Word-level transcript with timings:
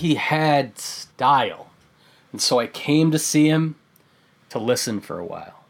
he 0.00 0.14
had 0.14 0.78
style, 0.78 1.68
and 2.32 2.40
so 2.40 2.58
I 2.58 2.66
came 2.66 3.10
to 3.10 3.18
see 3.18 3.48
him 3.48 3.74
to 4.48 4.58
listen 4.58 4.98
for 5.02 5.18
a 5.18 5.26
while. 5.26 5.66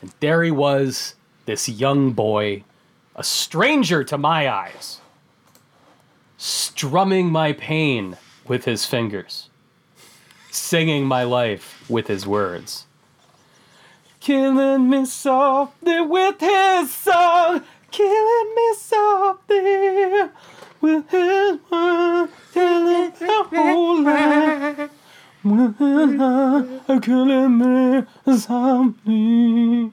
And 0.00 0.12
there 0.20 0.44
he 0.44 0.52
was, 0.52 1.16
this 1.44 1.68
young 1.68 2.12
boy, 2.12 2.62
a 3.16 3.24
stranger 3.24 4.04
to 4.04 4.16
my 4.16 4.48
eyes, 4.48 5.00
strumming 6.38 7.32
my 7.32 7.52
pain 7.52 8.16
with 8.46 8.64
his 8.64 8.86
fingers, 8.86 9.50
singing 10.52 11.04
my 11.04 11.24
life 11.24 11.84
with 11.90 12.06
his 12.06 12.24
words. 12.24 12.86
Killing 14.20 14.88
me 14.88 15.04
softly 15.04 16.00
with 16.00 16.38
his 16.38 16.94
song, 16.94 17.64
killing 17.90 18.54
me 18.54 18.74
softly 18.76 20.30
with 20.80 21.10
his 21.10 21.58
word, 21.72 22.28
telling 22.54 23.12
the 23.18 23.42
whole 23.52 24.02
life. 24.02 24.90
Killing 27.02 27.58
me 27.58 28.04
softly 28.38 29.92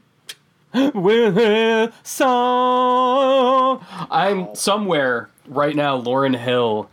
with 0.93 1.35
his 1.35 1.89
song. 2.03 3.85
I'm 4.09 4.55
somewhere 4.55 5.29
right 5.47 5.75
now. 5.75 5.99
Lauryn 6.01 6.37
Hill 6.37 6.89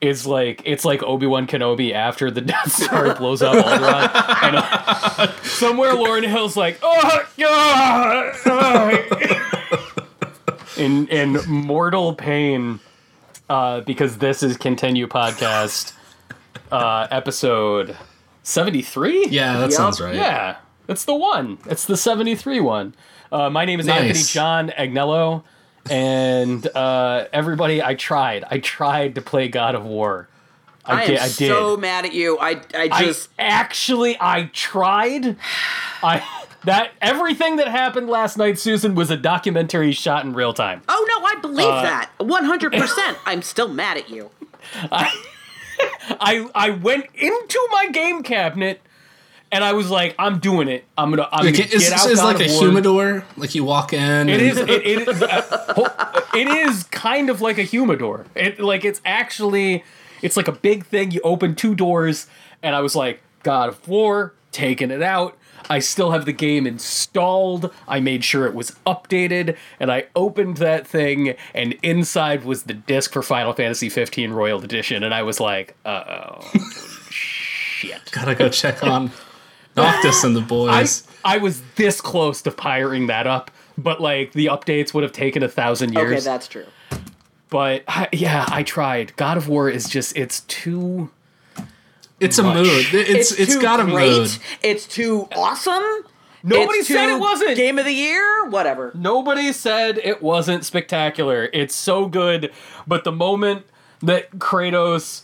is 0.00 0.26
like 0.26 0.62
it's 0.64 0.84
like 0.84 1.02
Obi 1.02 1.26
Wan 1.26 1.46
Kenobi 1.46 1.92
after 1.92 2.30
the 2.30 2.40
Death 2.52 2.70
Star 2.72 3.14
blows 3.16 3.42
up 3.42 3.54
Alderaan. 3.56 4.42
and 4.42 4.56
uh, 4.56 5.32
somewhere 5.42 5.94
Lauryn 5.94 6.28
Hill's 6.28 6.56
like, 6.56 6.78
oh 6.82 7.26
god, 7.38 8.36
in 10.76 11.08
in 11.08 11.38
mortal 11.48 12.14
pain, 12.14 12.78
uh, 13.48 13.80
because 13.82 14.18
this 14.18 14.42
is 14.42 14.56
continue 14.56 15.06
podcast, 15.06 15.92
uh, 16.72 17.06
episode 17.10 17.96
seventy 18.42 18.82
three. 18.82 19.26
Yeah, 19.28 19.54
that 19.58 19.70
Yup. 19.70 19.72
sounds 19.72 20.00
right. 20.00 20.14
Yeah, 20.14 20.56
it's 20.88 21.04
the 21.04 21.14
one. 21.14 21.58
It's 21.66 21.84
the 21.86 21.96
73 21.96 22.60
one. 22.60 22.94
Uh, 23.32 23.50
my 23.50 23.64
name 23.64 23.80
is 23.80 23.86
Nice. 23.86 24.00
Anthony 24.02 24.24
John 24.24 24.68
Agnello, 24.70 25.42
and 25.90 26.66
uh, 26.76 27.26
everybody, 27.32 27.82
I 27.82 27.94
tried. 27.94 28.44
I 28.50 28.58
tried 28.58 29.14
to 29.16 29.20
play 29.22 29.48
God 29.48 29.74
of 29.74 29.84
War. 29.84 30.28
I, 30.86 31.02
I 31.02 31.06
did. 31.06 31.16
am 31.16 31.22
I 31.22 31.26
did. 31.28 31.48
so 31.48 31.76
mad 31.78 32.04
at 32.04 32.12
you. 32.12 32.38
I 32.38 32.50
I 32.74 32.88
I 32.92 33.04
just 33.04 33.30
actually, 33.38 34.16
I 34.20 34.50
tried. 34.52 35.36
I 36.02 36.22
that 36.64 36.92
everything 37.00 37.56
that 37.56 37.68
happened 37.68 38.08
last 38.08 38.36
night, 38.38 38.58
Susan, 38.58 38.94
was 38.94 39.10
a 39.10 39.16
documentary 39.16 39.92
shot 39.92 40.24
in 40.24 40.32
real 40.34 40.52
time. 40.52 40.82
Oh 40.88 41.06
no, 41.08 41.26
I 41.26 41.40
believe 41.40 41.66
Uh, 41.68 41.82
that. 41.82 42.10
100%. 42.18 43.16
I'm 43.26 43.42
still 43.42 43.68
mad 43.68 43.96
at 43.96 44.08
you. 44.10 44.30
I 46.20 46.48
I 46.54 46.70
went 46.70 47.06
into 47.14 47.68
my 47.72 47.88
game 47.88 48.22
cabinet. 48.22 48.80
And 49.52 49.62
I 49.62 49.72
was 49.72 49.88
like, 49.88 50.16
I'm 50.18 50.40
doing 50.40 50.66
it. 50.66 50.84
I'm 50.98 51.10
gonna. 51.10 51.28
I'm 51.30 51.44
Like, 51.44 51.54
gonna 51.54 51.68
is 51.68 51.88
get 51.88 51.92
out. 51.92 52.08
this 52.08 52.18
is 52.18 52.22
like 52.24 52.40
a 52.40 52.50
War. 52.50 52.60
humidor? 52.64 53.24
Like 53.36 53.54
you 53.54 53.62
walk 53.62 53.92
in. 53.92 54.28
It 54.28 54.32
and- 54.40 54.42
is. 54.42 54.56
It, 54.58 54.68
it, 54.68 55.08
is- 55.08 55.22
uh, 55.22 56.20
it 56.34 56.48
is 56.48 56.82
kind 56.84 57.30
of 57.30 57.40
like 57.40 57.58
a 57.58 57.62
humidor. 57.62 58.26
It 58.34 58.58
like 58.58 58.84
it's 58.84 59.00
actually. 59.04 59.84
It's 60.22 60.36
like 60.36 60.48
a 60.48 60.52
big 60.52 60.86
thing. 60.86 61.12
You 61.12 61.20
open 61.22 61.54
two 61.54 61.76
doors, 61.76 62.26
and 62.64 62.74
I 62.74 62.80
was 62.80 62.96
like, 62.96 63.20
God 63.44 63.68
of 63.68 63.86
War, 63.86 64.34
taking 64.50 64.90
it 64.90 65.02
out. 65.02 65.36
I 65.70 65.78
still 65.78 66.10
have 66.10 66.24
the 66.26 66.32
game 66.32 66.66
installed. 66.66 67.72
I 67.88 68.00
made 68.00 68.24
sure 68.24 68.46
it 68.46 68.54
was 68.54 68.72
updated, 68.86 69.56
and 69.80 69.90
I 69.90 70.06
opened 70.14 70.58
that 70.58 70.86
thing, 70.86 71.34
and 71.54 71.72
inside 71.82 72.44
was 72.44 72.64
the 72.64 72.74
disc 72.74 73.12
for 73.12 73.22
Final 73.22 73.52
Fantasy 73.52 73.88
15 73.88 74.32
Royal 74.32 74.62
Edition, 74.62 75.02
and 75.02 75.14
I 75.14 75.22
was 75.22 75.40
like, 75.40 75.76
uh 75.84 76.04
oh, 76.34 76.50
shit. 77.10 78.10
Gotta 78.12 78.34
go 78.34 78.48
check 78.48 78.82
on 78.84 79.10
Noctis 79.76 80.22
and 80.24 80.36
the 80.36 80.40
I, 80.40 80.44
boys. 80.44 81.06
I 81.24 81.38
was 81.38 81.62
this 81.76 82.00
close 82.00 82.42
to 82.42 82.50
firing 82.50 83.06
that 83.08 83.26
up, 83.26 83.50
but 83.78 84.00
like 84.00 84.32
the 84.32 84.46
updates 84.46 84.94
would 84.94 85.02
have 85.02 85.12
taken 85.12 85.42
a 85.42 85.48
thousand 85.48 85.94
years. 85.94 86.12
Okay, 86.12 86.20
that's 86.24 86.48
true. 86.48 86.66
but 87.50 87.82
I- 87.88 88.08
yeah, 88.12 88.44
I 88.48 88.62
tried. 88.62 89.16
God 89.16 89.36
of 89.36 89.48
War 89.48 89.68
is 89.68 89.88
just 89.88 90.16
it's 90.16 90.40
too 90.42 91.10
it's 92.24 92.38
a 92.38 92.42
mood. 92.42 92.86
It's 92.92 93.32
it's 93.32 93.54
too 93.54 93.60
got 93.62 93.80
a 93.80 93.84
great. 93.84 94.16
mood. 94.16 94.38
It's 94.62 94.86
too 94.86 95.28
awesome. 95.36 95.82
Nobody 96.42 96.80
It's 96.80 96.88
said 96.88 97.06
too 97.06 97.16
it 97.16 97.20
wasn't. 97.20 97.56
Game 97.56 97.78
of 97.78 97.84
the 97.86 97.92
year, 97.92 98.46
whatever. 98.48 98.92
Nobody 98.94 99.52
said 99.52 99.98
it 99.98 100.22
wasn't 100.22 100.64
spectacular. 100.64 101.48
It's 101.52 101.74
so 101.74 102.06
good, 102.06 102.52
but 102.86 103.04
the 103.04 103.12
moment 103.12 103.64
that 104.02 104.30
Kratos 104.38 105.22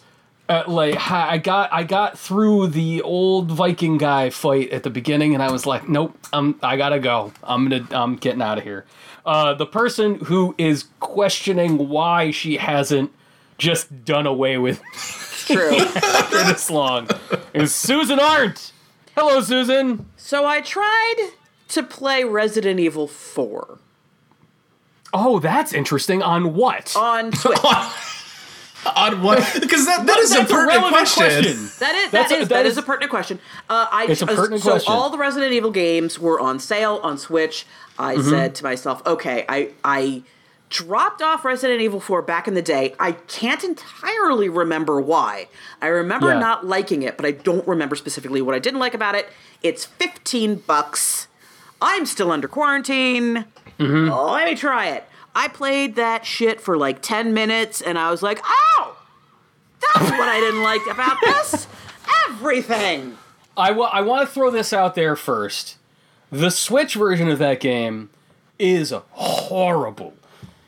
uh, 0.49 0.65
like 0.67 0.97
I 1.11 1.39
got 1.39 1.73
I 1.73 1.85
got 1.85 2.19
through 2.19 2.69
the 2.69 3.03
old 3.03 3.53
Viking 3.53 3.99
guy 3.99 4.31
fight 4.31 4.71
at 4.71 4.83
the 4.83 4.91
beginning 4.91 5.35
and 5.35 5.43
I 5.43 5.51
was 5.53 5.65
like, 5.67 5.89
nope, 5.89 6.19
I'm 6.33 6.59
I 6.63 6.77
gotta 6.77 6.99
go. 6.99 7.33
I'm 7.45 7.69
gonna 7.69 7.87
I'm 7.93 8.17
getting 8.17 8.43
out 8.43 8.59
of 8.59 8.65
here. 8.65 8.85
Uh, 9.25 9.55
the 9.55 9.67
person 9.67 10.17
who 10.17 10.55
is 10.59 10.87
questioning 10.99 11.89
why 11.89 12.31
she 12.31 12.57
hasn't 12.57 13.13
just 13.59 14.05
done 14.05 14.27
away 14.27 14.59
with 14.59 14.83
True. 15.53 15.79
for 15.85 16.45
this 16.45 16.71
long 16.71 17.09
is 17.55 17.75
Susan 17.75 18.19
Arendt. 18.21 18.73
Hello, 19.17 19.41
Susan. 19.41 20.07
so 20.17 20.47
I 20.47 20.61
tried 20.61 21.31
to 21.69 21.83
play 21.83 22.25
Resident 22.25 22.81
Evil 22.81 23.07
4 23.07 23.79
Oh, 25.13 25.41
that's 25.41 25.73
interesting. 25.73 26.23
On 26.23 26.55
what? 26.55 26.95
on 26.97 27.33
Switch. 27.35 27.59
On 28.97 29.23
what? 29.23 29.39
Because 29.61 29.85
that, 29.87 30.07
that 30.07 30.19
is 30.19 30.31
a 30.31 30.37
That's 30.39 30.51
pertinent 30.53 30.69
relevant 30.79 30.93
question. 30.93 31.27
That 31.27 31.45
is 31.45 31.79
That's 31.79 32.11
that 32.11 32.31
a- 32.31 32.43
is 32.43 32.49
that 32.49 32.55
that 32.55 32.67
is- 32.67 32.73
is 32.73 32.79
a 32.79 32.83
pertinent 32.83 33.11
question. 33.11 33.41
Uh, 33.69 33.87
I 33.91 34.07
It's 34.09 34.23
a 34.23 34.27
pertinent 34.27 34.63
so 34.63 34.71
question. 34.71 34.93
all 34.93 35.11
the 35.11 35.19
Resident 35.19 35.53
Evil 35.53 35.71
games 35.73 36.19
were 36.19 36.39
on 36.41 36.61
sale 36.61 37.01
on 37.03 37.19
Switch. 37.19 37.67
I 37.99 38.15
Mm-hmm. 38.17 38.31
said 38.31 38.55
to 38.55 38.65
myself, 38.65 39.05
okay, 39.07 39.45
I 39.49 39.71
I 39.85 40.23
dropped 40.71 41.21
off 41.21 41.45
Resident 41.45 41.81
Evil 41.81 42.01
4 42.01 42.23
back 42.23 42.49
in 42.49 42.55
the 42.55 42.63
day. 42.63 42.95
I 42.99 43.13
can't 43.13 43.63
entirely 43.63 44.49
remember 44.49 45.01
why. 45.01 45.49
I 45.83 45.89
remember 45.89 46.29
Yeah. 46.33 46.39
not 46.39 46.65
liking 46.67 47.03
it, 47.03 47.17
but 47.17 47.27
I 47.27 47.33
don't 47.33 47.67
remember 47.67 47.97
specifically 47.97 48.41
what 48.41 48.55
I 48.55 48.59
didn't 48.61 48.81
like 48.81 48.95
about 48.95 49.15
it. 49.17 49.29
It's 49.63 49.85
15 49.85 50.57
bucks. 50.67 51.27
I'm 51.83 52.07
still 52.07 52.31
under 52.31 52.47
quarantine. 52.49 53.45
Mm-hmm. 53.79 54.11
Let 54.11 54.47
me 54.49 54.55
try 54.55 54.87
it. 54.89 55.05
I 55.35 55.49
played 55.49 55.97
that 55.97 56.25
shit 56.25 56.61
for 56.61 56.77
like 56.79 57.03
10 57.03 57.35
minutes 57.35 57.81
and 57.81 57.99
I 57.99 58.11
was 58.11 58.23
like, 58.23 58.41
oh, 58.45 58.97
that's 59.81 60.11
what 60.11 60.29
I 60.29 60.39
didn't 60.41 60.63
like 60.63 60.83
about 60.91 61.17
this. 61.21 61.67
Everything. 62.29 63.17
I 63.57 63.73
wa- 63.73 63.91
I 63.93 64.01
want 64.03 64.27
to 64.29 64.33
throw 64.33 64.51
this 64.51 64.73
out 64.73 64.95
there 64.95 65.17
first. 65.17 65.77
The 66.31 66.51
Switch 66.51 66.95
version 66.95 67.29
of 67.29 67.39
that 67.41 67.59
game 67.61 68.11
is 68.59 68.93
horrible. 69.13 70.15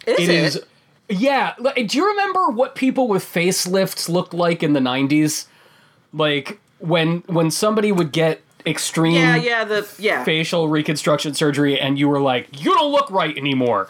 Is 0.06 0.18
It 0.18 0.28
it? 0.28 0.30
is. 0.30 0.62
Yeah. 1.08 1.54
Do 1.86 1.96
you 1.98 2.06
remember 2.08 2.48
what 2.48 2.74
people 2.74 3.08
with 3.08 3.24
facelifts 3.24 4.08
looked 4.08 4.32
like 4.34 4.62
in 4.62 4.72
the 4.72 4.80
'90s? 4.80 5.46
Like 6.12 6.60
when 6.78 7.22
when 7.26 7.50
somebody 7.50 7.92
would 7.92 8.12
get 8.12 8.40
extreme 8.64 9.14
Yeah, 9.14 9.36
yeah, 9.36 9.64
the 9.64 9.88
yeah. 9.98 10.24
facial 10.24 10.68
reconstruction 10.68 11.34
surgery, 11.34 11.78
and 11.78 11.98
you 11.98 12.08
were 12.08 12.20
like, 12.20 12.62
"You 12.64 12.72
don't 12.74 12.92
look 12.92 13.10
right 13.10 13.36
anymore." 13.36 13.88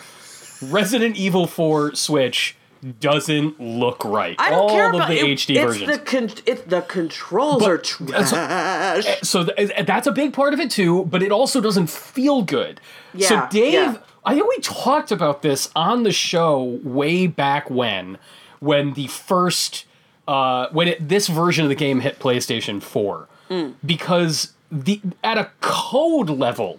Resident 0.63 1.17
Evil 1.17 1.47
4 1.47 1.95
Switch 1.95 2.57
doesn't 3.01 3.61
look 3.61 4.05
right. 4.05 4.35
I 4.39 4.51
don't 4.51 4.59
All 4.61 4.71
care 4.71 4.89
of 4.89 4.95
about 4.95 5.09
the 5.09 5.19
it, 5.19 5.25
HD 5.39 5.57
it's 5.57 5.65
versions. 5.65 5.91
The 5.91 5.99
con- 5.99 6.31
it, 6.47 6.69
the 6.69 6.81
controls 6.83 7.63
But- 7.63 7.71
are 7.71 7.79
trash. 7.79 9.21
so 9.23 9.45
th- 9.45 9.87
that's 9.87 10.07
a 10.07 10.13
big 10.13 10.33
part 10.33 10.53
of 10.55 10.59
it 10.61 10.69
too 10.71 11.05
but 11.05 11.23
it 11.23 11.31
also 11.31 11.61
doesn't 11.61 11.89
feel 11.91 12.43
good 12.43 12.81
Yeah, 13.15 13.29
so 13.29 13.47
dave 13.51 13.73
yeah. 13.73 13.97
I 14.25 14.35
think 14.35 14.49
we 14.49 14.59
talked 14.61 15.11
about 15.13 15.43
this 15.43 15.71
on 15.77 16.03
the 16.03 16.13
show 16.13 16.63
way 16.85 17.27
back 17.27 17.69
when 17.71 18.19
when 18.61 18.93
the 18.95 19.07
first 19.09 19.85
uh 20.29 20.69
when 20.73 20.89
it, 20.89 21.09
this 21.09 21.27
version 21.29 21.65
of 21.65 21.69
the 21.69 21.75
game 21.75 22.01
hit 22.01 22.19
playstation 22.19 22.83
4 22.83 23.29
Mm. 23.51 23.75
because 23.85 24.53
the 24.71 25.01
at 25.23 25.37
a 25.37 25.51
code 25.61 26.31
level 26.31 26.79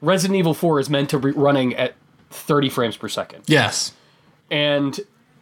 resident 0.00 0.38
evil 0.38 0.54
4 0.54 0.78
is 0.80 0.88
meant 0.90 1.10
to 1.10 1.18
be 1.18 1.30
running 1.32 1.74
at 1.74 1.94
30 2.30 2.68
frames 2.68 2.96
per 2.96 3.08
second 3.08 3.42
Yes. 3.46 3.92
and 4.50 5.00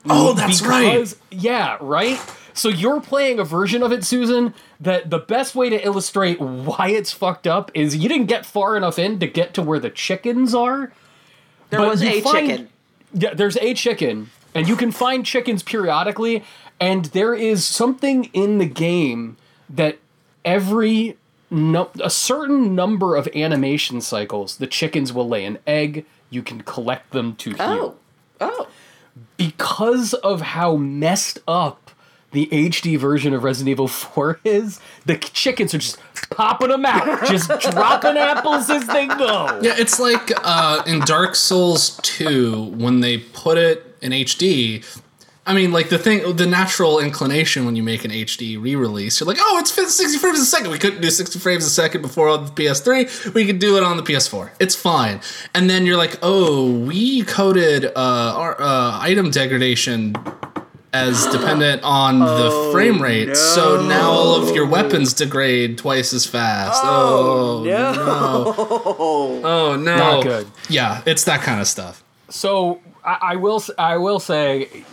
Oh, 0.09 0.35
that's 0.35 0.63
right. 0.63 1.13
Yeah, 1.33 1.79
right? 1.81 2.17
So 2.55 2.69
you're 2.69 3.01
playing 3.01 3.41
a 3.41 3.45
version 3.45 3.83
of 3.83 3.91
it, 3.91 4.05
Susan, 4.05 4.55
that 4.79 5.11
the 5.11 5.19
best 5.19 5.57
way 5.57 5.69
to 5.69 5.85
illustrate 5.85 6.41
why 6.41 6.91
it's 6.91 7.11
fucked 7.11 7.49
up 7.49 7.73
is 7.75 7.97
you 7.97 8.09
didn't 8.09 8.27
get 8.27 8.47
far 8.47 8.77
enough 8.77 9.01
in 9.01 9.19
to 9.19 9.27
get 9.27 9.53
to 9.55 9.63
where 9.63 9.81
the 9.81 9.91
chickens 9.91 10.55
are. 10.55 10.93
There 11.71 11.81
but 11.81 11.89
was 11.89 12.03
a 12.03 12.21
find- 12.21 12.49
chicken. 12.49 12.69
Yeah, 13.15 13.35
there's 13.35 13.57
a 13.59 13.73
chicken, 13.75 14.31
and 14.55 14.69
you 14.69 14.77
can 14.77 14.91
find 14.93 15.25
chickens 15.25 15.63
periodically, 15.63 16.45
and 16.81 17.07
there 17.07 17.35
is 17.35 17.65
something 17.65 18.25
in 18.35 18.59
the 18.59 18.67
game 18.67 19.37
that 19.71 19.99
every 20.45 21.17
no, 21.51 21.91
a 22.03 22.11
certain 22.11 22.75
number 22.75 23.15
of 23.17 23.29
animation 23.35 24.01
cycles, 24.01 24.57
the 24.57 24.67
chickens 24.67 25.13
will 25.13 25.29
lay 25.29 25.45
an 25.45 25.59
egg. 25.67 26.05
You 26.29 26.43
can 26.43 26.63
collect 26.63 27.13
them 27.13 27.37
to 27.37 27.51
heal 27.51 27.59
Oh. 27.61 27.97
Oh. 28.41 28.67
because 29.37 30.13
of 30.15 30.41
how 30.41 30.77
messed 30.77 31.39
up 31.47 31.86
the 32.37 32.47
HD 32.49 32.99
version 32.99 33.33
of 33.33 33.43
Resident 33.45 33.71
Evil 33.71 33.89
4 33.89 34.41
is, 34.45 34.79
the 35.07 35.17
chickens 35.17 35.75
are 35.75 35.79
just 35.79 35.99
popping 36.29 36.69
them 36.69 36.85
out, 36.85 37.27
just 37.27 37.49
dropping 37.61 38.19
apples 38.19 38.69
as 38.69 38.87
they 38.89 39.07
go. 39.07 39.59
Yeah, 39.63 39.75
it's 39.79 39.99
like 39.99 40.33
uh, 40.45 40.83
in 40.87 41.01
Dark 41.01 41.35
Souls 41.35 41.99
2 42.03 42.75
when 42.77 43.01
they 43.01 43.17
put 43.17 43.57
it 43.57 43.97
in 44.03 44.13
HD. 44.13 44.85
I 45.47 45.55
mean, 45.55 45.73
like 45.73 45.89
the 45.89 45.97
thing, 45.97 46.37
the 46.37 46.45
natural 46.45 46.99
inclination 46.99 47.65
when 47.65 47.75
you 47.75 47.83
make 47.83 48.05
an 48.05 48.11
HD 48.11 48.61
re-release, 48.61 49.21
you're 49.21 49.29
like, 49.29 49.39
oh, 49.41 49.59
it's 49.59 49.71
60 49.71 50.19
frames 50.19 50.39
a 50.39 50.45
second. 50.45 50.71
We 50.73 50.79
couldn't 50.79 51.01
do 51.01 51.09
60 51.09 51.39
frames 51.39 51.65
a 51.65 51.71
second 51.71 52.03
before 52.03 52.29
on 52.29 52.45
the 52.45 52.51
PS3. 52.51 53.33
We 53.33 53.47
could 53.47 53.61
do 53.61 53.79
it 53.79 53.83
on 53.83 53.97
the 53.97 54.03
PS4. 54.03 54.51
It's 54.61 54.75
fine. 54.75 55.21
And 55.55 55.71
then 55.71 55.87
you're 55.87 55.97
like, 55.97 56.19
oh, 56.21 56.81
we 56.81 57.23
coded 57.23 57.87
uh, 57.87 57.91
our 57.97 58.61
uh, 58.61 58.99
item 59.01 59.31
degradation 59.31 60.17
as 60.93 61.27
dependent 61.27 61.83
on 61.83 62.21
the 62.21 62.71
frame 62.73 63.03
rate. 63.03 63.37
So 63.37 63.87
now 63.87 64.11
all 64.11 64.35
of 64.35 64.55
your 64.55 64.67
weapons 64.67 65.13
degrade 65.15 65.77
twice 65.79 66.13
as 66.13 66.25
fast. 66.27 66.81
Oh, 66.85 67.63
no. 67.65 68.55
Oh 69.45 69.77
no. 69.77 69.97
Not 69.97 70.23
good. 70.23 70.47
Yeah, 70.69 71.03
it's 71.07 71.25
that 71.25 71.41
kind 71.43 71.61
of 71.61 71.67
stuff. 71.67 72.03
So 72.29 72.81
I, 73.05 73.19
I 73.33 73.37
will 73.37 73.57
s- 73.57 73.71
I 73.79 73.97
will 73.99 74.19
say, 74.21 74.85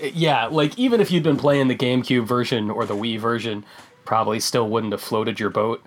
yeah, 0.00 0.46
like 0.46 0.78
even 0.78 1.00
if 1.00 1.10
you'd 1.10 1.22
been 1.22 1.36
playing 1.36 1.68
the 1.68 1.76
GameCube 1.76 2.26
version 2.26 2.70
or 2.70 2.84
the 2.84 2.94
Wii 2.94 3.18
version, 3.18 3.64
probably 4.04 4.40
still 4.40 4.68
wouldn't 4.68 4.92
have 4.92 5.00
floated 5.00 5.40
your 5.40 5.50
boat. 5.50 5.82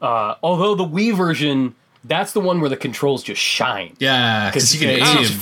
Uh, 0.00 0.34
although 0.42 0.74
the 0.74 0.84
Wii 0.86 1.14
version, 1.14 1.74
that's 2.04 2.32
the 2.32 2.40
one 2.40 2.60
where 2.60 2.70
the 2.70 2.76
controls 2.76 3.22
just 3.22 3.40
shine. 3.40 3.94
Yeah, 4.00 4.48
because 4.50 4.74
you 4.74 4.80
can 4.80 4.88
it 4.96 5.02
aim. 5.06 5.18
just 5.18 5.34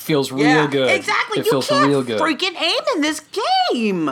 feel, 0.00 0.24
feels 0.24 0.32
real 0.32 0.44
yeah, 0.46 0.66
good. 0.66 0.90
exactly. 0.90 1.40
It 1.40 1.46
you 1.46 1.50
feels 1.52 1.68
can't 1.68 1.88
real 1.88 2.02
good. 2.02 2.20
freaking 2.20 2.60
aim 2.60 2.80
in 2.96 3.02
this 3.02 3.20
game. 3.72 4.06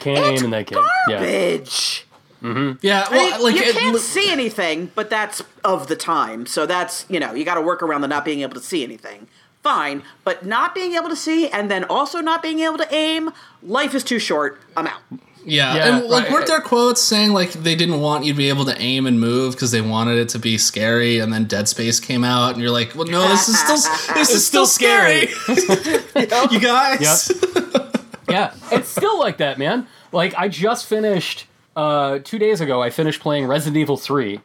Can't 0.00 0.18
It's 0.18 0.40
aim 0.40 0.44
in 0.46 0.50
that 0.50 0.66
game. 0.66 0.82
Yeah. 1.08 1.18
garbage. 1.18 2.06
Mm-hmm. 2.42 2.78
Yeah, 2.80 3.06
I 3.08 3.14
mean, 3.14 3.42
like 3.42 3.54
you 3.54 3.62
it 3.62 3.76
can't 3.76 3.92
lo- 3.94 4.00
see 4.00 4.30
anything, 4.30 4.90
but 4.94 5.10
that's 5.10 5.42
of 5.62 5.88
the 5.88 5.96
time. 5.96 6.46
So 6.46 6.64
that's 6.64 7.04
you 7.10 7.20
know 7.20 7.34
you 7.34 7.44
got 7.44 7.56
to 7.56 7.60
work 7.60 7.82
around 7.82 8.00
the 8.00 8.08
not 8.08 8.24
being 8.24 8.40
able 8.40 8.54
to 8.54 8.60
see 8.60 8.82
anything. 8.82 9.26
Fine, 9.62 10.02
but 10.24 10.46
not 10.46 10.74
being 10.74 10.94
able 10.94 11.10
to 11.10 11.16
see 11.16 11.48
and 11.50 11.70
then 11.70 11.84
also 11.84 12.20
not 12.20 12.42
being 12.42 12.60
able 12.60 12.78
to 12.78 12.94
aim, 12.94 13.30
life 13.62 13.94
is 13.94 14.02
too 14.02 14.18
short. 14.18 14.58
I'm 14.74 14.86
out. 14.86 15.02
Yeah, 15.44 15.74
Yeah, 15.74 15.96
and 15.96 16.06
like 16.06 16.24
right. 16.24 16.32
weren't 16.32 16.46
there 16.46 16.60
quotes 16.60 17.00
saying 17.00 17.32
like 17.32 17.52
they 17.52 17.74
didn't 17.74 18.00
want 18.00 18.24
you 18.24 18.32
to 18.32 18.36
be 18.36 18.48
able 18.48 18.64
to 18.66 18.80
aim 18.80 19.06
and 19.06 19.18
move 19.20 19.54
because 19.54 19.70
they 19.70 19.80
wanted 19.80 20.18
it 20.18 20.28
to 20.30 20.38
be 20.38 20.58
scary, 20.58 21.18
and 21.18 21.32
then 21.32 21.44
Dead 21.44 21.68
Space 21.68 21.98
came 22.00 22.24
out, 22.24 22.52
and 22.54 22.60
you're 22.62 22.70
like, 22.70 22.94
well, 22.94 23.06
no, 23.06 23.26
this 23.28 23.48
is 23.48 23.58
still 23.58 23.76
this 24.14 24.30
is 24.30 24.46
still 24.46 24.66
scary. 24.66 25.28
you 26.50 26.60
guys. 26.60 27.32
yeah, 28.28 28.54
it's 28.72 28.88
still 28.88 29.18
like 29.18 29.38
that, 29.38 29.58
man. 29.58 29.86
Like 30.12 30.34
I 30.36 30.48
just 30.48 30.86
finished 30.86 31.46
uh, 31.76 32.18
two 32.24 32.38
days 32.38 32.60
ago. 32.60 32.82
I 32.82 32.90
finished 32.90 33.20
playing 33.20 33.46
Resident 33.46 33.76
Evil 33.76 33.96
Three, 33.96 34.40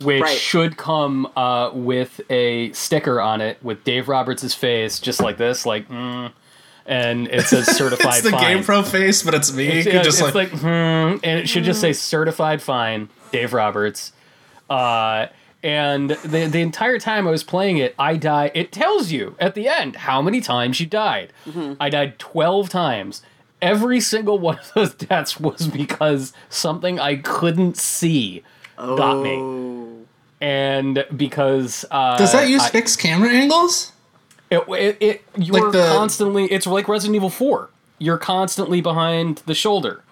which 0.00 0.22
Right. 0.22 0.36
should 0.38 0.76
come 0.76 1.26
uh, 1.36 1.70
with 1.72 2.20
a 2.30 2.72
sticker 2.72 3.20
on 3.20 3.40
it 3.40 3.62
with 3.62 3.84
Dave 3.84 4.08
Roberts' 4.08 4.54
face, 4.54 5.00
just 5.00 5.20
like 5.20 5.36
this, 5.38 5.64
like, 5.66 5.88
mm, 5.88 6.30
and 6.88 7.28
it 7.28 7.44
says 7.46 7.66
certified 7.76 8.14
It's 8.14 8.22
the 8.22 8.30
fine. 8.30 8.58
GamePro 8.64 8.84
face, 8.84 9.22
but 9.22 9.34
it's 9.34 9.52
me. 9.52 9.68
It's, 9.68 9.86
yeah, 9.86 10.02
just 10.02 10.20
it's 10.20 10.34
like, 10.34 10.52
like, 10.52 10.60
hmm, 10.60 10.66
and 10.66 11.24
it 11.38 11.48
should 11.48 11.62
just 11.64 11.80
say 11.80 11.92
certified 11.92 12.60
fine, 12.62 13.08
Dave 13.30 13.52
Roberts. 13.52 14.12
Uh, 14.68 15.26
and 15.62 16.10
the 16.10 16.46
the 16.46 16.60
entire 16.60 16.98
time 16.98 17.26
I 17.26 17.30
was 17.30 17.42
playing 17.44 17.78
it, 17.78 17.94
I 17.98 18.16
die. 18.16 18.50
It 18.54 18.70
tells 18.72 19.10
you 19.10 19.34
at 19.40 19.54
the 19.54 19.68
end 19.68 19.96
how 19.96 20.22
many 20.22 20.40
times 20.40 20.78
you 20.80 20.86
died. 20.86 21.32
I 21.80 21.88
died 21.90 22.18
twelve 22.18 22.68
times. 22.68 23.22
Every 23.60 24.00
single 24.00 24.38
one 24.38 24.58
of 24.58 24.72
those 24.74 24.94
deaths 25.08 25.40
was 25.40 25.66
because 25.66 26.32
something 26.48 27.00
I 27.00 27.16
couldn't 27.16 27.76
see 27.76 28.44
got 28.76 29.20
me, 29.20 30.04
and 30.40 31.04
because 31.16 31.84
uh, 31.90 32.16
does 32.16 32.32
that 32.32 32.48
use 32.48 32.62
I- 32.62 32.70
fixed 32.70 33.00
camera 33.00 33.30
angles? 33.30 33.92
It, 34.50 34.64
it, 34.68 34.96
it 35.00 35.24
you're 35.36 35.70
the- 35.72 35.86
constantly 35.92 36.44
it's 36.46 36.66
like 36.66 36.88
Resident 36.88 37.16
Evil 37.16 37.30
4. 37.30 37.70
You're 37.98 38.18
constantly 38.18 38.80
behind 38.80 39.38
the 39.46 39.54
shoulder 39.54 40.02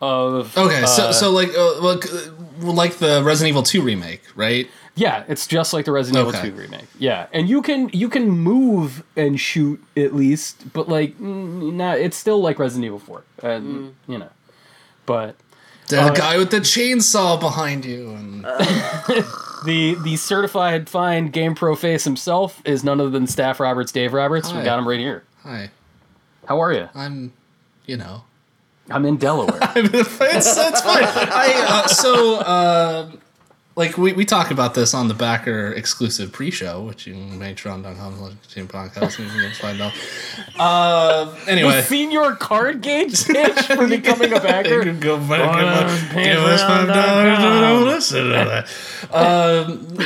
of 0.00 0.56
Okay, 0.56 0.84
so 0.86 1.04
uh, 1.08 1.12
so 1.12 1.30
like 1.30 1.50
uh, 1.56 1.80
like 1.80 2.04
uh, 2.12 2.30
like 2.72 2.94
the 2.98 3.22
Resident 3.24 3.48
Evil 3.50 3.62
2 3.62 3.82
remake, 3.82 4.22
right? 4.36 4.68
yeah, 4.94 5.22
it's 5.28 5.46
just 5.46 5.72
like 5.72 5.84
the 5.84 5.92
Resident 5.92 6.26
Okay. 6.26 6.38
Evil 6.38 6.50
2 6.56 6.62
remake. 6.62 6.86
Yeah, 6.98 7.26
and 7.32 7.48
you 7.48 7.62
can 7.62 7.88
you 7.92 8.08
can 8.08 8.28
move 8.28 9.04
and 9.16 9.38
shoot 9.40 9.80
at 9.96 10.14
least, 10.14 10.72
but 10.72 10.88
like 10.88 11.16
mm, 11.18 11.72
not 11.74 11.98
it's 11.98 12.16
still 12.16 12.40
like 12.40 12.58
Resident 12.58 12.84
Evil 12.86 12.98
4. 12.98 13.22
And 13.42 13.94
you 14.08 14.18
know. 14.18 14.30
But 15.06 15.36
The 15.88 16.00
Uh, 16.02 16.10
guy 16.14 16.36
with 16.38 16.50
the 16.50 16.60
chainsaw 16.60 17.40
behind 17.40 17.84
you, 17.84 18.10
and 18.10 18.44
the 19.64 19.96
the 20.04 20.16
certified 20.16 20.88
fine 20.88 21.28
Game 21.28 21.54
Pro 21.54 21.74
face 21.76 22.04
himself 22.04 22.60
is 22.64 22.84
none 22.84 23.00
other 23.00 23.10
than 23.10 23.26
Staff 23.26 23.58
Roberts, 23.60 23.90
Dave 23.92 24.12
Roberts. 24.12 24.52
We 24.52 24.62
got 24.62 24.78
him 24.78 24.86
right 24.88 25.00
here. 25.00 25.24
hi, 25.42 25.70
How 26.46 26.60
are 26.60 26.72
you? 26.72 26.88
I'm, 26.94 27.32
you 27.86 27.96
know, 27.96 28.24
I'm 28.90 29.04
in 29.06 29.16
Delaware. 29.16 29.58
it's, 29.76 30.20
it's 30.58 30.80
fine. 30.82 31.04
I, 31.04 31.54
uh, 31.68 31.86
so, 31.88 32.36
uh, 32.40 33.10
like, 33.78 33.96
we, 33.96 34.12
we 34.12 34.24
talk 34.24 34.50
about 34.50 34.74
this 34.74 34.92
on 34.92 35.06
the 35.06 35.14
backer 35.14 35.72
exclusive 35.72 36.32
pre 36.32 36.50
show, 36.50 36.82
which 36.82 37.06
you 37.06 37.14
patreon.com 37.14 38.16
slash 38.16 38.66
podcast. 38.66 39.18
You 39.20 39.40
can 39.40 39.52
find 39.52 39.80
out. 39.80 39.92
Uh, 40.58 41.32
anyway. 41.46 41.82
Senior 41.82 42.32
card 42.34 42.80
gauge 42.80 43.14
stage 43.14 43.54
for 43.66 43.86
becoming 43.86 44.32
a 44.32 44.40
backer. 44.40 44.78
You 44.88 44.92
can 44.92 45.00
go 45.00 45.18
back 45.18 45.56
and 45.56 46.14
look. 46.14 46.24
give 46.24 46.38
us 46.38 46.60
five 46.62 46.88
dollars 46.88 47.38
and 47.38 47.60
don't 47.60 47.86
listen 47.86 48.24
to 48.24 48.30
that. 48.30 48.66
Um, 49.14 49.96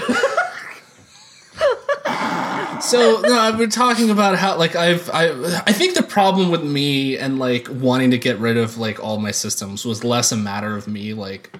so 2.82 3.20
no, 3.22 3.38
I've 3.38 3.58
been 3.58 3.70
talking 3.70 4.10
about 4.10 4.36
how 4.36 4.58
like 4.58 4.76
I've 4.76 5.08
I 5.10 5.62
I 5.66 5.72
think 5.72 5.94
the 5.94 6.02
problem 6.02 6.50
with 6.50 6.62
me 6.62 7.16
and 7.16 7.38
like 7.38 7.68
wanting 7.70 8.10
to 8.10 8.18
get 8.18 8.38
rid 8.38 8.56
of 8.56 8.76
like 8.76 9.02
all 9.02 9.18
my 9.18 9.30
systems 9.30 9.84
was 9.84 10.04
less 10.04 10.30
a 10.32 10.36
matter 10.36 10.76
of 10.76 10.86
me 10.88 11.14
like 11.14 11.54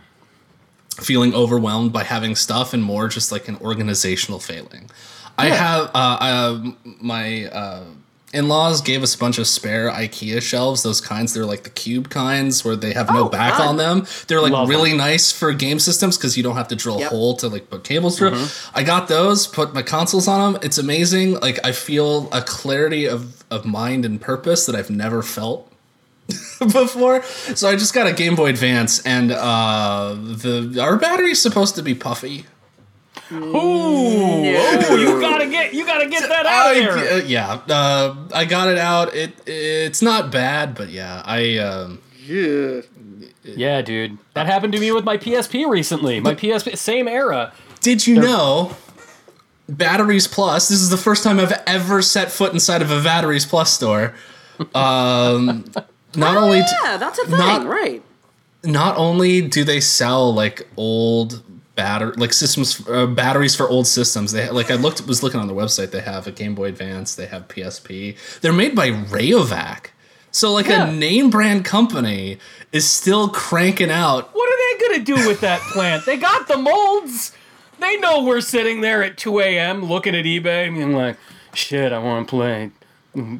feeling 0.94 1.34
overwhelmed 1.34 1.92
by 1.92 2.04
having 2.04 2.34
stuff 2.34 2.72
and 2.75 2.82
more 2.82 3.08
just 3.08 3.32
like 3.32 3.49
an 3.49 3.56
organizational 3.61 4.38
failing. 4.38 4.90
I 5.38 5.46
have 5.49 5.87
uh, 5.94 6.16
uh 6.20 6.70
my 7.00 7.46
uh 7.46 7.84
in-laws 8.34 8.80
gave 8.80 9.02
us 9.02 9.14
a 9.14 9.18
bunch 9.18 9.37
of 9.38 9.46
spare 9.46 9.90
IKEA 9.90 10.40
shelves, 10.40 10.82
those 10.82 11.02
kinds. 11.02 11.34
They're 11.34 11.44
like 11.44 11.64
the 11.64 11.70
cube 11.70 12.08
kinds 12.08 12.64
where 12.64 12.76
they 12.76 12.92
have 12.94 13.11
no 13.11 13.26
Oh, 13.26 13.28
back 13.28 13.54
fun. 13.58 13.68
on 13.68 13.76
them. 13.76 14.06
They're 14.26 14.40
like 14.40 14.52
Love 14.52 14.70
really 14.70 14.94
nice 14.96 15.30
for 15.30 15.52
game 15.52 15.78
systems 15.78 16.16
because 16.16 16.34
you 16.37 16.42
don't 16.42 16.56
have 16.56 16.68
to 16.68 16.76
drill 16.76 16.99
Yep. 17.00 17.06
a 17.12 17.14
hole 17.14 17.37
to 17.37 17.49
like 17.49 17.68
put 17.68 17.84
cables 17.84 18.18
through. 18.18 18.46
I 18.75 18.84
got 18.84 19.08
those, 19.08 19.46
put 19.46 19.75
my 19.75 19.82
consoles 19.82 20.28
on 20.28 20.54
them. 20.54 20.62
It's 20.64 20.78
amazing. 20.78 21.40
Like 21.40 21.58
I 21.64 21.72
feel 21.72 22.28
a 22.32 22.40
clarity 22.42 23.06
of 23.06 23.44
of 23.50 23.64
mind 23.66 24.04
and 24.04 24.18
purpose 24.20 24.64
that 24.66 24.75
I've 24.75 24.88
never 24.90 25.22
felt 25.22 25.70
before. 26.58 27.22
So 27.22 27.68
I 27.68 27.76
just 27.76 27.94
got 27.94 28.06
a 28.06 28.12
Game 28.12 28.34
Boy 28.36 28.50
Advance, 28.50 29.00
and 29.04 29.32
uh, 29.32 30.14
the 30.14 30.78
our 30.80 30.96
battery's 30.96 31.40
supposed 31.40 31.74
to 31.76 31.82
be 31.82 31.94
puffy. 31.94 32.46
Ooh, 33.30 33.36
ooh, 33.56 34.42
you 34.98 35.20
gotta 35.20 35.48
get 35.48 35.72
you 35.72 35.86
gotta 35.86 36.06
get 36.08 36.28
that 36.28 36.44
out 36.44 36.66
I- 36.66 36.72
of 36.74 36.76
here. 36.76 37.12
uh, 37.14 37.16
yeah, 37.26 37.52
uh, 37.68 38.14
I 38.34 38.44
got 38.44 38.68
it 38.68 38.78
out. 38.78 39.14
It 39.14 39.32
it's 39.46 40.02
not 40.02 40.30
bad, 40.30 40.74
but 40.74 40.90
yeah, 40.90 41.22
I 41.24 41.56
um, 41.58 42.00
Yeah, 43.44 43.82
dude, 43.82 44.18
that 44.34 44.46
happened 44.46 44.72
to 44.74 44.78
me 44.80 44.92
with 44.92 45.04
my 45.04 45.16
PSP 45.16 45.68
recently. 45.68 46.20
My 46.20 46.34
PSP, 46.34 46.76
same 46.76 47.08
era. 47.08 47.52
did 47.80 48.06
you 48.06 48.20
know? 48.20 48.76
Batteries 49.68 50.26
Plus. 50.26 50.68
This 50.68 50.80
is 50.80 50.90
the 50.90 50.96
first 50.98 51.24
time 51.24 51.40
I've 51.40 51.52
ever 51.66 52.02
set 52.02 52.30
foot 52.30 52.52
inside 52.52 52.82
of 52.82 52.90
a 52.90 53.02
Batteries 53.02 53.46
Plus 53.46 53.72
store. 53.72 54.14
Um, 54.74 55.64
not 56.16 56.37
only 56.37 56.61
d- 56.61 56.66
Yeah, 56.85 56.97
that's 56.97 57.19
a 57.19 57.26
thing, 57.26 57.38
Not- 57.38 57.66
right? 57.66 58.02
not 58.64 58.97
only 58.97 59.40
do 59.42 59.64
they 59.64 59.81
sell 59.81 60.33
like 60.33 60.69
old 60.76 61.42
batter 61.75 62.12
like 62.16 62.33
systems 62.33 62.87
uh, 62.88 63.07
batteries 63.07 63.57
for 63.57 63.69
old 63.69 63.87
systems 63.88 64.31
they 64.31 64.49
like 64.50 64.71
i 64.71 64.75
looked 64.75 65.04
was 65.09 65.23
looking 65.23 65.40
on 65.40 65.49
the 65.49 65.54
website 65.54 65.90
they 65.90 66.00
have 66.02 66.26
a 66.28 66.31
game 66.31 66.54
boy 66.54 66.66
advance 66.66 67.14
they 67.16 67.26
have 67.26 67.49
psp 67.49 68.14
they're 68.40 68.52
made 68.52 68.76
by 68.76 68.90
rayovac 68.90 69.87
so 70.31 70.52
like 70.52 70.66
Yeah. 70.66 70.87
a 70.88 70.92
name 70.92 71.28
brand 71.31 71.64
company 71.64 72.38
is 72.73 72.88
still 72.88 73.28
cranking 73.28 73.90
out 73.90 74.31
What 74.35 74.49
are 74.52 74.78
they 74.78 74.87
gonna 74.88 75.04
do 75.04 75.26
with 75.28 75.40
that 75.40 75.61
plant? 75.73 76.07
They 76.07 76.16
got 76.16 76.47
the 76.47 76.57
molds. 76.59 77.33
They 77.81 77.97
know 77.99 78.23
we're 78.23 78.40
sitting 78.40 78.81
there 78.81 79.02
at 79.02 79.16
2 79.19 79.40
a.m. 79.40 79.85
looking 79.87 80.14
at 80.14 80.25
eBay 80.25 80.69
and 80.69 80.76
being 80.76 80.92
like, 80.95 81.16
shit, 81.52 81.92
I 81.92 81.99
want 81.99 82.28
to 82.28 82.31
play 82.31 82.71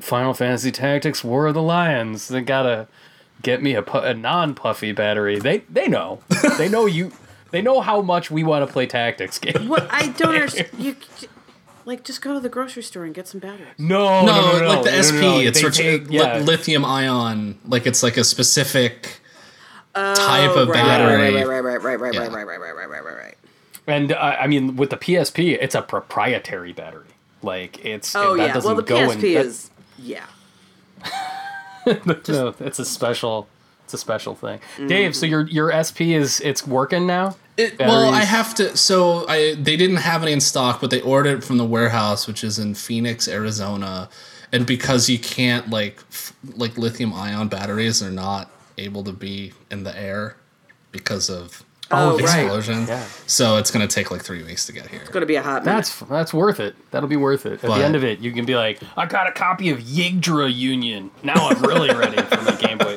Final 0.00 0.35
Fantasy 0.35 0.71
Tactics 0.71 1.25
War 1.25 1.47
of 1.47 1.55
the 1.55 1.62
Lions. 1.62 2.29
They 2.29 2.41
gotta 2.43 2.88
get 3.43 3.62
me 3.62 3.75
a, 3.75 3.83
pu- 3.83 3.99
a 3.99 4.14
non-puffy 4.14 4.93
battery. 4.93 5.38
They 5.38 5.59
they 5.71 5.88
know. 5.88 6.21
They 6.59 6.69
know 6.69 6.87
you. 6.87 7.12
They 7.50 7.62
know 7.62 7.81
how 7.81 8.00
much 8.02 8.31
we 8.31 8.45
want 8.45 8.67
to 8.67 8.73
play 8.73 8.87
tactics 8.87 9.38
game. 9.38 9.69
What 9.69 9.87
I 9.91 10.09
don't 10.09 10.35
understand. 10.35 10.69
You, 10.79 10.97
Like, 11.85 12.05
just 12.05 12.23
go 12.23 12.33
to 12.35 12.38
the 12.41 12.49
grocery 12.49 12.83
store 12.85 13.05
and 13.05 13.12
get 13.12 13.26
some 13.26 13.41
batteries. 13.41 13.67
No, 13.76 14.25
No, 14.25 14.26
no, 14.26 14.52
no, 14.52 14.59
no, 14.61 14.69
like 14.69 14.85
the 14.85 14.91
no, 14.93 14.97
no, 14.97 15.02
SP, 15.02 15.21
no. 15.21 15.38
it's 15.41 15.59
They 15.61 15.64
ret- 15.67 15.75
take- 15.75 16.09
li- 16.11 16.17
yeah. 16.19 16.38
lithium 16.38 16.85
ion. 16.85 17.59
Like 17.67 17.87
it's 17.87 18.02
like 18.02 18.17
a 18.17 18.25
specific 18.25 19.21
type 19.95 20.50
Oh, 20.50 20.62
of 20.62 20.69
right, 20.69 20.75
battery. 20.83 21.35
Right, 21.35 21.47
right, 21.47 21.61
right, 21.62 21.83
right, 21.83 22.00
right, 22.00 22.14
Yeah. 22.14 22.21
right, 22.21 22.33
right, 22.33 22.47
right, 22.47 22.61
right, 22.61 22.75
right, 22.76 22.88
right, 22.88 23.05
right, 23.05 23.17
right. 23.17 23.35
And 23.88 24.12
uh, 24.12 24.17
I 24.41 24.47
mean, 24.47 24.76
with 24.76 24.91
the 24.91 24.97
PSP, 24.97 25.59
it's 25.61 25.75
a 25.75 25.83
proprietary 25.83 26.73
battery. 26.73 27.07
Like 27.42 27.84
it's 27.84 28.14
Oh 28.14 28.37
that 28.37 28.46
yeah. 28.49 28.52
doesn't 28.54 28.66
Well, 28.68 28.76
the 28.76 28.82
go 28.82 29.11
in- 29.11 29.18
PSP 29.18 29.34
that- 29.34 29.46
is 29.46 29.70
yeah. 29.99 30.25
no, 31.87 32.54
it's 32.61 32.78
a 32.78 32.84
special, 32.84 33.49
it's 33.84 33.94
a 33.94 33.99
special 33.99 34.34
thing. 34.34 34.58
Mm-hmm. 34.76 34.87
Dave, 34.87 35.16
so 35.16 35.26
your 35.26 35.42
your 35.49 35.72
SP 35.75 36.14
is 36.14 36.40
it's 36.40 36.66
working 36.66 37.06
now? 37.06 37.37
It, 37.56 37.78
well, 37.78 38.12
I 38.14 38.22
have 38.25 38.54
to. 38.56 38.76
So 38.76 39.26
I 39.28 39.54
they 39.54 39.76
didn't 39.76 39.96
have 39.96 40.22
any 40.22 40.32
in 40.32 40.40
stock, 40.40 40.80
but 40.80 40.90
they 40.90 41.00
ordered 41.00 41.38
it 41.38 41.44
from 41.44 41.58
the 41.58 41.64
warehouse, 41.64 42.26
which 42.26 42.42
is 42.44 42.58
in 42.58 42.75
Phoenix, 42.75 43.28
Arizona. 43.28 44.08
And 44.52 44.66
because 44.66 45.08
you 45.08 45.18
can't 45.18 45.70
like 45.70 45.99
f- 46.11 46.32
like 46.56 46.78
lithium 46.78 47.12
ion 47.12 47.49
batteries 47.49 48.02
are 48.02 48.11
not 48.11 48.50
able 48.78 49.02
to 49.04 49.12
be 49.12 49.52
in 49.70 49.82
the 49.84 49.99
air 49.99 50.37
because 50.92 51.28
of 51.28 51.62
Oh, 51.92 52.12
right. 52.18 52.20
explosion. 52.22 52.87
Yeah. 52.87 53.04
So 53.26 53.56
it's 53.56 53.70
gonna 53.70 53.87
take 53.87 54.11
like 54.11 54.22
three 54.22 54.42
weeks 54.42 54.66
to 54.66 54.72
get 54.72 54.87
here. 54.88 55.00
It's 55.00 55.11
gonna 55.11 55.26
be 55.26 55.37
a 55.37 55.42
hot 55.42 55.64
minute. 55.64 55.76
That's 55.76 56.00
that's 56.00 56.34
worth 56.34 56.61
it. 56.61 56.75
That'll 56.90 57.08
be 57.08 57.16
worth 57.16 57.46
it. 57.46 57.54
At 57.54 57.62
But- 57.62 57.78
the 57.78 57.84
end 57.84 57.96
of 57.96 58.04
it, 58.04 58.18
you 58.20 58.32
can 58.32 58.44
be 58.44 58.54
like, 58.56 58.80
I 58.96 59.06
got 59.06 59.28
a 59.28 59.32
copy 59.32 59.70
of 59.70 59.78
Yggdra 59.78 60.54
Union. 60.54 61.11
Now 61.22 61.49
I'm 61.49 61.61
really 61.62 61.90
ready 61.94 62.20
for 62.22 62.40
my 62.42 62.56
Game 62.56 62.78
Boy. 62.78 62.96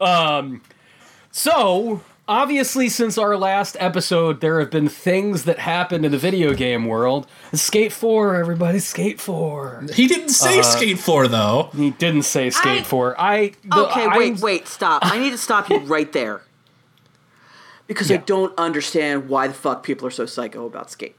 um, 0.04 0.62
so 1.30 2.00
obviously, 2.28 2.88
since 2.88 3.18
our 3.18 3.36
last 3.36 3.76
episode, 3.80 4.40
there 4.40 4.60
have 4.60 4.70
been 4.70 4.88
things 4.88 5.44
that 5.44 5.58
happened 5.58 6.04
in 6.04 6.12
the 6.12 6.18
video 6.18 6.54
game 6.54 6.86
world. 6.86 7.26
Skate 7.52 7.92
Four, 7.92 8.36
everybody, 8.36 8.78
Skate 8.78 9.20
Four. 9.20 9.84
He 9.92 10.06
didn't 10.08 10.30
say 10.30 10.60
uh, 10.60 10.62
Skate 10.62 10.98
Four 10.98 11.28
though. 11.28 11.70
He 11.74 11.90
didn't 11.90 12.22
say 12.22 12.50
Skate 12.50 12.80
I- 12.82 12.84
Four. 12.84 13.20
I 13.20 13.52
the- 13.64 13.86
Okay, 13.88 14.02
I'm- 14.06 14.18
wait, 14.18 14.40
wait, 14.40 14.68
stop. 14.68 15.04
I 15.04 15.18
need 15.18 15.30
to 15.30 15.38
stop 15.38 15.68
you 15.70 15.78
right 15.80 16.10
there. 16.12 16.42
Because 17.86 18.10
I 18.10 18.16
don't 18.16 18.56
understand 18.58 19.28
why 19.28 19.46
the 19.46 19.52
fuck 19.54 19.82
people 19.82 20.06
are 20.08 20.10
so 20.10 20.24
psycho 20.24 20.64
about 20.64 20.90
skate. 20.90 21.16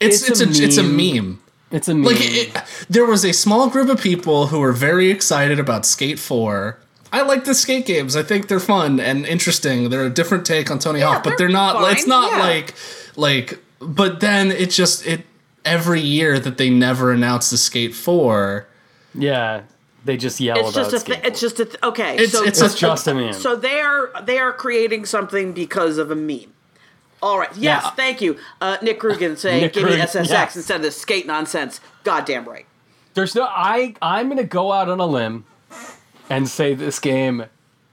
It's 0.00 0.28
It's 0.28 0.40
it's, 0.40 0.58
a 0.58 0.62
a, 0.62 0.66
it's 0.66 0.76
a 0.76 0.82
meme. 0.82 0.96
meme. 1.14 1.42
It's 1.70 1.86
a 1.88 1.94
meme. 1.94 2.04
Like 2.04 2.16
it, 2.18 2.86
there 2.90 3.04
was 3.06 3.24
a 3.24 3.32
small 3.32 3.70
group 3.70 3.88
of 3.88 4.00
people 4.00 4.48
who 4.48 4.58
were 4.58 4.72
very 4.72 5.10
excited 5.12 5.60
about 5.60 5.86
Skate 5.86 6.18
4. 6.18 6.76
I 7.12 7.22
like 7.22 7.44
the 7.44 7.54
skate 7.54 7.86
games. 7.86 8.16
I 8.16 8.22
think 8.22 8.48
they're 8.48 8.60
fun 8.60 9.00
and 9.00 9.24
interesting. 9.26 9.88
They're 9.90 10.04
a 10.04 10.10
different 10.10 10.44
take 10.46 10.70
on 10.70 10.78
Tony 10.78 11.00
Hawk, 11.00 11.24
but 11.24 11.30
they're 11.38 11.46
they're 11.46 11.48
not 11.48 11.76
fine, 11.76 11.92
it's 11.94 12.06
not 12.06 12.32
yeah. 12.32 12.38
like 12.38 12.74
like 13.16 13.58
but 13.80 14.20
then 14.20 14.50
it 14.50 14.70
just 14.70 15.06
it 15.06 15.24
every 15.64 16.00
year 16.00 16.38
that 16.38 16.58
they 16.58 16.70
never 16.70 17.12
announce 17.12 17.50
the 17.50 17.56
Skate 17.58 17.94
4. 17.94 18.66
yeah, 19.14 19.62
they 20.04 20.16
just 20.16 20.40
yell 20.40 20.58
It's 20.58 20.70
about 20.76 20.90
just 20.90 20.92
a 20.94 21.00
Skate 21.00 21.22
thi- 21.22 21.28
it's 21.28 21.40
just 21.40 21.60
a 21.60 21.64
th- 21.64 21.82
okay. 21.82 22.14
It's- 22.14 22.32
so 22.32 22.44
it's 22.44 22.60
a- 22.60 22.74
just 22.76 23.06
a 23.06 23.14
meme. 23.14 23.32
so 23.32 23.56
they 23.56 23.80
are 23.80 24.10
they 24.22 24.38
are 24.38 24.52
creating 24.52 25.04
something 25.06 25.52
because 25.52 25.98
of 25.98 26.10
a 26.10 26.14
meme. 26.16 26.52
All 27.20 27.38
right. 27.38 27.50
Yes, 27.56 27.82
Yeah. 27.84 27.90
thank 27.92 28.20
you, 28.20 28.36
uh, 28.60 28.76
Nick 28.82 29.00
Rugen 29.00 29.36
saying, 29.44 29.62
Nick 29.62 29.72
"Give 29.72 29.84
me 29.84 29.90
Rugen, 29.92 30.02
SSX 30.06 30.28
yes. 30.30 30.56
instead 30.56 30.76
of 30.76 30.82
the 30.82 30.90
skate 30.92 31.26
nonsense." 31.26 31.80
Goddamn 32.04 32.44
right. 32.48 32.66
There's 33.14 33.34
no 33.34 33.42
I 33.44 33.94
I'm 34.00 34.28
gonna 34.28 34.44
go 34.44 34.70
out 34.72 34.88
on 34.88 35.00
a 35.00 35.06
limb 35.06 35.44
and 36.30 36.48
say 36.48 36.74
this 36.74 36.98
game 36.98 37.44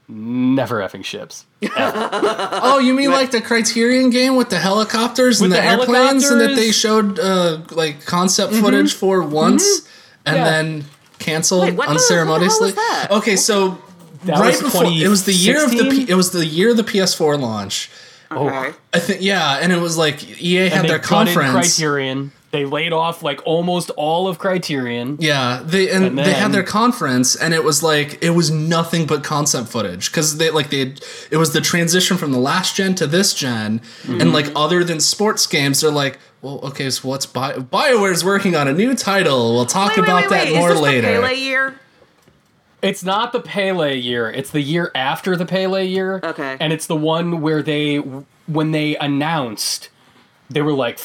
never 0.08 0.80
effing 0.80 1.04
ships. 1.04 1.44
Oh, 1.78 2.78
you 2.78 2.94
mean 2.94 3.10
like 3.10 3.30
the 3.30 3.40
Criterion 3.40 4.10
game 4.10 4.36
with 4.36 4.50
the 4.50 4.58
helicopters 4.58 5.40
and 5.40 5.50
With 5.50 5.58
the, 5.58 5.62
the 5.62 5.68
airplanes 5.68 6.24
and 6.30 6.40
that 6.40 6.54
they 6.54 6.70
showed 6.72 7.18
uh, 7.18 7.58
like 7.70 8.04
concept 8.04 8.52
footage 8.54 8.94
for 8.94 9.22
once 9.22 9.88
and 10.24 10.36
Yeah. 10.36 10.44
then 10.44 10.84
canceled 11.18 11.62
Wait, 11.62 11.74
what 11.74 11.88
the- 11.88 11.94
what 11.94 12.08
the 12.08 12.14
hell 12.14 12.18
unceremoniously? 12.28 12.70
that? 12.72 13.08
Okay, 13.10 13.36
so 13.36 13.78
That 14.24 14.38
right 14.38 14.52
was 14.52 14.62
before 14.62 14.84
it 14.86 15.08
was 15.08 15.24
the 15.24 15.32
year 15.32 15.64
of 15.64 15.70
the 15.70 15.84
P, 15.90 16.06
it 16.10 16.14
was 16.14 16.30
the 16.30 16.44
year 16.44 16.70
of 16.70 16.76
the 16.76 16.84
PS4 16.84 17.40
launch. 17.40 17.90
Okay. 18.30 18.72
I 18.92 18.98
think 18.98 19.22
yeah, 19.22 19.58
and 19.60 19.72
it 19.72 19.80
was 19.80 19.96
like 19.96 20.40
EA 20.40 20.68
had 20.68 20.80
And 20.80 20.88
their 20.88 20.98
they 20.98 21.08
gutted 21.08 21.34
conference. 21.34 21.76
Criterion. 21.78 22.32
They 22.56 22.64
laid 22.64 22.94
off 22.94 23.22
like 23.22 23.42
almost 23.44 23.90
all 23.98 24.28
of 24.28 24.38
Criterion. 24.38 25.18
Yeah, 25.20 25.60
they 25.62 25.90
and, 25.90 26.06
And 26.06 26.18
they 26.18 26.32
had 26.32 26.52
their 26.52 26.62
conference, 26.62 27.36
and 27.36 27.52
it 27.52 27.62
was 27.62 27.82
like 27.82 28.16
it 28.22 28.30
was 28.30 28.50
nothing 28.50 29.04
but 29.06 29.22
concept 29.22 29.68
footage 29.68 30.10
because 30.10 30.38
they 30.38 30.48
like 30.48 30.70
they 30.70 30.94
it 31.30 31.36
was 31.36 31.52
the 31.52 31.60
transition 31.60 32.16
from 32.16 32.32
the 32.32 32.38
last 32.38 32.74
gen 32.74 32.94
to 32.94 33.06
this 33.06 33.34
gen, 33.34 33.80
Mm-hmm. 34.04 34.20
and 34.22 34.32
like 34.32 34.50
other 34.56 34.82
than 34.84 35.00
sports 35.00 35.46
games, 35.46 35.82
they're 35.82 35.90
like, 35.90 36.18
well, 36.40 36.60
okay, 36.62 36.88
so 36.88 37.06
what's 37.08 37.26
Bi- 37.26 37.58
Bioware's 37.58 38.24
working 38.24 38.56
on 38.56 38.68
a 38.68 38.72
new 38.72 38.94
title. 38.94 39.52
We'll 39.54 39.66
talk 39.66 39.90
Wait, 39.90 39.98
wait, 39.98 40.04
about 40.08 40.22
wait, 40.22 40.30
that 40.30 40.44
wait. 40.46 40.56
more 40.56 40.68
Is 40.70 40.74
this 40.76 40.82
later. 40.82 41.12
the 41.12 41.20
Pele 41.20 41.34
year? 41.34 41.78
It's 42.80 43.04
not 43.04 43.32
the 43.32 43.40
Pele 43.40 43.94
year. 43.98 44.30
It's 44.30 44.50
the 44.50 44.62
year 44.62 44.90
after 44.94 45.36
the 45.36 45.44
Pele 45.44 45.84
year. 45.86 46.20
Okay. 46.24 46.56
And 46.58 46.72
it's 46.72 46.86
the 46.86 46.96
one 46.96 47.42
where 47.42 47.62
they 47.62 47.96
when 48.46 48.70
they 48.70 48.96
announced 48.96 49.90
they 50.50 50.62
were 50.62 50.72
like, 50.72 50.98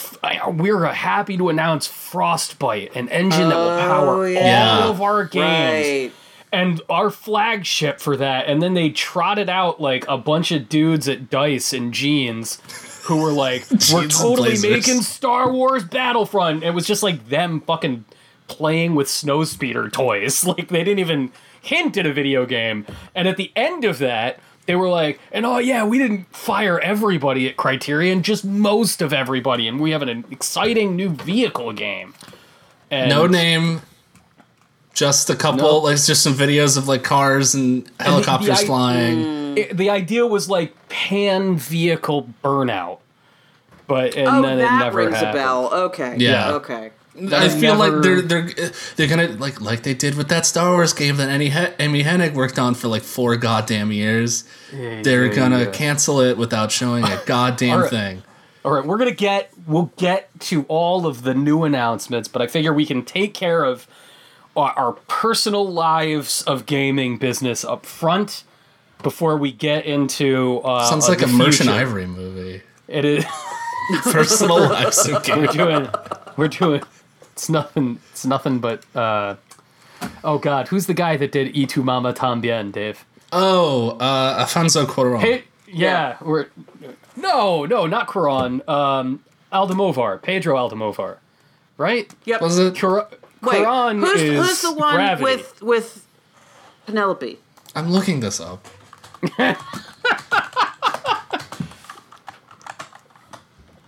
"We're 0.47 0.85
uh, 0.85 0.93
happy 0.93 1.37
to 1.37 1.49
announce 1.49 1.87
Frostbite, 1.87 2.95
an 2.95 3.09
engine 3.09 3.49
that 3.49 3.55
will 3.55 3.77
power 3.79 4.15
Oh, 4.17 4.25
yeah. 4.25 4.79
all 4.83 4.91
of 4.91 5.01
our 5.01 5.25
games." 5.25 5.87
Right. 5.87 6.11
and 6.53 6.81
our 6.89 7.09
flagship 7.09 7.99
for 8.01 8.17
that 8.17 8.47
and 8.47 8.61
then 8.61 8.73
they 8.73 8.89
trotted 8.89 9.47
out 9.49 9.79
like 9.79 10.05
a 10.09 10.17
bunch 10.17 10.51
of 10.51 10.67
dudes 10.67 11.07
at 11.07 11.29
dice 11.29 11.71
in 11.71 11.93
jeans 11.93 12.59
who 13.05 13.21
were 13.21 13.31
like 13.31 13.63
we're 13.93 14.07
totally 14.09 14.59
making 14.59 15.01
star 15.01 15.49
wars 15.51 15.85
battlefront 15.85 16.61
it 16.63 16.71
was 16.71 16.85
just 16.85 17.03
like 17.03 17.29
them 17.29 17.61
fucking 17.61 18.03
playing 18.49 18.95
with 18.95 19.07
snowspeeder 19.07 19.89
toys 19.91 20.43
like 20.45 20.67
they 20.67 20.83
didn't 20.83 20.99
even 20.99 21.31
hint 21.61 21.95
at 21.95 22.05
a 22.05 22.11
video 22.11 22.45
game 22.45 22.85
and 23.15 23.29
at 23.29 23.37
the 23.37 23.49
end 23.55 23.85
of 23.85 23.97
that 23.99 24.37
they 24.67 24.75
were 24.75 24.89
like 24.89 25.19
and 25.31 25.45
oh 25.45 25.57
yeah 25.57 25.83
we 25.83 25.97
didn't 25.97 26.25
fire 26.35 26.79
everybody 26.79 27.47
at 27.49 27.57
criterion 27.57 28.21
just 28.23 28.45
most 28.45 29.01
of 29.01 29.11
everybody 29.13 29.67
and 29.67 29.79
we 29.79 29.91
have 29.91 30.01
an 30.01 30.23
exciting 30.31 30.95
new 30.95 31.09
vehicle 31.09 31.73
game 31.73 32.13
and 32.89 33.09
no 33.09 33.25
name, 33.25 33.81
just 34.93 35.29
a 35.29 35.35
couple. 35.35 35.59
No. 35.59 35.77
Like 35.77 35.95
just 36.01 36.21
some 36.21 36.33
videos 36.33 36.77
of 36.77 36.87
like 36.87 37.03
cars 37.03 37.55
and 37.55 37.89
helicopters 37.99 38.59
I- 38.61 38.65
flying. 38.65 39.17
Mm. 39.17 39.57
it- 39.57 39.77
the 39.77 39.89
idea 39.89 40.25
was 40.27 40.49
like 40.49 40.73
pan 40.89 41.55
vehicle 41.57 42.27
burnout, 42.43 42.99
but 43.87 44.15
and 44.15 44.27
Oh, 44.27 44.41
then 44.41 44.59
it 44.59 44.63
that 44.63 44.79
never 44.79 44.97
rings 44.97 45.15
happened. 45.15 45.29
a 45.31 45.33
bell. 45.41 45.73
Okay. 45.73 46.15
Yeah. 46.19 46.51
Okay. 46.55 46.91
I 47.15 47.49
feel 47.49 47.75
never- 47.75 47.91
like 47.95 48.03
they're 48.03 48.21
they're 48.21 48.71
they're 48.95 49.07
gonna 49.07 49.27
like 49.37 49.59
like 49.59 49.83
they 49.83 49.93
did 49.93 50.15
with 50.15 50.29
that 50.29 50.45
Star 50.45 50.71
Wars 50.71 50.93
game 50.93 51.17
that 51.17 51.29
Amy, 51.29 51.49
he- 51.49 51.67
Amy 51.79 52.03
Hennig 52.03 52.33
worked 52.33 52.57
on 52.57 52.73
for 52.73 52.87
like 52.87 53.01
four 53.03 53.35
goddamn 53.35 53.91
years. 53.91 54.45
they're 54.71 55.25
yeah, 55.27 55.33
gonna 55.35 55.59
yeah. 55.63 55.71
cancel 55.71 56.21
it 56.21 56.37
without 56.37 56.71
showing 56.71 57.03
a 57.03 57.21
goddamn 57.25 57.87
thing. 57.89 58.23
All 58.63 58.71
right, 58.71 58.85
we're 58.85 58.97
gonna 58.97 59.11
get 59.11 59.51
we'll 59.67 59.91
get 59.97 60.29
to 60.41 60.63
all 60.69 61.05
of 61.05 61.23
the 61.23 61.33
new 61.33 61.63
announcements, 61.63 62.27
but 62.29 62.41
I 62.41 62.47
figure 62.47 62.71
we 62.73 62.85
can 62.85 63.03
take 63.03 63.33
care 63.33 63.63
of 63.65 63.87
our, 64.55 64.71
our 64.77 64.93
personal 64.93 65.67
lives 65.69 66.43
of 66.43 66.65
gaming 66.65 67.17
business 67.17 67.65
up 67.65 67.85
front 67.85 68.43
before 69.03 69.35
we 69.35 69.51
get 69.51 69.85
into. 69.85 70.59
Uh, 70.63 70.85
Sounds 70.89 71.09
like 71.09 71.21
a 71.23 71.27
Merchant 71.27 71.69
future. 71.69 71.71
Ivory 71.71 72.05
movie. 72.05 72.61
It 72.87 73.03
is. 73.03 73.25
Personal 74.03 74.59
lives 74.69 75.07
of 75.09 75.23
gaming. 75.23 75.47
we're 75.47 75.51
doing. 75.53 75.89
We're 76.37 76.47
doing. 76.47 76.81
It's 77.33 77.49
nothing. 77.49 77.99
It's 78.11 78.25
nothing 78.25 78.59
but. 78.59 78.83
Uh, 78.95 79.35
oh 80.23 80.37
God, 80.37 80.67
who's 80.69 80.87
the 80.87 80.93
guy 80.93 81.17
that 81.17 81.31
did 81.31 81.55
"Y 81.55 81.65
tu 81.65 81.83
mama 81.83 82.13
tambien"? 82.13 82.71
Dave. 82.71 83.05
Oh, 83.31 83.97
uh, 83.99 84.35
Alfonso 84.39 84.85
Cuarón. 84.85 85.19
Hey, 85.21 85.43
yeah, 85.67 86.17
we're 86.21 86.47
no, 87.15 87.65
no, 87.65 87.85
not 87.87 88.07
Cuarón. 88.07 88.67
Um, 88.67 89.23
Almodóvar, 89.53 90.21
Pedro 90.21 90.55
Almodóvar, 90.55 91.17
right? 91.77 92.13
Yep. 92.25 92.41
Was 92.41 92.59
it? 92.59 92.73
Cuarón, 92.73 93.07
Wait, 93.41 93.65
Cuarón 93.65 93.99
who's, 93.99 94.21
is 94.21 94.47
who's 94.47 94.61
the 94.61 94.73
one 94.73 94.95
gravity. 94.95 95.23
with 95.23 95.61
with 95.61 96.07
Penelope? 96.85 97.39
I'm 97.75 97.89
looking 97.91 98.19
this 98.19 98.39
up. 98.39 98.67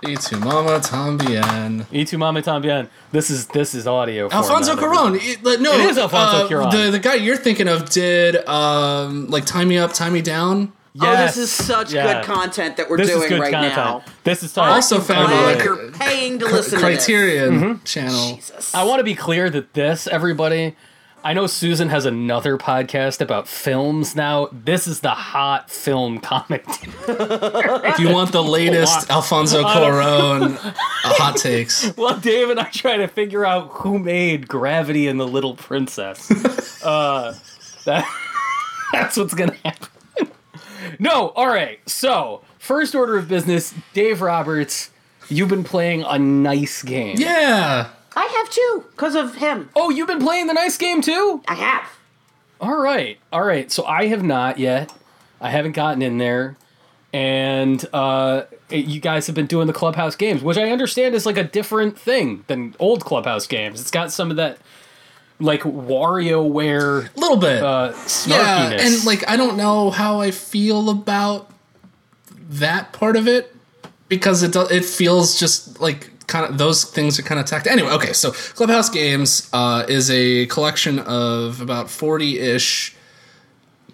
Y 0.06 0.16
tu 0.16 0.38
mama 0.38 0.80
tambien. 0.80 1.86
Y 1.92 2.04
tu 2.06 2.18
mama 2.18 2.42
tambien. 2.42 2.88
This 3.12 3.30
is 3.30 3.48
this 3.48 3.74
is 3.76 3.88
audio. 3.88 4.30
Alfonso 4.32 4.76
Cuarón. 4.76 5.16
It- 5.22 5.62
no, 5.62 5.74
It 5.74 5.90
is 5.92 5.98
Alfonso 5.98 6.46
uh, 6.46 6.50
Cuarón. 6.50 6.72
The 6.72 6.92
the 6.92 7.00
guy 7.00 7.16
you're 7.16 7.38
thinking 7.38 7.68
of 7.68 7.90
did 7.90 8.36
um 8.48 9.28
like 9.30 9.46
tie 9.46 9.66
me 9.66 9.78
up, 9.78 9.94
tie 9.94 10.10
me 10.10 10.22
down. 10.22 10.74
Oh, 11.02 11.18
this 11.18 11.38
is 11.38 11.52
such 11.52 11.92
yeah. 11.92 12.22
good 12.22 12.24
content 12.26 12.78
that 12.78 12.88
we're 12.88 12.98
This 12.98 13.10
is 13.10 13.16
doing 13.16 13.30
good 13.30 13.40
right 13.42 13.52
content. 13.52 13.76
now. 13.76 14.04
This 14.24 14.44
is 14.44 14.54
time. 14.54 14.74
Also 14.74 15.00
found 15.00 15.30
Glad 15.30 15.56
like 15.56 15.66
you're 15.66 15.92
paying 15.92 16.38
to 16.38 16.46
Cri- 16.46 16.54
listen 16.54 16.80
Criterion 16.80 17.50
Mm-hmm. 17.60 17.84
channel. 17.84 18.38
to 18.38 18.54
this. 18.56 18.76
I 18.76 18.84
want 18.84 19.00
to 19.00 19.04
be 19.04 19.16
clear 19.16 19.50
that 19.50 19.74
this, 19.74 20.06
everybody, 20.06 20.76
I 21.26 21.32
know 21.32 21.48
Susan 21.48 21.88
has 21.88 22.06
another 22.06 22.58
podcast 22.58 23.22
about 23.22 23.48
films 23.48 24.14
now. 24.14 24.50
This 24.52 24.88
is 24.88 25.00
the 25.00 25.12
hot 25.12 25.70
film 25.72 26.20
comic. 26.20 26.66
If 27.08 28.00
you 28.00 28.10
want 28.10 28.34
the 28.34 28.44
latest 28.44 29.10
Alfonso 29.10 29.64
Cuarón 29.64 30.58
uh, 30.58 30.74
hot 30.74 31.38
takes, 31.38 31.94
well, 31.98 32.20
Dave 32.20 32.50
and 32.50 32.60
I 32.60 32.66
try 32.66 32.98
to 32.98 33.08
figure 33.08 33.46
out 33.46 33.70
who 33.70 34.00
made 34.00 34.50
Gravity 34.50 35.08
and 35.08 35.18
the 35.18 35.28
Little 35.28 35.56
Princess. 35.56 36.30
uh, 36.84 37.34
that, 37.86 38.06
that's 38.92 39.16
what's 39.16 39.34
gonna 39.34 39.56
happen. 39.64 40.30
no, 41.00 41.30
all 41.30 41.48
right. 41.48 41.80
So, 41.90 42.42
first 42.60 42.96
order 42.96 43.18
of 43.18 43.30
business, 43.30 43.74
Dave 43.94 44.22
Roberts. 44.22 44.90
You've 45.30 45.48
been 45.48 45.64
playing 45.64 46.04
a 46.04 46.20
nice 46.20 46.84
game. 46.84 47.16
yeah. 47.18 47.92
I 48.16 48.26
have 48.26 48.50
too, 48.50 48.86
because 48.92 49.16
of 49.16 49.36
him. 49.36 49.70
Oh, 49.76 49.90
you've 49.90 50.08
been 50.08 50.20
playing 50.20 50.48
the 50.48 50.54
nice 50.54 50.78
game 50.78 51.02
too? 51.02 51.42
I 51.48 51.56
have. 51.56 51.90
All 52.62 52.78
right. 52.78 53.18
All 53.32 53.44
right. 53.44 53.72
So 53.72 53.86
I 53.86 54.08
have 54.08 54.24
not 54.24 54.58
yet. 54.60 54.94
I 55.42 55.50
haven't 55.50 55.74
gotten 55.74 56.02
in 56.02 56.18
there. 56.18 56.56
And 57.12 57.84
uh, 57.94 58.44
you 58.70 59.00
guys 59.00 59.28
have 59.28 59.36
been 59.36 59.46
doing 59.46 59.68
the 59.68 59.74
clubhouse 59.74 60.16
games, 60.16 60.42
which 60.42 60.58
I 60.58 60.72
understand 60.72 61.14
is 61.14 61.26
like 61.26 61.38
a 61.38 61.44
different 61.44 61.98
thing 62.00 62.44
than 62.48 62.76
old 62.80 63.06
clubhouse 63.06 63.46
games. 63.46 63.80
It's 63.82 63.92
got 63.92 64.12
some 64.12 64.32
of 64.32 64.38
that 64.38 64.58
like 65.40 65.62
WarioWare 65.62 67.16
A 67.16 67.20
little 67.20 67.38
bit. 67.38 67.62
uh, 67.62 67.94
yeah, 68.26 68.70
and 68.72 69.06
like 69.06 69.28
I 69.30 69.36
don't 69.36 69.58
know 69.58 69.90
how 69.92 70.22
I 70.22 70.32
feel 70.32 70.90
about 70.90 71.52
that 72.50 72.94
part 72.94 73.16
of 73.16 73.28
it 73.28 73.56
because 74.08 74.44
it 74.44 74.54
do, 74.54 74.62
it 74.62 74.86
feels 74.86 75.40
just 75.40 75.80
like 75.80 76.13
kind 76.34 76.50
of 76.50 76.58
those 76.58 76.84
things 76.84 77.20
are 77.20 77.22
kind 77.22 77.40
of 77.40 77.46
tacked. 77.46 77.68
Anyway, 77.68 77.92
okay, 77.92 78.12
so 78.12 78.32
Clubhouse 78.32 78.90
Games 78.90 79.48
uh, 79.54 79.86
is 79.88 80.10
a 80.10 80.48
collection 80.48 80.98
of 81.00 81.62
about 81.62 81.90
forty 81.92 82.40
ish. 82.40 82.96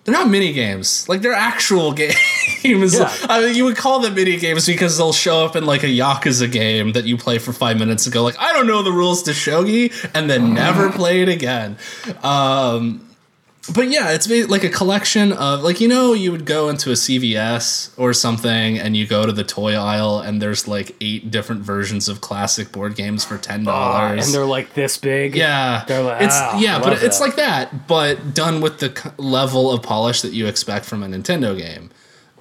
They're 0.05 0.13
not 0.13 0.29
mini 0.29 0.53
games, 0.53 1.07
like 1.09 1.21
they're 1.21 1.33
actual 1.33 1.91
games. 2.03 2.93
Yeah. 2.97 3.13
I 3.29 3.41
mean, 3.41 3.55
you 3.55 3.65
would 3.65 3.75
call 3.75 3.99
them 3.99 4.15
mini 4.15 4.37
games 4.37 4.65
because 4.65 4.97
they'll 4.97 5.11
show 5.11 5.45
up 5.45 5.57
in 5.57 5.65
like 5.65 5.83
a 5.83 5.87
Yakuza 5.87 6.49
game 6.49 6.93
that 6.93 7.03
you 7.03 7.17
play 7.17 7.37
for 7.37 7.51
five 7.51 7.77
minutes 7.77 8.05
and 8.05 8.13
go 8.13 8.23
like, 8.23 8.39
I 8.39 8.53
don't 8.53 8.65
know 8.65 8.81
the 8.81 8.93
rules 8.93 9.21
to 9.23 9.31
shogi, 9.31 9.93
and 10.15 10.29
then 10.29 10.53
never 10.53 10.89
play 11.01 11.21
it 11.21 11.27
again. 11.27 11.77
Um, 12.23 13.08
but 13.73 13.89
yeah, 13.89 14.11
it's 14.11 14.29
like 14.49 14.63
a 14.63 14.69
collection 14.69 15.31
of 15.33 15.61
like 15.61 15.79
you 15.81 15.87
know 15.87 16.13
you 16.13 16.31
would 16.31 16.45
go 16.45 16.69
into 16.69 16.89
a 16.91 16.93
CVS 16.93 17.91
or 17.97 18.13
something 18.13 18.77
and 18.77 18.95
you 18.97 19.05
go 19.07 19.25
to 19.25 19.31
the 19.31 19.43
toy 19.43 19.75
aisle 19.75 20.19
and 20.19 20.41
there's 20.41 20.67
like 20.67 20.95
eight 21.01 21.29
different 21.31 21.61
versions 21.61 22.07
of 22.09 22.21
classic 22.21 22.71
board 22.71 22.95
games 22.95 23.23
for 23.25 23.37
ten 23.37 23.67
Ah, 23.67 24.07
dollars. 24.07 24.25
and 24.25 24.33
they're 24.35 24.45
like 24.45 24.73
this 24.73 24.97
big. 24.97 25.35
yeah, 25.35 25.83
They're 25.87 26.01
like, 26.03 26.21
it's 26.21 26.35
ah, 26.35 26.57
yeah, 26.59 26.79
but 26.79 27.03
it's 27.03 27.19
that. 27.19 27.23
like 27.25 27.35
that, 27.37 27.87
but 27.87 28.33
done 28.33 28.61
with 28.61 28.79
the 28.79 28.93
c- 28.95 29.09
level 29.17 29.71
of 29.71 29.81
polish 29.83 30.21
that 30.21 30.33
you 30.33 30.47
expect 30.47 30.85
from 30.85 31.03
a 31.03 31.07
Nintendo 31.07 31.57
game. 31.57 31.89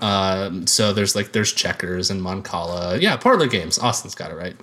Um, 0.01 0.67
so 0.67 0.93
there's 0.93 1.17
like 1.17 1.33
there's 1.33 1.53
checkers 1.53 2.11
and 2.11 2.21
Mancala, 2.23 3.01
yeah, 3.01 3.17
parlor 3.17 3.47
games. 3.49 3.79
Austin's 3.79 4.15
got 4.15 4.31
it 4.31 4.35
right. 4.35 4.57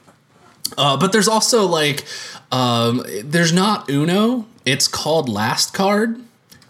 Uh, 0.77 0.97
but 0.97 1.11
there's 1.11 1.27
also 1.27 1.65
like 1.65 2.05
um, 2.51 3.03
there's 3.23 3.51
not 3.53 3.89
Uno. 3.89 4.45
It's 4.65 4.87
called 4.87 5.29
Last 5.29 5.73
Card. 5.73 6.21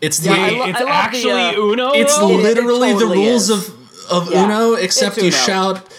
It's 0.02 0.20
the 0.20 0.30
I 0.32 0.34
Wait, 0.34 0.58
lo- 0.58 0.66
it's 0.66 0.78
I 0.80 0.84
love 0.84 0.90
the, 0.90 0.94
actually 0.94 1.32
uh, 1.32 1.54
Uno. 1.72 1.92
it's 1.94 2.20
literally 2.22 2.90
It 2.90 2.94
totally 2.94 2.94
the 2.94 3.22
rules 3.30 3.50
is. 3.50 3.70
of 3.70 4.12
of 4.12 4.32
Yeah, 4.32 4.46
Uno, 4.46 4.74
except 4.74 5.18
it's 5.18 5.24
you 5.24 5.30
Uno. 5.32 5.38
shout 5.38 5.90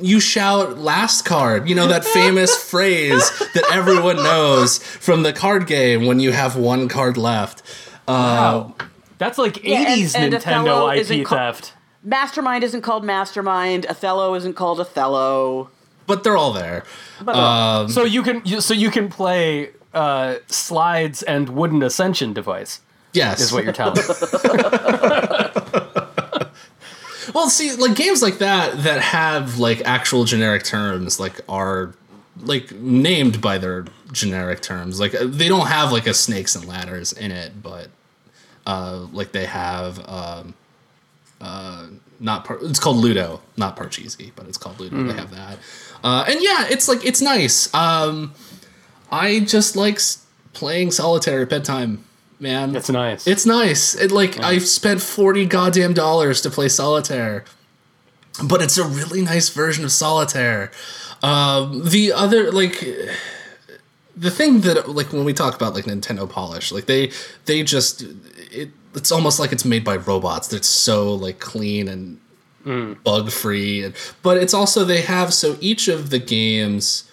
you 0.00 0.20
shout 0.20 0.78
last 0.78 1.24
card. 1.24 1.68
You 1.68 1.74
know 1.74 1.88
that 1.88 2.04
famous 2.20 2.54
phrase 2.56 3.28
that 3.54 3.64
everyone 3.72 4.16
knows 4.16 4.78
from 4.78 5.22
the 5.24 5.32
card 5.32 5.66
game 5.66 6.06
when 6.06 6.20
you 6.20 6.32
have 6.32 6.56
one 6.56 6.88
card 6.88 7.16
left. 7.16 7.62
Wow. 8.06 8.74
That's 9.18 9.36
like 9.38 9.64
Yeah, 9.64 9.80
and- 9.92 10.00
80s 10.00 10.14
and 10.16 10.32
Nintendo 10.32 10.94
IP 10.94 11.00
isn't 11.00 11.24
ca- 11.24 11.36
theft. 11.52 11.72
Mastermind 12.04 12.62
isn't 12.62 12.82
called 12.82 13.04
Mastermind. 13.04 13.84
Othello 13.86 14.34
isn't 14.34 14.54
called 14.54 14.78
Othello. 14.80 15.68
But 16.06 16.22
they're 16.24 16.36
all 16.36 16.52
there. 16.52 16.84
But 17.22 17.34
Um, 17.36 17.88
So 17.88 18.04
you 18.04 18.22
can 18.22 18.46
so 18.60 18.72
you 18.72 18.90
can 18.90 19.08
play 19.08 19.70
uh, 19.92 20.36
slides 20.46 21.22
and 21.24 21.48
wooden 21.50 21.82
ascension 21.82 22.32
device 22.32 22.80
Yes. 23.12 23.40
is 23.40 23.52
what 23.52 23.64
you're 23.64 23.72
telling 23.72 23.96
me. 23.96 24.02
Well, 27.34 27.50
see, 27.50 27.74
like 27.76 27.94
games 27.94 28.22
like 28.22 28.38
that 28.38 28.82
that 28.84 29.00
have 29.02 29.58
like 29.58 29.82
actual 29.84 30.24
generic 30.24 30.64
terms, 30.64 31.20
like 31.20 31.40
are 31.48 31.92
like 32.40 32.72
named 32.72 33.40
by 33.42 33.58
their 33.58 33.84
generic 34.12 34.62
terms. 34.62 34.98
Like 34.98 35.14
uh, 35.14 35.24
they 35.26 35.46
don't 35.46 35.66
have 35.66 35.92
like 35.92 36.06
a 36.06 36.14
snakes 36.14 36.56
and 36.56 36.66
ladders 36.66 37.12
in 37.12 37.30
it, 37.30 37.62
but 37.62 37.88
uh, 38.66 39.06
like 39.12 39.32
they 39.32 39.44
have 39.44 40.00
um, 40.08 40.54
uh, 41.40 41.88
not 42.18 42.46
par- 42.46 42.58
it's 42.62 42.80
called 42.80 42.96
Ludo, 42.96 43.42
not 43.58 43.76
Parcheesi, 43.76 44.32
but 44.34 44.48
it's 44.48 44.58
called 44.58 44.80
Ludo. 44.80 45.02
They 45.04 45.12
have 45.12 45.30
that, 45.30 45.58
uh, 46.02 46.24
and 46.26 46.38
yeah, 46.42 46.66
it's 46.70 46.88
like 46.88 47.04
it's 47.04 47.20
nice. 47.20 47.72
Um, 47.74 48.32
I 49.12 49.40
just 49.40 49.76
like 49.76 49.96
s- 49.96 50.24
playing 50.54 50.92
solitaire 50.92 51.42
at 51.42 51.50
bedtime, 51.50 52.04
man. 52.40 52.76
It's 52.76 52.90
nice. 52.90 53.26
It's 53.26 53.46
nice. 53.46 53.94
It 53.94 54.10
like 54.10 54.42
I've 54.42 54.66
spent 54.66 55.02
forty 55.02 55.46
goddamn 55.46 55.94
dollars 55.94 56.40
to 56.42 56.50
play 56.50 56.68
solitaire, 56.68 57.44
but 58.44 58.62
it's 58.62 58.78
a 58.78 58.84
really 58.84 59.22
nice 59.22 59.48
version 59.48 59.84
of 59.84 59.92
solitaire. 59.92 60.70
Um, 61.22 61.88
the 61.88 62.12
other 62.12 62.52
like 62.52 62.80
the 64.16 64.30
thing 64.30 64.60
that 64.62 64.88
like 64.88 65.12
when 65.12 65.24
we 65.24 65.32
talk 65.32 65.54
about 65.54 65.74
like 65.74 65.84
Nintendo 65.84 66.28
polish, 66.28 66.72
like 66.72 66.86
they 66.86 67.10
they 67.46 67.62
just 67.62 68.02
it 68.50 68.70
it's 68.94 69.12
almost 69.12 69.38
like 69.38 69.52
it's 69.52 69.64
made 69.64 69.84
by 69.84 69.96
robots. 69.96 70.48
That's 70.48 70.68
so 70.68 71.14
like 71.14 71.38
clean 71.38 71.88
and 71.88 72.20
bug 73.04 73.30
free, 73.30 73.84
and 73.84 73.94
but 74.22 74.36
it's 74.36 74.54
also 74.54 74.84
they 74.84 75.02
have 75.02 75.32
so 75.32 75.56
each 75.60 75.88
of 75.88 76.10
the 76.10 76.18
games 76.18 77.04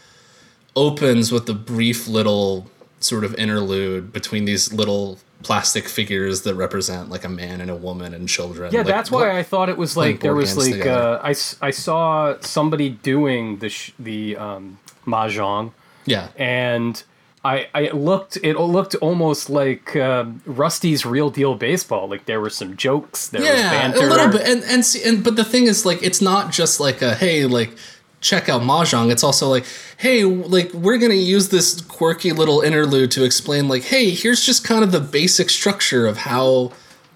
opens 0.76 1.32
with 1.32 1.48
a 1.50 1.54
brief 1.54 2.08
little 2.08 2.70
sort 3.06 3.24
of 3.24 3.36
interlude 3.36 4.12
between 4.12 4.46
these 4.46 4.74
little 4.74 5.20
plastic 5.44 5.88
figures 5.88 6.42
that 6.42 6.56
represent 6.56 7.10
like 7.10 7.24
a 7.24 7.30
man 7.30 7.62
and 7.62 7.70
a 7.70 7.76
woman 7.76 8.14
and 8.14 8.28
children. 8.28 8.72
yeah, 8.74 8.80
Like, 8.80 8.88
that's 8.88 9.12
why 9.12 9.38
I 9.38 9.44
thought 9.44 9.70
it 9.70 9.78
was 9.78 9.96
like 9.96 10.22
there 10.22 10.34
was 10.34 10.58
like 10.58 10.86
uh, 10.86 11.20
I, 11.22 11.36
I 11.62 11.72
saw 11.72 12.36
somebody 12.42 12.90
doing 12.90 13.60
the 13.60 13.70
sh- 13.70 13.94
the 14.00 14.38
um, 14.38 14.80
mahjong 15.06 15.72
yeah. 16.06 16.30
and 16.36 17.04
I, 17.44 17.68
I 17.76 17.90
looked 17.92 18.40
it 18.42 18.58
looked 18.58 18.96
almost 18.96 19.52
like 19.52 19.96
um, 19.96 20.42
Rusty's 20.48 21.06
real 21.06 21.30
deal 21.30 21.54
baseball 21.54 22.10
like 22.10 22.26
there 22.26 22.42
were 22.42 22.50
some 22.50 22.76
jokes 22.76 23.28
there 23.28 23.42
was 23.42 23.50
yeah, 23.50 23.70
banter 23.70 24.08
a 24.08 24.10
little 24.10 24.30
bit. 24.30 24.48
And 24.48 24.64
and 24.64 24.84
see, 24.84 25.04
and 25.08 25.24
but 25.24 25.36
the 25.36 25.46
thing 25.46 25.68
is, 25.68 25.86
like, 25.86 26.02
it's 26.02 26.22
not 26.22 26.52
just 26.52 26.80
like 26.80 27.04
a 27.04 27.14
hey, 27.14 27.46
like 27.46 27.78
check 28.22 28.50
out 28.50 28.62
mahjong. 28.62 29.12
It's 29.12 29.24
also 29.24 29.48
like 29.48 29.66
hey, 29.98 30.24
like 30.24 30.74
we're 30.74 30.98
gonna 30.98 31.14
use 31.14 31.50
this 31.50 31.82
quirky 31.82 32.32
little 32.32 32.62
interlude 32.62 33.12
to 33.12 33.24
explain, 33.24 33.68
like, 33.68 33.84
hey, 33.84 34.12
here's 34.12 34.46
just 34.46 34.64
kind 34.64 34.84
of 34.84 34.92
the 34.92 35.00
basic 35.00 35.50
structure 35.50 36.06
of 36.06 36.18
how 36.18 36.72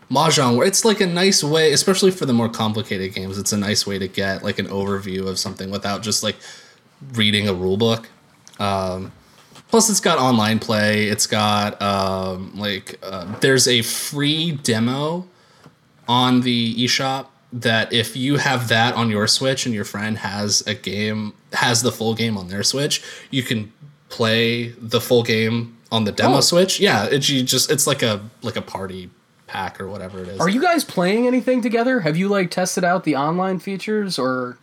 mahjong. 0.10 0.66
It's 0.66 0.86
like 0.86 1.02
a 1.02 1.08
nice 1.08 1.44
way, 1.44 1.72
especially 1.72 2.12
for 2.12 2.26
the 2.26 2.34
more 2.34 2.50
complicated 2.50 3.14
games. 3.14 3.38
It's 3.38 3.54
a 3.54 3.58
nice 3.58 3.86
way 3.86 4.00
to 4.00 4.08
get 4.08 4.44
like 4.44 4.60
an 4.60 4.68
overview 4.68 5.28
of 5.28 5.40
something 5.40 5.70
without 5.70 6.02
just 6.02 6.24
like 6.24 6.38
reading 7.14 7.48
a 7.48 7.54
rule 7.54 7.78
book. 7.78 8.10
Um, 8.60 9.12
plus, 9.70 9.90
it's 9.90 10.00
got 10.00 10.20
online 10.20 10.60
play. 10.60 11.08
It's 11.08 11.28
got 11.28 11.82
um, 11.82 12.54
like 12.56 13.00
uh, 13.04 13.40
there's 13.40 13.68
a 13.68 13.82
free 13.82 14.52
demo 14.52 15.28
on 16.08 16.42
the 16.42 16.76
eShop 16.76 17.28
that 17.52 17.92
if 17.92 18.16
you 18.16 18.38
have 18.38 18.68
that 18.68 18.94
on 18.96 19.10
your 19.10 19.28
Switch 19.28 19.66
and 19.66 19.74
your 19.74 19.86
friend 19.86 20.18
has 20.20 20.62
a 20.68 20.74
game 20.76 21.34
has 21.54 21.82
the 21.82 21.92
full 21.92 22.14
game 22.14 22.38
on 22.38 22.48
their 22.48 22.64
Switch, 22.64 23.02
you 23.32 23.42
can 23.44 23.72
play 24.10 24.70
the 24.80 25.02
full 25.02 25.24
game 25.24 25.76
on 25.92 26.04
the 26.04 26.12
demo 26.12 26.38
Oh. 26.38 26.42
Switch. 26.42 26.80
Yeah, 26.80 27.06
it's 27.06 27.30
you 27.30 27.42
just 27.44 27.72
it's 27.72 27.88
like 27.88 28.04
a 28.04 28.22
like 28.44 28.56
a 28.56 28.62
party 28.62 29.10
pack 29.48 29.82
or 29.82 29.88
whatever 29.88 30.20
it 30.22 30.28
is. 30.28 30.40
Are 30.40 30.50
you 30.50 30.62
guys 30.62 30.84
playing 30.84 31.26
anything 31.26 31.62
together? 31.62 32.02
Have 32.02 32.16
you 32.18 32.28
like 32.28 32.52
tested 32.52 32.84
out 32.84 33.04
the 33.04 33.16
online 33.16 33.58
features 33.60 34.20
or 34.20 34.58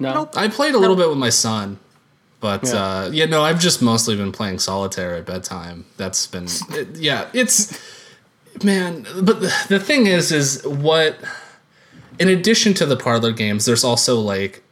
no? 0.00 0.14
Nope. 0.14 0.36
I 0.36 0.48
played 0.48 0.74
a 0.74 0.78
little 0.78 0.96
bit 0.96 1.08
with 1.08 1.18
my 1.18 1.30
son, 1.30 1.78
but 2.40 2.64
Yeah. 2.64 2.74
uh, 2.74 3.10
yeah, 3.12 3.26
no, 3.26 3.42
I've 3.44 3.60
just 3.60 3.80
mostly 3.80 4.16
been 4.16 4.32
playing 4.32 4.58
solitaire 4.58 5.14
at 5.14 5.26
bedtime. 5.26 5.84
That's 5.96 6.26
been, 6.26 6.48
it- 6.70 6.96
yeah, 6.96 7.28
it's 7.32 7.78
man. 8.64 9.06
But 9.22 9.40
the, 9.40 9.54
the 9.68 9.78
thing 9.78 10.06
is, 10.06 10.32
is 10.32 10.66
what 10.66 11.16
in 12.18 12.28
addition 12.28 12.74
to 12.74 12.86
the 12.86 12.96
parlor 12.96 13.32
games, 13.32 13.64
there's 13.64 13.84
also 13.84 14.18
like 14.20 14.62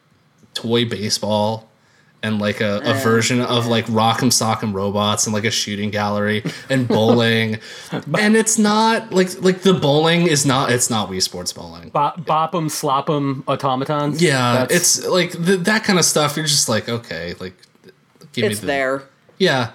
toy 0.55 0.85
baseball 0.89 1.69
and 2.23 2.41
like 2.41 2.61
a, 2.61 2.81
a 2.85 2.95
version 2.95 3.41
of 3.43 3.67
like 3.67 3.85
Rock'em 3.87 4.31
Sock'em 4.33 4.73
Robots 4.75 5.27
and 5.27 5.35
like 5.35 5.45
a 5.45 5.51
shooting 5.51 5.91
gallery 5.91 6.43
and 6.71 6.89
bowling, 6.97 7.59
and 8.19 8.35
it's 8.37 8.59
not 8.59 9.13
like 9.13 9.41
like 9.43 9.61
the 9.63 9.75
bowling 9.75 10.27
is 10.27 10.45
not 10.47 10.73
it's 10.73 10.91
not 10.91 11.09
Wii 11.11 11.23
Sports 11.23 11.53
bowling. 11.53 11.91
Bo- 11.91 12.15
bop 12.27 12.55
'em, 12.55 12.69
slop 12.69 13.09
'em 13.11 13.45
automatons. 13.47 14.21
Yeah, 14.23 14.61
That's- 14.61 14.99
it's 14.99 15.07
like 15.07 15.33
th- 15.33 15.61
that 15.61 15.85
kind 15.85 15.99
of 15.99 16.05
stuff. 16.05 16.37
You're 16.37 16.47
just 16.47 16.69
like, 16.69 16.89
okay, 16.89 17.35
like 17.39 17.55
give 18.33 18.51
It's 18.51 18.61
me 18.61 18.61
the 18.63 18.67
there. 18.67 19.03
yeah. 19.39 19.71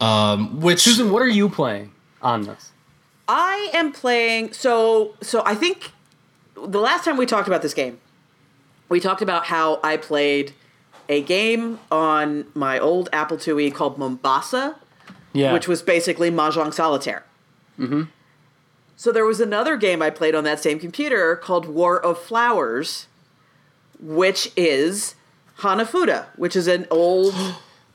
Um, 0.00 0.60
which 0.60 0.80
Susan. 0.82 1.10
What 1.10 1.22
are 1.22 1.28
you 1.28 1.48
playing? 1.48 1.92
on 2.20 2.42
this? 2.42 2.72
I 3.28 3.70
am 3.72 3.92
playing. 3.92 4.52
So 4.52 5.14
so 5.22 5.42
I 5.46 5.54
think 5.54 5.92
the 6.66 6.80
last 6.80 7.04
time 7.04 7.16
we 7.16 7.26
talked 7.26 7.48
about 7.48 7.62
this 7.62 7.74
game, 7.74 7.98
we 8.88 9.00
talked 9.00 9.22
about 9.22 9.46
how 9.46 9.80
I 9.82 9.96
played 9.96 10.52
a 11.08 11.22
game 11.22 11.78
on 11.90 12.46
my 12.54 12.78
old 12.78 13.08
Apple 13.12 13.36
IIe 13.36 13.74
called 13.74 13.98
Mombasa, 13.98 14.76
Yeah. 15.32 15.52
which 15.52 15.68
was 15.68 15.82
basically 15.82 16.30
Mahjong 16.30 16.72
Solitaire. 16.72 17.24
Mm-hmm. 17.78 18.04
So 18.96 19.12
there 19.12 19.24
was 19.24 19.40
another 19.40 19.76
game 19.76 20.02
I 20.02 20.10
played 20.10 20.34
on 20.34 20.44
that 20.44 20.60
same 20.60 20.78
computer 20.78 21.36
called 21.36 21.66
War 21.66 22.00
of 22.04 22.18
Flowers, 22.18 23.06
which 24.00 24.50
is 24.56 25.14
Hanafuda, 25.58 26.26
which 26.36 26.56
is 26.56 26.66
an 26.66 26.86
old 26.90 27.34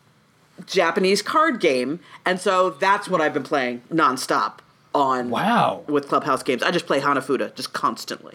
Japanese 0.65 1.21
card 1.21 1.59
game, 1.59 1.99
and 2.25 2.39
so 2.39 2.69
that's 2.69 3.09
what 3.09 3.19
I've 3.21 3.33
been 3.33 3.43
playing 3.43 3.81
nonstop 3.91 4.59
on 4.95 5.29
wow. 5.29 5.83
with 5.87 6.07
Clubhouse 6.07 6.43
games. 6.43 6.63
I 6.63 6.71
just 6.71 6.85
play 6.85 6.99
Hanafuda 7.01 7.53
just 7.55 7.73
constantly. 7.73 8.33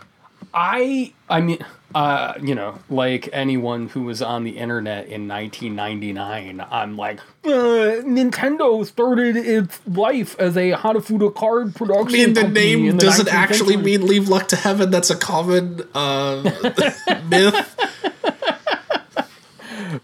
I 0.55 1.13
I 1.29 1.41
mean, 1.41 1.59
uh, 1.95 2.35
you 2.43 2.55
know, 2.55 2.79
like 2.91 3.29
anyone 3.33 3.89
who 3.89 4.03
was 4.03 4.23
on 4.23 4.45
the 4.45 4.59
internet 4.59 5.07
in 5.09 5.29
1999, 5.29 6.65
I'm 6.71 6.97
like, 6.97 7.21
uh, 7.45 7.49
Nintendo 8.05 8.85
started 8.87 9.37
its 9.37 9.81
life 9.87 10.39
as 10.39 10.57
a 10.57 10.73
Hanafuda 10.73 11.35
card 11.35 11.69
I 11.75 11.79
production. 11.79 12.13
mean, 12.13 12.33
the 12.35 12.41
company 12.43 12.77
name 12.77 12.97
doesn't 12.99 13.27
19th 13.27 13.33
actually 13.33 13.75
century. 13.75 13.99
mean 13.99 14.07
"Leave 14.07 14.29
Luck 14.29 14.49
to 14.49 14.57
Heaven." 14.57 14.91
That's 14.91 15.11
a 15.11 15.17
common 15.17 15.83
uh, 15.95 16.43
myth. 17.29 17.75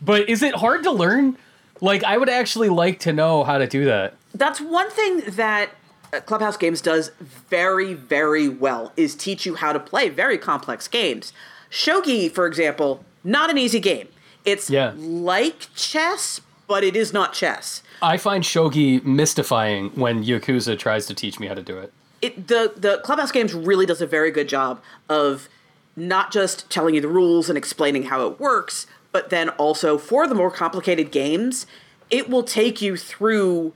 But 0.00 0.28
is 0.28 0.42
it 0.42 0.54
hard 0.54 0.82
to 0.84 0.90
learn? 0.90 1.36
Like, 1.80 2.04
I 2.04 2.16
would 2.16 2.28
actually 2.28 2.68
like 2.68 3.00
to 3.00 3.12
know 3.12 3.44
how 3.44 3.58
to 3.58 3.66
do 3.66 3.84
that. 3.86 4.14
That's 4.34 4.60
one 4.60 4.90
thing 4.90 5.22
that 5.36 5.70
Uh, 6.14 6.20
clubhouse 6.20 6.56
Games 6.56 6.80
does 6.80 7.10
very, 7.50 7.94
very 7.94 8.48
well 8.48 8.92
is 8.96 9.14
teach 9.14 9.44
you 9.46 9.56
how 9.56 9.72
to 9.72 9.80
play 9.80 10.08
very 10.08 10.38
complex 10.38 10.86
games. 10.86 11.32
Shogi, 11.70 12.30
for 12.30 12.46
example, 12.46 13.04
not 13.24 13.50
an 13.50 13.58
easy 13.58 13.80
game. 13.80 14.08
It's 14.44 14.70
Yeah. 14.70 14.92
like 14.96 15.66
chess, 15.74 16.40
but 16.68 16.84
it 16.84 16.94
is 16.94 17.12
not 17.12 17.32
chess. 17.32 17.82
I 18.00 18.16
find 18.16 18.44
shogi 18.44 19.02
mystifying 19.04 19.90
when 19.94 20.22
Yakuza 20.24 20.78
tries 20.78 21.06
to 21.06 21.14
teach 21.14 21.40
me 21.40 21.46
how 21.46 21.54
to 21.54 21.62
do 21.62 21.78
it. 21.78 21.92
it 22.22 22.46
the 22.48 22.72
the 22.76 22.98
clubhouse 23.04 23.32
games 23.32 23.52
really 23.52 23.84
does 23.86 24.00
a 24.00 24.06
very 24.06 24.30
good 24.30 24.48
job 24.48 24.80
of 25.08 25.48
not 25.96 26.30
just 26.32 26.70
telling 26.70 26.94
you 26.94 27.00
the 27.00 27.08
rules 27.08 27.48
and 27.48 27.58
explaining 27.58 28.04
how 28.04 28.26
it 28.26 28.40
works 28.40 28.86
but 29.12 29.28
then 29.30 29.48
also 29.50 29.98
for 29.98 30.26
the 30.26 30.34
more 30.34 30.50
complicated 30.50 31.10
games 31.10 31.66
it 32.10 32.28
will 32.30 32.42
take 32.42 32.80
you 32.80 32.96
through 32.96 33.74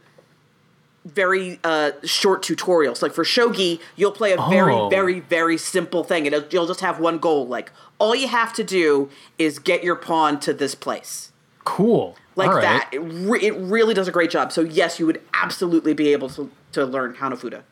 very 1.15 1.59
uh, 1.65 1.93
short 2.05 2.43
tutorials 2.43 3.03
like 3.03 3.13
for 3.13 3.25
shogi 3.25 3.81
you'll 3.97 4.13
play 4.13 4.33
a 4.33 4.37
very 4.51 4.73
Oh. 4.75 4.89
very 4.89 5.21
very 5.21 5.57
simple 5.57 6.05
thing 6.05 6.27
and 6.27 6.35
it'll, 6.35 6.49
you'll 6.51 6.67
just 6.67 6.81
have 6.81 7.01
one 7.01 7.19
goal 7.19 7.47
like 7.47 7.73
all 7.99 8.15
you 8.15 8.29
have 8.29 8.53
to 8.55 8.65
do 8.65 9.09
is 9.39 9.59
get 9.59 9.83
your 9.83 9.97
pawn 9.97 10.39
to 10.41 10.53
this 10.53 10.75
place 10.75 11.33
Cool. 11.65 12.17
like 12.37 12.49
All 12.49 12.55
right. 12.57 12.63
that 12.63 12.89
it, 12.93 13.01
re- 13.01 13.41
it 13.43 13.55
really 13.57 13.95
does 13.95 14.09
a 14.09 14.13
great 14.13 14.31
job 14.31 14.53
so 14.53 14.61
yes 14.63 14.99
you 14.99 15.07
would 15.07 15.21
absolutely 15.35 15.95
be 15.95 16.13
able 16.13 16.29
to, 16.31 16.51
to 16.73 16.85
learn 16.85 17.15
hanafuda 17.15 17.63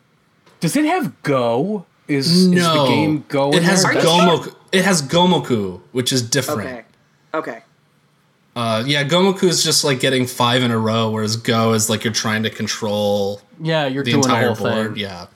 Does 0.60 0.76
it 0.76 0.84
have 0.86 1.22
Go? 1.22 1.84
Is, 2.08 2.30
is 2.30 2.50
the 2.50 2.84
game 2.86 3.24
Go? 3.28 3.50
it 3.52 3.62
has 3.62 3.82
there? 3.82 3.92
you 3.94 4.00
Gomoku. 4.00 4.54
It 4.72 4.84
has 4.84 5.02
Gomoku, 5.02 5.80
which 5.92 6.12
is 6.12 6.22
different. 6.22 6.60
Okay. 6.60 6.84
Okay. 7.34 7.62
Uh, 8.56 8.82
yeah, 8.86 9.04
Gomoku 9.04 9.44
is 9.44 9.62
just 9.62 9.84
like 9.84 10.00
getting 10.00 10.26
five 10.26 10.62
in 10.62 10.70
a 10.70 10.78
row, 10.78 11.10
whereas 11.10 11.36
Go 11.36 11.74
is 11.74 11.90
like 11.90 12.02
you're 12.04 12.12
trying 12.12 12.42
to 12.44 12.50
control 12.50 13.42
Yeah, 13.62 13.86
you're 13.86 14.02
the 14.02 14.12
doing 14.12 14.22
the 14.22 14.28
entire 14.28 14.54
whole 14.54 14.66
board. 14.70 14.86
thing. 14.94 14.96
Yeah. 15.02 15.26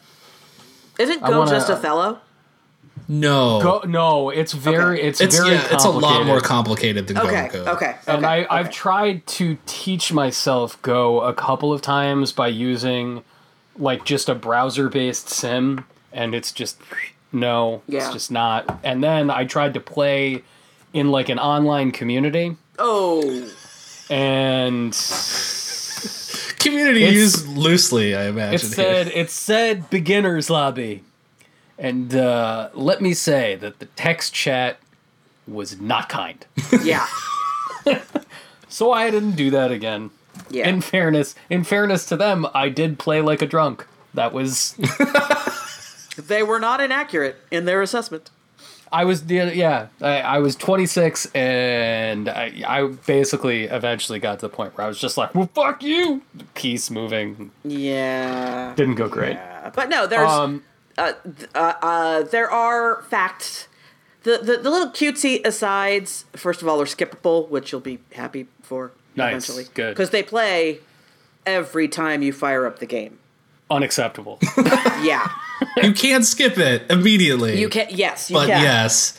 Isn't 0.99 1.23
Go 1.23 1.41
wanna- 1.41 1.51
just 1.51 1.69
Othello? 1.71 2.19
No. 3.09 3.61
Go, 3.61 3.83
no, 3.87 4.31
it's 4.31 4.53
very, 4.53 4.99
Okay. 5.01 5.09
it's, 5.09 5.21
it's 5.21 5.37
very 5.37 5.51
yeah, 5.55 5.67
it's 5.73 5.85
a 5.85 5.91
lot 5.91 6.25
more 6.25 6.41
complicated 6.41 7.09
than 7.09 7.19
Okay. 7.19 7.49
Gomoku. 7.53 7.67
Okay. 7.75 7.97
And 8.07 8.25
okay, 8.25 8.47
I, 8.49 8.59
I've 8.59 8.67
okay. 8.67 8.73
tried 8.75 9.27
to 9.27 9.59
teach 9.67 10.13
myself 10.13 10.81
Go 10.83 11.21
a 11.21 11.35
couple 11.35 11.73
of 11.73 11.83
times 11.83 12.33
by 12.33 12.49
using 12.49 13.23
like 13.77 14.05
just 14.05 14.29
a 14.29 14.35
browser 14.35 14.89
based 14.89 15.29
sim, 15.29 15.85
and 16.13 16.35
it's 16.35 16.53
just 16.53 16.79
no, 17.33 17.83
Yeah. 17.87 18.05
it's 18.05 18.13
just 18.13 18.31
not. 18.31 18.79
And 18.83 19.03
then 19.05 19.31
I 19.31 19.45
tried 19.45 19.75
to 19.75 19.81
play 19.81 20.43
in 20.93 21.11
like 21.11 21.29
an 21.29 21.39
online 21.39 21.91
community, 21.93 22.57
Oh. 22.83 23.49
and 24.09 24.93
Community 26.59 27.03
It's- 27.05 27.15
used 27.15 27.47
loosely, 27.49 28.15
I 28.15 28.25
imagine. 28.25 28.55
it 28.55 28.61
said 28.61 29.07
it 29.09 29.31
said 29.31 29.89
beginners 29.91 30.51
lobby, 30.51 31.03
and 31.79 32.15
uh, 32.15 32.69
let 32.75 33.01
me 33.01 33.15
say 33.15 33.55
that 33.57 33.79
the 33.79 33.87
text 33.87 34.35
chat 34.35 34.79
was 35.49 35.81
not 35.81 36.09
kind. 36.09 36.45
Yeah. 36.83 37.07
So 38.73 38.93
I 38.93 39.11
didn't 39.11 39.33
do 39.33 39.51
that 39.51 39.73
again. 39.73 40.11
Yeah. 40.49 40.69
In 40.69 40.81
fairness, 40.81 41.35
in 41.51 41.65
fairness 41.65 42.07
to 42.07 42.17
them, 42.17 42.47
I 42.55 42.69
did 42.69 43.01
play 43.01 43.21
like 43.21 43.43
a 43.43 43.47
drunk. 43.47 43.85
That 44.15 44.33
was 44.33 44.75
they 46.17 46.45
were 46.45 46.61
not 46.61 46.81
inaccurate 46.81 47.37
in 47.51 47.65
their 47.65 47.83
assessment. 47.83 48.31
I 48.93 49.05
was 49.05 49.27
the 49.27 49.53
yeah 49.55 49.87
I, 50.01 50.21
I 50.21 50.39
was 50.39 50.57
26 50.57 51.27
and 51.35 52.29
I 52.29 52.63
I 52.67 52.87
basically 53.07 53.65
eventually 53.65 54.19
got 54.19 54.41
to 54.41 54.47
the 54.47 54.55
point 54.55 54.77
where 54.77 54.85
I 54.85 54.89
was 54.89 54.99
just 54.99 55.17
like 55.17 55.35
well 55.35 55.49
fuck 55.55 55.83
you 55.83 56.23
piece 56.55 56.91
moving 56.91 57.51
Yeah. 57.65 58.75
didn't 58.75 58.97
go 58.97 59.09
great 59.09 59.39
But 59.75 59.89
no, 59.91 60.07
there's 60.07 60.29
um 60.31 60.65
uh, 60.99 61.13
uh, 61.55 61.73
uh, 61.81 62.23
there 62.25 62.51
are 62.51 63.03
facts. 63.05 63.69
The, 64.25 64.39
the 64.39 64.57
the 64.59 64.69
little 64.69 64.91
cutesy 64.91 65.41
asides, 65.47 66.27
first 66.35 66.61
of 66.61 66.69
all, 66.69 66.79
are 66.83 66.85
skippable, 66.85 67.49
which 67.49 67.73
you'll 67.73 67.81
be 67.81 68.01
happy 68.13 68.49
for 68.63 68.91
Nice, 69.17 69.31
eventually. 69.49 69.65
good. 69.73 69.93
Because 69.95 70.11
they 70.11 70.23
play 70.23 70.81
every 71.47 71.89
time 71.89 72.21
you 72.23 72.33
fire 72.35 72.67
up 72.67 72.81
the 72.81 72.87
game. 72.87 73.19
unacceptable 73.71 74.39
Yeah. 75.01 75.31
you 75.83 75.93
can't 75.93 76.25
skip 76.25 76.59
it 76.59 76.91
immediately. 76.91 77.61
You 77.61 77.69
can 77.69 77.89
yes, 77.91 78.31
you 78.31 78.37
but 78.37 78.47
can. 78.49 78.63
yes. 78.63 79.17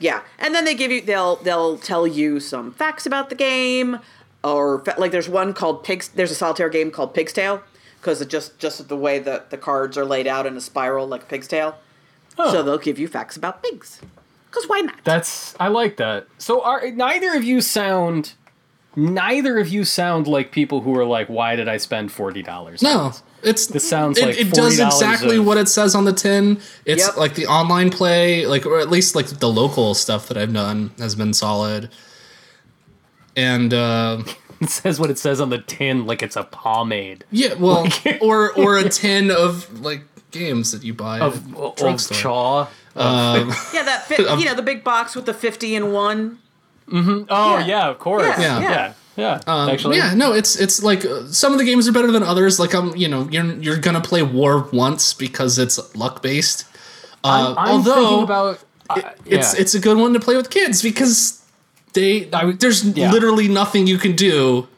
Yeah, 0.00 0.22
and 0.38 0.54
then 0.54 0.64
they 0.64 0.74
give 0.74 0.90
you 0.92 1.00
they'll 1.00 1.36
they'll 1.36 1.76
tell 1.78 2.06
you 2.06 2.38
some 2.40 2.72
facts 2.72 3.04
about 3.06 3.30
the 3.30 3.34
game, 3.34 3.98
or 4.44 4.78
fa- 4.84 4.94
like 4.98 5.10
there's 5.10 5.28
one 5.28 5.52
called 5.54 5.82
Pigs. 5.82 6.08
There's 6.08 6.30
a 6.30 6.36
solitaire 6.36 6.68
game 6.68 6.90
called 6.92 7.14
Pig's 7.14 7.32
Tail 7.32 7.62
because 8.00 8.20
it 8.20 8.28
just 8.28 8.58
just 8.60 8.88
the 8.88 8.96
way 8.96 9.18
that 9.18 9.50
the 9.50 9.56
cards 9.58 9.98
are 9.98 10.04
laid 10.04 10.26
out 10.28 10.46
in 10.46 10.56
a 10.56 10.60
spiral 10.60 11.06
like 11.08 11.28
Pig's 11.28 11.48
Tail. 11.48 11.76
So 12.36 12.62
they'll 12.62 12.78
give 12.78 13.00
you 13.00 13.08
facts 13.08 13.36
about 13.36 13.64
pigs. 13.64 14.00
Because 14.48 14.68
why 14.68 14.78
not? 14.80 14.94
that's 15.02 15.56
I 15.58 15.66
like 15.68 15.96
that 15.96 16.26
so 16.38 16.62
are 16.62 16.88
neither 16.92 17.34
of 17.34 17.42
you 17.44 17.60
sound 17.60 18.32
neither 18.96 19.58
of 19.58 19.68
you 19.68 19.84
sound 19.84 20.26
like 20.26 20.52
people 20.52 20.80
who 20.82 20.96
are 20.96 21.04
like 21.04 21.26
why 21.28 21.54
did 21.56 21.68
I 21.68 21.76
spend 21.76 22.10
forty 22.12 22.42
dollars 22.42 22.80
No. 22.80 23.12
It's 23.42 23.66
This 23.68 23.88
sounds 23.88 24.18
it, 24.18 24.26
like 24.26 24.38
it 24.40 24.50
does 24.52 24.78
exactly 24.80 25.36
of- 25.36 25.46
what 25.46 25.58
it 25.58 25.68
says 25.68 25.94
on 25.94 26.04
the 26.04 26.12
tin. 26.12 26.60
It's 26.84 27.06
Yep. 27.06 27.16
like 27.16 27.34
the 27.34 27.46
online 27.46 27.90
play, 27.90 28.46
like 28.46 28.66
or 28.66 28.80
at 28.80 28.90
least 28.90 29.14
like 29.14 29.26
the 29.26 29.48
local 29.48 29.94
stuff 29.94 30.28
that 30.28 30.36
I've 30.36 30.52
done 30.52 30.90
has 30.98 31.14
been 31.14 31.32
solid. 31.32 31.88
And 33.36 33.72
uh 33.72 34.22
it 34.60 34.70
says 34.70 34.98
what 34.98 35.10
it 35.10 35.18
says 35.18 35.40
on 35.40 35.50
the 35.50 35.58
tin 35.58 36.06
like 36.06 36.22
it's 36.22 36.36
a 36.36 36.42
pomade 36.44 37.24
yeah, 37.30 37.54
well, 37.54 37.86
or 38.20 38.52
or 38.52 38.76
a 38.78 38.88
tin 38.88 39.30
of 39.30 39.80
like 39.80 40.02
games 40.30 40.72
that 40.72 40.82
you 40.82 40.92
buy 40.92 41.20
of, 41.20 41.46
at 41.54 41.80
a 41.80 41.86
of 41.86 42.10
chaw 42.10 42.66
Um, 42.96 43.48
Yeah, 43.72 43.84
that 43.84 44.06
fi- 44.08 44.34
you 44.36 44.44
know 44.46 44.54
the 44.54 44.62
big 44.62 44.82
box 44.82 45.14
with 45.14 45.26
the 45.26 45.34
fifty 45.34 45.74
in 45.76 45.92
one. 45.92 46.38
Mm-hmm. 46.88 47.24
Oh 47.30 47.58
Yeah. 47.58 47.66
yeah, 47.66 47.88
of 47.88 47.98
course. 47.98 48.24
Yeah, 48.38 48.60
Yeah, 48.60 48.70
yeah. 48.70 48.92
Yeah. 49.18 49.40
Um, 49.46 49.68
Actually, 49.68 49.96
yeah, 49.96 50.14
no, 50.14 50.32
it's 50.32 50.58
it's 50.58 50.82
like 50.82 51.04
uh, 51.04 51.26
some 51.26 51.52
of 51.52 51.58
the 51.58 51.64
games 51.64 51.88
are 51.88 51.92
better 51.92 52.12
than 52.12 52.22
others. 52.22 52.58
Like 52.58 52.74
I'm, 52.74 52.96
you 52.96 53.08
know, 53.08 53.28
you're 53.30 53.54
you're 53.56 53.76
gonna 53.78 54.00
play 54.00 54.22
War 54.22 54.68
once 54.72 55.12
because 55.12 55.58
it's 55.58 55.94
luck 55.96 56.22
based. 56.22 56.64
Uh, 57.24 57.54
I'm 57.58 57.68
although 57.68 57.94
thinking 57.94 58.22
about 58.22 58.64
uh, 58.90 59.00
it's 59.26 59.54
yeah. 59.54 59.60
it's 59.60 59.74
a 59.74 59.80
good 59.80 59.98
one 59.98 60.12
to 60.12 60.20
play 60.20 60.36
with 60.36 60.50
kids 60.50 60.82
because 60.82 61.44
they 61.94 62.30
I 62.32 62.52
there's 62.52 62.84
yeah. 62.84 63.10
literally 63.10 63.48
nothing 63.48 63.86
you 63.86 63.98
can 63.98 64.14
do 64.14 64.68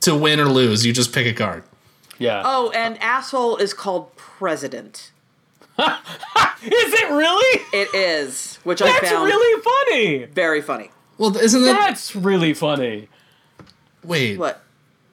to 0.00 0.16
win 0.16 0.40
or 0.40 0.46
lose. 0.46 0.84
You 0.84 0.92
just 0.92 1.12
pick 1.12 1.26
a 1.26 1.32
card. 1.32 1.62
yeah. 2.18 2.42
Oh, 2.44 2.70
and 2.72 3.00
asshole 3.00 3.56
is 3.56 3.72
called 3.72 4.14
president. 4.16 5.12
Is 5.78 6.92
it 6.92 7.10
really? 7.10 7.60
It 7.72 7.94
is, 7.94 8.56
which 8.62 8.80
I 8.80 8.86
That's 8.86 9.10
found 9.10 9.26
really 9.26 9.62
funny. 9.62 10.24
very 10.26 10.62
funny. 10.62 10.90
Well, 11.18 11.36
isn't 11.36 11.62
that 11.62 11.88
That's 11.88 12.14
really 12.16 12.54
funny. 12.54 13.08
Wait? 14.04 14.38
What 14.38 14.62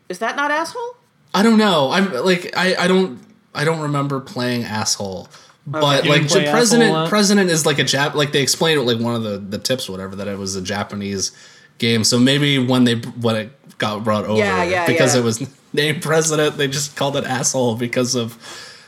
is 0.10 0.20
that? 0.20 0.36
Not 0.36 0.52
asshole? 0.52 0.96
I 1.34 1.44
don't 1.44 1.58
know. 1.58 1.92
I'm 1.92 2.12
like 2.26 2.56
I 2.58 2.76
I 2.76 2.88
don't 2.88 3.20
I 3.56 3.64
don't 3.64 3.80
remember 3.82 4.20
playing 4.20 4.64
asshole. 4.64 5.30
But 5.68 6.04
You 6.06 6.10
like 6.12 6.28
the 6.28 6.48
president, 6.50 7.08
president 7.10 7.50
is 7.52 7.66
like 7.68 7.78
a 7.78 7.84
Jap. 7.84 8.16
Like 8.16 8.32
they 8.32 8.42
explained 8.42 8.80
it, 8.80 8.84
like 8.84 9.00
one 9.00 9.14
of 9.16 9.24
the 9.24 9.38
the 9.38 9.60
tips, 9.60 9.88
whatever, 9.88 10.16
that 10.16 10.28
it 10.28 10.38
was 10.38 10.56
a 10.56 10.62
Japanese 10.62 11.32
game. 11.78 12.04
So 12.04 12.18
maybe 12.20 12.58
when 12.58 12.84
they 12.84 12.96
when 12.96 13.36
it 13.36 13.78
got 13.78 14.04
brought 14.04 14.26
over, 14.26 14.40
Yeah, 14.40 14.64
yeah, 14.64 14.86
because 14.88 15.14
yeah. 15.16 15.22
it 15.22 15.24
was 15.24 15.48
named 15.74 16.02
president. 16.02 16.58
They 16.58 16.68
just 16.68 16.96
called 16.96 17.16
it 17.16 17.26
asshole 17.26 17.76
because 17.76 18.16
of 18.16 18.38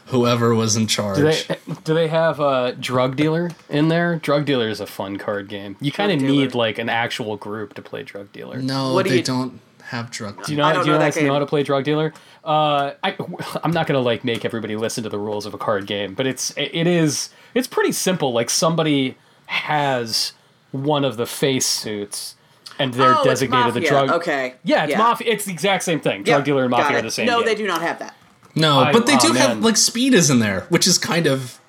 whoever 0.08 0.54
was 0.56 0.76
in 0.76 0.88
charge. 0.88 1.18
Do 1.18 1.24
they 1.24 1.44
do 1.84 1.94
they 1.94 2.08
have 2.08 2.40
a 2.40 2.74
drug 2.80 3.16
dealer 3.18 3.52
in 3.70 3.88
there? 3.90 4.16
Drug 4.18 4.44
dealer 4.46 4.68
is 4.68 4.80
a 4.82 4.88
fun 4.88 5.18
card 5.18 5.48
game. 5.50 5.78
You 5.80 5.92
kind 5.92 6.12
of 6.12 6.20
need 6.22 6.56
like 6.56 6.80
an 6.80 6.90
actual 6.90 7.38
group 7.38 7.76
to 7.76 7.82
play 7.84 8.02
drug 8.04 8.32
dealer. 8.34 8.58
no, 8.60 8.94
What 8.94 9.04
do 9.04 9.12
they 9.12 9.18
you- 9.18 9.24
don't 9.24 9.60
have 9.94 10.12
drug. 10.12 10.44
Do 10.46 10.52
you 10.52 10.58
know? 10.58 10.66
I 10.66 10.74
don't 10.74 10.84
do 10.84 10.88
you 10.90 10.94
know 10.94 11.00
that 11.00 11.06
guys 11.14 11.16
know 11.18 11.22
game. 11.24 11.32
how 11.34 11.40
to 11.40 11.46
play 11.46 11.64
drug 11.64 11.84
dealer? 11.84 12.14
Uh, 12.44 12.94
I 13.04 13.16
I'm 13.64 13.72
not 13.72 13.88
gonna 13.88 14.00
like 14.00 14.24
make 14.24 14.44
everybody 14.46 14.76
listen 14.76 15.04
to 15.04 15.10
the 15.10 15.20
rules 15.20 15.46
of 15.46 15.54
a 15.54 15.58
card 15.58 15.86
game, 15.88 16.14
but 16.14 16.28
it's 16.28 16.54
it 16.58 16.88
is 16.88 17.30
it's 17.54 17.68
pretty 17.68 17.92
simple. 17.92 18.34
Like 18.34 18.50
somebody 18.50 19.16
has 19.48 20.34
one 20.72 21.06
of 21.06 21.18
the 21.18 21.26
face 21.26 21.66
suits, 21.66 22.36
and 22.80 22.94
they're 22.94 23.10
Oh, 23.16 23.20
it's 23.20 23.26
designated 23.26 23.74
the 23.76 23.82
Mafia. 23.82 23.90
drug. 23.90 24.10
Okay. 24.22 24.56
Yeah, 24.64 24.84
it's 24.84 24.92
Yeah. 24.92 24.98
mafia. 24.98 25.32
It's 25.32 25.46
the 25.46 25.52
exact 25.54 25.84
same 25.84 26.00
thing. 26.00 26.24
Drug 26.24 26.40
Yep, 26.40 26.46
dealer 26.46 26.62
and 26.64 26.72
mafia 26.72 26.98
are 26.98 27.02
the 27.02 27.12
same. 27.12 27.26
No, 27.28 27.38
game. 27.40 27.46
they 27.48 27.56
do 27.56 27.68
not 27.68 27.82
have 27.82 28.00
that. 28.00 28.16
No, 28.56 28.80
I- 28.80 28.92
but 28.92 29.06
they 29.06 29.16
oh, 29.16 29.20
do 29.20 29.34
have 29.34 29.50
man. 29.50 29.62
like 29.62 29.78
speed 29.78 30.14
is 30.14 30.30
in 30.30 30.40
there, 30.40 30.66
which 30.70 30.88
is 30.88 30.98
kind 30.98 31.28
of 31.28 31.60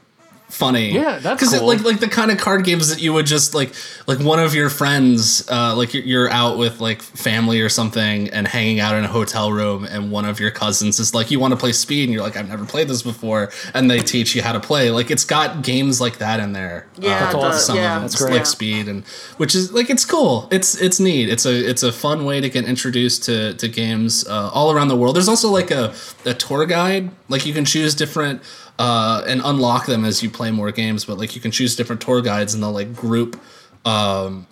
funny. 0.54 0.92
Yeah, 0.92 1.18
that's 1.18 1.40
because 1.42 1.58
cool. 1.58 1.66
like 1.68 1.82
like 1.82 2.00
the 2.00 2.08
kind 2.08 2.30
of 2.30 2.38
card 2.38 2.64
games 2.64 2.88
that 2.88 3.02
you 3.02 3.12
would 3.12 3.26
just 3.26 3.54
like 3.54 3.74
like 4.06 4.18
one 4.20 4.38
of 4.38 4.54
your 4.54 4.70
friends, 4.70 5.48
uh, 5.50 5.74
like 5.76 5.92
you're, 5.94 6.04
you're 6.04 6.30
out 6.30 6.56
with 6.58 6.80
like 6.80 7.02
family 7.02 7.60
or 7.60 7.68
something 7.68 8.28
and 8.30 8.46
hanging 8.46 8.80
out 8.80 8.94
in 8.94 9.04
a 9.04 9.08
hotel 9.08 9.52
room, 9.52 9.84
and 9.84 10.10
one 10.10 10.24
of 10.24 10.40
your 10.40 10.50
cousins 10.50 10.98
is 11.00 11.14
like, 11.14 11.30
"You 11.30 11.40
want 11.40 11.52
to 11.52 11.56
play 11.58 11.72
speed?" 11.72 12.04
and 12.04 12.12
you're 12.12 12.22
like, 12.22 12.36
"I've 12.36 12.48
never 12.48 12.64
played 12.64 12.88
this 12.88 13.02
before," 13.02 13.50
and 13.74 13.90
they 13.90 13.98
teach 13.98 14.34
you 14.34 14.42
how 14.42 14.52
to 14.52 14.60
play. 14.60 14.90
Like 14.90 15.10
it's 15.10 15.24
got 15.24 15.62
games 15.62 16.00
like 16.00 16.18
that 16.18 16.40
in 16.40 16.52
there. 16.52 16.86
Yeah, 16.98 17.10
Uh, 17.16 17.20
That's 17.20 17.34
awesome. 17.34 17.58
some 17.60 17.76
yeah, 17.76 17.98
That's 17.98 18.16
great. 18.16 18.32
like 18.34 18.46
speed 18.46 18.88
and 18.88 19.04
which 19.36 19.54
is 19.54 19.72
like 19.72 19.90
it's 19.90 20.04
cool 20.04 20.48
it's 20.50 20.80
it's 20.80 21.00
neat 21.00 21.28
it's 21.28 21.44
a 21.46 21.68
it's 21.70 21.82
a 21.82 21.90
fun 21.92 22.24
way 22.24 22.40
to 22.40 22.48
get 22.48 22.64
introduced 22.64 23.24
to 23.24 23.54
to 23.54 23.68
games 23.68 24.26
uh, 24.28 24.50
all 24.52 24.70
around 24.72 24.88
the 24.88 24.96
world 24.96 25.16
there's 25.16 25.28
also 25.28 25.48
like 25.50 25.70
a, 25.70 25.92
a 26.24 26.34
tour 26.34 26.66
guide 26.66 27.10
like 27.28 27.44
you 27.46 27.52
can 27.52 27.64
choose 27.64 27.94
different 27.94 28.40
uh 28.78 29.22
and 29.26 29.40
unlock 29.44 29.86
them 29.86 30.04
as 30.04 30.22
you 30.22 30.28
play 30.30 30.50
more 30.50 30.72
games 30.72 31.04
but 31.04 31.16
like 31.16 31.34
you 31.36 31.40
can 31.40 31.50
choose 31.50 31.76
different 31.76 32.00
tour 32.02 32.20
guides 32.20 32.54
and 32.54 32.62
they'll 32.62 32.72
like 32.72 32.94
group 32.94 33.40
um 33.84 34.46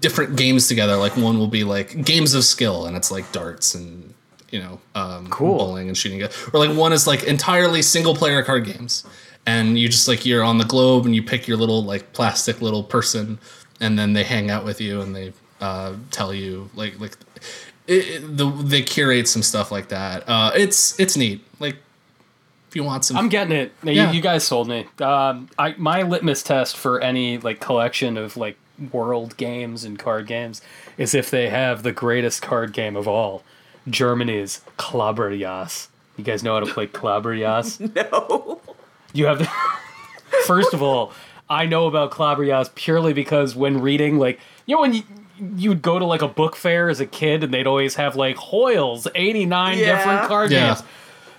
different 0.00 0.36
games 0.36 0.66
together. 0.66 0.96
Like 0.96 1.14
one 1.16 1.38
will 1.38 1.46
be 1.48 1.62
like 1.64 2.04
games 2.04 2.32
of 2.34 2.44
skill 2.44 2.86
and 2.86 2.96
it's 2.96 3.10
like 3.10 3.30
darts 3.32 3.74
and 3.74 4.14
you 4.50 4.58
know 4.58 4.80
um 4.94 5.26
Cool. 5.28 5.58
bowling 5.58 5.88
and 5.88 5.96
shooting. 5.96 6.22
Or 6.22 6.30
like 6.66 6.74
one 6.76 6.92
is 6.92 7.06
like 7.06 7.22
entirely 7.24 7.82
single 7.82 8.14
player 8.14 8.42
card 8.42 8.64
games. 8.64 9.04
And 9.46 9.78
you 9.78 9.88
just 9.88 10.08
like 10.08 10.24
you're 10.24 10.42
on 10.42 10.56
the 10.56 10.64
globe 10.64 11.04
and 11.04 11.14
you 11.14 11.22
pick 11.22 11.46
your 11.46 11.58
little 11.58 11.84
like 11.84 12.12
plastic 12.14 12.62
little 12.62 12.82
person 12.82 13.38
and 13.80 13.98
then 13.98 14.14
they 14.14 14.24
hang 14.24 14.50
out 14.50 14.64
with 14.64 14.80
you 14.80 15.02
and 15.02 15.14
they 15.14 15.32
uh, 15.60 15.94
tell 16.10 16.32
you 16.32 16.70
like 16.74 16.98
like 16.98 17.16
it, 17.86 17.92
it- 18.22 18.36
the, 18.38 18.50
they 18.50 18.80
curate 18.80 19.28
some 19.28 19.42
stuff 19.42 19.70
like 19.70 19.88
that. 19.88 20.24
Uh, 20.26 20.50
it's 20.56 20.98
it's 20.98 21.14
neat. 21.16 21.44
Like 21.60 21.76
if 22.74 22.76
you 22.76 22.82
want 22.84 23.04
some 23.04 23.16
I'm 23.16 23.28
getting 23.28 23.56
it. 23.56 23.72
You, 23.84 23.92
Yeah. 23.92 24.10
you 24.10 24.20
guys 24.20 24.42
sold 24.44 24.66
me. 24.66 24.86
Um, 25.00 25.48
I 25.56 25.76
my 25.78 26.02
litmus 26.02 26.42
test 26.42 26.76
for 26.76 27.00
any 27.00 27.38
like 27.38 27.60
collection 27.60 28.16
of 28.16 28.36
like 28.36 28.56
world 28.92 29.36
games 29.36 29.84
and 29.84 29.96
card 29.96 30.26
games 30.26 30.60
is 30.98 31.14
if 31.14 31.30
they 31.30 31.48
have 31.50 31.84
the 31.84 31.92
greatest 31.92 32.42
card 32.42 32.72
game 32.72 32.96
of 32.96 33.06
all, 33.06 33.44
Germany's 33.88 34.60
Klaberjas. 34.76 35.86
You 36.16 36.24
guys 36.24 36.42
know 36.42 36.54
how 36.54 36.60
to 36.60 36.72
play 36.72 36.88
Klaberjas? 36.88 37.78
No. 37.94 38.60
You 39.12 39.26
have 39.26 39.38
to. 39.38 39.48
First 40.46 40.74
of 40.74 40.82
all, 40.82 41.12
I 41.48 41.66
know 41.66 41.86
about 41.86 42.10
Klaberjas 42.10 42.74
purely 42.74 43.12
because 43.12 43.54
when 43.54 43.80
reading, 43.80 44.18
like, 44.18 44.40
you 44.66 44.74
know, 44.74 44.80
when 44.82 44.94
you. 44.94 45.02
You'd 45.56 45.82
go 45.82 45.98
to 45.98 46.04
like 46.04 46.22
a 46.22 46.28
book 46.28 46.54
fair 46.54 46.88
as 46.88 47.00
a 47.00 47.06
kid, 47.06 47.42
and 47.42 47.52
they'd 47.52 47.66
always 47.66 47.96
have 47.96 48.14
like 48.14 48.36
Hoyle's 48.36 49.08
89 49.16 49.78
Yeah. 49.78 49.96
different 49.96 50.28
card 50.28 50.52
Yeah. 50.52 50.68
games. 50.68 50.82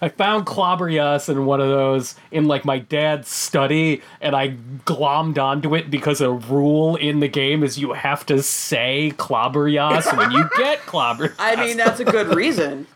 I 0.02 0.10
found 0.10 0.46
Clobberjas 0.46 1.30
in 1.30 1.46
one 1.46 1.62
of 1.62 1.70
those 1.70 2.16
in 2.32 2.46
like 2.46 2.66
my 2.66 2.80
dad's 2.80 3.30
study, 3.30 4.02
and 4.22 4.36
I 4.36 4.50
glommed 4.86 5.38
onto 5.38 5.76
it 5.76 5.90
because 5.90 6.22
a 6.22 6.32
rule 6.32 6.96
in 6.96 7.20
the 7.20 7.28
game 7.28 7.64
is 7.64 7.80
you 7.80 7.94
have 7.94 8.26
to 8.28 8.42
say 8.44 9.14
Clobberjas 9.18 10.16
when 10.18 10.32
you 10.32 10.50
get 10.58 10.80
Clobber. 10.86 11.34
I 11.40 11.56
mean, 11.56 11.78
that's 11.78 12.00
a 12.00 12.06
good 12.06 12.36
reason. 12.36 12.88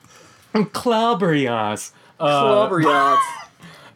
Clobberjas. 0.53 1.91
Uh, 2.19 2.67
Clobber 2.67 2.81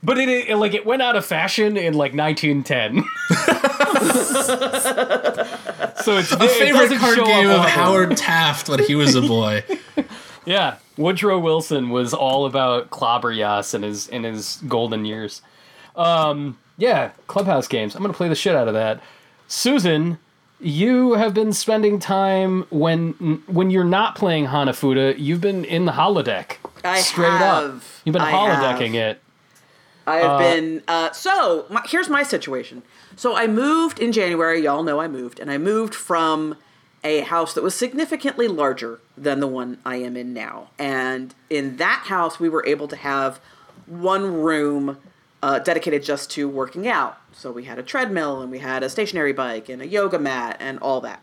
but 0.03 0.17
it, 0.17 0.49
it 0.49 0.57
like 0.57 0.73
it 0.73 0.85
went 0.85 1.01
out 1.01 1.15
of 1.15 1.25
fashion 1.25 1.77
in 1.77 1.93
like 1.93 2.13
1910. 2.13 3.05
so 6.03 6.17
it's 6.17 6.31
a 6.33 6.47
favorite 6.49 6.99
card 6.99 7.19
game 7.19 7.49
of 7.49 7.61
Howard 7.61 8.17
Taft 8.17 8.67
when 8.67 8.83
he 8.83 8.95
was 8.95 9.15
a 9.15 9.21
boy 9.21 9.63
Yeah, 10.45 10.77
Woodrow 10.97 11.39
Wilson 11.39 11.89
was 11.89 12.13
all 12.13 12.45
about 12.45 12.89
Clobberjas 12.89 13.73
in 13.73 13.83
his 13.83 14.07
in 14.07 14.23
his 14.23 14.61
golden 14.67 15.05
years. 15.05 15.41
Um, 15.95 16.57
yeah, 16.77 17.11
clubhouse 17.27 17.67
games. 17.67 17.95
I'm 17.95 18.01
gonna 18.01 18.13
play 18.13 18.29
the 18.29 18.35
shit 18.35 18.55
out 18.55 18.67
of 18.67 18.73
that. 18.73 19.01
Susan, 19.47 20.17
you 20.59 21.13
have 21.13 21.33
been 21.33 21.53
spending 21.53 21.99
time 21.99 22.65
when 22.69 23.13
when 23.47 23.69
you're 23.69 23.83
not 23.83 24.15
playing 24.15 24.47
Hanafuda. 24.47 25.15
You've 25.17 25.41
been 25.41 25.65
in 25.65 25.85
the 25.85 25.93
holodeck. 25.93 26.57
I 26.83 26.99
straight 27.01 27.27
up. 27.29 27.63
have. 27.63 28.01
You've 28.03 28.13
been 28.13 28.21
I 28.21 28.31
holodecking 28.31 28.93
have. 28.95 29.15
it. 29.15 29.21
I 30.05 30.17
have 30.17 30.39
been. 30.39 30.83
Uh, 30.87 31.11
so 31.11 31.65
my, 31.69 31.81
here's 31.85 32.09
my 32.09 32.23
situation. 32.23 32.83
So 33.15 33.35
I 33.35 33.47
moved 33.47 33.99
in 33.99 34.11
January. 34.11 34.61
Y'all 34.61 34.83
know 34.83 34.99
I 34.99 35.07
moved, 35.07 35.39
and 35.39 35.49
I 35.49 35.57
moved 35.57 35.95
from 35.95 36.57
a 37.03 37.21
house 37.21 37.53
that 37.53 37.63
was 37.63 37.75
significantly 37.75 38.47
larger 38.47 38.99
than 39.17 39.39
the 39.39 39.47
one 39.47 39.77
I 39.85 39.97
am 39.97 40.15
in 40.15 40.33
now. 40.33 40.69
And 40.79 41.33
in 41.49 41.77
that 41.77 42.05
house, 42.07 42.39
we 42.39 42.49
were 42.49 42.65
able 42.65 42.87
to 42.87 42.95
have 42.95 43.39
one 43.85 44.41
room 44.41 44.97
uh, 45.41 45.59
dedicated 45.59 46.03
just 46.03 46.31
to 46.31 46.47
working 46.47 46.87
out. 46.87 47.17
So 47.33 47.51
we 47.51 47.65
had 47.65 47.77
a 47.77 47.83
treadmill, 47.83 48.41
and 48.41 48.49
we 48.49 48.59
had 48.59 48.83
a 48.83 48.89
stationary 48.89 49.33
bike, 49.33 49.67
and 49.67 49.81
a 49.81 49.87
yoga 49.87 50.17
mat, 50.17 50.57
and 50.59 50.79
all 50.79 51.01
that. 51.01 51.21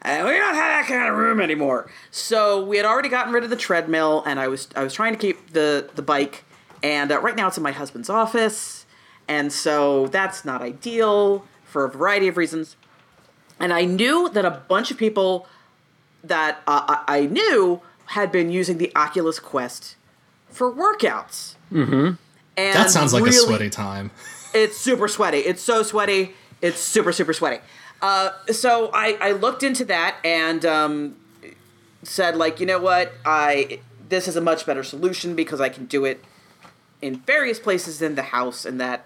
And 0.00 0.26
we 0.26 0.32
don't 0.32 0.54
have 0.54 0.86
that 0.86 0.86
kind 0.86 1.08
of 1.10 1.18
room 1.18 1.40
anymore. 1.40 1.90
So 2.10 2.64
we 2.64 2.76
had 2.76 2.86
already 2.86 3.08
gotten 3.08 3.32
rid 3.32 3.44
of 3.44 3.50
the 3.50 3.56
treadmill, 3.56 4.22
and 4.24 4.40
I 4.40 4.48
was 4.48 4.68
I 4.76 4.82
was 4.82 4.94
trying 4.94 5.12
to 5.12 5.18
keep 5.18 5.52
the 5.52 5.90
the 5.94 6.02
bike. 6.02 6.44
And 6.82 7.10
uh, 7.10 7.20
right 7.20 7.34
now 7.34 7.48
it's 7.48 7.56
in 7.56 7.62
my 7.62 7.72
husband's 7.72 8.08
office, 8.08 8.86
and 9.26 9.52
so 9.52 10.06
that's 10.06 10.44
not 10.44 10.62
ideal 10.62 11.44
for 11.64 11.84
a 11.84 11.90
variety 11.90 12.28
of 12.28 12.36
reasons. 12.36 12.76
And 13.58 13.72
I 13.72 13.84
knew 13.84 14.28
that 14.30 14.44
a 14.44 14.50
bunch 14.50 14.90
of 14.90 14.98
people 14.98 15.46
that 16.24 16.62
uh, 16.66 16.84
I 16.88 17.18
I 17.18 17.26
knew 17.26 17.80
had 18.06 18.30
been 18.30 18.50
using 18.50 18.78
the 18.78 18.92
Oculus 18.94 19.38
Quest 19.38 19.96
for 20.48 20.72
workouts. 20.72 21.54
Mm-hmm. 21.72 22.14
And 22.58 22.74
that 22.74 22.90
sounds 22.90 23.12
like 23.12 23.26
a 23.26 23.32
sweaty 23.32 23.68
time 23.70 24.10
it's 24.56 24.76
super 24.76 25.08
sweaty. 25.08 25.38
It's 25.38 25.62
so 25.62 25.82
sweaty. 25.82 26.34
It's 26.62 26.80
super 26.80 27.12
super 27.12 27.32
sweaty. 27.32 27.62
Uh, 28.02 28.30
so 28.50 28.90
I 28.92 29.16
I 29.20 29.32
looked 29.32 29.62
into 29.62 29.84
that 29.86 30.16
and 30.24 30.64
um, 30.64 31.16
said 32.02 32.36
like 32.36 32.58
you 32.60 32.66
know 32.66 32.78
what 32.78 33.12
I 33.24 33.80
this 34.08 34.28
is 34.28 34.36
a 34.36 34.40
much 34.40 34.66
better 34.66 34.82
solution 34.82 35.34
because 35.34 35.60
I 35.60 35.68
can 35.68 35.86
do 35.86 36.04
it 36.04 36.24
in 37.02 37.16
various 37.20 37.58
places 37.58 38.00
in 38.00 38.14
the 38.14 38.22
house 38.22 38.64
and 38.64 38.80
that 38.80 39.04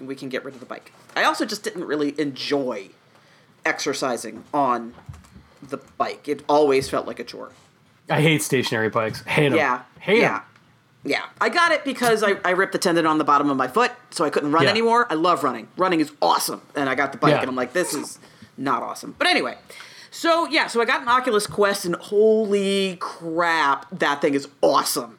we 0.00 0.14
can 0.14 0.28
get 0.28 0.44
rid 0.44 0.54
of 0.54 0.60
the 0.60 0.66
bike. 0.66 0.92
I 1.14 1.24
also 1.24 1.44
just 1.44 1.62
didn't 1.62 1.84
really 1.84 2.18
enjoy 2.18 2.90
exercising 3.68 4.44
on 4.52 4.94
the 5.62 5.76
bike. 5.98 6.26
It 6.28 6.42
always 6.48 6.88
felt 6.88 7.06
like 7.06 7.20
a 7.20 7.24
chore. 7.24 7.50
I 8.10 8.20
hate 8.22 8.42
stationary 8.42 8.88
bikes. 8.88 9.22
Hate 9.24 9.50
them. 9.50 9.58
Yeah. 9.58 9.82
Hate 10.00 10.16
'em. 10.16 10.22
yeah. 10.22 10.40
Yeah. 11.04 11.22
I 11.40 11.48
got 11.50 11.72
it 11.72 11.84
because 11.84 12.22
I, 12.22 12.36
I 12.44 12.50
ripped 12.50 12.72
the 12.72 12.78
tendon 12.78 13.06
on 13.06 13.18
the 13.18 13.24
bottom 13.24 13.50
of 13.50 13.56
my 13.56 13.68
foot, 13.68 13.92
so 14.10 14.24
I 14.24 14.30
couldn't 14.30 14.52
run 14.52 14.64
Yeah. 14.64 14.70
anymore. 14.70 15.06
I 15.10 15.14
love 15.14 15.44
running. 15.44 15.68
Running 15.76 16.00
is 16.00 16.10
awesome. 16.22 16.62
And 16.74 16.88
I 16.88 16.94
got 16.94 17.12
the 17.12 17.18
bike 17.18 17.32
Yeah. 17.32 17.40
and 17.40 17.48
I'm 17.50 17.56
like, 17.56 17.72
this 17.74 17.94
is 17.94 18.18
not 18.56 18.82
awesome. 18.82 19.14
But 19.18 19.28
anyway. 19.28 19.58
So 20.10 20.46
yeah, 20.48 20.66
so 20.68 20.80
I 20.80 20.86
got 20.86 21.02
an 21.02 21.08
Oculus 21.08 21.46
Quest 21.46 21.84
and 21.84 21.94
holy 21.96 22.96
crap, 22.98 23.86
that 23.98 24.22
thing 24.22 24.34
is 24.34 24.48
awesome. 24.62 25.17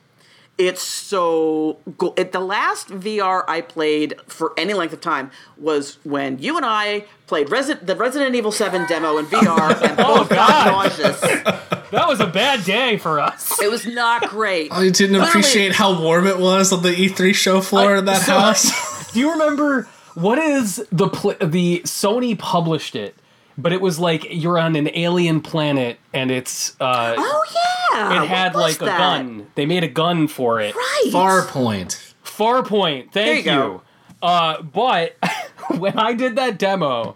It's 0.60 0.82
so 0.82 1.78
cool. 1.98 2.14
It, 2.18 2.34
the 2.34 2.42
last 2.42 2.90
VR 2.90 3.46
I 3.48 3.62
played 3.62 4.16
for 4.28 4.54
any 4.58 4.74
length 4.74 4.92
of 4.94 5.00
time 5.02 5.32
was 5.58 5.98
when 6.04 6.38
you 6.40 6.58
and 6.58 6.66
I 6.66 7.06
played 7.28 7.48
Resi- 7.48 7.84
the 7.86 7.96
Resident 7.96 8.36
Evil 8.36 8.52
7 8.52 8.86
demo 8.88 9.18
in 9.18 9.26
VR 9.28 9.82
and 9.82 9.96
both 9.98 10.28
got 10.30 10.50
God. 10.50 10.68
nauseous. 11.00 11.22
That 11.92 12.08
was 12.08 12.20
a 12.20 12.28
bad 12.28 12.66
day 12.66 12.98
for 12.98 13.20
us. 13.20 13.60
It 13.60 13.72
was 13.72 13.84
not 13.88 14.30
great. 14.30 14.72
I 14.72 14.90
didn't 14.90 15.14
Literally- 15.14 15.28
appreciate 15.30 15.72
how 15.74 16.00
warm 16.00 16.28
it 16.28 16.38
was 16.38 16.72
on 16.72 16.84
the 16.84 16.90
E3 16.92 17.34
show 17.34 17.62
floor 17.62 17.96
in 17.96 18.06
that 18.06 18.22
so- 18.22 18.38
house. 18.38 19.12
Do 19.14 19.20
you 19.20 19.32
remember 19.32 19.88
what 20.14 20.38
is 20.38 20.86
the 20.92 21.08
pl- 21.08 21.34
the 21.42 21.82
Sony 21.86 22.38
published 22.38 22.96
it, 22.96 23.16
but 23.58 23.74
it 23.74 23.82
was 23.82 23.98
like 23.98 24.28
you're 24.30 24.60
on 24.60 24.76
an 24.76 24.92
alien 24.94 25.42
planet 25.42 25.98
and 26.14 26.30
it's 26.30 26.76
uh, 26.80 27.16
Oh 27.18 27.44
yeah, 27.56 27.60
it 27.94 28.28
had 28.28 28.54
What 28.54 28.64
was 28.64 28.74
like 28.74 28.82
a 28.82 28.86
that? 28.86 28.98
gun. 28.98 29.48
They 29.56 29.66
made 29.66 29.84
a 29.84 29.88
gun 29.88 30.28
for 30.28 30.60
it. 30.62 30.76
Right. 30.76 31.10
Farpoint. 31.12 32.14
Farpoint. 32.24 33.12
Thank 33.12 33.46
There 33.46 33.56
you. 33.56 33.62
you. 33.74 33.82
Uh, 34.22 34.62
but 34.62 35.16
when 35.78 35.98
I 35.98 36.14
did 36.14 36.36
that 36.36 36.58
demo, 36.60 37.16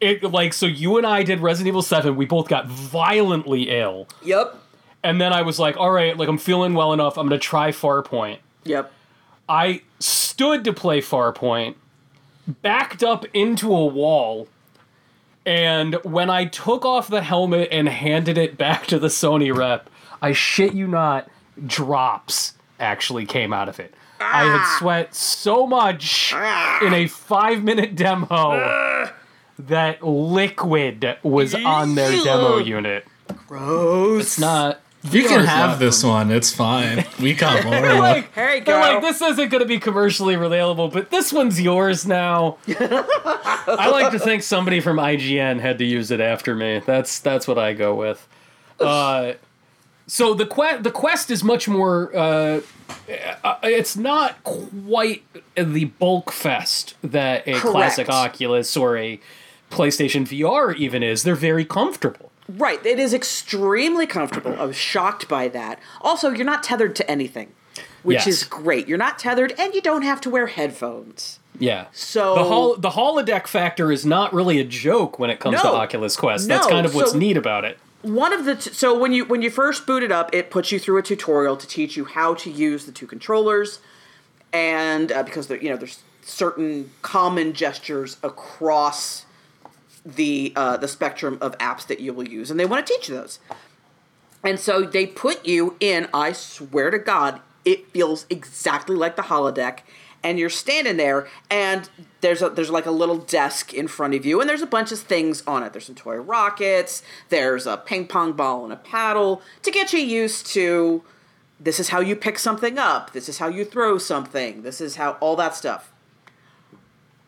it 0.00 0.22
like 0.22 0.52
so 0.52 0.66
you 0.66 0.96
and 0.98 1.06
I 1.06 1.22
did 1.22 1.40
Resident 1.40 1.68
Evil 1.68 1.82
Seven. 1.82 2.16
We 2.16 2.24
both 2.26 2.48
got 2.48 2.66
violently 2.66 3.70
ill. 3.70 4.08
Yep. 4.24 4.56
And 5.04 5.20
then 5.20 5.32
I 5.32 5.42
was 5.42 5.58
like, 5.58 5.76
all 5.76 5.90
right, 5.90 6.16
like 6.16 6.28
I'm 6.28 6.38
feeling 6.38 6.74
well 6.74 6.92
enough. 6.92 7.16
I'm 7.18 7.26
gonna 7.28 7.38
try 7.38 7.70
Farpoint. 7.70 8.38
Yep. 8.64 8.92
I 9.48 9.82
stood 9.98 10.64
to 10.64 10.72
play 10.72 11.00
Farpoint, 11.00 11.74
backed 12.46 13.02
up 13.02 13.24
into 13.34 13.74
a 13.74 13.86
wall, 13.86 14.46
and 15.48 15.94
when 16.04 16.28
I 16.28 16.44
took 16.44 16.84
off 16.84 17.08
the 17.08 17.22
helmet 17.22 17.70
and 17.72 17.88
handed 17.88 18.36
it 18.36 18.58
back 18.58 18.86
to 18.88 18.98
the 18.98 19.06
Sony 19.06 19.56
rep, 19.56 19.88
I 20.20 20.32
shit 20.32 20.74
you 20.74 20.86
not, 20.86 21.26
drops 21.66 22.52
actually 22.78 23.24
came 23.24 23.50
out 23.50 23.66
of 23.66 23.80
it. 23.80 23.94
I 24.20 24.44
had 24.44 24.60
ah. 24.60 24.76
sweat 24.78 25.14
so 25.14 25.66
much 25.66 26.34
ah. 26.34 26.84
in 26.84 26.92
a 26.92 27.06
five 27.06 27.64
minute 27.64 27.96
demo 27.96 28.26
ah. 28.30 29.14
that 29.58 30.02
liquid 30.02 31.16
was 31.22 31.54
on 31.54 31.94
their 31.94 32.10
demo 32.22 32.58
unit. 32.58 33.06
Gross. 33.46 34.20
It's 34.24 34.38
not. 34.38 34.82
You 35.12 35.24
can 35.28 35.44
have 35.44 35.70
not 35.70 35.78
this 35.78 36.02
one. 36.04 36.30
It's 36.30 36.54
fine. 36.54 37.04
We 37.20 37.34
got 37.34 37.64
more. 37.64 37.72
They're 37.80 37.98
like, 37.98 38.34
There 38.34 38.56
you 38.56 38.64
they're 38.64 38.80
like, 38.80 39.02
this 39.02 39.20
isn't 39.20 39.48
going 39.48 39.62
to 39.62 39.68
be 39.68 39.78
commercially 39.78 40.34
available, 40.34 40.88
but 40.88 41.10
this 41.10 41.32
one's 41.32 41.60
yours 41.60 42.06
now. 42.06 42.58
I 42.68 43.88
like 43.90 44.12
to 44.12 44.18
think 44.18 44.42
somebody 44.42 44.80
from 44.80 44.96
IGN 44.96 45.60
had 45.60 45.78
to 45.78 45.84
use 45.84 46.10
it 46.10 46.20
after 46.20 46.54
me. 46.54 46.82
That's 46.84 47.18
that's 47.20 47.46
what 47.46 47.58
I 47.58 47.74
go 47.74 47.94
with. 47.94 48.26
Uh, 48.80 49.34
so 50.06 50.34
the 50.34 50.46
quest 50.46 50.84
the 50.84 50.90
quest 50.90 51.30
is 51.30 51.44
much 51.44 51.68
more. 51.68 52.14
Uh, 52.16 52.60
uh, 53.44 53.56
it's 53.62 53.96
not 53.96 54.42
quite 54.44 55.22
the 55.54 55.84
bulk 55.86 56.32
fest 56.32 56.94
that 57.02 57.46
a 57.46 57.58
classic 57.60 58.08
Oculus 58.08 58.76
or 58.76 58.96
a 58.96 59.20
PlayStation 59.70 60.22
VR 60.26 60.74
even 60.76 61.02
is. 61.02 61.22
They're 61.22 61.34
very 61.34 61.64
comfortable. 61.64 62.27
Right. 62.48 62.84
It 62.86 62.98
is 62.98 63.12
extremely 63.12 64.06
comfortable. 64.06 64.56
I 64.58 64.64
was 64.64 64.76
shocked 64.76 65.28
by 65.28 65.48
that. 65.48 65.78
Also, 66.00 66.30
you're 66.30 66.46
not 66.46 66.62
tethered 66.62 66.96
to 66.96 67.10
anything, 67.10 67.52
which 68.02 68.16
Yes. 68.18 68.26
is 68.26 68.44
great. 68.44 68.88
You're 68.88 68.96
not 68.98 69.18
tethered, 69.18 69.52
and 69.58 69.74
you 69.74 69.82
don't 69.82 70.02
have 70.02 70.20
to 70.22 70.30
wear 70.30 70.46
headphones. 70.46 71.38
Yeah. 71.58 71.86
So- 71.92 72.34
the 72.36 72.44
hol- 72.44 72.76
the 72.76 72.90
holodeck 72.90 73.46
factor 73.46 73.92
is 73.92 74.06
not 74.06 74.32
really 74.32 74.58
a 74.60 74.64
joke 74.64 75.18
when 75.18 75.28
it 75.28 75.40
comes 75.40 75.60
to 75.60 75.66
Oculus 75.68 76.16
Quest. 76.16 76.48
That's 76.48 76.66
kind 76.66 76.86
of 76.86 76.94
what's 76.94 77.12
So- 77.12 77.18
neat 77.18 77.36
about 77.36 77.64
it. 77.64 77.78
One 78.02 78.32
of 78.32 78.44
the 78.44 78.54
t- 78.54 78.70
so 78.72 78.96
when 78.96 79.12
you 79.12 79.24
when 79.24 79.42
you 79.42 79.50
first 79.50 79.84
boot 79.84 80.04
it 80.04 80.12
up, 80.12 80.32
it 80.32 80.50
puts 80.50 80.70
you 80.70 80.78
through 80.78 80.98
a 80.98 81.02
tutorial 81.02 81.56
to 81.56 81.66
teach 81.66 81.96
you 81.96 82.04
how 82.04 82.32
to 82.34 82.48
use 82.48 82.86
the 82.86 82.92
two 82.92 83.08
controllers, 83.08 83.80
and 84.52 85.10
uh, 85.10 85.24
because 85.24 85.48
there 85.48 85.58
you 85.58 85.68
know 85.68 85.76
there's 85.76 85.98
certain 86.22 86.92
common 87.02 87.52
gestures 87.54 88.16
across 88.22 89.24
the 90.16 90.52
uh, 90.56 90.76
the 90.76 90.88
spectrum 90.88 91.38
of 91.40 91.56
apps 91.58 91.86
that 91.86 92.00
you 92.00 92.12
will 92.12 92.26
use, 92.26 92.50
and 92.50 92.58
they 92.58 92.64
want 92.66 92.86
to 92.86 92.92
teach 92.92 93.08
you 93.08 93.14
those. 93.14 93.38
And 94.42 94.58
so 94.58 94.82
they 94.82 95.06
put 95.06 95.46
you 95.46 95.76
in. 95.80 96.08
I 96.14 96.32
swear 96.32 96.90
to 96.90 96.98
God, 96.98 97.40
it 97.64 97.90
feels 97.90 98.24
exactly 98.30 98.96
like 98.96 99.16
the 99.16 99.22
holodeck. 99.22 99.80
And 100.22 100.38
you're 100.38 100.50
standing 100.50 100.96
there, 100.96 101.28
and 101.48 101.88
there's 102.22 102.42
a 102.42 102.48
there's 102.50 102.70
like 102.70 102.86
a 102.86 102.90
little 102.90 103.18
desk 103.18 103.72
in 103.72 103.86
front 103.86 104.14
of 104.14 104.26
you, 104.26 104.40
and 104.40 104.50
there's 104.50 104.62
a 104.62 104.66
bunch 104.66 104.90
of 104.90 104.98
things 104.98 105.44
on 105.46 105.62
it. 105.62 105.72
There's 105.72 105.86
some 105.86 105.94
toy 105.94 106.16
rockets. 106.16 107.02
There's 107.28 107.66
a 107.66 107.76
ping 107.76 108.08
pong 108.08 108.32
ball 108.32 108.64
and 108.64 108.72
a 108.72 108.76
paddle 108.76 109.42
to 109.62 109.70
get 109.70 109.92
you 109.92 110.00
used 110.00 110.46
to. 110.46 111.04
This 111.60 111.78
is 111.78 111.90
how 111.90 112.00
you 112.00 112.16
pick 112.16 112.38
something 112.38 112.78
up. 112.78 113.12
This 113.12 113.28
is 113.28 113.38
how 113.38 113.48
you 113.48 113.64
throw 113.64 113.98
something. 113.98 114.62
This 114.62 114.80
is 114.80 114.96
how 114.96 115.12
all 115.20 115.36
that 115.36 115.54
stuff. 115.54 115.92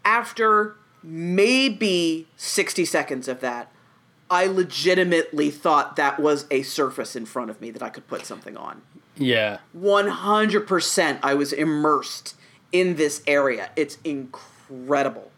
After 0.05 0.77
maybe 1.03 2.27
60 2.37 2.85
seconds 2.85 3.29
of 3.29 3.41
that, 3.41 3.73
I 4.31 4.47
legitimately 4.47 5.51
thought 5.51 5.97
that 5.97 6.21
was 6.21 6.47
a 6.51 6.63
surface 6.63 7.17
in 7.17 7.27
front 7.27 7.51
of 7.51 7.61
me 7.61 7.71
that 7.71 7.83
I 7.83 7.89
could 7.89 8.07
put 8.07 8.25
something 8.27 8.57
on. 8.57 8.83
Yeah. 9.17 9.59
100% 9.77 11.19
I 11.23 11.35
was 11.35 11.53
immersed 11.53 12.37
in 12.73 12.97
this 12.97 13.23
area. 13.27 13.71
It's 13.77 13.99
incredible. 14.05 15.31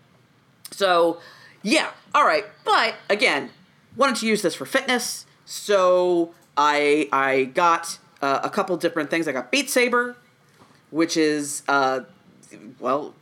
So, 0.71 1.21
yeah, 1.63 1.91
all 2.15 2.25
right. 2.25 2.45
But 2.65 2.95
again, 3.09 3.51
wanted 3.97 4.17
to 4.17 4.27
use 4.27 4.43
this 4.43 4.55
for 4.55 4.67
fitness. 4.67 5.27
So, 5.45 6.35
I 6.57 7.09
I 7.13 7.45
got 7.45 7.99
uh, 8.21 8.41
a 8.43 8.51
couple 8.51 8.77
different 8.77 9.11
things. 9.11 9.27
I 9.27 9.33
got 9.33 9.51
Beat 9.51 9.71
Saber, 9.71 10.17
which 10.91 11.17
is 11.17 11.63
uh 11.69 12.01
well, 12.79 13.15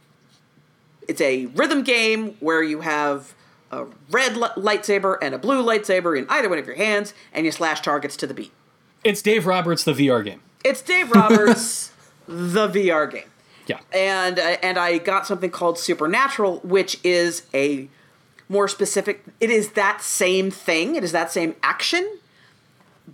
it's 1.11 1.21
a 1.21 1.47
rhythm 1.47 1.83
game 1.83 2.37
where 2.41 2.63
you 2.63 2.81
have 2.81 3.35
a 3.71 3.87
red 4.11 4.37
li- 4.37 4.49
lightsaber 4.57 5.17
and 5.23 5.35
a 5.35 5.39
blue 5.39 5.63
lightsaber 5.63 6.19
in 6.19 6.27
either 6.29 6.49
one 6.49 6.59
of 6.59 6.67
your 6.67 6.77
hands, 6.77 7.15
and 7.33 7.45
you 7.47 7.53
slash 7.53 7.81
targets 7.81 8.17
to 8.17 8.27
the 8.27 8.35
beat. 8.35 8.53
It's 9.05 9.23
Dave 9.23 9.47
Roberts, 9.47 9.85
the 9.85 9.93
VR 9.93 10.25
game. 10.25 10.41
It's 10.65 10.83
Dave 10.83 11.11
Roberts, 11.11 11.93
the 12.29 12.69
VR 12.69 13.11
game, 13.11 13.31
Yeah. 13.67 13.81
and 13.93 14.39
uh, 14.39 14.57
and 14.63 14.79
I 14.79 14.99
got 14.99 15.27
something 15.27 15.51
called 15.51 15.79
Supernatural, 15.79 16.59
which 16.65 16.99
is 17.05 17.43
a 17.55 17.89
more 18.49 18.67
specific. 18.69 19.25
It 19.41 19.51
is 19.51 19.73
that 19.73 20.03
same 20.03 20.51
thing. 20.51 20.97
It 20.97 21.05
is 21.05 21.13
that 21.13 21.31
same 21.31 21.55
action, 21.63 22.19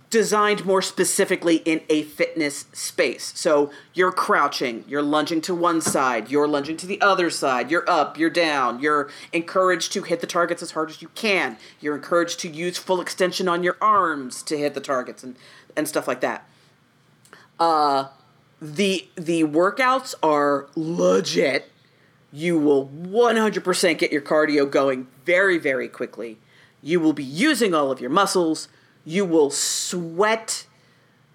designed 0.09 0.65
more 0.65 0.81
specifically 0.81 1.57
in 1.57 1.81
a 1.89 2.03
fitness 2.03 2.65
space. 2.73 3.31
So 3.35 3.71
you're 3.93 4.11
crouching, 4.11 4.83
you're 4.87 5.01
lunging 5.01 5.41
to 5.41 5.55
one 5.55 5.81
side, 5.81 6.29
you're 6.29 6.47
lunging 6.47 6.77
to 6.77 6.85
the 6.85 6.99
other 7.01 7.29
side, 7.29 7.71
you're 7.71 7.89
up, 7.89 8.17
you're 8.17 8.29
down, 8.29 8.79
you're 8.79 9.09
encouraged 9.33 9.93
to 9.93 10.03
hit 10.03 10.21
the 10.21 10.27
targets 10.27 10.61
as 10.61 10.71
hard 10.71 10.89
as 10.89 11.01
you 11.01 11.09
can. 11.09 11.57
You're 11.79 11.95
encouraged 11.95 12.39
to 12.41 12.49
use 12.49 12.77
full 12.77 13.01
extension 13.01 13.47
on 13.47 13.63
your 13.63 13.77
arms 13.81 14.43
to 14.43 14.57
hit 14.57 14.73
the 14.73 14.81
targets 14.81 15.23
and, 15.23 15.35
and 15.75 15.87
stuff 15.87 16.07
like 16.07 16.21
that. 16.21 16.47
Uh 17.59 18.07
the 18.61 19.07
the 19.15 19.43
workouts 19.43 20.15
are 20.23 20.67
legit. 20.75 21.71
You 22.31 22.59
will 22.59 22.87
100% 22.87 23.97
get 23.97 24.11
your 24.11 24.21
cardio 24.21 24.69
going 24.69 25.07
very 25.25 25.57
very 25.57 25.87
quickly. 25.87 26.37
You 26.81 26.99
will 26.99 27.13
be 27.13 27.23
using 27.23 27.73
all 27.73 27.91
of 27.91 27.99
your 27.99 28.09
muscles. 28.09 28.67
You 29.07 29.23
will 29.23 29.51
sweat 29.51 30.65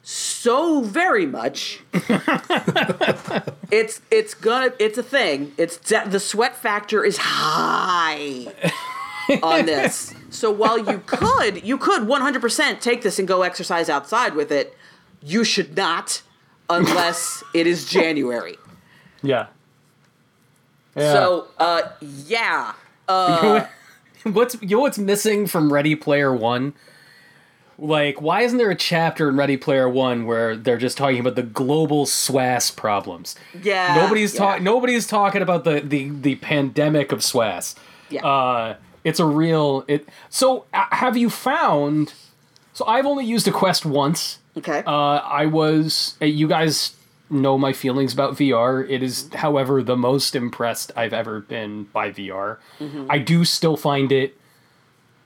so 0.02 0.82
very 0.82 1.24
much. 1.24 1.80
it's 3.70 4.02
it's 4.10 4.34
gonna 4.34 4.74
it's 4.78 4.98
a 4.98 5.02
thing. 5.02 5.54
It's 5.56 5.78
de- 5.78 6.06
the 6.06 6.20
sweat 6.20 6.54
factor 6.54 7.02
is 7.02 7.16
high 7.16 8.52
on 9.42 9.64
this. 9.64 10.12
So 10.28 10.50
while 10.50 10.76
you 10.76 10.98
could 11.06 11.64
you 11.64 11.78
could 11.78 12.02
100% 12.02 12.80
take 12.80 13.00
this 13.00 13.18
and 13.18 13.26
go 13.26 13.40
exercise 13.40 13.88
outside 13.88 14.34
with 14.34 14.52
it, 14.52 14.76
you 15.22 15.42
should 15.42 15.74
not 15.74 16.20
unless 16.68 17.42
it 17.54 17.66
is 17.66 17.86
January. 17.86 18.58
Yeah. 19.22 19.46
Yeah. 20.94 21.12
So 21.14 21.48
uh 21.56 21.82
yeah. 22.02 22.74
Uh 23.08 23.64
what's 24.24 24.60
you 24.60 24.76
know 24.76 24.80
what's 24.80 24.98
missing 24.98 25.46
from 25.46 25.72
Ready 25.72 25.96
Player 25.96 26.34
One? 26.34 26.74
Like, 27.78 28.20
why 28.20 28.42
isn't 28.42 28.58
there 28.58 28.70
a 28.70 28.76
chapter 28.76 29.28
in 29.28 29.36
Ready 29.36 29.56
Player 29.56 29.88
One 29.88 30.26
where 30.26 30.56
they're 30.56 30.78
just 30.78 30.96
talking 30.96 31.18
about 31.20 31.34
the 31.34 31.42
global 31.42 32.06
SWAS 32.06 32.70
problems? 32.70 33.34
yeah. 33.62 33.94
nobody's 33.96 34.34
yeah. 34.34 34.38
talking. 34.40 34.64
Nobody's 34.64 35.06
talking 35.06 35.42
about 35.42 35.64
the, 35.64 35.80
the 35.80 36.10
the 36.10 36.34
pandemic 36.36 37.12
of 37.12 37.22
SWAS. 37.22 37.74
Yeah. 38.10 38.24
Uh, 38.26 38.76
it's 39.04 39.18
a 39.18 39.26
real 39.26 39.84
it. 39.88 40.08
So, 40.28 40.66
uh, 40.72 40.84
have 40.92 41.16
you 41.16 41.28
found? 41.30 42.14
So, 42.72 42.86
I've 42.86 43.06
only 43.06 43.24
used 43.24 43.48
a 43.48 43.52
Quest 43.52 43.84
once. 43.84 44.38
Okay. 44.56 44.82
Uh, 44.86 44.90
I 44.90 45.46
was. 45.46 46.16
uh, 46.22 46.26
You 46.26 46.46
guys 46.48 46.94
know 47.30 47.56
my 47.56 47.72
feelings 47.72 48.12
about 48.12 48.34
VR. 48.34 48.86
It 48.88 49.02
is, 49.02 49.30
however, 49.32 49.82
the 49.82 49.96
most 49.96 50.36
impressed 50.36 50.92
I've 50.94 51.14
ever 51.14 51.40
been 51.40 51.84
by 51.84 52.10
VR. 52.10 52.58
I 53.08 53.18
do 53.18 53.44
still 53.46 53.76
find 53.78 54.12
it 54.12 54.36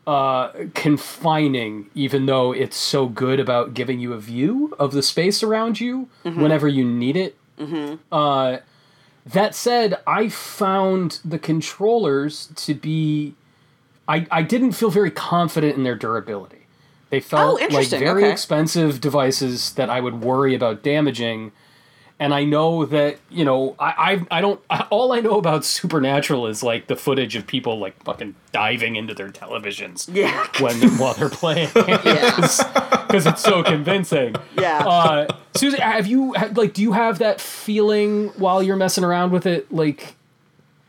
uh, 0.07 0.53
confining, 0.75 1.91
even 1.95 2.27
though 2.27 2.53
it's 2.53 2.77
so 2.77 3.09
good 3.09 3.41
about 3.41 3.75
giving 3.75 3.99
you 3.99 4.13
a 4.13 4.19
view 4.21 4.75
of 4.79 4.93
the 4.93 5.03
space 5.03 5.43
around 5.43 5.81
you 5.81 6.09
whenever 6.23 6.69
you 6.69 6.85
need 6.85 7.17
it. 7.17 7.37
Uh, 8.13 8.59
that 9.25 9.55
said, 9.55 9.99
I 10.07 10.29
found 10.29 11.21
the 11.25 11.39
controllers 11.39 12.49
to 12.57 12.75
be. 12.75 13.35
I, 14.09 14.27
I 14.31 14.43
didn't 14.43 14.73
feel 14.73 14.91
very 14.91 15.11
confident 15.11 15.77
in 15.77 15.83
their 15.83 15.97
durability. 15.97 16.67
They 17.11 17.21
felt 17.21 17.61
like 17.73 17.89
very 17.89 18.23
okay. 18.23 18.33
expensive 18.33 19.01
devices 19.01 19.73
that 19.75 19.91
I 19.91 20.01
would 20.01 20.23
worry 20.23 20.55
about 20.55 20.83
damaging. 20.83 21.51
And 22.19 22.33
I 22.33 22.45
know 22.45 22.87
that 22.87 23.19
you 23.31 23.45
know 23.45 23.77
I 23.79 24.25
I, 24.31 24.39
I 24.39 24.41
don't 24.41 24.61
I, 24.71 24.87
all 24.91 25.13
I 25.13 25.21
know 25.21 25.39
about 25.39 25.65
Supernatural 25.77 26.47
is 26.47 26.63
like 26.63 26.87
the 26.87 26.97
footage 26.97 27.37
of 27.37 27.47
people 27.47 27.79
like 27.79 28.03
fucking 28.05 28.35
diving 28.53 28.97
into 28.97 29.13
their 29.13 29.29
televisions 29.29 30.09
yeah. 30.13 30.47
when 30.61 30.77
while 30.99 31.13
they're 31.15 31.29
playing 31.29 31.69
Yeah. 31.77 32.35
because 33.07 33.27
it's 33.27 33.43
so 33.43 33.63
convincing. 33.63 34.35
Yeah. 34.59 34.79
Uh, 34.87 35.27
Susie, 35.57 35.79
have 35.79 36.07
you 36.07 36.35
like 36.55 36.73
do 36.73 36.81
you 36.81 36.93
have 36.93 37.19
that 37.19 37.41
feeling 37.41 38.29
while 38.39 38.63
you're 38.63 38.77
messing 38.77 39.05
around 39.05 39.31
with 39.33 39.45
it 39.45 39.71
like 39.71 40.15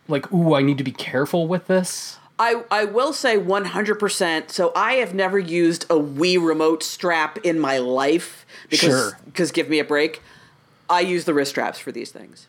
like 0.08 0.32
ooh 0.32 0.54
I 0.56 0.62
need 0.62 0.78
to 0.78 0.84
be 0.86 0.92
careful 0.94 1.48
with 1.48 1.68
this? 1.68 2.18
I, 2.40 2.64
I 2.70 2.86
will 2.86 3.14
say 3.14 3.38
100%. 3.38 4.52
So 4.52 4.72
I 4.76 4.94
have 4.94 5.14
never 5.16 5.40
used 5.40 5.86
a 5.86 5.96
Wii 5.96 6.38
remote 6.46 6.84
strap 6.84 7.40
in 7.40 7.60
my 7.60 7.80
life 7.80 8.46
because 8.70 8.90
Sure. 8.90 9.20
because 9.26 9.52
give 9.52 9.70
me 9.70 9.80
a 9.80 9.84
break. 9.84 10.22
I 10.90 11.02
use 11.02 11.26
the 11.26 11.34
wrist 11.34 11.52
straps 11.52 11.80
for 11.80 11.92
these 11.92 12.12
things 12.12 12.48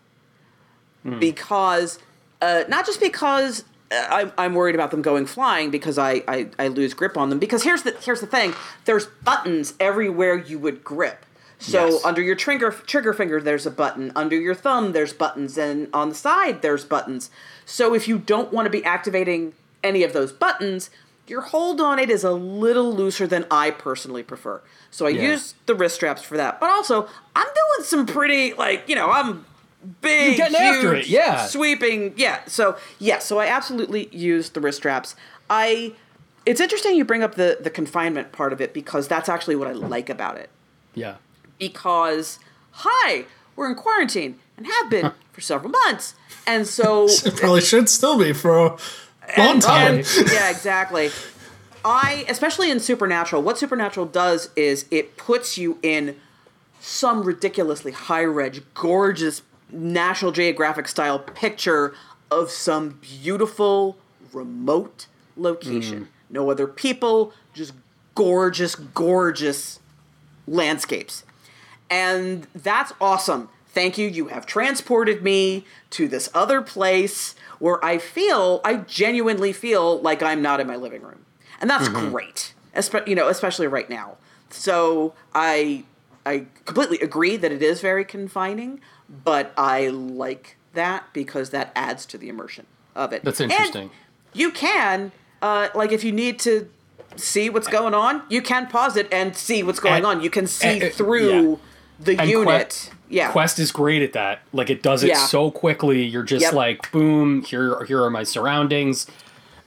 because 1.20 1.98
uh, 2.42 2.64
not 2.68 2.84
just 2.86 3.00
because 3.00 3.64
uh, 3.90 4.06
I'm, 4.10 4.32
I'm 4.36 4.54
worried 4.54 4.74
about 4.74 4.90
them 4.90 5.00
going 5.02 5.26
flying 5.26 5.70
because 5.70 5.96
I, 5.98 6.22
I, 6.28 6.48
I 6.58 6.68
lose 6.68 6.92
grip 6.94 7.16
on 7.16 7.30
them. 7.30 7.38
Because 7.38 7.62
here's 7.62 7.82
the 7.82 7.92
here's 8.00 8.20
the 8.20 8.26
thing: 8.26 8.54
there's 8.84 9.06
buttons 9.06 9.74
everywhere 9.80 10.36
you 10.36 10.58
would 10.58 10.84
grip. 10.84 11.24
So 11.58 11.86
Yes. 11.86 12.04
under 12.04 12.20
your 12.22 12.36
trigger 12.36 12.70
trigger 12.70 13.12
finger, 13.12 13.40
there's 13.40 13.66
a 13.66 13.70
button. 13.70 14.12
Under 14.14 14.36
your 14.36 14.54
thumb, 14.54 14.92
there's 14.92 15.12
buttons, 15.12 15.56
and 15.58 15.88
on 15.92 16.10
the 16.10 16.14
side, 16.14 16.62
there's 16.62 16.84
buttons. 16.84 17.30
So 17.64 17.94
if 17.94 18.06
you 18.06 18.18
don't 18.18 18.52
want 18.52 18.66
to 18.66 18.70
be 18.70 18.84
activating 18.84 19.54
any 19.82 20.02
of 20.02 20.12
those 20.12 20.32
buttons, 20.32 20.90
your 21.26 21.40
hold 21.40 21.80
on 21.80 21.98
it 21.98 22.10
is 22.10 22.22
a 22.24 22.32
little 22.32 22.92
looser 22.94 23.26
than 23.26 23.46
I 23.50 23.70
personally 23.70 24.22
prefer. 24.22 24.60
So 24.90 25.06
I 25.06 25.10
Yeah. 25.10 25.22
use 25.32 25.54
the 25.66 25.74
wrist 25.74 25.94
straps 25.96 26.22
for 26.22 26.36
that. 26.36 26.60
But 26.60 26.70
also, 26.70 27.08
I'm 27.36 27.46
doing 27.46 27.84
some 27.86 28.06
pretty 28.06 28.54
like 28.54 28.84
you 28.88 28.94
know 28.96 29.10
I'm 29.10 29.44
big, 30.00 30.38
You're 30.38 30.48
getting 30.48 30.56
after 30.56 30.94
huge, 30.94 31.06
it, 31.06 31.10
yeah. 31.10 31.46
sweeping, 31.46 32.14
yeah. 32.16 32.40
So 32.46 32.76
yeah, 32.98 33.18
so 33.18 33.38
I 33.38 33.46
absolutely 33.46 34.08
use 34.12 34.50
the 34.50 34.60
wrist 34.60 34.78
straps. 34.78 35.14
I. 35.50 35.92
It's 36.46 36.62
interesting 36.62 36.96
you 36.96 37.04
bring 37.04 37.22
up 37.22 37.34
the 37.34 37.58
the 37.60 37.68
confinement 37.68 38.32
part 38.32 38.54
of 38.54 38.60
it 38.62 38.72
because 38.72 39.06
that's 39.06 39.28
actually 39.28 39.54
what 39.54 39.68
I 39.68 39.72
like 39.72 40.08
about 40.08 40.38
it 40.38 40.48
Yeah. 40.94 41.16
because 41.58 42.38
hi 42.70 43.26
we're 43.54 43.68
in 43.68 43.74
quarantine 43.74 44.38
and 44.56 44.66
have 44.66 44.88
been 44.88 45.12
for 45.32 45.42
several 45.42 45.70
months 45.84 46.14
and 46.46 46.66
so 46.66 47.06
It 47.26 47.36
probably 47.36 47.60
should 47.60 47.90
still 47.90 48.18
be 48.18 48.32
for 48.32 48.56
a 48.58 48.62
long 49.36 49.54
and- 49.56 49.62
time. 49.62 49.94
and- 49.96 50.06
yeah 50.32 50.48
exactly 50.50 51.10
i 51.84 52.24
especially 52.28 52.70
in 52.70 52.80
supernatural 52.80 53.42
what 53.42 53.58
supernatural 53.58 54.06
does 54.06 54.50
is 54.56 54.86
it 54.90 55.16
puts 55.16 55.58
you 55.58 55.78
in 55.82 56.16
some 56.80 57.22
ridiculously 57.22 57.92
high 57.92 58.24
reg 58.24 58.62
gorgeous 58.74 59.42
national 59.70 60.32
geographic 60.32 60.88
style 60.88 61.18
picture 61.18 61.94
of 62.30 62.50
some 62.50 62.98
beautiful 63.00 63.96
remote 64.32 65.06
location 65.36 66.04
mm. 66.04 66.08
no 66.30 66.50
other 66.50 66.66
people 66.66 67.32
just 67.54 67.72
gorgeous 68.14 68.74
gorgeous 68.74 69.78
landscapes. 70.48 71.24
And 71.90 72.46
that's 72.54 72.92
awesome. 73.00 73.48
Thank 73.68 73.98
you. 73.98 74.08
You 74.08 74.28
have 74.28 74.46
transported 74.46 75.22
me 75.22 75.64
to 75.90 76.08
this 76.08 76.28
other 76.34 76.60
place 76.62 77.34
where 77.58 77.84
I 77.84 77.98
feel, 77.98 78.60
I 78.64 78.76
genuinely 78.76 79.52
feel 79.52 80.00
like 80.00 80.22
I'm 80.22 80.42
not 80.42 80.60
in 80.60 80.66
my 80.66 80.76
living 80.76 81.02
room. 81.02 81.24
And 81.60 81.68
that's 81.68 81.88
great. 81.88 82.54
Espe- 82.76 83.06
you 83.08 83.14
know, 83.14 83.28
especially 83.28 83.66
right 83.66 83.88
now. 83.90 84.16
So 84.50 85.14
I 85.34 85.84
I 86.24 86.46
completely 86.64 86.98
agree 87.00 87.36
that 87.36 87.50
it 87.52 87.62
is 87.62 87.80
very 87.80 88.04
confining, 88.04 88.80
but 89.24 89.52
I 89.56 89.88
like 89.88 90.56
that 90.74 91.04
because 91.12 91.50
that 91.50 91.72
adds 91.74 92.04
to 92.06 92.18
the 92.18 92.28
immersion 92.28 92.66
of 92.94 93.12
it. 93.12 93.24
That's 93.24 93.40
And 93.40 93.50
interesting. 93.50 93.90
you 94.34 94.50
can, 94.50 95.12
uh, 95.40 95.68
like, 95.74 95.90
if 95.90 96.04
you 96.04 96.12
need 96.12 96.38
to 96.40 96.68
see 97.16 97.48
what's 97.48 97.66
going 97.68 97.94
on, 97.94 98.22
you 98.28 98.42
can 98.42 98.66
pause 98.66 98.96
it 98.96 99.10
and 99.10 99.34
see 99.34 99.62
what's 99.62 99.80
going 99.80 99.96
And- 99.96 100.06
on. 100.06 100.20
You 100.22 100.28
can 100.30 100.46
see 100.46 100.68
and- 100.68 100.82
uh, 100.84 100.88
through 100.90 101.50
yeah. 101.52 101.56
the 102.00 102.20
And 102.20 102.30
unit. 102.30 102.90
yeah. 103.08 103.32
Quest 103.32 103.58
is 103.58 103.72
great 103.72 104.02
at 104.02 104.12
that. 104.12 104.40
Like 104.52 104.68
it 104.68 104.82
does 104.82 105.02
it 105.02 105.08
Yeah. 105.08 105.16
so 105.26 105.50
quickly. 105.50 106.02
You're 106.04 106.22
just 106.22 106.42
Yep. 106.44 106.52
like, 106.52 106.92
boom, 106.92 107.42
here 107.42 107.82
here 107.84 108.02
are 108.02 108.10
my 108.10 108.22
surroundings. 108.24 109.06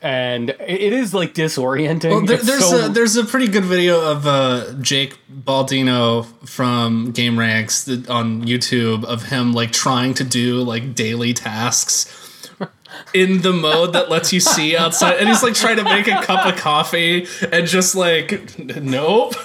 And 0.04 0.50
it- 0.50 0.82
it 0.82 0.94
is 0.94 1.14
like 1.14 1.34
disorienting. 1.36 2.10
Well, 2.10 2.22
there, 2.26 2.38
there's 2.38 2.68
so- 2.68 2.86
a 2.88 2.90
there's 2.90 3.16
a 3.18 3.24
pretty 3.24 3.48
good 3.48 3.66
video 3.66 4.02
of 4.02 4.26
uh, 4.26 4.74
Jake 4.82 5.18
Baldino 5.32 6.26
from 6.48 7.14
Gameranx 7.14 8.10
on 8.10 8.44
YouTube 8.44 9.04
of 9.06 9.24
him 9.24 9.54
like 9.54 9.72
trying 9.72 10.14
to 10.16 10.24
do 10.24 10.62
like 10.64 10.96
daily 10.96 11.34
tasks 11.34 12.18
in 13.14 13.42
the 13.42 13.54
mode 13.54 13.94
that 13.94 14.10
lets 14.10 14.34
you 14.34 14.40
see 14.40 14.76
outside, 14.76 15.18
and 15.18 15.30
he's 15.30 15.44
like 15.44 15.54
trying 15.54 15.78
to 15.78 15.84
make 15.84 16.08
a 16.08 16.22
cup 16.24 16.46
of 16.46 16.56
coffee 16.60 17.28
and 17.52 17.68
just 17.68 17.94
like 17.96 18.58
nope. 18.60 19.36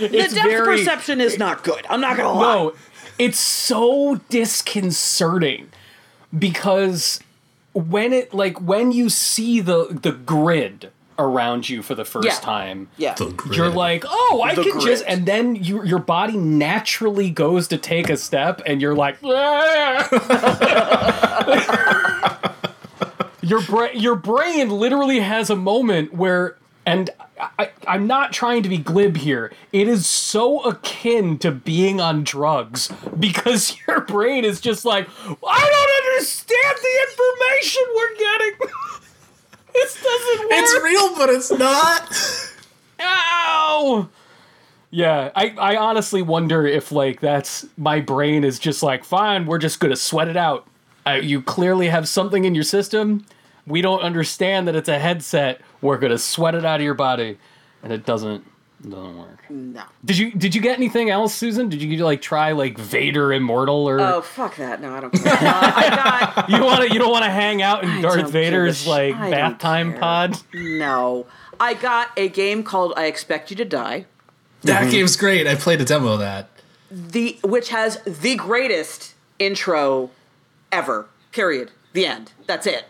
The 0.00 0.08
depth 0.08 0.32
very 0.34 0.78
perception 0.78 1.20
is 1.20 1.38
not 1.38 1.62
good. 1.64 1.84
I'm 1.90 2.00
not 2.00 2.16
gonna 2.16 2.32
lie. 2.38 2.54
no. 2.54 2.74
It's 3.18 3.40
so 3.40 4.20
disconcerting 4.28 5.68
because 6.38 7.20
when 7.76 8.12
it 8.12 8.34
like 8.34 8.60
when 8.60 8.90
you 8.90 9.08
see 9.10 9.60
the 9.60 9.86
the 10.02 10.10
grid 10.12 10.90
around 11.18 11.68
you 11.68 11.82
for 11.82 11.94
the 11.94 12.04
first 12.04 12.26
Yeah. 12.26 12.34
time, 12.40 12.88
Yeah. 12.98 13.14
you're 13.50 13.70
like, 13.70 14.04
oh, 14.06 14.42
I 14.44 14.54
The 14.54 14.62
can 14.64 14.80
just, 14.80 15.02
and 15.08 15.24
then 15.24 15.56
you, 15.56 15.82
your 15.82 15.98
body 15.98 16.36
naturally 16.36 17.30
goes 17.30 17.68
to 17.68 17.78
take 17.78 18.10
a 18.10 18.18
step, 18.18 18.60
and 18.66 18.82
you're 18.82 18.94
like, 18.94 19.16
your 23.42 23.62
brain, 23.62 23.98
your 23.98 24.16
brain 24.16 24.70
literally 24.70 25.20
has 25.20 25.50
a 25.50 25.56
moment 25.56 26.12
where, 26.12 26.56
and 26.84 27.10
I, 27.38 27.70
I'm 27.86 28.06
not 28.06 28.32
trying 28.32 28.62
to 28.62 28.68
be 28.68 28.78
glib 28.78 29.16
here. 29.16 29.52
It 29.72 29.88
is 29.88 30.06
so 30.06 30.60
akin 30.62 31.38
to 31.38 31.52
being 31.52 32.00
on 32.00 32.24
drugs 32.24 32.90
because 33.18 33.76
your 33.86 34.00
brain 34.00 34.44
is 34.44 34.60
just 34.60 34.84
like, 34.84 35.08
I 35.18 35.28
don't 35.28 36.14
understand 36.14 36.76
the 36.82 36.94
information 37.10 37.82
we're 37.94 38.16
getting. 38.16 38.52
this 39.74 40.02
doesn't 40.02 40.40
work. 40.40 40.52
It's 40.52 40.82
real, 40.82 41.16
but 41.16 41.28
it's 41.30 41.50
not. 41.50 42.52
Ow! 43.00 44.08
Yeah, 44.90 45.30
I, 45.34 45.54
I 45.58 45.76
honestly 45.76 46.22
wonder 46.22 46.66
if 46.66 46.90
like 46.90 47.20
that's 47.20 47.66
my 47.76 48.00
brain 48.00 48.44
is 48.44 48.58
just 48.58 48.82
like 48.82 49.04
fine, 49.04 49.44
we're 49.44 49.58
just 49.58 49.80
gonna 49.80 49.96
sweat 49.96 50.28
it 50.28 50.36
out. 50.36 50.66
Uh, 51.06 51.18
you 51.22 51.42
clearly 51.42 51.88
have 51.88 52.08
something 52.08 52.44
in 52.44 52.54
your 52.54 52.64
system. 52.64 53.24
We 53.66 53.82
don't 53.82 54.00
understand 54.00 54.66
that 54.68 54.76
it's 54.76 54.88
a 54.88 54.98
headset. 54.98 55.60
We're 55.80 55.98
gonna 55.98 56.18
sweat 56.18 56.54
it 56.54 56.64
out 56.64 56.80
of 56.80 56.84
your 56.84 56.94
body, 56.94 57.38
and 57.82 57.92
it 57.92 58.04
doesn't 58.06 58.44
doesn't 58.82 59.18
work. 59.18 59.38
No. 59.50 59.82
Did 60.04 60.18
you 60.18 60.30
did 60.32 60.54
you 60.54 60.60
get 60.60 60.76
anything 60.76 61.10
else, 61.10 61.34
Susan? 61.34 61.68
Did 61.68 61.82
you 61.82 62.04
like 62.04 62.20
try 62.22 62.52
like 62.52 62.76
Vader 62.78 63.32
Immortal 63.32 63.88
or 63.88 64.00
Oh 64.00 64.20
fuck 64.22 64.56
that! 64.56 64.80
No, 64.82 64.92
I 64.94 65.00
don't 65.00 65.10
care. 65.12 65.32
Uh, 65.32 65.38
I 65.40 66.44
you 66.48 66.62
want 66.64 66.82
to 66.86 66.92
you 66.92 66.98
don't 66.98 67.10
want 67.10 67.24
to 67.24 67.30
hang 67.30 67.62
out 67.62 67.84
in 67.84 67.90
I 67.90 68.00
Darth 68.02 68.14
don't 68.16 68.26
give 68.26 68.28
a 68.28 68.32
Vader's 68.32 68.82
sh- 68.82 68.86
like 68.86 69.14
I 69.16 69.30
bath 69.30 69.58
time 69.58 69.92
care. 69.92 70.00
pod? 70.00 70.38
no. 70.54 71.26
I 71.58 71.72
got 71.72 72.10
a 72.18 72.28
game 72.28 72.62
called 72.62 72.92
I 72.98 73.06
Expect 73.06 73.50
You 73.50 73.56
to 73.56 73.64
Die. 73.64 74.04
That 74.62 74.90
game's 74.90 75.16
great. 75.16 75.46
I 75.46 75.54
played 75.54 75.80
a 75.80 75.84
demo 75.86 76.12
of 76.14 76.18
that. 76.18 76.50
the 76.90 77.38
which 77.42 77.70
has 77.70 78.02
the 78.04 78.34
greatest 78.36 79.14
intro 79.38 80.10
ever. 80.70 81.06
Period. 81.32 81.70
The 81.94 82.04
end. 82.06 82.32
That's 82.46 82.66
it. 82.66 82.84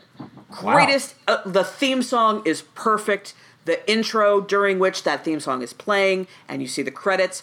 Greatest. 0.50 1.14
Uh, 1.26 1.38
the 1.44 1.64
theme 1.64 2.02
song 2.02 2.42
is 2.44 2.62
perfect. 2.74 3.34
The 3.64 3.88
intro 3.90 4.40
during 4.40 4.78
which 4.78 5.02
that 5.02 5.24
theme 5.24 5.40
song 5.40 5.62
is 5.62 5.72
playing, 5.72 6.28
and 6.48 6.62
you 6.62 6.68
see 6.68 6.82
the 6.82 6.90
credits. 6.90 7.42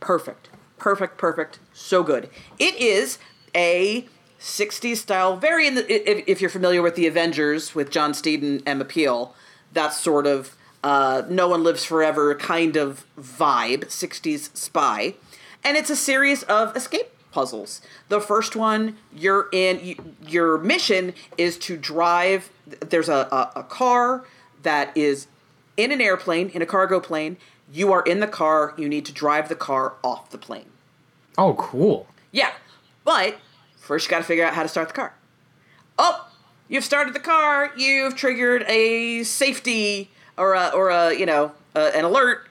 Perfect. 0.00 0.50
Perfect. 0.78 1.16
Perfect. 1.16 1.58
So 1.72 2.02
good. 2.02 2.28
It 2.58 2.74
is 2.76 3.18
a 3.54 4.06
60s 4.38 4.96
style, 4.96 5.36
very 5.36 5.66
in 5.66 5.76
the. 5.76 6.10
If, 6.10 6.24
if 6.26 6.40
you're 6.40 6.50
familiar 6.50 6.82
with 6.82 6.94
the 6.94 7.06
Avengers 7.06 7.74
with 7.74 7.90
John 7.90 8.12
Steed 8.12 8.42
and 8.42 8.62
Emma 8.66 8.84
Peel, 8.84 9.34
that 9.72 9.94
sort 9.94 10.26
of 10.26 10.56
uh, 10.84 11.22
no 11.30 11.48
one 11.48 11.64
lives 11.64 11.84
forever 11.84 12.34
kind 12.34 12.76
of 12.76 13.06
vibe, 13.18 13.86
60s 13.86 14.54
spy. 14.54 15.14
And 15.64 15.78
it's 15.78 15.88
a 15.88 15.96
series 15.96 16.42
of 16.42 16.76
escape 16.76 17.13
puzzles. 17.34 17.82
The 18.08 18.20
first 18.20 18.54
one, 18.54 18.96
you're 19.12 19.48
in, 19.52 19.84
you, 19.84 19.96
your 20.26 20.56
mission 20.58 21.12
is 21.36 21.58
to 21.58 21.76
drive, 21.76 22.48
there's 22.66 23.08
a, 23.08 23.28
a, 23.30 23.52
a 23.56 23.62
car 23.64 24.24
that 24.62 24.96
is 24.96 25.26
in 25.76 25.90
an 25.90 26.00
airplane, 26.00 26.48
in 26.50 26.62
a 26.62 26.66
cargo 26.66 27.00
plane. 27.00 27.36
You 27.70 27.92
are 27.92 28.02
in 28.02 28.20
the 28.20 28.28
car, 28.28 28.72
you 28.78 28.88
need 28.88 29.04
to 29.06 29.12
drive 29.12 29.48
the 29.48 29.56
car 29.56 29.94
off 30.04 30.30
the 30.30 30.38
plane. 30.38 30.70
Oh, 31.36 31.54
cool. 31.54 32.06
Yeah, 32.30 32.52
but 33.04 33.36
first 33.76 34.06
you 34.06 34.10
got 34.10 34.18
to 34.18 34.24
figure 34.24 34.44
out 34.44 34.54
how 34.54 34.62
to 34.62 34.68
start 34.68 34.88
the 34.88 34.94
car. 34.94 35.14
Oh, 35.98 36.28
you've 36.68 36.84
started 36.84 37.14
the 37.14 37.20
car. 37.20 37.72
You've 37.76 38.14
triggered 38.14 38.62
a 38.68 39.24
safety 39.24 40.10
or 40.36 40.54
a 40.54 40.68
or 40.68 40.90
a 40.90 41.14
you 41.14 41.26
know 41.26 41.52
uh, 41.74 41.90
an 41.94 42.04
alert. 42.04 42.46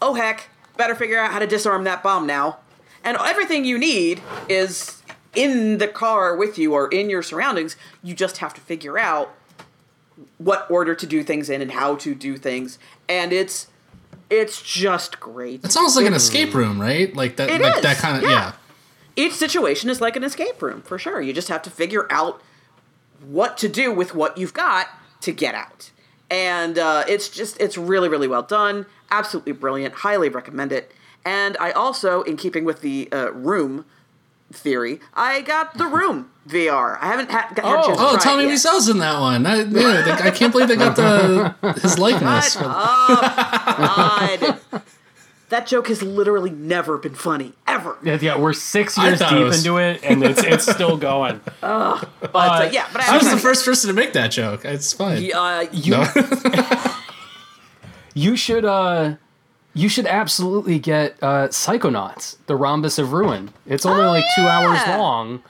Oh 0.00 0.14
heck, 0.14 0.48
better 0.76 0.94
figure 0.94 1.18
out 1.18 1.32
how 1.32 1.38
to 1.40 1.46
disarm 1.46 1.84
that 1.84 2.02
bomb 2.02 2.26
now. 2.26 2.58
And 3.04 3.18
everything 3.20 3.64
you 3.64 3.78
need 3.78 4.22
is 4.48 5.02
in 5.34 5.78
the 5.78 5.88
car 5.88 6.34
with 6.36 6.58
you 6.58 6.72
or 6.72 6.88
in 6.88 7.10
your 7.10 7.22
surroundings. 7.22 7.76
You 8.02 8.14
just 8.14 8.38
have 8.38 8.54
to 8.54 8.60
figure 8.60 8.98
out 8.98 9.34
what 10.38 10.70
order 10.70 10.94
to 10.94 11.06
do 11.06 11.22
things 11.22 11.50
in 11.50 11.60
and 11.60 11.72
how 11.72 11.96
to 11.96 12.14
do 12.14 12.36
things. 12.36 12.78
And 13.08 13.32
it's 13.32 13.68
it's 14.30 14.62
just 14.62 15.20
great. 15.20 15.64
It's 15.64 15.76
almost 15.76 15.96
like 15.96 16.06
an 16.06 16.14
escape 16.14 16.54
room, 16.54 16.80
right? 16.80 17.14
Like 17.14 17.36
that. 17.36 17.50
It 17.50 17.60
like 17.60 17.76
is, 17.76 17.82
that 17.82 17.98
kind 17.98 18.16
of 18.16 18.22
yeah. 18.22 18.30
yeah. 18.30 18.52
each 19.16 19.34
situation 19.34 19.90
is 19.90 20.00
like 20.00 20.16
an 20.16 20.24
escape 20.24 20.60
room 20.62 20.82
for 20.82 20.98
sure. 20.98 21.20
You 21.20 21.32
just 21.32 21.48
have 21.48 21.62
to 21.62 21.70
figure 21.70 22.10
out 22.10 22.40
what 23.24 23.56
to 23.58 23.68
do 23.68 23.92
with 23.92 24.14
what 24.14 24.38
you've 24.38 24.54
got 24.54 24.88
to 25.22 25.32
Get 25.32 25.54
Out, 25.54 25.90
and 26.30 26.78
uh, 26.78 27.04
it's 27.08 27.28
just 27.28 27.60
it's 27.60 27.76
really 27.76 28.08
really 28.08 28.28
well 28.28 28.42
done, 28.42 28.86
absolutely 29.10 29.52
brilliant. 29.52 29.94
Highly 29.94 30.28
recommend 30.28 30.72
it. 30.72 30.92
And 31.24 31.56
I 31.58 31.70
also, 31.72 32.22
in 32.22 32.36
keeping 32.36 32.64
with 32.64 32.80
the 32.82 33.08
uh, 33.12 33.32
Room 33.32 33.84
theory, 34.52 35.00
I 35.14 35.40
got 35.40 35.78
the 35.78 35.86
Room 35.86 36.30
VR. 36.46 36.98
I 37.00 37.06
haven't 37.06 37.30
ha- 37.30 37.48
had 37.48 37.58
a 37.58 37.62
chance 37.62 37.86
to 37.98 38.04
Oh, 38.04 38.12
try 38.16 38.22
Tommy 38.22 38.42
it 38.44 38.46
yet. 38.48 38.52
Wiseau's 38.52 38.88
in 38.90 38.98
that 38.98 39.18
one. 39.20 39.46
I, 39.46 39.56
yeah, 39.62 40.02
they- 40.02 40.12
I 40.28 40.30
can't 40.30 40.52
believe 40.52 40.68
they 40.68 40.76
got 40.76 40.96
the 40.96 41.54
his 41.82 41.98
likeness. 41.98 42.52
Shut 42.52 42.62
God. 42.64 44.60
That 45.50 45.66
joke 45.66 45.88
has 45.88 46.02
literally 46.02 46.50
never 46.50 46.98
been 46.98 47.14
funny 47.14 47.52
ever. 47.66 47.96
Yeah, 48.02 48.18
yeah, 48.20 48.38
we're 48.38 48.52
six 48.54 48.98
years 48.98 49.18
thought 49.20 49.32
it 49.32 49.36
deep 49.36 49.44
was- 49.46 49.64
into 49.64 49.76
it, 49.78 50.00
and 50.02 50.22
it's 50.24 50.42
it's 50.42 50.70
still 50.70 50.96
going. 50.96 51.40
But 51.60 52.02
uh, 52.34 52.68
yeah, 52.72 52.86
but 52.92 53.02
I, 53.02 53.14
I 53.14 53.18
was 53.18 53.30
the 53.30 53.36
first 53.38 53.64
person 53.64 53.88
to 53.88 53.94
make 53.94 54.12
that 54.14 54.28
joke. 54.32 54.64
It's 54.64 54.92
fine. 54.92 55.30
Uh, 55.32 55.66
You 55.72 55.92
No. 55.92 56.06
you 58.14 58.36
should 58.36 58.64
uh 58.64 59.14
you 59.74 59.88
should 59.88 60.06
absolutely 60.06 60.78
get 60.78 61.16
uh 61.22 61.48
Psychonauts, 61.48 62.36
the 62.46 62.56
Rhombus 62.56 62.98
of 62.98 63.12
Ruin. 63.12 63.50
It's 63.66 63.84
only 63.84 64.04
Oh, 64.04 64.08
like 64.10 64.24
two 64.36 64.42
hours 64.46 64.80
long. 64.86 65.42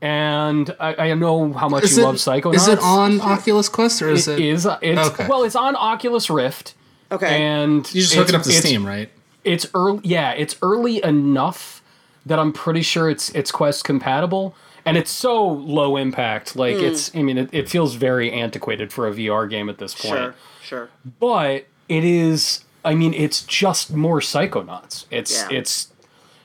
And 0.00 0.74
I, 0.78 1.10
I 1.10 1.14
know 1.14 1.52
how 1.52 1.68
much 1.68 1.84
is, 1.84 1.96
you 1.96 2.04
it, 2.04 2.06
love 2.06 2.14
Psychonauts. 2.16 2.54
is 2.54 2.68
it 2.68 2.78
on 2.80 3.20
Oculus 3.20 3.68
Quest 3.68 4.00
or 4.00 4.08
is 4.10 4.28
It 4.28 4.38
it? 4.38 4.44
is. 4.46 4.66
It's 4.80 5.08
Okay. 5.10 5.26
well, 5.28 5.42
it's 5.42 5.56
on 5.56 5.74
Oculus 5.74 6.30
Rift, 6.30 6.74
okay. 7.10 7.42
and 7.42 7.78
you 7.92 8.02
just 8.02 8.14
hook 8.14 8.28
it 8.28 8.34
up 8.36 8.42
to 8.44 8.52
Steam, 8.52 8.86
right? 8.86 9.10
It's 9.42 9.66
early. 9.74 10.00
Yeah, 10.04 10.30
it's 10.32 10.56
early 10.62 11.02
enough 11.02 11.82
that 12.26 12.38
I'm 12.38 12.52
pretty 12.52 12.82
sure 12.82 13.10
it's 13.10 13.30
it's 13.30 13.50
Quest 13.50 13.82
compatible, 13.84 14.54
and 14.84 14.96
it's 14.96 15.10
so 15.10 15.44
low 15.48 15.96
impact. 15.96 16.54
Like 16.54 16.76
Hmm. 16.76 16.84
it's. 16.84 17.12
I 17.16 17.22
mean, 17.22 17.36
it, 17.38 17.48
it 17.52 17.68
feels 17.68 17.94
very 17.96 18.30
antiquated 18.30 18.92
for 18.92 19.08
a 19.08 19.12
VR 19.12 19.50
game 19.50 19.68
at 19.68 19.78
this 19.78 19.94
point. 19.94 20.14
sure, 20.14 20.34
sure. 20.62 20.90
but 21.18 21.66
it 21.88 22.04
is 22.04 22.60
i 22.88 22.94
mean 22.94 23.12
it's 23.14 23.42
just 23.44 23.92
more 23.92 24.20
psychonauts 24.20 25.04
it's 25.10 25.32
Yeah. 25.42 25.58
it's 25.58 25.88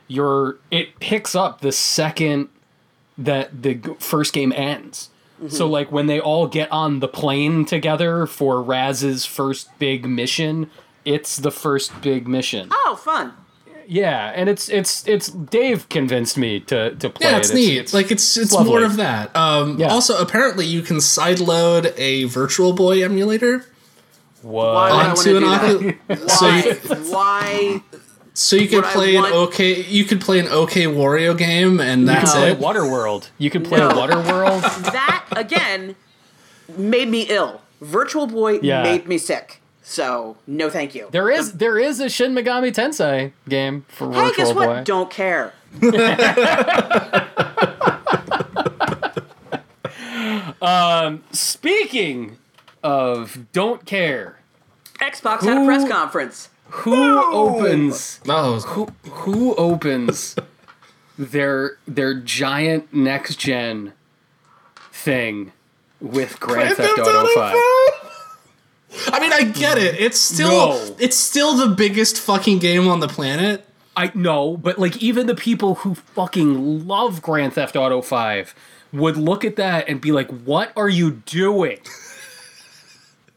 your 0.07 0.57
it 0.69 0.99
picks 0.99 1.33
up 1.35 1.61
the 1.61 1.71
second 1.71 2.49
that 3.17 3.63
the 3.63 3.79
first 3.99 4.33
game 4.33 4.51
ends 4.55 5.09
Mm-hmm. 5.41 5.47
so 5.55 5.67
like 5.67 5.91
when 5.91 6.05
they 6.05 6.19
all 6.19 6.45
get 6.47 6.71
on 6.71 6.99
the 6.99 7.07
plane 7.07 7.65
together 7.65 8.27
for 8.27 8.61
raz's 8.61 9.25
first 9.25 9.67
big 9.79 10.05
mission 10.05 10.69
it's 11.05 11.37
the 11.37 11.49
first 11.51 11.89
big 12.01 12.27
mission 12.27 12.69
Oh, 12.71 12.95
fun. 12.95 13.33
yeah 13.87 14.31
and 14.35 14.47
it's 14.47 14.69
it's 14.69 15.05
it's 15.07 15.27
dave 15.29 15.89
convinced 15.89 16.37
me 16.37 16.59
to 16.71 16.95
to 16.95 17.09
play 17.09 17.29
Yeah, 17.31 17.37
it 17.37 17.39
it's 17.39 17.53
neat. 17.53 17.93
like 17.93 18.11
it's 18.11 18.37
it's 18.37 18.53
lovely. 18.53 18.69
more 18.73 18.83
of 18.83 18.95
that. 18.97 19.35
Um, 19.35 19.79
Yeah. 19.79 19.87
Also, 19.91 20.13
apparently, 20.21 20.65
you 20.67 20.81
can 20.83 20.97
sideload 20.97 21.91
a 21.97 22.25
Virtual 22.25 22.71
Boy 22.73 23.03
emulator 23.03 23.65
what 24.43 24.73
Why 24.73 24.91
would 24.91 24.99
I 25.05 25.09
onto 25.09 25.37
an 25.37 25.43
wanna 25.43 25.67
do 25.67 25.93
Oculus. 26.09 26.33
so 26.39 26.47
you, 26.49 26.73
why? 27.11 27.81
so 28.33 28.55
you 28.55 28.67
could 28.67 28.75
Would 28.77 28.85
I 28.85 28.93
play 28.93 29.15
an 29.15 29.25
okay. 29.25 29.83
You 29.83 30.03
could 30.05 30.21
play 30.21 30.39
an 30.39 30.47
okay 30.47 30.83
Wario 30.85 31.37
game, 31.37 31.79
and 31.79 32.07
that's 32.07 32.31
can 32.33 32.41
play 32.41 32.51
it. 32.51 32.59
Waterworld. 32.59 33.29
You 33.37 33.49
could 33.49 33.63
play 33.65 33.79
No. 33.79 33.89
Waterworld. 33.89 34.61
That 34.91 35.25
again 35.35 35.95
made 36.77 37.09
me 37.09 37.23
ill. 37.23 37.61
Virtual 37.81 38.27
Boy 38.27 38.59
Yeah. 38.61 38.83
made 38.83 39.07
me 39.07 39.17
sick. 39.17 39.61
So 39.81 40.37
no, 40.47 40.69
thank 40.69 40.95
you. 40.95 41.07
There 41.11 41.29
is 41.29 41.53
there 41.53 41.77
is 41.77 41.99
a 41.99 42.09
Shin 42.09 42.33
Megami 42.33 42.73
Tensei 42.73 43.31
game 43.49 43.85
for 43.89 44.11
hey, 44.13 44.27
Virtual 44.29 44.45
guess 44.45 44.55
what? 44.55 44.67
Boy. 44.67 44.83
Don't 44.83 45.09
care. 45.09 45.53
Um, 50.61 51.23
speaking 51.31 52.37
of 52.83 53.51
don't 53.51 53.85
care, 53.85 54.37
Xbox 54.99 55.41
had 55.43 55.61
a 55.61 55.65
press 55.65 55.87
conference. 55.89 56.49
who 56.69 57.23
opens 57.33 58.19
Oh, 58.27 58.59
who 58.59 58.87
who 59.09 59.55
opens 59.55 60.35
their 61.17 61.77
their 61.87 62.13
giant 62.13 62.93
next 62.93 63.35
gen 63.39 63.93
thing 64.91 65.51
with 66.01 66.39
Grand 66.39 66.75
Theft 66.75 66.99
Auto 66.99 67.27
5? 67.35 67.55
I 69.07 69.19
mean, 69.19 69.33
I 69.33 69.43
get 69.43 69.77
it. 69.77 69.99
It's 69.99 70.19
still 70.19 70.49
No. 70.69 70.95
it's 70.99 71.17
still 71.17 71.55
the 71.55 71.67
biggest 71.75 72.19
fucking 72.19 72.59
game 72.59 72.87
on 72.87 72.99
the 72.99 73.07
planet. 73.07 73.65
I 73.95 74.11
know, 74.15 74.57
but 74.57 74.79
like 74.79 74.97
even 75.03 75.27
the 75.27 75.35
people 75.35 75.75
who 75.75 75.95
fucking 75.95 76.87
love 76.87 77.21
Grand 77.21 77.53
Theft 77.53 77.75
Auto 77.75 78.01
5 78.01 78.55
would 78.91 79.17
look 79.17 79.45
at 79.45 79.55
that 79.57 79.87
and 79.87 79.99
be 80.01 80.11
like, 80.11 80.29
"What 80.29 80.71
are 80.75 80.89
you 80.89 81.11
doing?" 81.25 81.79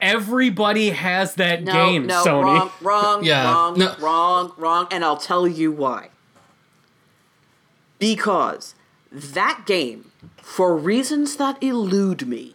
Everybody 0.00 0.90
has 0.90 1.34
that 1.36 1.62
No, 1.62 1.72
game, 1.72 2.06
no, 2.06 2.22
Sony. 2.24 2.44
wrong, 2.44 2.70
wrong, 2.82 3.24
Yeah, 3.24 3.50
wrong, 3.52 3.78
no. 3.78 3.94
wrong, 3.98 4.52
wrong, 4.56 4.86
and 4.90 5.04
I'll 5.04 5.16
tell 5.16 5.46
you 5.48 5.72
why. 5.72 6.10
Because 7.98 8.74
that 9.10 9.62
game, 9.66 10.10
for 10.42 10.76
reasons 10.76 11.36
that 11.36 11.62
elude 11.62 12.26
me, 12.28 12.54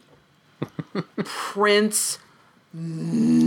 prints 1.24 2.20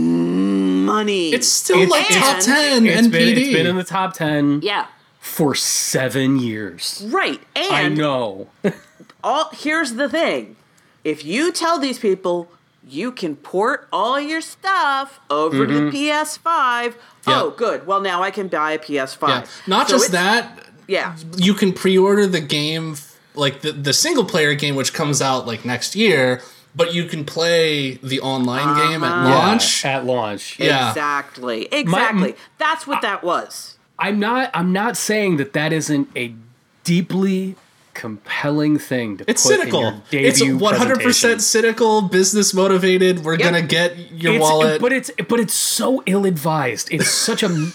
money. 0.05 1.29
It's 1.33 1.47
still 1.47 1.77
It's- 1.81 1.89
like 1.91 2.07
top 2.07 2.37
it's- 2.39 2.45
ten 2.45 2.85
It's 2.85 3.07
NPD. 3.07 3.11
been, 3.11 3.37
it's 3.37 3.53
been 3.53 3.67
in 3.67 3.75
the 3.77 3.83
top 3.83 4.13
10 4.13 4.59
yeah, 4.61 4.87
for 5.19 5.55
7 5.55 6.37
years. 6.39 7.01
right. 7.07 7.41
And 7.55 7.73
I 7.73 7.87
know. 7.89 8.49
all 9.23 9.49
here's 9.53 9.93
the 9.93 10.09
thing 10.09 10.55
if 11.03 11.23
you 11.25 11.51
tell 11.51 11.79
these 11.79 11.97
people 11.99 12.49
you 12.87 13.11
can 13.11 13.35
port 13.35 13.87
all 13.91 14.19
your 14.19 14.41
stuff 14.41 15.19
over 15.29 15.65
Mm-hmm. 15.65 15.85
to 15.85 15.91
the 15.91 15.97
ps5 16.09 16.93
Yeah. 17.27 17.41
oh 17.41 17.49
good 17.51 17.87
well 17.87 18.01
now 18.01 18.21
i 18.23 18.31
can 18.31 18.47
buy 18.47 18.71
a 18.73 18.79
ps5 18.79 19.27
yeah. 19.27 19.45
Not 19.67 19.89
So 19.89 19.95
just 19.97 20.11
that, 20.11 20.67
yeah 20.87 21.15
you 21.37 21.53
can 21.53 21.73
pre-order 21.73 22.27
the 22.27 22.41
game, 22.41 22.95
like 23.33 23.61
the 23.61 23.71
the 23.71 23.93
single 23.93 24.23
player 24.25 24.53
game, 24.53 24.75
which 24.75 24.93
comes 24.93 25.21
out 25.21 25.45
like 25.47 25.65
next 25.65 25.95
year. 25.95 26.41
But 26.77 26.93
you 26.93 27.05
can 27.05 27.23
play 27.23 27.93
the 28.03 28.19
online 28.19 28.75
game 28.77 29.01
at 29.03 29.11
Uh-huh. 29.11 29.29
launch. 29.33 29.85
at 29.85 30.05
launch. 30.05 30.59
Yeah. 30.59 30.89
exactly 30.89 31.67
exactly 31.71 32.35
that's 32.57 32.85
what 32.85 33.01
that 33.01 33.23
was 33.23 33.77
I'm 33.97 34.19
not 34.19 34.51
I'm 34.53 34.71
not 34.73 34.97
saying 34.97 35.37
that 35.37 35.53
that 35.53 35.71
isn't 35.73 36.09
a 36.15 36.35
deeply 36.83 37.55
compelling 37.95 38.77
thing 38.77 39.17
to 39.17 39.25
It's 39.27 39.41
put 39.43 39.53
in 39.53 39.59
cynical. 39.61 39.81
your 40.11 40.21
It's 40.21 40.41
100% 40.41 41.41
cynical, 41.41 42.01
business 42.03 42.53
motivated. 42.53 43.23
We're 43.25 43.33
Yep. 43.39 43.41
gonna 43.41 43.61
get 43.63 43.97
your 44.11 44.33
It's- 44.33 44.41
wallet. 44.41 44.81
But 44.81 44.93
it's 44.93 45.09
but 45.27 45.39
it's 45.39 45.55
so 45.55 46.03
ill 46.05 46.25
advised. 46.25 46.89
It's 46.91 47.09
such 47.27 47.41
a 47.41 47.71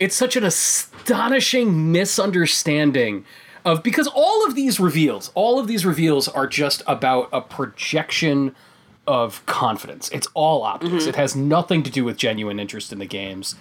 it's 0.00 0.14
such 0.16 0.36
an 0.36 0.44
astonishing 0.44 1.90
misunderstanding 1.92 3.24
of 3.64 3.82
because 3.82 4.06
all 4.14 4.46
of 4.46 4.54
these 4.54 4.78
reveals, 4.80 5.30
all 5.34 5.58
of 5.58 5.66
these 5.66 5.84
reveals 5.84 6.28
are 6.28 6.46
just 6.46 6.82
about 6.86 7.28
a 7.32 7.40
projection 7.40 8.54
of 9.06 9.44
confidence. 9.46 10.08
It's 10.10 10.28
all 10.34 10.62
optics. 10.62 10.92
Mm-hmm. 10.92 11.08
It 11.08 11.16
has 11.16 11.34
nothing 11.34 11.82
to 11.82 11.90
do 11.90 12.04
with 12.04 12.16
genuine 12.16 12.60
interest 12.60 12.92
in 12.92 12.98
the 12.98 13.06
games 13.06 13.54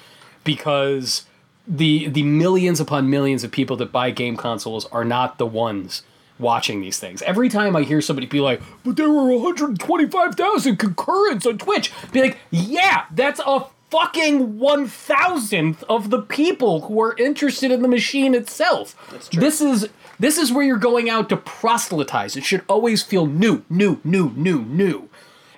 because 0.44 1.24
the 1.68 2.08
the 2.08 2.24
millions 2.24 2.80
upon 2.80 3.10
millions 3.10 3.44
of 3.44 3.52
people 3.52 3.76
that 3.78 3.92
buy 3.92 4.10
game 4.12 4.38
consoles 4.38 4.86
are 4.86 5.04
not 5.04 5.38
the 5.38 5.46
ones 5.46 6.04
watching 6.40 6.82
these 6.82 7.00
things. 7.00 7.22
Every 7.24 7.50
time 7.50 7.76
I 7.76 7.84
hear 7.84 8.02
somebody 8.02 8.28
be 8.28 8.40
like, 8.40 8.62
"But 8.86 8.96
there 8.96 9.10
were 9.10 9.26
125,000 9.26 10.78
concurrents 10.78 11.46
on 11.46 11.58
Twitch," 11.58 11.92
be 12.12 12.22
like, 12.22 12.38
"Yeah, 12.52 13.04
that's 13.14 13.42
a 13.46 13.66
fucking 13.90 14.60
one 14.60 14.88
thousandth 14.88 15.84
of 15.90 16.10
the 16.10 16.22
people 16.22 16.82
who 16.82 17.02
are 17.02 17.16
interested 17.18 17.72
in 17.72 17.82
the 17.82 17.88
machine 17.88 18.34
itself." 18.34 18.96
That's 19.12 19.30
true. 19.30 19.42
This 19.42 19.62
is 19.62 19.90
this 20.20 20.38
is 20.38 20.52
where 20.52 20.64
you're 20.64 20.78
going 20.78 21.10
out 21.10 21.30
to 21.30 21.38
proselytize. 21.38 22.36
It 22.36 22.44
should 22.44 22.64
always 22.68 23.04
feel 23.04 23.26
new, 23.26 23.64
new, 23.70 24.00
new, 24.04 24.32
new, 24.36 24.62
new. 24.62 25.10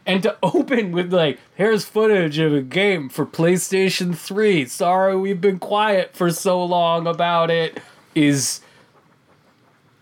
And 0.10 0.24
to 0.24 0.36
open 0.42 0.92
with 0.92 1.14
like, 1.14 1.40
here's 1.56 1.86
footage 1.86 2.40
of 2.40 2.52
a 2.54 2.62
game 2.62 3.10
for 3.10 3.26
PlayStation 3.26 4.18
3. 4.18 4.66
Sorry 4.66 5.16
we've 5.16 5.40
been 5.40 5.60
quiet 5.60 6.16
for 6.16 6.32
so 6.32 6.64
long 6.64 7.06
about 7.06 7.52
it 7.52 7.80
is 8.16 8.62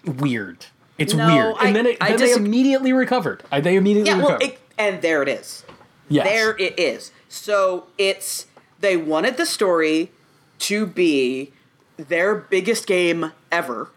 weird. 0.05 0.65
It's 0.97 1.13
No, 1.13 1.27
weird. 1.27 1.55
And 1.59 1.67
I- 1.67 1.71
then, 1.73 1.85
it, 1.87 1.97
I 2.01 2.09
then 2.11 2.19
they 2.19 2.33
immediately 2.33 2.93
recovered. 2.93 3.43
Uh, 3.51 3.59
They 3.59 3.75
immediately 3.75 4.09
yeah 4.11 4.17
well 4.17 4.27
recovered. 4.37 4.53
it, 4.53 4.59
and 4.77 5.01
there 5.01 5.21
it 5.21 5.27
is 5.29 5.65
yes. 6.09 6.25
there 6.25 6.55
it 6.57 6.79
is 6.79 7.11
so 7.27 7.87
it's 7.97 8.45
they 8.79 8.95
wanted 8.95 9.35
the 9.37 9.45
story 9.45 10.11
to 10.59 10.85
be 10.85 11.51
their 11.97 12.33
biggest 12.35 12.87
game 12.87 13.31
ever 13.51 13.89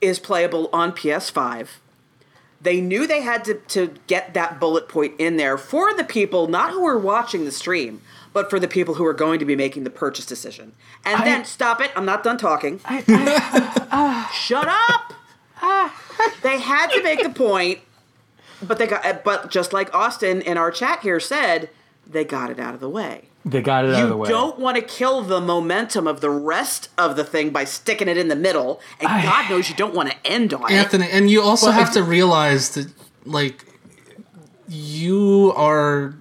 is 0.00 0.18
playable 0.18 0.70
on 0.72 0.92
ps5 0.92 1.68
they 2.60 2.80
knew 2.80 3.06
they 3.06 3.22
had 3.22 3.44
to, 3.44 3.54
to 3.54 3.94
get 4.06 4.34
that 4.34 4.58
bullet 4.58 4.88
point 4.88 5.14
in 5.18 5.36
there 5.36 5.56
for 5.56 5.94
the 5.94 6.04
people 6.04 6.48
not 6.48 6.72
who 6.72 6.82
were 6.82 6.98
watching 6.98 7.44
the 7.44 7.52
stream 7.52 8.02
but 8.32 8.50
for 8.50 8.60
the 8.60 8.68
people 8.68 8.94
who 8.94 9.04
are 9.06 9.14
going 9.14 9.38
to 9.38 9.44
be 9.44 9.56
making 9.56 9.84
the 9.84 9.90
purchase 9.90 10.26
decision. 10.26 10.72
And 11.04 11.22
I- 11.22 11.24
then 11.24 11.44
stop 11.44 11.80
it 11.80 11.90
i'm 11.96 12.04
not 12.04 12.22
done 12.22 12.38
talking. 12.38 12.80
I- 12.84 13.04
I- 13.08 13.86
ah. 13.90 14.30
shut 14.34 14.68
up! 14.68 15.14
Ah. 15.60 15.94
They 16.42 16.58
had 16.60 16.88
to 16.90 17.02
make 17.02 17.22
the 17.22 17.30
point 17.30 17.80
but 18.62 18.78
they 18.78 18.86
got 18.86 19.24
but 19.24 19.50
just 19.50 19.72
like 19.72 19.94
Austin 19.94 20.40
in 20.42 20.56
our 20.58 20.70
chat 20.70 21.00
here 21.00 21.20
said, 21.20 21.70
they 22.06 22.24
got 22.24 22.50
it 22.50 22.58
out 22.58 22.74
of 22.74 22.80
the 22.80 22.88
way. 22.88 23.27
They 23.44 23.62
got 23.62 23.84
it 23.86 23.94
out 23.94 24.02
of 24.02 24.08
the 24.10 24.16
way. 24.16 24.28
You 24.28 24.34
don't 24.34 24.58
want 24.58 24.76
to 24.76 24.82
kill 24.82 25.22
the 25.22 25.40
momentum 25.40 26.06
of 26.06 26.20
the 26.20 26.28
rest 26.30 26.90
of 26.98 27.16
the 27.16 27.24
thing 27.24 27.50
by 27.50 27.64
sticking 27.64 28.06
it 28.08 28.16
in 28.18 28.28
the 28.28 28.36
middle, 28.36 28.80
and 29.00 29.08
I- 29.08 29.22
God 29.22 29.48
knows 29.50 29.68
you 29.70 29.74
don't 29.76 29.94
want 29.94 30.10
to 30.10 30.16
end 30.26 30.52
on 30.52 30.64
it. 30.70 30.74
Anthony, 30.74 31.08
and 31.10 31.30
you 31.30 31.40
also 31.42 31.66
Well, 31.66 31.72
have 31.74 31.90
I- 31.90 31.94
to 31.94 32.02
realize 32.02 32.70
that, 32.70 32.88
like, 33.24 33.64
you 34.68 35.52
are 35.56 36.14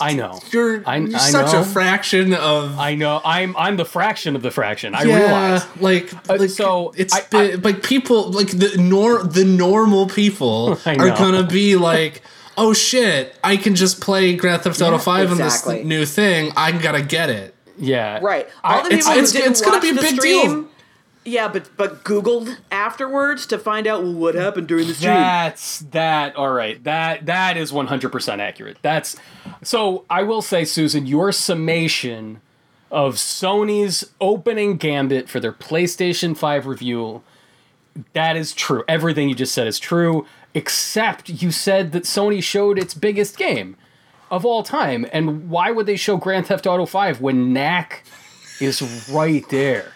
I 0.00 0.12
know. 0.14 0.38
you're, 0.52 0.82
I- 0.86 0.96
you're 0.98 1.16
I 1.16 1.30
such 1.30 1.52
know. 1.52 1.60
a 1.62 1.64
fraction 1.64 2.32
of 2.34 2.78
I 2.78 2.94
know. 2.94 3.20
I'm 3.24 3.56
I'm 3.56 3.76
the 3.76 3.84
fraction 3.84 4.36
of 4.36 4.42
the 4.42 4.50
fraction. 4.50 4.94
I 4.94 5.02
yeah, 5.02 5.16
realize. 5.16 5.66
like, 5.80 6.12
Uh, 6.30 6.36
like 6.38 6.50
so, 6.50 6.92
it's 6.96 7.12
I- 7.14 7.22
bi- 7.30 7.54
like 7.62 7.82
people 7.82 8.30
like 8.30 8.48
the 8.50 8.76
nor 8.78 9.22
the 9.24 9.44
normal 9.44 10.06
people 10.06 10.78
are 10.86 10.94
gonna 11.10 11.42
be 11.42 11.76
like, 11.76 12.22
oh 12.56 12.72
shit, 12.72 13.36
I 13.42 13.56
can 13.56 13.74
just 13.74 14.00
play 14.00 14.34
Grand 14.36 14.62
Theft 14.62 14.80
Auto 14.80 14.92
Yeah, 14.92 14.98
Five 14.98 15.32
exactly. 15.32 15.74
on 15.74 15.78
this 15.80 15.86
new 15.88 16.06
thing. 16.06 16.52
I 16.56 16.72
gotta 16.72 17.02
get 17.02 17.30
it. 17.30 17.54
Yeah. 17.78 18.18
Right. 18.22 18.48
All 18.62 18.80
I- 18.80 18.82
the 18.82 18.86
it's- 18.94 19.04
people 19.06 19.12
it's- 19.12 19.32
who 19.32 19.38
didn't 19.38 19.50
it's 19.52 19.60
gonna 19.60 19.76
watch 19.76 19.82
be 19.82 19.88
a 19.90 19.94
the 19.94 20.00
big 20.02 20.14
stream, 20.16 20.46
deal. 20.62 20.68
Yeah, 21.24 21.46
but 21.48 21.68
but 21.76 22.02
Googled 22.04 22.56
afterwards 22.72 23.46
to 23.46 23.58
find 23.58 23.86
out 23.86 24.02
what 24.04 24.34
happened 24.34 24.66
during 24.66 24.88
the 24.88 24.94
stream. 24.94 25.14
That's 25.14 25.78
that. 25.92 26.34
All 26.36 26.50
right. 26.50 26.82
That 26.82 27.26
that 27.26 27.56
is 27.56 27.70
100% 27.72 28.40
accurate. 28.40 28.78
That's 28.82 29.16
so. 29.62 30.04
I 30.10 30.24
will 30.24 30.42
say, 30.42 30.64
Susan, 30.64 31.06
your 31.06 31.30
summation 31.30 32.40
of 32.90 33.14
Sony's 33.14 34.10
opening 34.20 34.76
gambit 34.76 35.28
for 35.28 35.38
their 35.40 35.52
PlayStation 35.52 36.36
5 36.36 36.66
review. 36.66 37.22
That 38.14 38.36
is 38.36 38.52
true. 38.52 38.82
Everything 38.88 39.28
you 39.28 39.34
just 39.34 39.54
said 39.54 39.66
is 39.66 39.78
true, 39.78 40.26
except 40.54 41.28
you 41.28 41.50
said 41.50 41.92
that 41.92 42.04
Sony 42.04 42.42
showed 42.42 42.78
its 42.78 42.94
biggest 42.94 43.36
game 43.38 43.76
of 44.30 44.44
all 44.46 44.62
time. 44.62 45.06
And 45.12 45.48
why 45.50 45.70
would 45.70 45.86
they 45.86 45.96
show 45.96 46.16
Grand 46.16 46.46
Theft 46.46 46.66
Auto 46.66 46.86
5 46.86 47.20
when 47.20 47.52
Knack 47.52 48.04
is 48.60 49.08
right 49.12 49.48
there? 49.50 49.92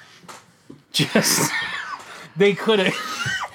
Just 0.93 1.51
they 2.37 2.53
could 2.55 2.79
have 2.79 2.95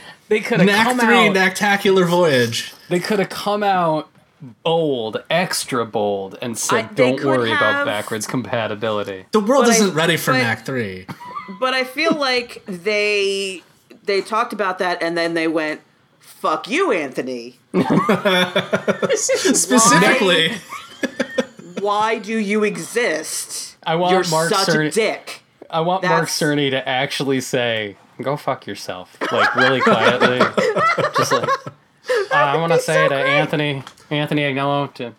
they 0.30 0.40
could 0.40 0.60
have 0.60 0.68
Knack 0.68 0.86
come 0.86 1.00
three, 1.00 1.28
out 1.28 1.36
Knacktacular 1.36 2.08
Voyage. 2.08 2.74
they 2.90 3.00
could 3.00 3.20
have 3.20 3.30
come 3.30 3.64
out 3.64 4.10
bold, 4.64 5.24
extra 5.30 5.86
bold, 5.86 6.38
and 6.42 6.58
said, 6.58 6.86
I- 6.86 6.94
"Don't 6.94 7.18
could 7.18 7.28
worry 7.28 7.52
about 7.52 7.86
backwards 7.86 8.26
compatibility." 8.28 9.26
The 9.32 9.40
world 9.40 9.66
But 9.66 9.76
isn't 9.76 9.94
ready 9.94 10.18
for 10.18 10.32
but- 10.32 10.38
Knack 10.40 10.66
three. 10.66 11.06
But 11.60 11.74
I 11.74 11.84
feel 11.84 12.14
like 12.14 12.64
they 12.66 13.62
they 14.06 14.22
talked 14.22 14.54
about 14.54 14.80
that 14.80 15.04
and 15.04 15.18
then 15.18 15.34
they 15.34 15.50
went, 15.50 15.82
"Fuck 16.42 16.68
you, 16.68 16.92
Anthony. 16.92 17.60
Specifically, 19.16 20.54
Why 21.80 22.18
do 22.18 22.36
you 22.38 22.64
exist? 22.64 23.78
I 23.84 23.94
want 23.96 24.14
You're 24.14 24.28
Mark 24.30 24.50
such 24.50 24.68
Cerny- 24.70 24.88
a 24.88 24.92
dick." 24.92 25.44
I 25.70 25.82
want 25.82 26.04
Mark 26.04 26.28
Cerny 26.30 26.72
to 26.72 26.90
actually 26.90 27.42
say, 27.42 27.96
"Go 28.22 28.36
fuck 28.38 28.66
yourself," 28.66 29.16
like 29.32 29.56
really 29.56 29.82
quietly, 29.82 30.40
just 31.16 31.32
like 31.32 31.48
uh, 31.48 32.34
I 32.34 32.58
want 32.58 32.74
to 32.74 32.80
say 32.80 32.96
so 32.96 33.10
to 33.10 33.22
great. 33.22 33.28
Anthony, 33.28 33.84
Anthony 34.10 34.42
Agnello 34.42 34.92
to 34.96 35.14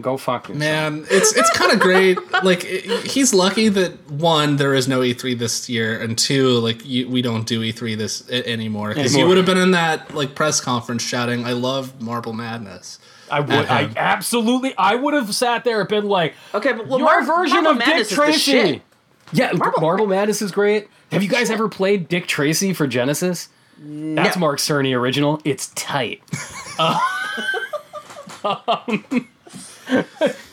go 0.00 0.16
fuck 0.16 0.48
yourself. 0.48 0.58
man, 0.58 1.06
it's 1.10 1.34
it's 1.36 1.50
kind 1.50 1.72
of 1.72 1.78
great. 1.80 2.18
Like 2.42 2.64
it, 2.64 2.84
he's 3.06 3.34
lucky 3.34 3.68
that 3.68 4.10
one, 4.10 4.56
there 4.56 4.72
is 4.74 4.88
no 4.88 5.00
E3 5.00 5.38
this 5.38 5.68
year, 5.68 6.00
and 6.00 6.16
two, 6.16 6.52
like 6.58 6.84
you, 6.86 7.06
we 7.08 7.20
don't 7.20 7.46
do 7.46 7.60
E3 7.60 7.98
this 7.98 8.26
a- 8.30 8.48
anymore 8.48 8.94
because 8.94 9.14
you 9.14 9.26
would 9.26 9.36
have 9.36 9.44
been 9.46 9.58
in 9.58 9.72
that 9.72 10.14
like 10.14 10.34
press 10.34 10.60
conference 10.60 11.02
shouting, 11.02 11.44
"I 11.44 11.52
love 11.52 12.00
Marble 12.00 12.32
Madness." 12.32 12.98
I 13.30 13.40
would, 13.40 13.50
I 13.66 13.90
absolutely, 13.96 14.74
I 14.78 14.94
would 14.96 15.12
have 15.14 15.34
sat 15.34 15.64
there 15.64 15.80
and 15.80 15.88
been 15.88 16.06
like, 16.06 16.34
Okay, 16.54 16.72
but 16.72 16.88
well, 16.88 16.98
your 16.98 17.06
Mar- 17.08 17.24
version 17.24 17.62
Marble 17.62 17.70
of 17.72 17.78
Dick 17.78 17.86
Madness 17.86 18.02
is 18.06 18.08
the 18.10 18.14
Tracy. 18.16 18.38
shit. 18.50 18.82
Yeah, 19.32 19.52
Marble, 19.52 19.80
Marble- 19.80 20.06
Madness 20.06 20.40
is 20.42 20.50
great. 20.50 20.88
Have 21.12 21.22
you 21.22 21.28
guys 21.28 21.50
ever 21.50 21.68
played 21.68 22.08
Dick 22.08 22.26
Tracy 22.26 22.72
for 22.72 22.86
Genesis? 22.86 23.48
That's 23.78 24.36
Mark 24.36 24.58
Cerny 24.58 24.96
original. 24.98 25.40
It's 25.44 25.68
tight. 25.74 26.22
Uh, 28.42 28.56
um, 28.88 29.28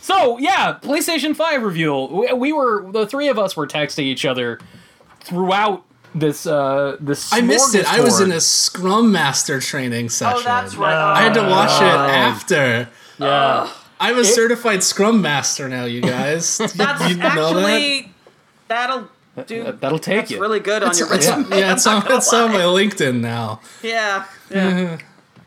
so 0.01 0.37
yeah, 0.37 0.77
PlayStation 0.81 1.35
Five 1.35 1.63
review. 1.63 1.93
We, 2.11 2.33
we 2.33 2.53
were 2.53 2.89
the 2.91 3.05
three 3.07 3.27
of 3.27 3.37
us 3.39 3.55
were 3.55 3.67
texting 3.67 4.03
each 4.03 4.25
other 4.25 4.59
throughout 5.21 5.83
this. 6.15 6.45
Uh, 6.45 6.97
this 6.99 7.31
I 7.33 7.41
missed 7.41 7.75
it. 7.75 7.85
I 7.91 8.01
was 8.01 8.19
in 8.21 8.31
a 8.31 8.41
Scrum 8.41 9.11
Master 9.11 9.59
training 9.59 10.09
session. 10.09 10.39
Oh, 10.39 10.43
that's 10.43 10.75
right. 10.75 10.93
I 10.95 11.21
had 11.21 11.33
to 11.35 11.41
watch 11.43 11.81
it 11.81 11.85
after. 11.85 12.89
Yeah. 13.19 13.71
I'm 13.99 14.19
a 14.19 14.23
certified 14.23 14.83
Scrum 14.83 15.21
Master 15.23 15.67
now, 15.67 15.85
you 15.85 16.01
guys. 16.01 16.57
That's 16.75 17.09
you 17.09 17.17
know 17.17 17.23
that? 17.23 17.65
actually 17.65 18.11
that'll 18.67 19.09
do. 19.47 19.71
That'll 19.71 19.97
take 19.97 20.17
That's 20.17 20.31
you. 20.31 20.39
really 20.39 20.59
good 20.59 20.83
on 20.83 20.89
It's, 20.91 20.99
your 20.99 21.11
it's- 21.11 21.27
resume. 21.27 21.57
yeah, 21.57 21.73
it's 21.73 21.87
on, 21.87 22.03
it's 22.07 22.31
on 22.31 22.51
my 22.51 22.59
LinkedIn 22.59 23.21
now. 23.21 23.59
Yeah. 23.81 24.25
Yeah. 24.51 24.99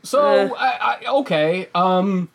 So 0.03 0.55
I, 0.57 0.99
I, 1.05 1.11
okay. 1.21 1.69
Um, 1.77 2.29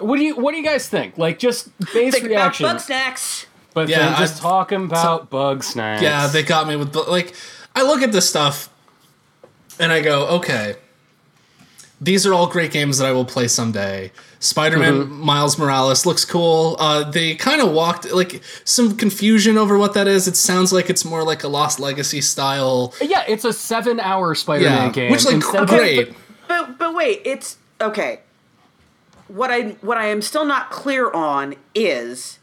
what 0.00 0.16
do 0.16 0.22
you 0.24 0.36
what 0.36 0.52
do 0.52 0.58
you 0.58 0.64
guys 0.64 0.88
think? 0.88 1.18
Like 1.18 1.38
just 1.38 1.76
base 1.92 2.14
Think 2.14 2.24
about 2.26 2.28
reaction, 2.58 2.66
Bugsnax. 2.66 3.46
but 3.74 3.88
Yeah, 3.88 4.10
then 4.10 4.18
just 4.18 4.38
I- 4.38 4.48
talking 4.48 4.84
about 4.84 5.30
Bugsnax. 5.30 6.00
Yeah, 6.02 6.26
they 6.28 6.42
got 6.42 6.66
me 6.68 6.76
with 6.76 6.94
like. 6.94 7.34
I 7.76 7.82
look 7.82 8.02
at 8.02 8.10
this 8.12 8.28
stuff, 8.28 8.68
and 9.78 9.92
I 9.92 10.00
go, 10.00 10.26
okay, 10.38 10.74
these 12.00 12.26
are 12.26 12.32
all 12.34 12.46
great 12.46 12.70
games 12.72 12.98
that 12.98 13.06
I 13.06 13.12
will 13.12 13.24
play 13.24 13.48
someday. 13.48 14.10
Spider-Man 14.40 14.94
Mm-hmm. 14.94 15.20
Miles 15.20 15.58
Morales 15.58 16.06
looks 16.06 16.24
cool. 16.24 16.76
Uh, 16.78 17.02
they 17.10 17.34
kind 17.34 17.60
of 17.60 17.72
walked 17.72 18.10
like 18.12 18.40
some 18.64 18.96
confusion 18.96 19.58
over 19.58 19.76
what 19.76 19.94
that 19.94 20.06
is. 20.06 20.28
It 20.28 20.36
sounds 20.36 20.72
like 20.72 20.88
it's 20.90 21.04
more 21.04 21.24
like 21.24 21.42
a 21.44 21.48
Lost 21.48 21.80
Legacy 21.80 22.20
style. 22.20 22.94
Yeah, 23.00 23.24
it's 23.28 23.44
a 23.44 23.52
seven-hour 23.52 24.34
Spider-Man 24.36 24.86
Yeah, 24.86 24.92
game. 24.92 25.10
which 25.12 25.24
like 25.24 25.34
instead 25.36 25.62
of- 25.64 25.68
great. 25.68 26.14
But 26.46 26.78
but 26.78 26.94
wait, 26.94 27.22
it's 27.24 27.58
okay. 27.80 28.20
What 29.28 29.50
I 29.50 29.76
what 29.80 29.98
I 29.98 30.06
am 30.06 30.22
still 30.22 30.44
not 30.44 30.70
clear 30.70 31.10
on 31.10 31.54
is 31.74 32.38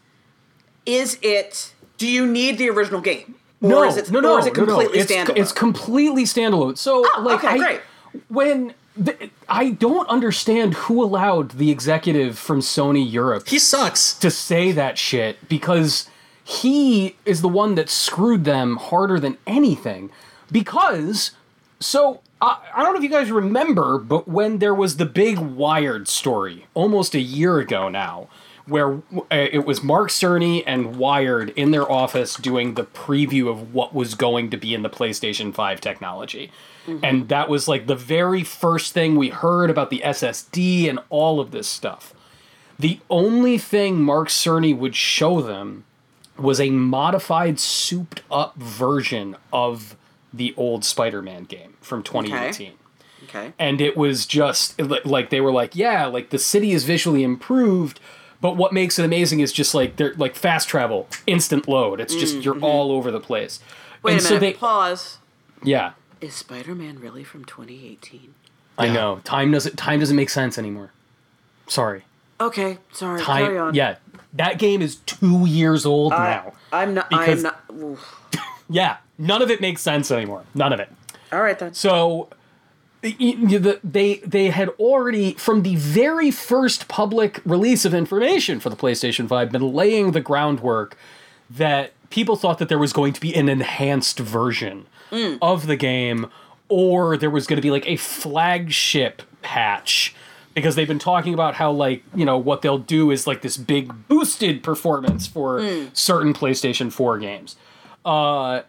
is 0.86 1.18
it 1.22 1.74
do 1.98 2.08
you 2.08 2.26
need 2.28 2.58
the 2.58 2.70
original 2.70 3.02
game? 3.02 3.36
Or 3.62 3.70
No, 3.70 3.84
is 3.84 3.98
it, 3.98 4.12
no, 4.12 4.20
no, 4.20 4.34
or 4.36 4.40
is 4.40 4.46
it 4.48 4.56
no, 4.58 4.66
no. 4.66 4.76
completely 4.76 5.00
It's, 5.00 5.12
standalone? 5.12 5.38
it's 5.38 5.52
completely 5.52 6.24
standalone. 6.26 6.78
So, 6.78 7.06
Oh, 7.16 7.22
like, 7.22 7.40
okay, 7.44 7.48
I, 7.54 7.58
great. 7.58 7.82
when 8.28 8.74
th- 9.04 9.32
I 9.48 9.70
don't 9.72 10.08
understand 10.10 10.74
who 10.74 11.02
allowed 11.04 11.52
the 11.52 11.72
executive 11.72 12.38
from 12.38 12.60
Sony 12.60 13.10
Europe 13.10 13.48
He 13.48 13.58
sucks. 13.58 14.14
to 14.16 14.30
say 14.30 14.72
that 14.74 14.98
shit 14.98 15.48
because 15.48 16.08
he 16.44 17.16
is 17.26 17.42
the 17.42 17.48
one 17.48 17.76
that 17.76 17.90
screwed 17.90 18.44
them 18.44 18.76
harder 18.76 19.20
than 19.20 19.38
anything. 19.48 20.12
Because, 20.52 21.32
so, 21.80 22.22
I, 22.46 22.58
I 22.76 22.84
don't 22.84 22.94
know 22.94 22.98
if 22.98 23.04
you 23.04 23.10
guys 23.10 23.32
remember, 23.32 23.98
but 23.98 24.28
when 24.28 24.60
there 24.60 24.76
was 24.76 24.98
the 24.98 25.06
big 25.06 25.40
Wired 25.40 26.08
story 26.08 26.68
almost 26.74 27.16
a 27.16 27.20
year 27.20 27.60
ago 27.60 27.90
now, 27.90 28.28
where 28.68 28.96
uh, 28.96 29.22
it 29.30 29.66
was 29.66 29.84
Mark 29.84 30.10
Cerny 30.10 30.64
and 30.66 30.96
Wired 30.96 31.50
in 31.52 31.72
their 31.72 31.90
office 31.92 32.36
doing 32.36 32.74
the 32.74 32.84
preview 32.84 33.48
of 33.50 33.74
what 33.74 33.94
was 33.94 34.16
going 34.16 34.50
to 34.50 34.58
be 34.58 34.74
in 34.74 34.82
the 34.82 34.90
PlayStation 34.90 35.54
5 35.54 35.82
technology. 35.82 36.52
And 37.04 37.30
that 37.30 37.50
was 37.50 37.68
like 37.68 37.88
the 37.88 37.96
very 37.96 38.44
first 38.44 38.94
thing 38.94 39.16
we 39.16 39.30
heard 39.30 39.70
about 39.72 39.90
the 39.90 40.04
SSD 40.06 40.88
and 40.88 41.00
all 41.10 41.40
of 41.40 41.50
this 41.52 41.68
stuff. 41.68 42.14
The 42.78 43.00
only 43.10 43.58
thing 43.58 44.02
Mark 44.02 44.30
Cerny 44.30 44.78
would 44.78 44.96
show 44.96 45.42
them 45.42 45.86
was 46.38 46.60
a 46.60 46.70
modified, 46.70 47.60
souped 47.60 48.22
up 48.30 48.56
version 48.56 49.36
of 49.54 49.96
the 50.36 50.54
old 50.58 50.84
Spider 50.84 51.22
Man 51.22 51.44
game 51.46 51.76
from 51.82 52.04
2018. 52.04 52.74
okay. 53.24 53.54
And 53.58 53.80
it 53.82 53.96
was 53.96 54.26
just 54.26 54.80
like 54.80 55.30
they 55.30 55.42
were 55.42 55.52
like, 55.52 55.76
yeah, 55.76 56.06
like 56.06 56.30
the 56.30 56.40
city 56.40 56.72
is 56.72 56.84
visually 56.84 57.24
improved, 57.24 58.00
but 58.42 58.58
what 58.58 58.74
makes 58.74 59.00
it 59.00 59.06
amazing 59.06 59.40
is 59.40 59.52
just 59.54 59.74
like 59.74 59.96
they're 59.96 60.14
like 60.16 60.36
fast 60.36 60.68
travel, 60.68 61.08
instant 61.26 61.68
load. 61.68 62.00
It's 62.00 62.14
just 62.16 62.44
you're 62.44 62.56
mm-hmm. 62.56 62.64
all 62.64 62.92
over 62.92 63.12
the 63.12 63.20
place. 63.20 63.60
Wait 64.04 64.14
and 64.14 64.20
a 64.22 64.24
so 64.24 64.30
minute. 64.36 64.40
they, 64.42 64.54
Pause. 64.54 65.18
yeah, 65.64 65.94
Is 66.22 66.34
Spider-Man 66.36 67.00
really 67.00 67.24
from 67.24 67.44
2018? 67.46 68.34
I 68.78 68.86
Yeah. 68.88 68.94
know 68.94 69.22
time 69.24 69.52
doesn't 69.52 69.78
time 69.78 70.00
doesn't 70.02 70.16
make 70.16 70.30
sense 70.30 70.58
anymore. 70.58 70.92
Sorry, 71.68 72.04
Okay, 72.40 72.78
sorry. 72.92 73.22
carry 73.22 73.56
time. 73.56 73.68
on. 73.70 73.74
Yeah, 73.74 73.96
that 74.34 74.60
game 74.60 74.82
is 74.82 74.98
two 75.08 75.46
years 75.48 75.86
old 75.86 76.14
I, 76.14 76.30
now. 76.30 76.54
I'm 76.72 76.94
not. 76.94 77.10
Because- 77.10 77.44
I'm 77.46 77.54
not. 77.54 77.64
oof. 77.72 78.16
Yeah, 78.70 78.98
none 79.18 79.42
of 79.42 79.50
it 79.52 79.62
makes 79.62 79.82
sense 79.82 80.12
anymore. 80.12 80.44
None 80.54 80.74
of 80.74 80.80
it. 80.80 80.90
All 81.32 81.42
right 81.42 81.58
then. 81.58 81.74
So 81.74 82.30
y- 83.04 83.16
y- 83.20 83.36
the- 83.58 83.80
they 83.84 84.16
they 84.26 84.50
had 84.50 84.70
already 84.80 85.34
from 85.34 85.64
the 85.64 85.76
very 85.76 86.32
first 86.32 86.88
public 86.88 87.42
release 87.46 87.86
of 87.86 87.94
information 87.94 88.60
for 88.60 88.70
the 88.70 88.76
PlayStation 88.76 89.28
5 89.28 89.52
been 89.52 89.74
laying 89.74 90.12
the 90.12 90.22
groundwork 90.22 90.98
that 91.50 91.92
people 92.10 92.36
thought 92.36 92.58
that 92.60 92.70
there 92.70 92.80
was 92.80 92.94
going 92.94 93.14
to 93.14 93.22
be 93.22 93.36
an 93.36 93.50
enhanced 93.50 94.20
version 94.20 94.86
of 95.42 95.68
the 95.68 95.76
game 95.78 96.28
or 96.68 97.16
there 97.16 97.30
was 97.30 97.48
going 97.48 97.56
to 97.58 97.62
be 97.62 97.72
like 97.72 97.88
a 97.88 97.96
flagship 97.96 99.22
patch 99.42 100.14
because 100.54 100.76
they've 100.76 100.88
been 100.88 101.00
talking 101.00 101.34
about 101.34 101.56
how 101.56 101.72
like 101.72 102.04
you 102.16 102.26
know 102.26 102.38
what 102.38 102.62
they'll 102.62 102.78
do 102.78 103.12
is 103.12 103.26
like 103.28 103.42
this 103.42 103.56
big 103.58 103.94
boosted 104.08 104.62
performance 104.64 105.26
for 105.28 105.62
certain 105.94 106.34
PlayStation 106.34 106.92
4 106.92 107.18
games. 107.20 107.56
Uh 108.04 108.62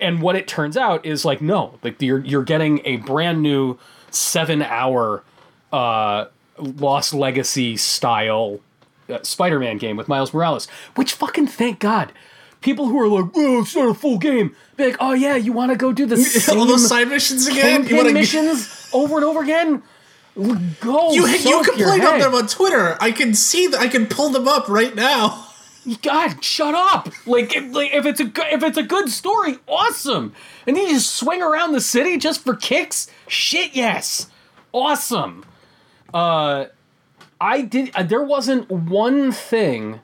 and 0.00 0.20
what 0.22 0.36
it 0.36 0.46
turns 0.48 0.76
out 0.76 1.04
is 1.06 1.24
like 1.24 1.40
no, 1.40 1.78
like 1.82 2.00
you're 2.02 2.20
you're 2.24 2.44
getting 2.44 2.80
a 2.84 2.96
brand 2.96 3.42
new 3.42 3.78
7 4.10 4.62
hour 4.62 5.22
uh 5.72 6.26
Lost 6.58 7.14
Legacy 7.14 7.76
style 7.76 8.60
uh, 9.08 9.18
Spider-Man 9.22 9.78
game 9.78 9.96
with 9.96 10.08
Miles 10.08 10.34
Morales, 10.34 10.66
which 10.94 11.14
fucking 11.14 11.46
thank 11.46 11.78
God. 11.78 12.12
People 12.60 12.86
who 12.88 13.00
are 13.00 13.08
like, 13.08 13.30
"Oh, 13.34 13.62
it's 13.62 13.74
not 13.74 13.88
a 13.88 13.94
full 13.94 14.18
game," 14.18 14.54
be 14.76 14.84
like, 14.84 14.96
"Oh 15.00 15.14
yeah, 15.14 15.36
you 15.36 15.52
want 15.54 15.70
to 15.72 15.76
go 15.78 15.92
do 15.92 16.04
the 16.04 16.18
same 16.18 16.58
All 16.58 16.66
those 16.66 16.86
side 16.86 17.08
missions 17.08 17.46
again. 17.46 17.80
campaign 17.82 17.96
wanna- 17.96 18.12
missions 18.12 18.88
over 18.92 19.16
and 19.16 19.24
over 19.24 19.42
again. 19.42 19.82
Go. 20.80 21.12
You, 21.12 21.26
you 21.26 21.38
soak 21.38 21.66
can 21.66 21.78
your 21.78 21.88
play 21.88 21.98
head. 22.00 22.20
them 22.20 22.34
on 22.34 22.46
Twitter. 22.46 22.96
I 23.00 23.10
can 23.12 23.32
see 23.34 23.66
that. 23.68 23.80
I 23.80 23.88
can 23.88 24.06
pull 24.06 24.28
them 24.30 24.46
up 24.46 24.68
right 24.68 24.94
now. 24.94 25.46
God, 26.02 26.44
shut 26.44 26.74
up! 26.74 27.08
Like, 27.26 27.54
if, 27.56 27.72
like, 27.74 27.92
if 27.92 28.06
it's 28.06 28.20
a 28.20 28.24
go- 28.24 28.42
if 28.50 28.62
it's 28.62 28.78
a 28.78 28.82
good 28.82 29.08
story, 29.10 29.58
awesome. 29.66 30.32
And 30.66 30.76
then 30.76 30.86
you 30.86 30.94
just 30.94 31.14
swing 31.16 31.42
around 31.42 31.72
the 31.72 31.80
city 31.80 32.16
just 32.18 32.42
for 32.44 32.54
kicks. 32.54 33.08
Shit, 33.28 33.74
yes, 33.74 34.28
awesome. 34.72 35.44
Uh, 36.12 36.66
I 37.40 37.62
did. 37.62 37.90
Uh, 37.94 38.02
there 38.02 38.22
wasn't 38.22 38.70
one 38.70 39.32
thing, 39.32 40.00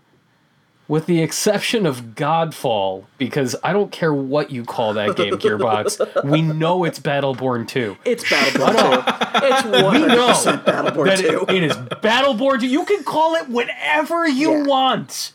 with 0.88 1.06
the 1.06 1.20
exception 1.20 1.84
of 1.84 2.14
Godfall, 2.14 3.04
because 3.18 3.54
I 3.62 3.72
don't 3.72 3.90
care 3.92 4.14
what 4.14 4.50
you 4.50 4.64
call 4.64 4.94
that 4.94 5.16
game, 5.16 5.34
Gearbox. 5.34 6.24
we 6.24 6.40
know 6.42 6.84
it's 6.84 6.98
Battleborn 7.00 7.68
Two. 7.68 7.96
It's 8.04 8.24
Battleborn 8.24 9.04
2. 9.04 9.12
It's 9.48 9.62
100% 9.62 9.92
We 9.92 9.98
know 10.06 10.32
Battleborn 10.62 11.18
2. 11.18 11.46
it- 11.48 11.56
it 11.56 11.62
is 11.64 11.76
Battleborn 11.76 12.60
2. 12.60 12.66
You 12.66 12.84
can 12.84 13.04
call 13.04 13.34
it 13.34 13.48
whatever 13.48 14.26
you 14.26 14.52
Yeah. 14.52 14.62
want. 14.62 15.32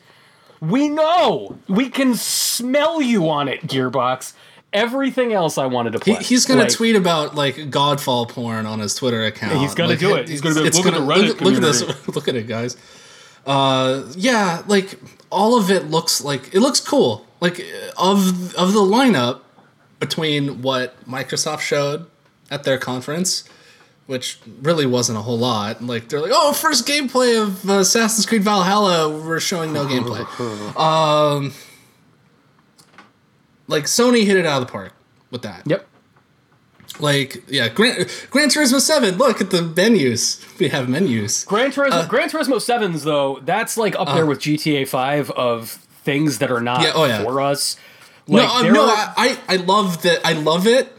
We 0.62 0.88
know. 0.90 1.58
We 1.68 1.90
can 1.90 2.16
smell 2.16 3.02
you 3.02 3.28
on 3.30 3.48
it, 3.50 3.62
Gearbox. 3.68 4.34
Everything 4.74 5.34
else 5.34 5.58
I 5.58 5.66
wanted 5.66 5.92
to 5.94 6.00
He, 6.06 6.14
play. 6.16 6.24
he's 6.24 6.46
gonna 6.46 6.62
Like, 6.62 6.72
tweet 6.72 6.96
about 6.96 7.36
like 7.36 7.56
Godfall 7.56 8.30
porn 8.30 8.66
on 8.66 8.80
his 8.80 8.96
Twitter 8.96 9.26
account. 9.26 9.58
he's 9.60 9.76
gonna 9.76 9.90
Like, 9.90 10.00
do 10.00 10.16
it. 10.16 10.30
He's 10.30 10.40
gonna 10.40 10.56
be 10.56 10.62
like, 10.62 10.74
"Look 10.76 10.86
at 10.86 10.94
the 10.94 11.00
Reddit 11.02 11.28
look, 11.28 11.42
look 11.42 11.56
at 11.56 11.62
this. 11.62 12.08
Look 12.16 12.28
at 12.30 12.36
it, 12.36 12.48
guys. 12.48 12.78
Uh, 13.46 14.04
yeah, 14.16 14.62
like 14.68 14.98
all 15.30 15.58
of 15.58 15.70
it 15.72 15.90
looks 15.90 16.24
like 16.24 16.54
it 16.54 16.60
looks 16.62 16.80
cool. 16.80 17.26
Like 17.42 17.60
of 17.98 18.54
of 18.56 18.72
the 18.74 18.80
lineup 18.82 19.42
between 20.00 20.62
what 20.62 20.96
Microsoft 21.10 21.62
showed 21.62 22.06
at 22.50 22.64
their 22.64 22.78
conference, 22.78 23.44
which 24.12 24.40
really 24.62 24.86
wasn't 24.86 25.18
a 25.18 25.22
whole 25.22 25.40
lot. 25.40 25.82
Like 25.82 26.10
they're 26.10 26.20
like, 26.20 26.32
oh, 26.34 26.52
first 26.52 26.86
gameplay 26.86 27.42
of 27.42 27.68
uh, 27.70 27.76
Assassin's 27.80 28.26
Creed 28.26 28.44
Valhalla. 28.44 29.10
We're 29.10 29.40
showing 29.40 29.72
no 29.72 29.86
gameplay. 29.86 30.26
Um, 30.78 31.54
like 33.70 33.86
Sony 33.86 34.26
hit 34.26 34.36
it 34.36 34.46
out 34.46 34.62
of 34.62 34.68
the 34.68 34.72
park 34.72 34.92
with 35.32 35.44
that. 35.44 35.64
Yep. 35.66 35.88
Like, 37.00 37.44
yeah, 37.48 37.70
Gran, 37.70 38.06
Gran 38.32 38.50
Turismo 38.50 38.82
7, 38.82 39.18
look 39.18 39.40
at 39.40 39.50
the 39.50 39.62
menus. 39.62 40.46
We 40.60 40.68
have 40.68 40.90
menus. 40.90 41.46
Gran 41.46 41.72
Turismo, 41.72 41.92
Uh, 41.94 42.08
Gran 42.08 42.30
Turismo 42.30 42.58
7s, 42.58 43.04
though, 43.06 43.40
that's 43.44 43.78
like 43.78 43.96
up 43.98 44.10
there 44.10 44.26
with 44.26 44.40
GTA 44.40 44.88
5 44.90 45.32
of 45.32 45.70
things 46.04 46.40
that 46.40 46.52
are 46.52 46.60
not 46.60 46.82
Yeah, 46.82 46.92
oh, 46.94 47.06
yeah. 47.06 47.24
for 47.24 47.40
us. 47.40 47.78
No, 48.28 48.42
uh, 48.46 48.64
no, 48.64 48.84
are- 48.90 49.14
I, 49.18 49.38
I 49.48 49.54
I 49.54 49.56
love 49.56 50.02
that. 50.04 50.20
I 50.26 50.34
love 50.34 50.68
it 50.68 50.92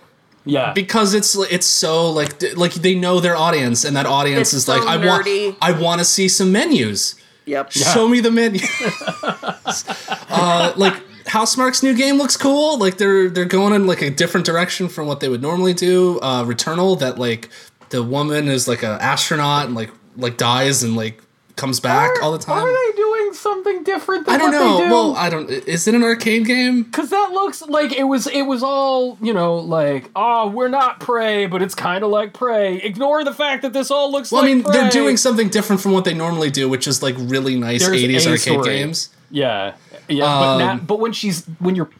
yeah. 0.44 0.72
because 0.72 1.14
it's 1.14 1.34
it's 1.50 1.66
so 1.66 2.10
like 2.10 2.56
like 2.56 2.74
they 2.74 2.94
know 2.94 3.20
their 3.20 3.36
audience, 3.36 3.84
and 3.84 3.96
that 3.96 4.06
audience 4.06 4.52
It's 4.52 4.64
is 4.64 4.68
like, 4.68 4.82
so 4.82 4.88
I 4.88 4.96
want. 4.96 5.26
I 5.60 5.72
want 5.72 6.00
to 6.00 6.04
see 6.04 6.28
some 6.28 6.52
menus. 6.52 7.16
Yep. 7.44 7.72
Show 7.72 8.08
me 8.08 8.20
the 8.20 8.30
menu. 8.30 8.60
uh, 10.30 10.72
like 10.76 10.94
Housemarque's 11.26 11.82
new 11.82 11.94
game 11.94 12.16
looks 12.16 12.36
cool. 12.36 12.78
Like 12.78 12.98
they're 12.98 13.28
they're 13.28 13.44
going 13.44 13.72
in 13.72 13.86
like 13.86 14.02
a 14.02 14.10
different 14.10 14.46
direction 14.46 14.88
from 14.88 15.06
what 15.06 15.20
they 15.20 15.28
would 15.28 15.42
normally 15.42 15.74
do. 15.74 16.18
Uh, 16.20 16.44
Returnal, 16.44 16.98
that 17.00 17.18
like 17.18 17.48
the 17.90 18.02
woman 18.02 18.48
is 18.48 18.68
like 18.68 18.82
an 18.82 19.00
astronaut 19.00 19.66
and 19.66 19.74
like 19.74 19.90
like 20.16 20.36
dies 20.36 20.82
and 20.82 20.96
like 20.96 21.22
comes 21.56 21.80
back 21.80 22.22
all 22.22 22.32
the 22.32 22.38
time. 22.38 22.64
Are 22.64 22.66
they 22.66 22.96
doing 22.96 23.11
something 23.34 23.82
different 23.84 24.26
than 24.26 24.34
I 24.34 24.38
don't 24.38 24.52
what 24.52 24.58
know. 24.58 24.76
they 24.78 24.84
do? 24.84 24.90
Well, 24.90 25.16
I 25.16 25.28
don't. 25.30 25.50
Is 25.50 25.86
it 25.88 25.94
an 25.94 26.02
arcade 26.02 26.46
game? 26.46 26.84
Cause 26.90 27.10
that 27.10 27.30
looks 27.32 27.62
like 27.62 27.92
it 27.92 28.04
was 28.04 28.26
it 28.26 28.42
was 28.42 28.62
all, 28.62 29.18
you 29.20 29.32
know, 29.32 29.56
like, 29.56 30.10
oh, 30.16 30.48
we're 30.48 30.68
not 30.68 31.00
prey, 31.00 31.46
but 31.46 31.62
it's 31.62 31.74
kinda 31.74 32.06
like 32.06 32.32
prey. 32.32 32.76
Ignore 32.76 33.24
the 33.24 33.34
fact 33.34 33.62
that 33.62 33.72
this 33.72 33.90
all 33.90 34.10
looks 34.12 34.30
Well, 34.32 34.42
like 34.42 34.50
I 34.50 34.54
mean, 34.54 34.62
Prey. 34.64 34.72
they're 34.72 34.90
doing 34.90 35.16
something 35.16 35.48
different 35.48 35.80
from 35.82 35.92
what 35.92 36.04
they 36.04 36.14
normally 36.14 36.50
do, 36.50 36.68
which 36.68 36.86
is 36.86 37.02
like 37.02 37.14
really 37.18 37.56
nice 37.56 37.84
There's 37.84 38.02
'80s 38.02 38.26
arcade 38.26 38.38
story. 38.40 38.64
games. 38.68 39.08
Yeah. 39.30 39.74
Yeah. 40.08 40.24
but, 40.24 40.58
now, 40.58 40.70
Um, 40.72 40.80
but 40.80 41.00
when 41.00 41.12
she's 41.12 41.44
when 41.58 41.74
you're 41.74 41.90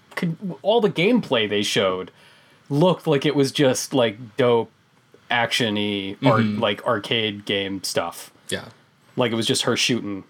all 0.62 0.80
the 0.80 0.90
gameplay 0.90 1.48
they 1.48 1.62
showed 1.62 2.10
looked 2.68 3.06
like 3.06 3.24
it 3.26 3.34
was 3.34 3.50
just 3.52 3.92
like 3.94 4.36
dope 4.36 4.70
action-y 5.30 6.16
or 6.22 6.38
Mm-hmm. 6.38 6.60
like 6.60 6.84
arcade 6.86 7.44
game 7.44 7.82
stuff. 7.84 8.30
Yeah. 8.48 8.66
Like 9.16 9.32
it 9.32 9.34
was 9.34 9.46
just 9.46 9.62
her 9.62 9.76
shooting 9.76 10.24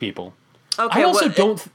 people. 0.00 0.34
Okay, 0.78 1.00
I 1.00 1.04
also 1.04 1.26
what- 1.26 1.36
don't 1.36 1.68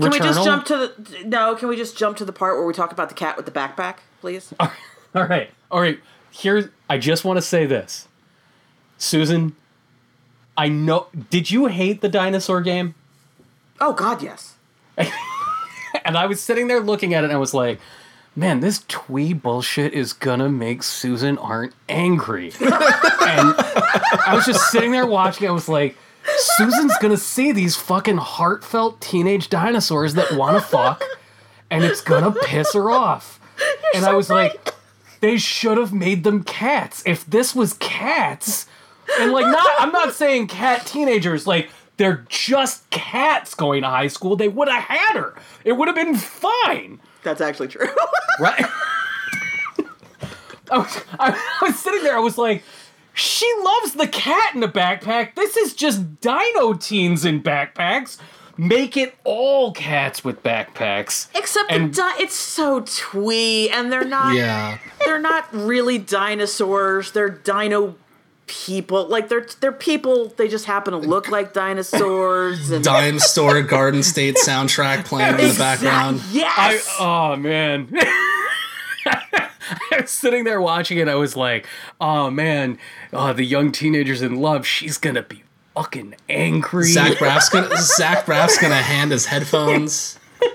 Can 0.00 0.10
we 0.10 0.18
just 0.18 0.44
jump 0.44 0.64
to 0.66 0.76
the 0.76 1.24
no? 1.24 1.54
Can 1.56 1.68
we 1.68 1.76
just 1.76 1.96
jump 1.96 2.16
to 2.18 2.24
the 2.24 2.32
part 2.32 2.56
where 2.56 2.66
we 2.66 2.72
talk 2.72 2.92
about 2.92 3.08
the 3.08 3.14
cat 3.14 3.36
with 3.36 3.46
the 3.46 3.52
backpack, 3.52 3.96
please? 4.20 4.52
All 4.60 5.24
right, 5.24 5.50
all 5.70 5.80
right. 5.80 5.98
Here, 6.30 6.70
I 6.88 6.98
just 6.98 7.24
want 7.24 7.38
to 7.38 7.42
say 7.42 7.64
this. 7.64 8.06
Susan, 8.98 9.56
I 10.56 10.68
know 10.68 11.06
did 11.30 11.50
you 11.50 11.66
hate 11.66 12.02
the 12.02 12.10
dinosaur 12.10 12.60
game? 12.60 12.94
Oh 13.80 13.94
God, 13.94 14.22
yes. 14.22 14.56
And 16.04 16.16
I 16.16 16.26
was 16.26 16.40
sitting 16.40 16.68
there 16.68 16.80
looking 16.80 17.14
at 17.14 17.22
it 17.22 17.26
and 17.28 17.32
I 17.32 17.38
was 17.38 17.52
like, 17.52 17.80
man, 18.34 18.60
this 18.60 18.82
twee 18.88 19.32
bullshit 19.32 19.92
is 19.92 20.12
gonna 20.12 20.48
make 20.48 20.82
Susan 20.82 21.38
Arendt 21.38 21.74
angry. 21.88 22.52
and 22.60 22.70
I 22.70 24.32
was 24.34 24.46
just 24.46 24.70
sitting 24.70 24.92
there 24.92 25.06
watching, 25.06 25.48
I 25.48 25.50
was 25.50 25.68
like, 25.68 25.96
Susan's 26.36 26.96
gonna 26.98 27.16
see 27.16 27.52
these 27.52 27.76
fucking 27.76 28.18
heartfelt 28.18 29.00
teenage 29.00 29.48
dinosaurs 29.48 30.14
that 30.14 30.32
wanna 30.32 30.60
fuck, 30.60 31.02
and 31.70 31.84
it's 31.84 32.00
gonna 32.00 32.32
piss 32.32 32.74
her 32.74 32.90
off. 32.90 33.40
and 33.94 34.04
I 34.04 34.14
was 34.14 34.30
like, 34.30 34.74
they 35.20 35.36
should 35.36 35.78
have 35.78 35.92
made 35.92 36.24
them 36.24 36.44
cats. 36.44 37.02
If 37.06 37.24
this 37.26 37.54
was 37.54 37.74
cats, 37.74 38.66
and 39.18 39.32
like 39.32 39.46
not 39.46 39.70
I'm 39.78 39.92
not 39.92 40.14
saying 40.14 40.48
cat 40.48 40.86
teenagers, 40.86 41.46
like 41.46 41.70
they're 41.96 42.24
just 42.28 42.88
cats 42.90 43.54
going 43.54 43.82
to 43.82 43.88
high 43.88 44.06
school, 44.06 44.36
they 44.36 44.48
would 44.48 44.68
have 44.68 44.84
had 44.84 45.16
her. 45.16 45.34
It 45.64 45.72
would 45.72 45.88
have 45.88 45.96
been 45.96 46.14
fine. 46.14 47.00
That's 47.24 47.40
actually 47.40 47.68
true. 47.68 47.88
Right? 48.38 48.64
I 50.70 50.78
was, 50.78 51.04
I 51.18 51.58
was 51.62 51.78
sitting 51.78 52.02
there, 52.04 52.16
I 52.16 52.20
was 52.20 52.38
like, 52.38 52.62
she 53.18 53.52
loves 53.62 53.92
the 53.94 54.06
cat 54.06 54.54
in 54.54 54.60
the 54.60 54.68
backpack. 54.68 55.34
This 55.34 55.56
is 55.56 55.74
just 55.74 56.20
dino 56.20 56.74
teens 56.74 57.24
in 57.24 57.42
backpacks. 57.42 58.18
Make 58.56 58.96
it 58.96 59.16
all 59.24 59.72
cats 59.72 60.24
with 60.24 60.42
backpacks. 60.42 61.28
Except 61.34 61.70
And- 61.70 61.92
the 61.94 62.02
di- 62.02 62.14
it's 62.22 62.34
so 62.34 62.80
twee, 62.80 63.68
and 63.70 63.92
they're 63.92 64.04
not. 64.04 64.34
Yeah. 64.34 64.78
They're 65.04 65.20
not 65.20 65.46
really 65.52 65.98
dinosaurs. 65.98 67.12
They're 67.12 67.28
dino 67.28 67.94
people. 68.48 69.06
Like 69.08 69.28
they're 69.28 69.46
they're 69.60 69.70
people. 69.72 70.32
They 70.36 70.48
just 70.48 70.64
happen 70.64 70.92
to 70.92 70.98
look 70.98 71.28
like 71.28 71.52
dinosaurs. 71.52 72.70
And 72.70 72.82
Dime 72.82 73.18
Store 73.20 73.62
Garden 73.76 74.02
State 74.02 74.36
soundtrack 74.36 75.04
playing 75.04 75.32
in 75.32 75.36
the 75.36 75.46
Exact- 75.48 75.82
background. 75.82 76.20
I, 76.24 76.32
Yes. 76.32 76.96
oh 76.98 77.36
man. 77.36 77.88
I 79.92 80.00
was 80.02 80.10
sitting 80.10 80.44
there 80.44 80.60
watching 80.60 80.98
it. 80.98 81.08
I 81.08 81.14
was 81.14 81.36
like, 81.36 81.66
"Oh 82.00 82.30
man, 82.30 82.78
oh, 83.12 83.32
the 83.32 83.44
young 83.44 83.72
teenagers 83.72 84.22
in 84.22 84.36
love. 84.36 84.66
She's 84.66 84.98
gonna 84.98 85.22
be 85.22 85.42
fucking 85.74 86.14
angry." 86.28 86.84
Zach 86.90 87.18
Braff's 87.18 87.48
gonna 87.48 87.76
Zach 87.96 88.26
Braff's 88.26 88.58
gonna 88.58 88.74
hand 88.76 89.12
his 89.12 89.26
headphones. 89.26 90.18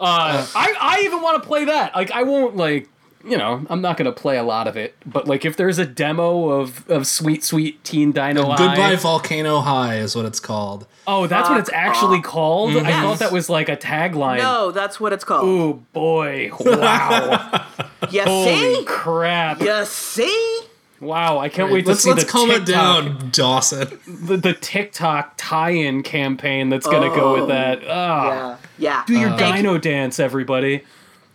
Uh, 0.00 0.46
I, 0.54 0.74
I 0.80 1.00
even 1.00 1.20
want 1.22 1.42
to 1.42 1.48
play 1.48 1.64
that. 1.64 1.92
Like, 1.92 2.12
I 2.12 2.22
won't 2.22 2.54
like, 2.56 2.88
you 3.24 3.36
know, 3.36 3.64
I'm 3.68 3.80
not 3.80 3.96
gonna 3.96 4.12
play 4.12 4.36
a 4.38 4.42
lot 4.42 4.66
of 4.68 4.76
it. 4.76 4.94
But 5.04 5.26
like, 5.26 5.44
if 5.44 5.56
there's 5.56 5.78
a 5.78 5.84
demo 5.86 6.48
of 6.50 6.88
of 6.90 7.06
sweet 7.06 7.42
sweet 7.44 7.82
teen 7.84 8.12
Dino 8.12 8.42
Goodbye 8.56 8.96
Volcano 8.96 9.60
High 9.60 9.96
is 9.98 10.14
what 10.16 10.24
it's 10.24 10.40
called. 10.40 10.86
oh, 11.06 11.26
that's 11.26 11.48
what 11.48 11.58
it's 11.58 11.70
actually 11.72 12.20
called. 12.22 12.76
I 12.76 12.92
thought 13.02 13.18
that 13.18 13.32
was 13.32 13.48
like 13.50 13.68
a 13.68 13.76
tagline. 13.76 14.38
no, 14.38 14.70
that's 14.70 15.00
what 15.00 15.12
it's 15.12 15.24
called. 15.24 15.44
Oh 15.48 15.72
boy! 15.92 16.50
Wow! 16.60 17.66
You 18.10 18.22
Holy 18.22 18.74
see? 18.76 18.84
crap! 18.86 19.60
You 19.60 19.84
see? 19.84 20.60
Wow! 21.00 21.38
I 21.38 21.48
can't 21.48 21.70
wait 21.70 21.82
to 21.82 21.88
Let's 21.90 22.02
see 22.02 22.10
let's 22.10 22.24
the 22.24 22.30
calm 22.30 22.50
it 22.50 22.64
TikTok, 22.66 23.04
down, 23.18 23.30
Dawson. 23.32 23.98
The, 24.06 24.36
the 24.36 24.52
TikTok 24.54 25.34
tie-in 25.36 26.02
campaign 26.04 26.70
that's 26.70 26.86
gonna 26.86 27.08
go 27.14 27.34
with 27.34 27.42
Oh. 27.42 27.46
that. 27.48 27.80
Ah, 27.88 28.24
Yeah. 28.28 28.56
Yeah. 28.78 29.04
do 29.06 29.18
your 29.18 29.30
Thank 29.36 29.56
you. 29.56 29.62
dino 29.62 29.78
dance, 29.78 30.18
everybody. 30.20 30.84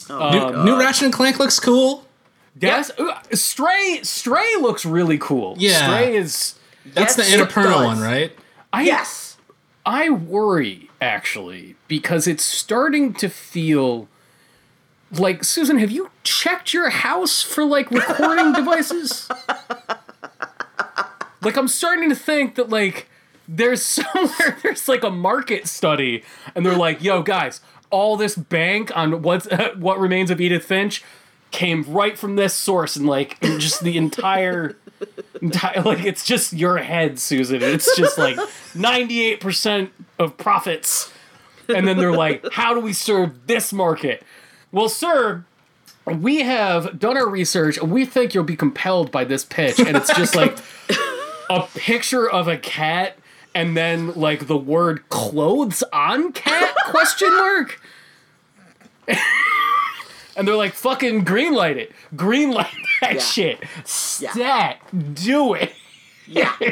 New, 0.10 0.64
new 0.64 0.80
Ratchet 0.80 1.04
and 1.06 1.14
Clank 1.14 1.40
looks 1.40 1.60
cool. 1.60 2.06
Yes, 2.60 2.92
uh, 3.00 3.20
Stray. 3.32 4.00
Stray 4.04 4.48
looks 4.62 4.86
really 4.86 5.18
cool. 5.18 5.56
Yeah. 5.58 5.86
Stray 5.88 6.16
is. 6.16 6.56
That's 6.86 7.18
Yes, 7.18 7.30
the 7.38 7.42
it 7.44 7.50
Annapurna 7.50 7.86
one, 7.86 8.00
right? 8.00 8.32
I, 8.72 8.84
Yes. 8.84 9.38
I 9.86 10.10
worry 10.10 10.90
actually 11.02 11.76
because 11.88 12.28
it's 12.28 12.44
starting 12.44 13.14
to 13.16 13.28
feel 13.30 14.08
like 15.12 15.44
Susan. 15.44 15.78
Have 15.78 15.92
you 15.92 16.10
checked 16.24 16.74
your 16.74 16.90
house 16.90 17.42
for 17.42 17.64
like 17.66 17.90
recording 17.92 18.54
devices? 18.54 19.28
Like 21.42 21.58
I'm 21.58 21.68
starting 21.68 22.10
to 22.10 22.16
think 22.16 22.56
that 22.56 22.70
like 22.70 23.10
there's 23.48 23.82
somewhere 23.86 24.58
there's 24.64 24.88
like 24.88 25.04
a 25.04 25.10
market 25.10 25.68
study 25.68 26.24
and 26.56 26.66
they're 26.66 26.78
like, 26.78 27.04
"Yo 27.04 27.22
guys, 27.22 27.60
all 27.94 28.18
this 28.18 28.36
bank 28.36 28.96
on 28.98 29.22
what's 29.22 29.48
what 29.76 30.00
remains 30.00 30.32
of 30.32 30.42
Edith 30.42 30.66
Finch 30.66 31.04
came 31.52 31.84
right 31.84 32.18
from 32.18 32.36
this 32.36 32.54
source 32.54 32.96
and 32.96 33.06
like 33.06 33.40
just 33.60 33.84
the 33.84 33.96
entire 33.96 34.76
entire 35.42 35.82
like 35.84 36.04
it's 36.04 36.26
just 36.26 36.52
your 36.52 36.80
head, 36.80 37.20
Susan. 37.20 37.62
It's 37.62 37.96
just 37.96 38.18
like 38.18 38.36
98% 38.36 39.92
of 40.18 40.36
profits. 40.38 41.12
And 41.70 41.88
then 41.88 41.98
they're 41.98 42.12
like, 42.12 42.44
"How 42.52 42.74
do 42.74 42.82
we 42.82 42.92
serve 42.92 43.48
this 43.48 43.72
market?" 43.72 44.24
Well, 44.72 44.90
sir, 44.90 45.46
we 46.06 46.42
have 46.42 47.00
done 47.00 47.16
our 47.16 47.30
research 47.30 47.78
and 47.78 47.92
we 47.92 48.06
think 48.06 48.34
you'll 48.34 48.44
be 48.44 48.58
compelled 48.58 49.12
by 49.12 49.24
this 49.24 49.46
pitch 49.46 49.80
and 49.80 49.96
it's 49.96 50.14
just 50.14 50.36
like 50.36 50.58
a 51.50 51.62
picture 51.76 52.30
of 52.30 52.48
a 52.48 52.58
cat 52.58 53.18
and 53.56 53.78
then 53.78 54.14
like 54.14 54.48
the 54.48 54.58
word 54.58 55.08
clothes 55.10 55.84
on 55.94 56.34
cat 56.34 56.76
question 56.88 57.32
mark 57.32 57.80
and 60.38 60.48
they're 60.48 60.56
like 60.56 60.74
fucking 60.74 61.26
greenlight 61.26 61.76
it 61.76 61.92
greenlight 62.16 62.72
that 63.02 63.16
Yeah. 63.16 63.22
shit 63.22 63.60
stat 63.84 64.80
do 65.14 65.54
it 65.54 65.74
Yeah. 66.28 66.56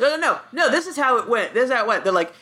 No, 0.00 0.16
no, 0.16 0.16
no, 0.16 0.40
no. 0.52 0.70
This 0.70 0.86
is 0.86 0.96
how 0.96 1.18
it 1.18 1.28
went. 1.28 1.54
This 1.54 1.66
is 1.66 1.74
how 1.74 1.84
it 1.84 1.86
went. 1.86 2.04
They're 2.04 2.12
like, 2.12 2.32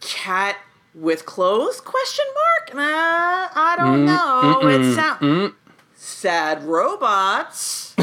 cat 0.00 0.56
with 0.94 1.26
clothes? 1.26 1.80
Question 1.80 2.24
mark? 2.34 2.74
Nah, 2.74 3.48
I 3.54 3.74
don't 3.78 4.04
mm, 4.04 4.06
know. 4.06 4.68
It 4.68 4.94
sound 4.94 5.20
mm. 5.20 5.54
sad 5.94 6.64
robots. 6.64 7.94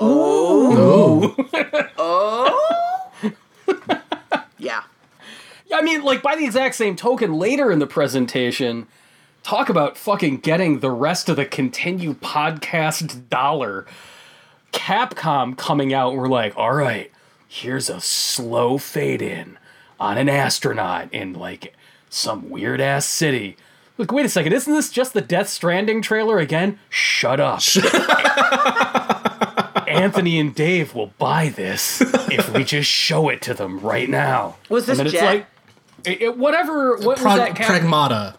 oh, 0.00 1.34
oh. 1.98 3.12
yeah. 4.58 4.82
I 5.72 5.82
mean, 5.82 6.02
like 6.02 6.22
by 6.22 6.36
the 6.36 6.44
exact 6.44 6.76
same 6.76 6.96
token, 6.96 7.34
later 7.34 7.70
in 7.70 7.78
the 7.78 7.86
presentation, 7.86 8.86
talk 9.44 9.68
about 9.68 9.96
fucking 9.96 10.38
getting 10.38 10.80
the 10.80 10.90
rest 10.90 11.28
of 11.28 11.36
the 11.36 11.44
continued 11.46 12.20
podcast 12.20 13.28
dollar. 13.28 13.86
Capcom 14.72 15.56
coming 15.56 15.94
out, 15.94 16.12
and 16.12 16.20
we're 16.20 16.26
like, 16.28 16.56
all 16.56 16.74
right, 16.74 17.12
here's 17.46 17.88
a 17.88 18.00
slow 18.00 18.76
fade 18.78 19.22
in 19.22 19.56
on 20.00 20.18
an 20.18 20.28
astronaut 20.28 21.12
in 21.14 21.32
like 21.34 21.72
some 22.10 22.50
weird 22.50 22.80
ass 22.80 23.06
city. 23.06 23.56
Look, 23.98 24.10
wait 24.10 24.26
a 24.26 24.28
second, 24.28 24.52
isn't 24.52 24.72
this 24.72 24.90
just 24.90 25.14
the 25.14 25.20
Death 25.20 25.48
Stranding 25.48 26.02
trailer 26.02 26.40
again? 26.40 26.80
Shut 26.88 27.38
up. 27.38 27.60
Anthony 29.86 30.40
and 30.40 30.52
Dave 30.52 30.96
will 30.96 31.12
buy 31.18 31.50
this 31.50 32.00
if 32.00 32.52
we 32.52 32.64
just 32.64 32.90
show 32.90 33.28
it 33.28 33.40
to 33.42 33.54
them 33.54 33.78
right 33.78 34.08
now. 34.08 34.56
Was 34.68 34.86
this 34.86 34.98
and 34.98 35.06
then 35.06 35.12
Jet? 35.12 35.22
it's 35.22 35.24
like 35.24 35.46
it, 36.16 36.22
it- 36.22 36.36
whatever 36.36 36.96
what 36.96 37.22
was 37.22 37.22
that 37.22 37.54
cap- 37.54 37.70
Pragmata. 37.82 38.34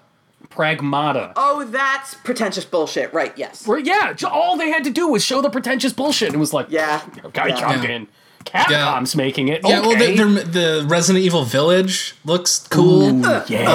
Pragmata. 0.56 1.34
Oh, 1.36 1.64
that's 1.66 2.14
pretentious 2.16 2.66
bullshit. 2.66 3.14
Right, 3.14 3.34
yes. 3.38 3.68
Where 3.68 3.78
yeah, 3.80 4.14
all 4.30 4.58
they 4.58 4.70
had 4.70 4.84
to 4.86 4.90
do 4.92 5.08
was 5.10 5.24
show 5.24 5.42
the 5.42 5.50
pretentious 5.50 5.94
bullshit 5.94 6.30
and 6.30 6.36
it 6.36 6.40
was 6.40 6.54
like 6.54 6.68
Yeah. 6.70 7.02
guy 7.34 7.48
Yeah. 7.48 7.60
jumped 7.60 7.84
Yeah. 7.86 7.92
in. 7.96 8.08
Capcom's 8.46 9.16
making 9.16 9.48
it. 9.48 9.62
Yeah, 9.66 9.80
well, 9.82 9.98
the, 9.98 10.44
the 10.44 10.86
Resident 10.88 11.26
Evil 11.26 11.44
Village 11.46 12.14
looks 12.26 12.60
cool. 12.70 13.20
yeah. 13.48 13.68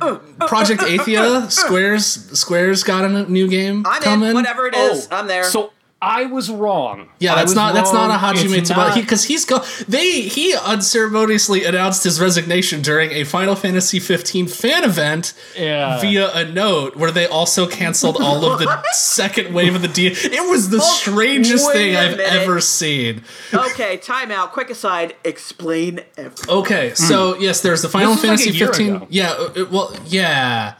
Uh, 0.00 0.18
Project 0.46 0.80
Athia, 0.80 1.50
Square's 1.50 2.06
Square's 2.38 2.82
got 2.84 3.04
a 3.04 3.30
new 3.30 3.46
game 3.48 3.84
I'm 3.86 4.00
coming. 4.00 4.30
in. 4.30 4.34
Whatever 4.34 4.66
it 4.66 4.74
is, 4.74 5.08
oh. 5.10 5.16
I'm 5.16 5.26
there. 5.26 5.44
Oh, 5.44 5.48
So 5.48 5.72
I 6.04 6.26
was 6.26 6.50
wrong. 6.50 7.08
Yeah, 7.20 7.36
that's 7.36 7.54
not 7.54 7.74
that's 7.74 7.92
not 7.92 8.06
a 8.10 8.20
wrong. 8.22 8.34
Hajime 8.34 8.58
Tabata 8.68 8.96
because 8.96 9.22
he's 9.24 9.44
go 9.44 9.60
they 9.88 10.22
he 10.22 10.54
unceremoniously 10.56 11.64
announced 11.64 12.02
his 12.02 12.20
resignation 12.20 12.82
during 12.82 13.12
a 13.12 13.22
Final 13.22 13.54
Fantasy 13.54 14.00
15 14.00 14.48
fan 14.48 14.82
event 14.82 15.32
Yeah. 15.56 16.00
via 16.00 16.32
a 16.34 16.44
note 16.44 16.96
where 16.96 17.12
they 17.12 17.26
also 17.26 17.68
canceled 17.68 18.16
all 18.20 18.44
of 18.44 18.58
the 18.58 18.82
second 18.92 19.54
wave 19.54 19.76
of 19.76 19.82
the 19.82 19.88
D. 19.88 20.08
It 20.08 20.50
was 20.50 20.70
the 20.70 20.80
strangest 20.80 21.70
thing 21.72 21.94
I've 21.94 22.16
minute. 22.16 22.32
ever 22.32 22.60
seen. 22.60 23.22
okay, 23.54 23.96
timeout. 23.98 24.50
Quick 24.50 24.70
aside. 24.70 25.14
Explain 25.24 26.00
everything. 26.16 26.50
Okay, 26.54 26.94
so 26.94 27.36
yes, 27.36 27.60
there's 27.60 27.82
the 27.82 27.88
Final 27.88 28.14
This 28.14 28.22
was 28.22 28.30
like 28.30 28.38
Fantasy 28.40 28.58
15. 28.58 28.96
ago. 28.96 29.06
Yeah, 29.08 29.30
uh, 29.32 29.52
it- 29.54 29.70
well, 29.70 29.94
yeah. 30.06 30.74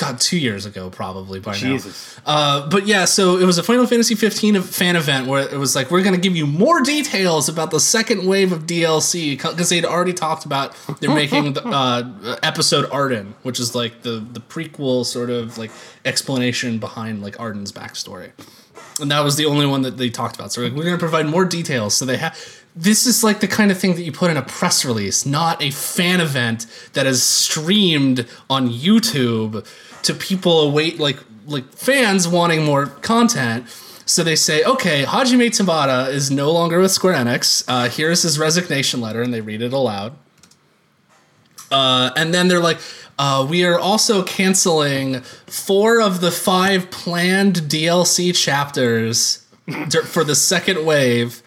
God, 0.00 0.18
two 0.18 0.38
years 0.38 0.64
ago 0.64 0.88
probably 0.88 1.40
by 1.40 1.52
Jesus. 1.52 2.18
now. 2.26 2.32
Uh, 2.32 2.68
but 2.70 2.86
yeah, 2.86 3.04
so 3.04 3.36
it 3.36 3.44
was 3.44 3.58
a 3.58 3.62
Final 3.62 3.86
Fantasy 3.86 4.14
15 4.14 4.62
fan 4.62 4.96
event 4.96 5.26
where 5.26 5.42
it 5.42 5.58
was 5.58 5.76
like 5.76 5.90
we're 5.90 6.02
going 6.02 6.14
to 6.14 6.20
give 6.20 6.34
you 6.34 6.46
more 6.46 6.80
details 6.80 7.50
about 7.50 7.70
the 7.70 7.80
second 7.80 8.26
wave 8.26 8.50
of 8.50 8.64
DLC 8.64 9.32
because 9.32 9.68
they'd 9.68 9.84
already 9.84 10.14
talked 10.14 10.46
about 10.46 10.74
they're 11.00 11.14
making 11.14 11.52
the 11.52 11.66
uh, 11.66 12.38
episode 12.42 12.88
Ardyn, 12.90 13.34
which 13.42 13.60
is 13.60 13.74
like 13.74 14.00
the 14.00 14.26
the 14.32 14.40
prequel 14.40 15.04
sort 15.04 15.28
of 15.28 15.58
like 15.58 15.70
explanation 16.06 16.78
behind 16.78 17.22
like 17.22 17.36
Ardyn's 17.36 17.70
backstory 17.70 18.32
and 19.00 19.10
that 19.10 19.20
was 19.20 19.36
the 19.36 19.46
only 19.46 19.66
one 19.66 19.82
that 19.82 19.96
they 19.96 20.10
talked 20.10 20.36
about. 20.36 20.52
So 20.52 20.62
like, 20.62 20.72
we're 20.72 20.84
going 20.84 20.96
to 20.96 20.98
provide 20.98 21.26
more 21.26 21.44
details. 21.44 21.94
So 21.96 22.04
they 22.04 22.16
have. 22.16 22.59
This 22.74 23.06
is 23.06 23.24
like 23.24 23.40
the 23.40 23.48
kind 23.48 23.70
of 23.70 23.78
thing 23.78 23.94
that 23.96 24.02
you 24.02 24.12
put 24.12 24.30
in 24.30 24.36
a 24.36 24.42
press 24.42 24.84
release, 24.84 25.26
not 25.26 25.60
a 25.62 25.70
fan 25.70 26.20
event 26.20 26.66
that 26.92 27.06
is 27.06 27.22
streamed 27.22 28.26
on 28.48 28.68
YouTube 28.68 29.66
to 30.02 30.14
people 30.14 30.60
await 30.60 30.98
like 30.98 31.18
like 31.46 31.70
fans 31.72 32.28
wanting 32.28 32.64
more 32.64 32.86
content. 32.86 33.68
So 34.06 34.24
they 34.24 34.36
say, 34.36 34.64
okay, 34.64 35.04
Hajime 35.04 35.48
Tabata 35.48 36.08
is 36.08 36.30
no 36.30 36.50
longer 36.50 36.80
with 36.80 36.90
Square 36.90 37.14
Enix. 37.14 37.64
Uh, 37.68 37.88
here's 37.88 38.22
his 38.22 38.38
resignation 38.38 39.00
letter, 39.00 39.22
and 39.22 39.32
they 39.32 39.40
read 39.40 39.62
it 39.62 39.72
aloud. 39.72 40.14
Uh, 41.70 42.10
and 42.16 42.34
then 42.34 42.48
they're 42.48 42.60
like, 42.60 42.78
uh, 43.18 43.46
we 43.48 43.64
are 43.64 43.78
also 43.78 44.24
canceling 44.24 45.20
four 45.46 46.00
of 46.00 46.20
the 46.20 46.30
five 46.30 46.90
planned 46.90 47.56
DLC 47.56 48.34
chapters 48.34 49.46
for 50.06 50.24
the 50.24 50.34
second 50.34 50.84
wave. 50.84 51.42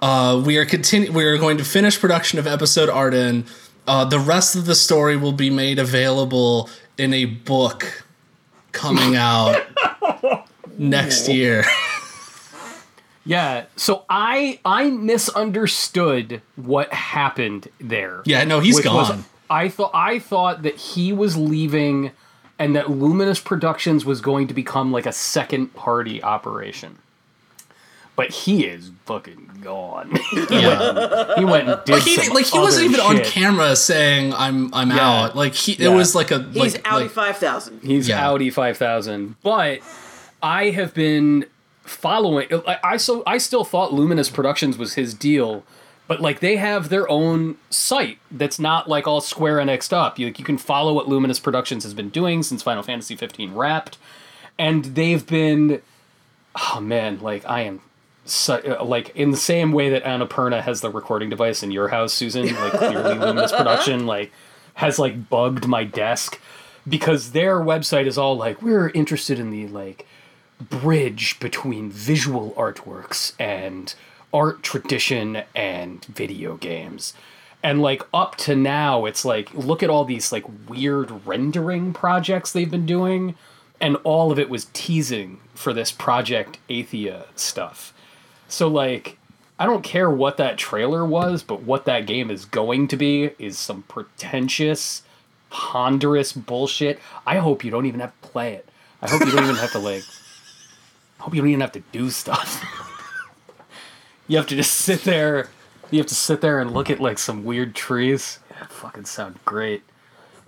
Uh, 0.00 0.42
we 0.44 0.56
are 0.58 0.66
continu- 0.66 1.10
We 1.10 1.24
are 1.24 1.38
going 1.38 1.58
to 1.58 1.64
finish 1.64 1.98
production 2.00 2.38
of 2.38 2.46
episode 2.46 2.88
Ardyn. 2.88 3.44
Uh, 3.86 4.04
the 4.04 4.18
rest 4.18 4.54
of 4.54 4.66
the 4.66 4.74
story 4.74 5.16
will 5.16 5.32
be 5.32 5.50
made 5.50 5.78
available 5.78 6.68
in 6.98 7.12
a 7.14 7.24
book 7.24 8.04
coming 8.72 9.16
out 9.30 9.56
next 10.78 11.28
year. 11.28 11.64
Yeah, 13.24 13.66
so 13.76 14.06
I 14.08 14.58
I 14.64 14.88
misunderstood 14.88 16.40
what 16.56 16.90
happened 16.94 17.68
there. 17.78 18.22
yeah, 18.24 18.42
no, 18.44 18.60
he's 18.60 18.76
which 18.76 18.86
was- 18.86 19.08
gone. 19.10 19.24
I 19.50 19.68
thought 19.68 19.90
I 19.92 20.18
thought 20.18 20.62
that 20.62 20.76
he 20.76 21.12
was 21.12 21.36
leaving 21.36 22.12
and 22.58 22.74
that 22.74 22.90
Luminous 22.90 23.38
Productions 23.38 24.06
was 24.06 24.22
going 24.22 24.46
to 24.46 24.54
become 24.54 24.92
like 24.92 25.04
a 25.04 25.12
second 25.12 25.74
party 25.74 26.22
operation. 26.22 26.96
But 28.18 28.32
he 28.32 28.66
is 28.66 28.90
fucking 29.04 29.60
gone. 29.62 30.10
yeah. 30.50 31.36
he 31.36 31.44
went 31.44 31.68
and 31.68 31.80
did 31.84 32.02
he 32.02 32.16
some 32.16 32.34
like 32.34 32.46
he 32.46 32.58
wasn't 32.58 32.92
other 32.92 32.94
even 32.96 33.18
on 33.20 33.24
camera 33.24 33.76
saying 33.76 34.34
I'm 34.34 34.74
I'm 34.74 34.90
Yeah. 34.90 35.08
out. 35.08 35.36
Like 35.36 35.54
he 35.54 35.74
it 35.74 35.86
was 35.86 36.16
like 36.16 36.32
a 36.32 36.42
He's 36.42 36.74
like, 36.74 36.92
Audi 36.92 37.04
like, 37.04 37.12
5000. 37.12 37.80
He's 37.84 38.08
Yeah. 38.08 38.28
Audi 38.28 38.50
5000. 38.50 39.36
But 39.40 39.82
I 40.42 40.70
have 40.70 40.94
been 40.94 41.46
following 41.84 42.48
I, 42.66 42.78
I 42.82 42.96
so 42.96 43.22
I 43.24 43.38
still 43.38 43.62
thought 43.62 43.94
Luminous 43.94 44.30
Productions 44.30 44.76
was 44.76 44.94
his 44.94 45.14
deal, 45.14 45.62
but 46.08 46.20
like 46.20 46.40
they 46.40 46.56
have 46.56 46.88
their 46.88 47.08
own 47.08 47.56
site 47.70 48.18
that's 48.32 48.58
not 48.58 48.88
like 48.88 49.06
all 49.06 49.20
Square 49.20 49.60
and 49.60 49.70
Enixed 49.70 49.92
up. 49.92 50.18
You 50.18 50.26
like, 50.26 50.40
you 50.40 50.44
can 50.44 50.58
follow 50.58 50.92
what 50.92 51.08
Luminous 51.08 51.38
Productions 51.38 51.84
has 51.84 51.94
been 51.94 52.08
doing 52.08 52.42
since 52.42 52.64
Final 52.64 52.82
Fantasy 52.82 53.14
15 53.14 53.54
wrapped 53.54 53.96
and 54.58 54.86
they've 54.86 55.24
been 55.24 55.82
oh 56.72 56.80
man, 56.80 57.20
like 57.20 57.48
I 57.48 57.60
am 57.60 57.80
so, 58.28 58.60
uh, 58.80 58.84
like 58.84 59.14
in 59.16 59.30
the 59.30 59.36
same 59.36 59.72
way 59.72 59.90
that 59.90 60.04
Annapurna 60.04 60.62
has 60.62 60.80
the 60.80 60.90
recording 60.90 61.28
device 61.30 61.62
in 61.62 61.70
your 61.70 61.88
house, 61.88 62.12
Susan, 62.12 62.46
like 62.54 62.72
clearly 62.72 63.14
Luminous 63.14 63.52
Production 63.52 64.06
like 64.06 64.32
has 64.74 64.98
like 64.98 65.28
bugged 65.28 65.66
my 65.66 65.84
desk 65.84 66.40
because 66.88 67.32
their 67.32 67.58
website 67.58 68.06
is 68.06 68.16
all 68.16 68.36
like 68.36 68.62
we're 68.62 68.90
interested 68.90 69.38
in 69.38 69.50
the 69.50 69.66
like 69.68 70.06
bridge 70.60 71.38
between 71.40 71.90
visual 71.90 72.52
artworks 72.52 73.32
and 73.38 73.94
art 74.32 74.62
tradition 74.62 75.42
and 75.54 76.04
video 76.06 76.56
games. 76.56 77.14
And 77.62 77.82
like 77.82 78.02
up 78.14 78.36
to 78.36 78.54
now, 78.54 79.04
it's 79.04 79.24
like 79.24 79.52
look 79.54 79.82
at 79.82 79.90
all 79.90 80.04
these 80.04 80.30
like 80.32 80.44
weird 80.68 81.26
rendering 81.26 81.92
projects 81.92 82.52
they've 82.52 82.70
been 82.70 82.86
doing 82.86 83.34
and 83.80 83.96
all 84.04 84.32
of 84.32 84.38
it 84.38 84.50
was 84.50 84.68
teasing 84.72 85.40
for 85.54 85.72
this 85.72 85.92
Project 85.92 86.58
Athia 86.68 87.26
stuff. 87.34 87.92
So 88.48 88.68
like 88.68 89.18
I 89.58 89.66
don't 89.66 89.82
care 89.82 90.10
what 90.10 90.36
that 90.36 90.56
trailer 90.58 91.04
was, 91.04 91.42
but 91.42 91.62
what 91.62 91.84
that 91.86 92.06
game 92.06 92.30
is 92.30 92.44
going 92.44 92.88
to 92.88 92.96
be 92.96 93.30
is 93.38 93.58
some 93.58 93.82
pretentious, 93.82 95.02
ponderous 95.50 96.32
bullshit. 96.32 97.00
I 97.26 97.38
hope 97.38 97.64
you 97.64 97.70
don't 97.70 97.86
even 97.86 98.00
have 98.00 98.18
to 98.20 98.28
play 98.28 98.54
it. 98.54 98.68
I 99.02 99.10
hope 99.10 99.20
you 99.24 99.32
don't 99.32 99.44
even 99.44 99.56
have 99.56 99.72
to 99.72 99.78
like 99.78 100.02
I 101.20 101.24
hope 101.24 101.34
you 101.34 101.40
don't 101.40 101.50
even 101.50 101.60
have 101.60 101.72
to 101.72 101.82
do 101.92 102.10
stuff. 102.10 102.64
you 104.28 104.36
have 104.36 104.46
to 104.48 104.56
just 104.56 104.72
sit 104.72 105.02
there 105.02 105.50
you 105.90 105.98
have 105.98 106.06
to 106.08 106.14
sit 106.14 106.40
there 106.40 106.60
and 106.60 106.72
look 106.72 106.90
at 106.90 107.00
like 107.00 107.18
some 107.18 107.44
weird 107.44 107.74
trees. 107.74 108.38
Yeah, 108.50 108.66
fucking 108.68 109.06
sound 109.06 109.38
great. 109.44 109.82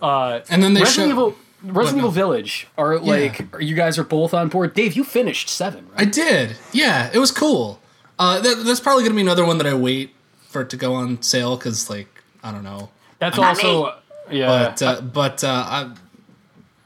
Uh 0.02 0.40
And 0.48 0.62
then 0.62 0.74
they 0.74 0.80
Resident 0.80 1.08
show. 1.08 1.12
Evil 1.12 1.36
Resident 1.62 1.98
Evil 1.98 2.10
Village 2.10 2.68
are 2.78 2.98
like 2.98 3.52
are 3.54 3.60
you 3.60 3.74
guys 3.74 3.98
are 3.98 4.04
both 4.04 4.34
on 4.34 4.48
board. 4.48 4.74
Dave, 4.74 4.94
you 4.94 5.04
finished 5.04 5.48
seven, 5.48 5.86
right? 5.90 6.02
I 6.02 6.04
did. 6.04 6.56
Yeah, 6.72 7.10
it 7.12 7.18
was 7.18 7.30
cool. 7.30 7.80
Uh, 8.20 8.38
that, 8.40 8.64
that's 8.66 8.80
probably 8.80 9.02
gonna 9.02 9.14
be 9.16 9.22
another 9.22 9.44
one 9.46 9.56
that 9.58 9.66
I 9.66 9.72
wait 9.74 10.14
for 10.48 10.60
it 10.60 10.70
to 10.70 10.76
go 10.76 10.92
on 10.94 11.22
sale 11.22 11.56
because, 11.56 11.88
like, 11.88 12.06
I 12.44 12.52
don't 12.52 12.62
know. 12.62 12.90
That's 13.18 13.36
Not 13.36 13.48
also 13.64 13.94
yeah. 14.30 14.46
But 14.46 14.82
uh, 14.82 15.00
but 15.00 15.42
uh, 15.42 15.48
I, 15.66 15.94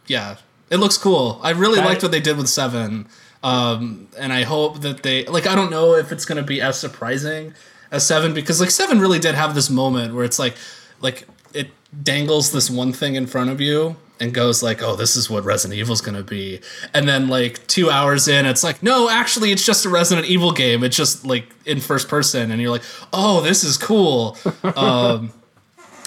yeah, 0.07 0.37
it 0.70 0.76
looks 0.76 0.97
cool. 0.97 1.41
I 1.43 1.51
really 1.51 1.76
That- 1.80 1.87
liked 1.87 2.03
what 2.03 2.12
they 2.12 2.20
did 2.20 2.37
with 2.37 2.49
seven, 2.49 3.07
um, 3.43 4.07
and 4.16 4.32
I 4.32 4.45
hope 4.45 4.80
that 4.82 5.03
they 5.03 5.24
like. 5.26 5.47
I 5.47 5.55
don't 5.57 5.70
know 5.70 5.95
if 5.95 6.12
it's 6.12 6.24
gonna 6.24 6.43
be 6.43 6.61
as 6.61 6.78
surprising 6.78 7.53
as 7.91 8.07
seven 8.07 8.32
because 8.32 8.61
like 8.61 8.70
seven 8.70 9.01
really 9.01 9.18
did 9.18 9.35
have 9.35 9.55
this 9.55 9.68
moment 9.70 10.14
where 10.14 10.24
it's 10.24 10.39
like 10.39 10.57
like 11.01 11.26
it 11.53 11.68
dangles 12.03 12.53
this 12.53 12.70
one 12.70 12.93
thing 12.93 13.14
in 13.16 13.26
front 13.26 13.51
of 13.51 13.61
you 13.61 13.97
and 14.21 14.33
goes 14.33 14.62
like, 14.62 14.83
"Oh, 14.83 14.97
this 14.97 15.17
is 15.17 15.29
what 15.29 15.45
Resident 15.45 15.79
Evil's 15.79 16.01
gonna 16.01 16.23
be," 16.23 16.61
and 16.93 17.09
then 17.09 17.29
like 17.29 17.67
two 17.67 17.91
hours 17.91 18.29
in, 18.29 18.47
it's 18.47 18.62
like, 18.65 18.83
"No, 18.83 19.09
actually, 19.11 19.51
it's 19.53 19.65
just 19.65 19.85
a 19.85 19.89
Resident 19.89 20.27
Evil 20.27 20.53
game. 20.53 20.85
It's 20.85 20.97
just 20.97 21.25
like 21.27 21.47
in 21.67 21.81
first 21.81 22.09
person," 22.09 22.51
and 22.51 22.61
you're 22.61 22.71
like, 22.71 22.83
"Oh, 23.12 23.41
this 23.41 23.65
is 23.65 23.77
cool." 23.77 24.37
um, 24.77 25.33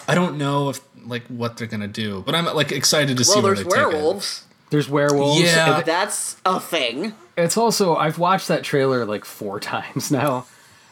I 0.08 0.16
don't 0.16 0.38
know 0.38 0.70
if 0.70 0.80
like 1.06 1.26
what 1.28 1.58
they're 1.58 1.68
gonna 1.68 1.88
do, 1.88 2.24
but 2.26 2.36
I'm 2.36 2.46
like 2.56 2.72
excited 2.72 3.18
to 3.18 3.24
see 3.24 3.36
Well, 3.36 3.44
where 3.44 3.56
there's 3.56 3.66
they 3.68 3.72
take 3.76 3.82
it. 3.82 3.94
werewolves. 3.94 4.44
There's 4.70 4.90
werewolves. 4.90 5.42
Yeah. 5.42 5.82
That's 5.82 6.36
a 6.46 6.60
thing. 6.60 7.14
It's 7.38 7.56
also 7.58 7.96
I've 7.96 8.20
watched 8.20 8.48
that 8.50 8.64
trailer 8.64 9.06
like 9.06 9.24
four 9.26 9.60
times 9.74 10.12
now. 10.12 10.46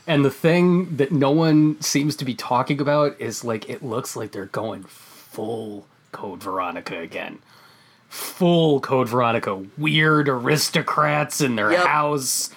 And 0.07 0.23
the 0.23 0.29
thing 0.31 0.97
that 0.97 1.11
no 1.11 1.31
one 1.31 1.81
seems 1.81 2.15
to 2.17 2.25
be 2.25 2.35
talking 2.35 2.79
about 2.79 3.19
is 3.19 3.43
like 3.43 3.67
it 3.69 3.83
looks 3.83 4.15
like 4.15 4.31
they're 4.31 4.45
going 4.45 4.83
full 4.83 5.87
Code 6.15 6.41
Veronica 6.41 6.97
again. 6.99 7.39
Full 8.09 8.79
Code 8.79 9.09
Veronica. 9.09 9.63
Weird 9.77 10.29
aristocrats 10.29 11.41
in 11.41 11.55
their 11.57 11.71
Yep. 11.73 11.85
house, 11.85 12.49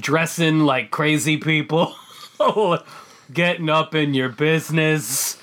dressing 0.00 0.60
like 0.60 0.90
crazy 0.90 1.36
people, 1.36 1.94
getting 3.32 3.68
up 3.68 3.94
in 3.94 4.14
your 4.14 4.30
business. 4.30 5.36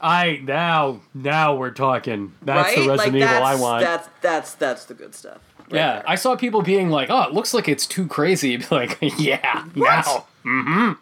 I 0.00 0.40
now 0.42 1.00
now 1.14 1.54
we're 1.54 1.70
talking. 1.70 2.32
That's 2.42 2.76
right? 2.76 2.82
the 2.84 2.88
Resident 2.90 2.98
like 3.14 3.22
Evil 3.22 3.28
that's, 3.40 3.46
I 3.46 3.54
want. 3.54 3.82
That's 3.84 4.08
that's 4.20 4.54
that's 4.54 4.84
the 4.86 4.94
good 4.94 5.14
stuff. 5.14 5.38
right 5.58 5.72
Yeah, 5.74 5.92
there. 5.94 6.04
I 6.10 6.16
saw 6.16 6.34
people 6.36 6.60
being 6.62 6.90
like, 6.90 7.08
"Oh, 7.10 7.22
it 7.22 7.32
looks 7.32 7.54
like 7.54 7.68
it's 7.68 7.86
too 7.86 8.06
crazy." 8.06 8.56
Be 8.58 8.66
like, 8.70 8.98
"Yeah, 9.18 9.64
now, 9.74 10.26
mm-hmm, 10.44 10.92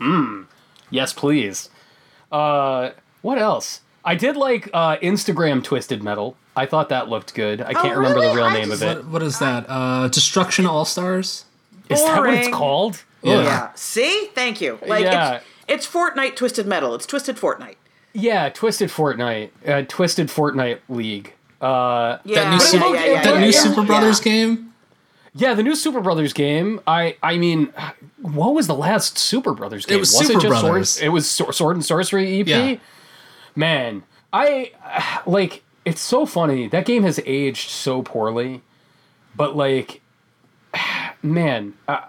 mm, 0.00 0.46
yes, 0.90 1.12
please." 1.12 1.68
Uh, 2.32 2.90
what 3.22 3.38
else? 3.38 3.80
I 4.04 4.14
did 4.14 4.36
like 4.36 4.68
uh, 4.72 4.96
Instagram 4.98 5.62
Twisted 5.62 6.02
Metal. 6.02 6.36
I 6.56 6.66
thought 6.66 6.88
that 6.88 7.08
looked 7.08 7.34
good. 7.34 7.60
I 7.60 7.72
can't 7.74 7.96
remember 7.96 8.20
the 8.20 8.34
real 8.34 8.44
I 8.44 8.54
name 8.54 8.70
of 8.72 8.82
it. 8.82 8.96
What, 8.98 9.06
what 9.06 9.22
is 9.22 9.38
that? 9.38 9.66
Uh, 9.68 10.08
Destruction 10.08 10.66
All 10.66 10.84
Stars. 10.84 11.44
Is 11.88 12.02
that 12.04 12.18
what 12.20 12.34
it's 12.34 12.48
called? 12.48 13.02
Yeah. 13.22 13.42
Yeah. 13.42 13.70
See? 13.74 14.30
Thank 14.34 14.60
you. 14.60 14.78
Like 14.86 15.04
Yeah. 15.04 15.34
it's 15.36 15.44
it's 15.68 15.86
Fortnite 15.86 16.36
Twisted 16.36 16.66
Metal. 16.66 16.94
It's 16.94 17.06
Twisted 17.06 17.36
Fortnite. 17.36 17.76
Yeah, 18.14 18.48
Twisted 18.48 18.88
Fortnite, 18.88 19.50
uh, 19.66 19.82
Twisted 19.86 20.28
Fortnite 20.28 20.78
League. 20.88 21.34
Uh, 21.60 22.18
Yeah. 22.24 22.44
that 22.44 22.50
new, 22.52 22.60
Super, 22.60 22.94
yeah, 22.94 23.04
yeah, 23.04 23.22
that 23.22 23.40
new 23.40 23.52
Super. 23.52 23.82
Brothers 23.82 24.20
game. 24.20 24.72
yeah, 25.34 25.54
the 25.54 25.62
new 25.62 25.72
Superbrothers 25.74 26.34
game. 26.34 26.80
I, 26.86 27.16
I 27.22 27.36
mean, 27.36 27.72
what 28.22 28.54
was 28.54 28.66
the 28.66 28.74
last 28.74 29.16
Superbrothers 29.16 29.86
game? 29.86 29.96
It 29.96 30.00
was 30.00 30.10
Super 30.16 30.38
it 30.38 30.42
just 30.42 30.62
Brothers. 30.62 30.90
Sword, 30.90 31.06
it 31.06 31.08
was 31.10 31.28
Sword, 31.28 31.54
Sword 31.54 31.76
and 31.76 31.84
Sworcery 31.84 32.40
EP. 32.40 32.80
Man, 33.54 34.04
I 34.32 34.72
like. 35.26 35.62
It's 35.84 36.02
so 36.02 36.26
funny. 36.26 36.68
That 36.68 36.84
game 36.84 37.02
has 37.04 37.18
aged 37.24 37.70
so 37.70 38.02
poorly, 38.02 38.60
but 39.34 39.56
like, 39.56 40.02
man, 41.22 41.72
uh, 41.86 42.02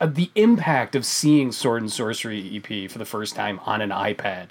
uh, 0.00 0.06
the 0.06 0.30
impact 0.34 0.96
of 0.96 1.06
seeing 1.06 1.52
Sword 1.52 1.82
and 1.82 1.90
Sworcery 1.90 2.56
EP 2.56 2.90
for 2.90 2.98
the 2.98 3.04
first 3.04 3.36
time 3.36 3.60
on 3.64 3.80
an 3.80 3.90
iPad. 3.90 4.48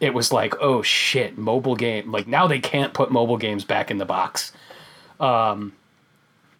It 0.00 0.12
was 0.12 0.32
like, 0.32 0.54
oh 0.60 0.82
shit, 0.82 1.38
mobile 1.38 1.76
game. 1.76 2.12
Like 2.12 2.26
now 2.26 2.46
they 2.46 2.58
can't 2.58 2.92
put 2.92 3.10
mobile 3.10 3.38
games 3.38 3.64
back 3.64 3.90
in 3.90 3.98
the 3.98 4.04
box. 4.04 4.52
Um, 5.18 5.72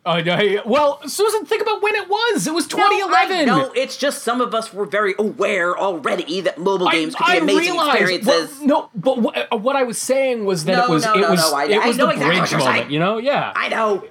uh, 0.07 0.23
I- 0.25 0.61
well, 0.65 1.01
Susan, 1.09 1.45
think 1.45 1.63
about 1.63 1.83
when 1.83 1.95
it 1.97 2.09
was. 2.09 2.47
It 2.47 2.55
was 2.55 2.67
2011. 2.69 3.47
No, 3.47 3.73
it's 3.75 3.97
just 3.97 4.23
some 4.23 4.41
of 4.41 4.55
us 4.55 4.73
were 4.73 4.87
very 4.87 5.15
aware 5.19 5.77
already 5.77 6.41
that 6.43 6.59
mobile 6.59 6.89
games 6.91 7.15
could 7.15 7.27
be 7.27 7.39
amazing 7.39 7.75
experiences. 7.75 8.59
Well, 8.61 8.67
no, 8.67 8.91
but 8.95 9.19
what, 9.19 9.53
uh, 9.53 9.57
what 9.57 9.75
I 9.77 9.83
was 9.83 9.99
saying 9.99 10.45
was 10.45 10.65
that 10.67 10.77
No, 10.77 10.85
it 10.85 10.91
was 10.91 11.05
no, 11.05 11.15
it 11.15 11.21
no, 11.21 11.31
was 11.31 11.41
no, 11.53 11.57
I- 11.59 11.65
it 11.67 11.79
I 11.79 11.89
was 11.89 11.97
know 11.99 12.07
the 12.07 12.13
exactly 12.13 12.39
bridge 12.39 12.53
moment. 12.53 12.77
saying. 12.79 12.91
You 12.93 12.99
know, 13.01 13.19
yeah. 13.19 13.53
I 13.57 13.69
know. 13.69 14.05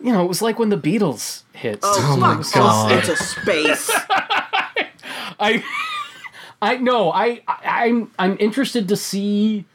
you 0.00 0.12
know, 0.12 0.24
it 0.24 0.28
was 0.28 0.40
like 0.42 0.58
when 0.58 0.70
the 0.70 0.76
Beatles 0.78 1.42
hit. 1.52 1.78
Oh, 1.82 2.16
my 2.18 2.36
fuck 2.42 2.54
God. 2.54 2.92
off 2.92 2.92
into 2.92 3.16
space. 3.16 3.90
I, 5.40 5.62
I 6.62 6.76
know. 6.78 7.10
I, 7.12 7.42
I 7.46 7.86
I'm 7.86 8.10
I'm 8.18 8.36
interested 8.40 8.88
to 8.88 8.96
see, 8.96 9.66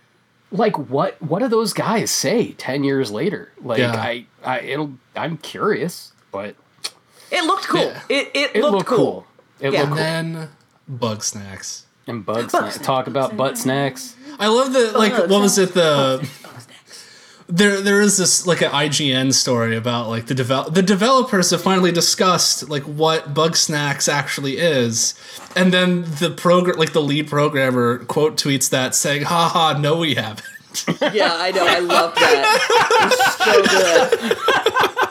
like 0.52 0.78
what 0.90 1.22
what 1.22 1.40
do 1.40 1.48
those 1.48 1.74
guys 1.74 2.12
say 2.12 2.54
ten 2.54 2.84
years 2.84 3.12
later? 3.12 3.52
Like 3.62 3.80
Yeah. 3.80 3.94
I 3.96 4.26
I 4.44 4.60
it'll 4.62 4.94
I'm 5.16 5.38
curious, 5.38 6.12
but 6.32 6.56
It 7.32 7.44
looked 7.46 7.68
cool. 7.68 7.82
Yeah. 7.82 8.02
It, 8.10 8.32
it, 8.34 8.52
it 8.56 8.62
looked, 8.62 8.74
looked 8.74 8.88
cool. 8.88 8.98
cool. 8.98 9.28
It 9.60 9.74
Yeah. 9.74 9.82
looked 9.82 9.92
cool. 9.94 10.00
And 10.02 10.36
then 10.36 10.50
Bugsnax. 10.92 11.84
And 12.08 12.26
butt 12.26 12.50
snacks. 12.50 12.80
Talk 12.80 13.06
about 13.06 13.38
butt 13.38 13.56
snacks. 13.58 14.16
I 14.40 14.48
love 14.48 14.74
the 14.74 14.98
like. 14.98 15.14
What 15.14 15.42
was 15.42 15.60
it? 15.60 15.74
The 15.76 16.28
there 17.50 17.82
there 17.82 18.00
is 18.00 18.18
this 18.18 18.46
like 18.46 18.62
an 18.62 18.70
IGN 18.72 19.34
story 19.34 19.76
about 19.76 20.08
like 20.08 20.28
the 20.28 20.36
develop 20.36 20.76
the 20.76 20.84
developers 20.84 21.50
have 21.50 21.62
finally 21.62 21.92
discussed 21.92 22.70
like 22.70 22.84
what 22.84 23.34
Bugsnax 23.34 24.08
actually 24.08 24.58
is, 24.58 25.16
and 25.56 25.74
then 25.74 26.04
the 26.04 26.30
program 26.30 26.78
like 26.78 26.94
the 26.94 27.02
lead 27.02 27.28
programmer 27.28 28.06
quote 28.06 28.38
tweets 28.38 28.70
that 28.70 28.94
saying, 28.94 29.24
"Haha, 29.24 29.80
no, 29.80 29.98
we 29.98 30.14
haven't." 30.16 30.46
Yeah, 31.12 31.34
I 31.34 31.52
know. 31.52 31.66
I 31.66 31.80
love 31.80 32.14
that. 32.16 33.10
It's 33.12 33.38
so 33.44 34.98
good. 35.00 35.06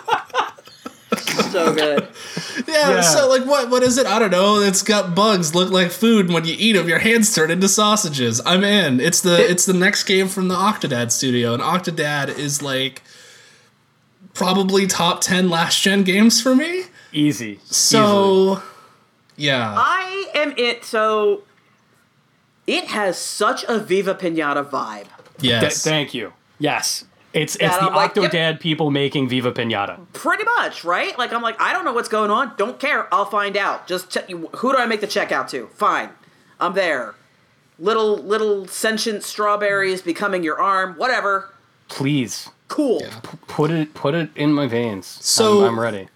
so 1.50 1.74
good. 1.74 2.08
Yeah, 2.66 2.90
Yeah. 2.90 3.00
so 3.02 3.28
like 3.28 3.44
what 3.46 3.70
what 3.70 3.82
is 3.84 3.98
it? 3.98 4.06
I 4.06 4.18
don't 4.18 4.32
know. 4.32 4.58
It's 4.60 4.82
got 4.82 5.14
bugs 5.14 5.54
look 5.54 5.70
like 5.70 5.90
food 5.90 6.26
and 6.26 6.34
when 6.34 6.44
you 6.44 6.54
eat 6.58 6.72
them 6.72 6.88
your 6.88 6.98
hands 6.98 7.32
turn 7.34 7.50
into 7.52 7.68
sausages. 7.68 8.40
I'm 8.44 8.64
in. 8.64 8.98
It's 9.00 9.20
the 9.20 9.38
it's 9.48 9.64
the 9.64 9.72
next 9.72 10.04
game 10.04 10.26
from 10.28 10.48
the 10.48 10.56
Octodad 10.56 11.10
studio 11.12 11.54
and 11.54 11.62
Octodad 11.62 12.36
is 12.36 12.60
like 12.60 13.02
probably 14.34 14.86
top 14.86 15.20
10 15.20 15.48
last 15.48 15.80
gen 15.82 16.02
games 16.02 16.40
for 16.42 16.54
me. 16.54 16.84
Easy. 17.12 17.52
Easily. 17.52 17.58
So 17.64 18.62
yeah. 19.36 19.74
I 19.78 20.26
am 20.34 20.52
it. 20.56 20.84
So 20.84 21.42
it 22.66 22.86
has 22.86 23.16
such 23.18 23.64
a 23.68 23.78
Viva 23.78 24.14
Pinata 24.14 24.68
vibe. 24.68 25.06
Th- 25.38 25.52
yes. 25.62 25.84
thank 25.84 26.12
you. 26.12 26.32
Yes. 26.58 27.04
It's 27.34 27.54
it's 27.56 27.62
Yeah, 27.62 27.78
the 27.80 27.86
I'm 27.90 27.94
like, 27.94 28.16
yep. 28.16 28.30
Octodad 28.32 28.60
people 28.60 28.90
making 28.90 29.28
Viva 29.28 29.52
Pinata. 29.52 29.98
Pretty 30.14 30.44
much, 30.44 30.82
right? 30.84 31.16
Like 31.18 31.32
I'm 31.32 31.42
like, 31.42 31.60
I 31.60 31.72
don't 31.72 31.84
know 31.84 31.92
what's 31.92 32.08
going 32.08 32.30
on. 32.30 32.52
Don't 32.56 32.80
care. 32.80 33.12
I'll 33.14 33.26
find 33.26 33.56
out. 33.56 33.86
Just 33.86 34.10
check. 34.10 34.28
Who 34.30 34.72
do 34.72 34.78
I 34.78 34.86
make 34.86 35.00
the 35.00 35.06
check 35.06 35.30
out 35.30 35.48
to? 35.48 35.66
Fine, 35.68 36.10
I'm 36.58 36.72
there. 36.74 37.14
Little 37.78 38.16
little 38.16 38.66
sentient 38.66 39.22
strawberries 39.22 40.02
becoming 40.02 40.42
your 40.42 40.60
arm. 40.60 40.94
Whatever. 40.94 41.52
Please 41.88 42.48
Cool. 42.68 43.02
put 43.46 43.70
it 43.70 43.94
put 43.94 44.14
it 44.14 44.30
in 44.34 44.52
my 44.52 44.66
veins. 44.66 45.06
So- 45.06 45.62
I'm, 45.64 45.72
I'm 45.74 45.80
ready. 45.80 46.08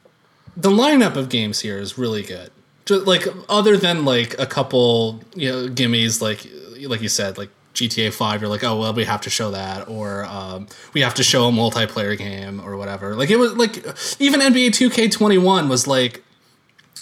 the 0.57 0.71
lineup 0.71 1.17
of 1.17 1.29
games 1.29 1.61
here 1.61 1.79
is 1.79 1.97
really 1.97 2.23
good. 2.23 2.51
Just 2.85 3.07
like 3.07 3.27
other 3.49 3.77
than 3.77 4.05
like 4.05 4.37
a 4.41 4.47
couple, 4.47 5.23
you 5.35 5.51
know, 5.51 5.69
gimmies 5.69 6.21
like 6.21 6.47
like 6.89 7.01
you 7.01 7.09
said, 7.09 7.39
like 7.39 7.51
GTA 7.75 8.13
Five. 8.13 8.41
You're 8.41 8.51
like, 8.51 8.65
oh 8.65 8.79
well, 8.79 8.93
we 8.93 9.05
have 9.05 9.21
to 9.23 9.31
show 9.31 9.51
that, 9.51 9.89
or 9.89 10.25
um, 10.27 10.67
we 10.93 11.01
have 11.01 11.15
to 11.15 11.23
show 11.23 11.49
a 11.49 11.51
multiplayer 11.51 12.17
game 12.17 12.61
or 12.61 12.77
whatever. 12.77 13.15
Like 13.15 13.31
it 13.31 13.37
was 13.37 13.55
like 13.55 13.77
even 14.21 14.41
NBA 14.41 14.69
2K21 14.69 15.69
was 15.69 15.87
like, 15.87 16.23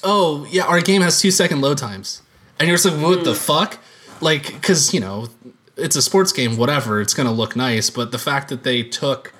oh 0.02 0.46
yeah, 0.50 0.64
our 0.64 0.80
game 0.80 1.02
has 1.02 1.20
two 1.20 1.30
second 1.30 1.60
load 1.60 1.78
times, 1.78 2.22
and 2.58 2.68
you're 2.68 2.76
just 2.76 2.86
like, 2.86 3.02
what 3.02 3.24
the 3.24 3.34
fuck? 3.34 3.78
Like, 4.20 4.52
because 4.54 4.92
you 4.94 5.00
know, 5.00 5.28
it's 5.76 5.96
a 5.96 6.02
sports 6.02 6.32
game, 6.32 6.56
whatever. 6.56 7.00
It's 7.00 7.14
gonna 7.14 7.32
look 7.32 7.56
nice, 7.56 7.90
but 7.90 8.12
the 8.12 8.18
fact 8.18 8.48
that 8.48 8.62
they 8.62 8.82
took 8.82 9.32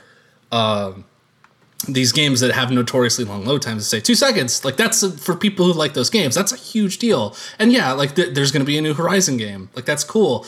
these 1.88 2.12
games 2.12 2.40
that 2.40 2.52
have 2.52 2.70
notoriously 2.70 3.24
long 3.24 3.44
load 3.44 3.62
times 3.62 3.84
to 3.84 3.88
say 3.88 4.00
two 4.00 4.14
seconds 4.14 4.64
like 4.64 4.76
that's 4.76 5.06
for 5.22 5.34
people 5.34 5.64
who 5.64 5.72
like 5.72 5.94
those 5.94 6.10
games 6.10 6.34
that's 6.34 6.52
a 6.52 6.56
huge 6.56 6.98
deal 6.98 7.34
and 7.58 7.72
yeah 7.72 7.92
like 7.92 8.14
th- 8.14 8.34
there's 8.34 8.52
going 8.52 8.60
to 8.60 8.66
be 8.66 8.76
a 8.76 8.82
new 8.82 8.92
horizon 8.92 9.38
game 9.38 9.70
like 9.74 9.86
that's 9.86 10.04
cool 10.04 10.44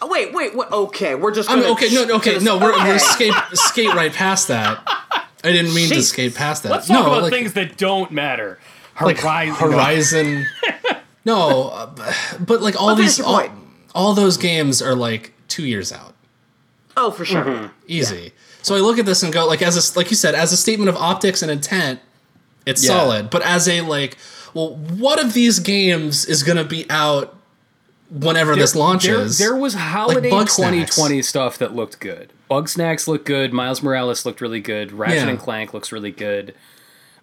Oh, 0.00 0.06
wait, 0.08 0.32
wait, 0.32 0.54
wait. 0.54 0.70
Okay, 0.70 1.14
we're 1.14 1.32
just. 1.34 1.50
I 1.50 1.54
mean, 1.54 1.62
gonna 1.64 1.74
okay 1.74 1.88
no 1.92 2.16
okay 2.16 2.38
no 2.38 2.58
we're, 2.58 2.72
okay. 2.74 2.84
we're 2.92 2.98
skate 2.98 3.34
skate 3.54 3.94
right 3.94 4.12
past 4.12 4.48
that 4.48 4.80
i 5.44 5.52
didn't 5.52 5.74
mean 5.74 5.88
to 5.88 6.02
skate 6.02 6.34
past 6.34 6.62
that 6.64 6.70
Let's 6.70 6.86
talk 6.88 7.04
no 7.04 7.10
about 7.12 7.22
like, 7.24 7.32
things 7.32 7.52
that 7.54 7.76
don't 7.76 8.10
matter. 8.12 8.58
like 9.00 9.18
Horizon. 9.18 9.54
horizon 9.56 10.46
no 11.24 11.68
uh, 11.68 12.12
but 12.40 12.60
like 12.62 12.80
all 12.80 12.90
I'll 12.90 12.96
these 12.96 13.20
all, 13.20 13.38
point. 13.40 13.52
all 13.94 14.14
those 14.14 14.36
games 14.36 14.80
are 14.82 14.94
like 14.94 15.32
two 15.48 15.64
years 15.66 15.92
out 15.92 16.14
Oh, 17.00 17.12
for 17.12 17.24
sure. 17.24 17.44
Mm-hmm. 17.44 17.66
easy. 17.86 18.32
So 18.62 18.74
I 18.74 18.80
look 18.80 18.98
at 18.98 19.06
this 19.06 19.22
and 19.22 19.32
go 19.32 19.46
like 19.46 19.62
as 19.62 19.76
a 19.76 19.96
like 19.98 20.10
you 20.10 20.16
said 20.16 20.34
as 20.34 20.52
a 20.52 20.56
statement 20.56 20.88
of 20.88 20.96
optics 20.96 21.42
and 21.42 21.50
intent, 21.50 22.00
it's 22.66 22.82
Yeah. 22.84 22.88
solid. 22.88 23.30
But 23.30 23.42
as 23.42 23.68
a 23.68 23.82
like, 23.82 24.16
well, 24.52 24.74
what 24.74 25.20
of 25.24 25.32
these 25.32 25.60
games 25.60 26.24
is 26.26 26.42
going 26.42 26.56
to 26.58 26.64
be 26.64 26.86
out 26.90 27.37
whenever 28.10 28.54
this 28.56 28.74
launches? 28.74 29.38
There, 29.38 29.50
there 29.50 29.56
was 29.56 29.74
holiday 29.74 30.30
Bug 30.30 30.48
2020 30.48 31.22
stuff 31.22 31.58
that 31.58 31.74
looked 31.74 32.00
good. 32.00 32.32
Bugsnax 32.50 33.06
looked 33.06 33.26
good. 33.26 33.52
Miles 33.52 33.82
Morales 33.82 34.24
looked 34.24 34.40
really 34.40 34.60
good. 34.60 34.92
Ratchet 34.92 35.16
Yeah. 35.24 35.28
and 35.28 35.38
Clank 35.38 35.74
looks 35.74 35.92
really 35.92 36.10
good. 36.10 36.54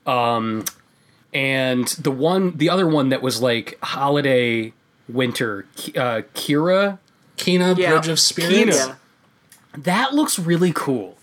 Um, 0.06 0.66
and 1.34 1.88
the 1.88 2.12
one, 2.12 2.56
the 2.58 2.70
other 2.70 2.88
one 2.88 3.10
that 3.10 3.22
was 3.22 3.42
like 3.42 3.78
holiday 3.82 4.72
winter, 5.10 5.66
uh, 5.96 6.22
Kira, 6.36 7.00
Kena 7.38 7.76
Yeah. 7.78 7.92
Bridge 7.92 8.08
of 8.08 8.20
Spirits. 8.20 8.78
Yeah. 8.88 8.96
that 9.78 10.14
looks 10.14 10.38
really 10.40 10.72
cool. 10.74 11.18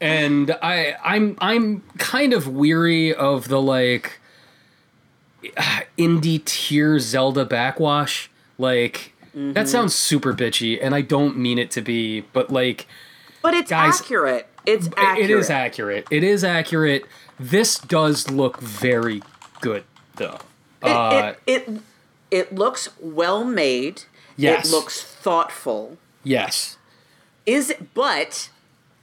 And 0.00 0.56
I, 0.62 0.96
I'm, 1.04 1.36
I'm 1.40 1.82
kind 1.98 2.32
of 2.32 2.48
weary 2.48 3.14
of 3.14 3.48
the 3.48 3.60
like 3.60 4.18
indie 5.98 6.44
tier 6.44 6.98
Zelda 6.98 7.44
backwash. 7.44 8.30
Like 8.58 9.12
that 9.34 9.68
sounds 9.68 9.94
super 9.94 10.32
bitchy, 10.32 10.78
and 10.80 10.94
I 10.94 11.00
don't 11.00 11.36
mean 11.36 11.58
it 11.58 11.70
to 11.72 11.80
be, 11.82 12.20
but 12.32 12.50
like 12.50 12.86
But 13.42 13.54
it's 13.54 13.70
Guys, 13.70 14.00
accurate. 14.00 14.46
It's 14.66 14.88
accurate. 14.96 15.18
it 15.18 15.30
is 15.30 15.50
accurate. 15.50 16.06
It 16.10 16.24
is 16.24 16.44
accurate. 16.44 17.04
This 17.38 17.78
does 17.78 18.30
look 18.30 18.60
very 18.60 19.22
good, 19.60 19.84
though. 20.16 20.38
It, 20.82 20.88
Uh, 20.90 21.34
it, 21.46 21.68
it, 21.68 21.80
it 22.30 22.54
looks 22.54 22.88
well 23.00 23.44
made. 23.44 24.04
Yes. 24.36 24.66
It 24.66 24.70
looks 24.70 25.02
thoughtful. 25.02 25.98
yes. 26.22 26.78
Is 27.46 27.70
it, 27.70 27.92
but 27.92 28.48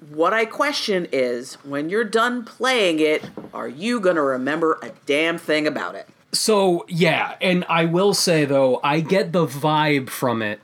what 0.10 0.34
I 0.34 0.45
question 0.45 1.08
is 1.12 1.56
when 1.64 1.89
you're 1.91 2.04
done 2.04 2.43
playing 2.43 2.99
it, 2.99 3.30
are 3.54 3.68
you 3.68 3.99
going 3.99 4.16
to 4.16 4.22
remember 4.24 4.80
a 4.82 4.91
damn 5.06 5.38
thing 5.38 5.68
about 5.68 5.93
it? 5.93 6.08
So 6.34 6.86
yeah, 6.88 7.36
and 7.41 7.65
I 7.67 7.86
will 7.86 8.13
say 8.13 8.45
though, 8.45 8.79
I 8.84 8.99
get 9.01 9.32
the 9.34 9.45
vibe 9.45 10.09
from 10.09 10.41
it 10.41 10.61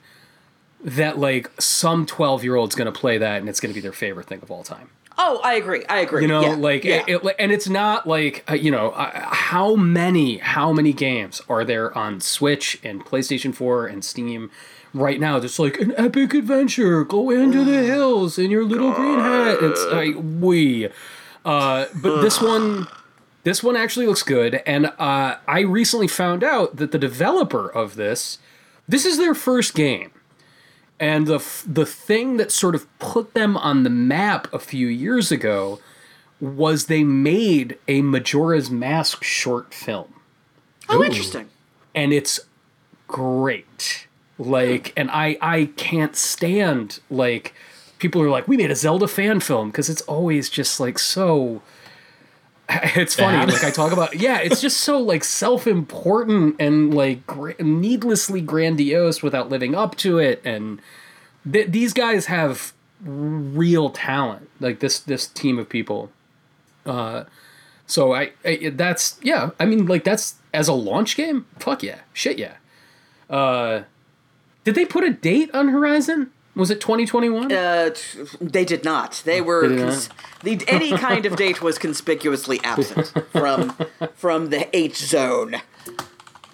that 0.84 1.18
like 1.18 1.50
some 1.60 2.06
twelve 2.06 2.44
year 2.44 2.56
old's 2.56 2.76
gonna 2.76 2.92
play 2.92 3.18
that 3.18 3.40
and 3.40 3.50
it's 3.50 3.60
gonna 3.60 3.74
be 3.74 3.82
their 3.82 3.92
favorite 3.92 4.28
thing 4.28 4.40
of 4.42 4.50
all 4.52 4.64
time. 4.64 4.90
Oh, 5.18 5.42
I 5.44 5.56
agree. 5.56 5.84
I 5.90 5.98
agree. 6.02 6.22
You 6.22 6.28
know, 6.28 6.42
Yeah, 6.42 6.56
like 6.56 6.84
yeah. 6.84 7.04
it, 7.08 7.24
it- 7.24 7.36
and 7.40 7.52
it's 7.52 7.68
not 7.68 8.08
like 8.08 8.46
uh, 8.50 8.54
you 8.54 8.70
know 8.72 8.92
uh, 8.92 9.12
how 9.34 9.76
many 9.76 10.38
how 10.38 10.72
many 10.72 10.94
games 10.94 11.42
are 11.50 11.66
there 11.66 11.96
on 11.98 12.22
Switch 12.22 12.80
and 12.84 13.04
PlayStation 13.04 13.54
Four 13.54 13.88
and 13.88 14.06
Steam 14.06 14.52
right 14.94 15.20
now? 15.20 15.40
That's 15.40 15.58
like 15.60 15.80
an 15.80 15.94
epic 15.98 16.34
adventure. 16.36 17.04
Go 17.04 17.32
into 17.32 17.66
the 17.66 17.84
hills 17.84 18.38
in 18.38 18.52
your 18.52 18.64
little 18.64 18.92
green 18.94 19.20
hat. 19.20 19.58
It's 19.62 19.84
like 19.88 20.16
we, 20.40 20.88
uh, 21.44 21.88
but 21.96 22.22
this 22.22 22.40
one. 22.40 22.88
This 23.48 23.64
one 23.64 23.78
actually 23.78 24.08
looks 24.08 24.24
good, 24.24 24.62
and 24.66 24.88
uh, 25.00 25.38
I 25.48 25.62
recently 25.62 26.10
found 26.10 26.44
out 26.44 26.76
that 26.76 26.92
the 26.92 26.98
developer 26.98 27.70
of 27.70 27.96
this, 27.96 28.40
this 28.90 29.06
is 29.06 29.18
their 29.18 29.34
first 29.34 29.74
game, 29.74 30.12
and 31.00 31.28
the 31.28 31.36
f- 31.36 31.64
the 31.66 31.86
thing 31.86 32.36
that 32.36 32.52
sort 32.52 32.76
of 32.76 32.86
put 33.00 33.36
them 33.36 33.56
on 33.56 33.84
the 33.84 33.90
map 33.90 34.54
a 34.54 34.60
few 34.60 34.88
years 34.88 35.32
ago 35.32 35.80
was 36.42 36.88
they 36.88 37.06
made 37.06 37.78
a 37.88 38.02
Majora's 38.02 38.70
Mask 38.70 39.24
short 39.24 39.74
film, 39.74 40.14
oh, 40.90 41.02
interesting. 41.02 41.48
and 41.96 42.12
it's 42.12 42.42
great. 43.08 44.08
Like, 44.38 44.92
and 44.98 45.10
I 45.10 45.38
I 45.42 45.70
can't 45.78 46.18
stand 46.18 47.00
like 47.10 47.54
people 47.98 48.22
are 48.22 48.30
like 48.30 48.46
we 48.46 48.58
made 48.58 48.72
a 48.72 48.76
Zelda 48.76 49.08
fan 49.08 49.40
film 49.40 49.70
because 49.72 49.90
it's 49.90 50.02
always 50.02 50.50
just 50.50 50.82
like 50.82 51.00
so. 51.00 51.62
It's 52.96 53.16
funny, 53.16 53.52
like 53.52 53.64
I 53.64 53.72
talk 53.72 53.94
about, 53.94 54.16
yeah, 54.16 54.40
it's 54.40 54.60
just 54.60 54.82
so 54.82 55.00
like 55.00 55.24
self-important 55.24 56.58
and 56.60 56.94
like 56.94 57.26
gra- 57.26 57.62
needlessly 57.64 58.42
grandiose 58.42 59.24
without 59.24 59.50
living 59.50 59.74
up 59.74 59.96
to 59.98 60.18
it. 60.20 60.42
And 60.44 60.82
th- 61.50 61.72
these 61.72 61.94
guys 61.94 62.26
have 62.26 62.74
real 63.02 63.90
talent, 63.90 64.50
like 64.60 64.80
this 64.80 65.00
this 65.00 65.28
team 65.28 65.58
of 65.60 65.70
people. 65.70 66.12
Uh, 66.86 67.24
so 67.86 68.14
I, 68.14 68.32
I 68.44 68.72
that's 68.74 69.18
yeah, 69.22 69.52
I 69.60 69.66
mean 69.66 69.86
like 69.86 70.04
that's 70.04 70.36
as 70.54 70.68
a 70.68 70.74
launch 70.74 71.16
game, 71.16 71.46
fuck 71.60 71.84
yeah, 71.84 72.00
shit 72.12 72.38
yeah. 72.38 72.56
Uh, 73.30 73.84
did 74.64 74.76
they 74.76 74.86
put 74.86 75.04
a 75.04 75.12
date 75.12 75.54
on 75.54 75.70
Horizon? 75.70 76.32
Was 76.58 76.70
it 76.72 76.82
2021? 76.82 77.52
Uh, 77.52 77.90
t- 77.92 78.20
they 78.42 78.66
did 78.66 78.84
not. 78.84 79.22
They 79.26 79.40
were 79.42 79.62
Did 79.68 79.72
they 79.80 79.84
not? 79.84 79.90
cons- 79.92 80.10
the, 80.44 80.62
any 80.68 80.98
kind 80.98 81.26
of 81.26 81.36
date 81.36 81.62
was 81.62 81.78
conspicuously 81.78 82.60
absent 82.64 83.14
from 83.32 83.76
from 84.16 84.50
the 84.50 84.68
H 84.76 84.98
zone. 84.98 85.56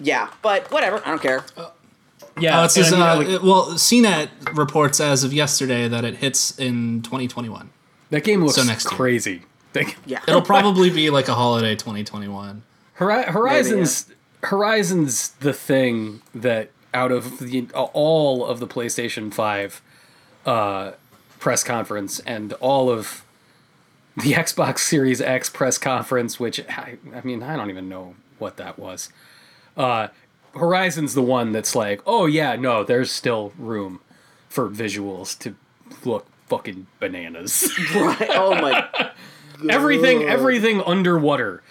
Yeah, 0.00 0.28
but 0.42 0.70
whatever. 0.70 1.00
I 1.04 1.10
don't 1.10 1.22
care. 1.22 1.44
yeah, 2.38 2.60
Uh, 2.60 2.64
it 2.66 2.70
says, 2.70 2.92
and 2.92 3.02
I 3.02 3.12
uh, 3.14 3.18
mean, 3.18 3.28
like, 3.28 3.34
it- 3.36 3.42
well, 3.42 3.66
CNET 3.72 4.56
reports 4.56 5.00
as 5.00 5.24
of 5.24 5.32
yesterday 5.32 5.88
that 5.88 6.04
it 6.04 6.16
hits 6.16 6.58
in 6.58 7.02
2021. 7.02 7.70
that 8.10 8.24
game 8.24 8.42
looks 8.42 8.56
so 8.56 8.64
next 8.64 8.84
year. 8.86 8.96
crazy. 8.96 9.42
Like, 9.74 9.96
Yeah, 10.06 10.20
It'll 10.28 10.42
probably 10.54 10.90
be 10.90 11.10
like 11.10 11.28
a 11.28 11.34
holiday 11.34 11.74
2021. 11.74 12.62
Hori- 12.96 13.24
Horizon's 13.24 14.06
Horizon's 14.44 15.30
the 15.40 15.52
thing 15.52 16.20
that 16.34 16.70
out 16.92 17.10
of 17.10 17.38
the 17.38 17.66
all 17.74 18.44
of 18.44 18.60
the 18.60 18.66
PlayStation 18.68 19.32
Five 19.32 19.80
uh, 20.46 20.92
press 21.38 21.64
conference 21.64 22.20
and 22.20 22.52
all 22.54 22.90
of 22.90 23.24
the 24.16 24.32
Xbox 24.34 24.80
Series 24.80 25.20
X 25.20 25.50
press 25.50 25.78
conference, 25.78 26.38
which 26.38 26.60
I, 26.68 26.98
I 27.14 27.20
mean 27.22 27.42
I 27.42 27.56
don't 27.56 27.70
even 27.70 27.88
know 27.88 28.14
what 28.38 28.56
that 28.56 28.78
was. 28.78 29.10
Uh, 29.76 30.08
Horizon's 30.54 31.14
the 31.14 31.22
one 31.22 31.52
that's 31.52 31.74
like, 31.74 32.00
oh 32.06 32.26
yeah, 32.26 32.56
no, 32.56 32.84
there's 32.84 33.10
still 33.10 33.52
room 33.58 34.00
for 34.48 34.68
visuals 34.68 35.36
to 35.40 35.56
look 36.04 36.26
fucking 36.46 36.86
bananas. 37.00 37.72
right. 37.94 38.30
Oh 38.30 38.54
my. 38.54 39.10
everything 39.70 40.24
everything 40.24 40.82
underwater 40.82 41.62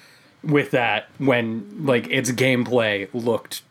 with 0.42 0.72
that 0.72 1.08
when 1.18 1.86
like 1.86 2.08
its 2.10 2.32
gameplay 2.32 3.08
looked 3.14 3.62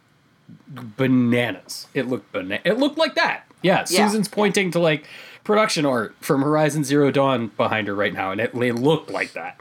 bananas 0.69 1.87
it 1.95 2.07
looked 2.07 2.31
bana- 2.33 2.61
it 2.65 2.79
looked 2.79 2.99
like 2.99 3.15
that 3.15 3.47
yeah, 3.63 3.85
Yeah. 3.89 4.07
susan's 4.07 4.29
pointing 4.29 4.71
to 4.73 4.79
like 4.79 5.07
production 5.45 5.85
art 5.87 6.15
from 6.21 6.43
horizon 6.43 6.85
zero 6.85 7.11
dawn 7.11 7.49
behind 7.57 7.89
her 7.89 7.95
right 7.95 8.13
now 8.13 8.31
and 8.33 8.41
it, 8.41 8.55
it 8.55 8.75
looked 8.75 9.11
like 9.11 9.33
that 9.33 9.61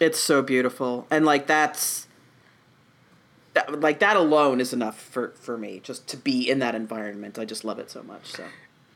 It's 0.00 0.18
so 0.18 0.42
beautiful, 0.42 1.06
and 1.10 1.24
like 1.24 1.46
that's. 1.46 2.06
That, 3.54 3.80
like 3.80 3.98
that 3.98 4.16
alone 4.16 4.60
is 4.62 4.72
enough 4.72 4.98
for 4.98 5.28
for 5.38 5.58
me 5.58 5.80
just 5.84 6.06
to 6.08 6.16
be 6.16 6.48
in 6.48 6.58
that 6.60 6.74
environment. 6.74 7.38
I 7.38 7.44
just 7.44 7.64
love 7.64 7.78
it 7.78 7.90
so 7.90 8.02
much. 8.02 8.24
So 8.32 8.44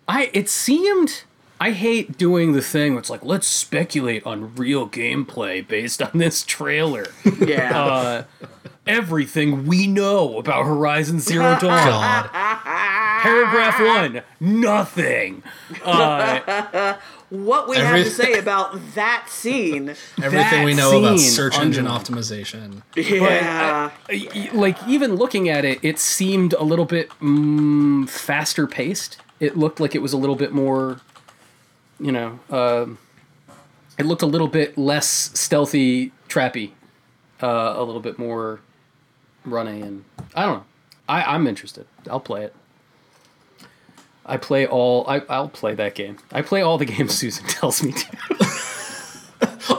i 0.09 0.31
it 0.33 0.49
seemed 0.49 1.25
i 1.61 1.73
hate 1.73 2.17
doing 2.17 2.53
the 2.53 2.63
thing 2.63 2.93
where 2.93 3.01
it's 3.01 3.11
like 3.11 3.25
let's 3.25 3.47
speculate 3.47 4.25
on 4.25 4.55
real 4.55 4.89
gameplay 4.89 5.67
based 5.67 6.01
on 6.01 6.11
this 6.15 6.43
trailer 6.45 7.07
yeah, 7.41 7.83
uh, 7.83 8.25
everything 8.87 9.67
we 9.67 9.87
know 9.87 10.39
about 10.39 10.65
horizon 10.65 11.21
zero 11.21 11.57
dawn 11.61 11.85
God. 11.85 12.31
Paragraph 13.23 13.81
one, 13.81 14.23
nothing. 14.41 15.43
Uh, 15.85 16.97
what 17.31 17.69
we 17.69 17.77
have 17.77 18.05
to 18.05 18.11
say 18.11 18.39
about 18.39 18.79
that 18.95 19.27
scene? 19.29 19.95
Everything 20.23 20.65
we 20.65 20.75
know 20.75 20.99
about 20.99 21.19
scene 21.19 21.31
search 21.31 21.59
engine 21.59 21.87
under- 21.87 22.05
optimization. 22.05 22.83
Yeah, 22.97 23.91
y- 24.09 24.29
y- 24.35 24.51
like 24.53 24.77
even 24.87 25.15
looking 25.17 25.49
at 25.49 25.65
it, 25.65 25.79
it 25.83 25.99
seemed 25.99 26.53
a 26.55 26.63
little 26.63 26.85
bit 26.85 27.11
mm, 27.21 28.09
faster 28.09 28.67
paced. 28.67 29.19
It 29.41 29.57
looked 29.57 29.81
like 29.81 29.95
it 29.95 30.01
was 30.03 30.13
a 30.13 30.17
little 30.17 30.37
bit 30.37 30.53
more, 30.53 31.01
you 32.01 32.13
know, 32.13 32.39
um 32.51 32.99
it 33.99 34.05
looked 34.05 34.23
a 34.23 34.27
little 34.27 34.49
bit 34.49 34.77
less 34.77 35.09
stealthy, 35.33 36.13
trappy, 36.29 36.73
uh, 37.43 37.75
a 37.77 37.83
little 37.83 38.01
bit 38.03 38.19
more 38.19 38.61
runny, 39.45 39.81
and 39.81 40.05
I 40.35 40.45
don't 40.45 40.59
know. 40.59 40.65
I, 41.09 41.23
I'm 41.35 41.47
interested. 41.47 41.87
I'll 42.11 42.21
play 42.21 42.45
it. 42.45 42.55
I 44.27 44.37
play 44.37 44.67
all. 44.67 45.05
I, 45.09 45.23
I'll 45.29 45.49
play 45.49 45.75
that 45.75 45.95
game. 45.95 46.17
I 46.33 46.43
play 46.43 46.61
all 46.63 46.79
the 46.79 46.85
games 46.97 47.15
Susan 47.17 47.47
tells 47.47 47.83
me 47.83 47.93
to. 47.93 48.17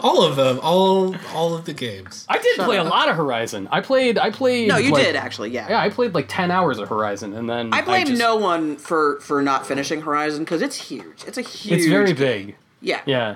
all 0.03 0.21
of 0.23 0.35
them, 0.35 0.59
all 0.61 1.15
all 1.33 1.55
of 1.55 1.65
the 1.65 1.73
games. 1.73 2.25
I 2.29 2.37
did 2.37 2.55
Shut 2.55 2.65
play 2.65 2.77
up. 2.77 2.85
a 2.85 2.89
lot 2.89 3.09
of 3.09 3.15
Horizon. 3.15 3.67
I 3.71 3.81
played. 3.81 4.17
I 4.17 4.29
played. 4.31 4.67
No, 4.67 4.77
you 4.77 4.91
like- 4.91 5.03
did 5.05 5.15
actually. 5.15 5.49
Yeah. 5.51 5.67
Yeah, 5.69 5.79
I 5.81 5.89
played 5.89 6.13
like 6.13 6.25
ten 6.27 6.51
hours 6.51 6.77
of 6.79 6.89
Horizon, 6.89 7.33
and 7.33 7.49
then 7.49 7.73
I 7.73 7.81
blame 7.81 8.07
just- 8.07 8.19
no 8.19 8.35
one 8.35 8.77
for 8.77 9.19
for 9.21 9.41
not 9.41 9.65
finishing 9.65 10.01
Horizon 10.01 10.43
because 10.43 10.61
it's 10.61 10.75
huge. 10.75 11.23
It's 11.25 11.37
a 11.37 11.41
huge. 11.41 11.79
It's 11.79 11.87
very 11.87 12.07
game. 12.13 12.15
big. 12.15 12.55
Yeah. 12.81 13.01
Yeah. 13.05 13.35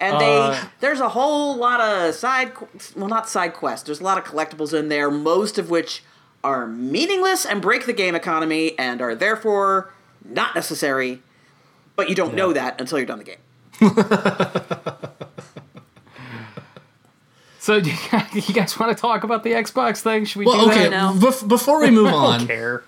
And 0.00 0.20
they 0.20 0.36
Uh, 0.38 0.64
there's 0.80 0.98
a 1.00 1.10
whole 1.10 1.56
lot 1.56 1.80
of 1.80 2.14
side 2.14 2.54
qu- 2.54 2.66
well 2.96 3.08
not 3.08 3.28
side 3.28 3.52
quests. 3.54 3.86
There's 3.86 4.00
a 4.00 4.04
lot 4.04 4.18
of 4.18 4.24
collectibles 4.24 4.76
in 4.76 4.88
there, 4.88 5.10
most 5.10 5.58
of 5.58 5.70
which 5.70 6.02
are 6.42 6.66
meaningless 6.66 7.44
and 7.46 7.62
break 7.62 7.86
the 7.86 7.92
game 7.92 8.14
economy 8.16 8.76
and 8.78 9.00
are 9.00 9.14
therefore 9.14 9.91
not 10.28 10.54
necessary. 10.54 11.20
But 11.96 12.08
you 12.08 12.14
don't 12.14 12.34
know 12.34 12.52
that 12.52 12.80
until 12.80 12.98
you're 12.98 13.06
done 13.06 13.18
the 13.18 13.24
game. 13.24 13.36
So, 17.58 17.80
do 17.80 17.90
you 18.34 18.54
guys, 18.54 18.76
want 18.78 18.96
to 18.96 19.00
talk 19.00 19.22
about 19.22 19.44
the 19.44 19.52
Xbox 19.52 20.00
thing? 20.00 20.24
Should 20.24 20.40
we 20.40 20.46
Well, 20.46 20.64
do 20.64 20.70
okay. 20.72 20.86
I 20.86 20.88
know. 20.88 21.12
bef- 21.16 21.46
before 21.46 21.80
we 21.80 21.90
move 21.92 22.06
that? 22.06 22.14
I 22.14 22.16
on, 22.16 22.38
don't 22.38 22.46
care. 22.48 22.84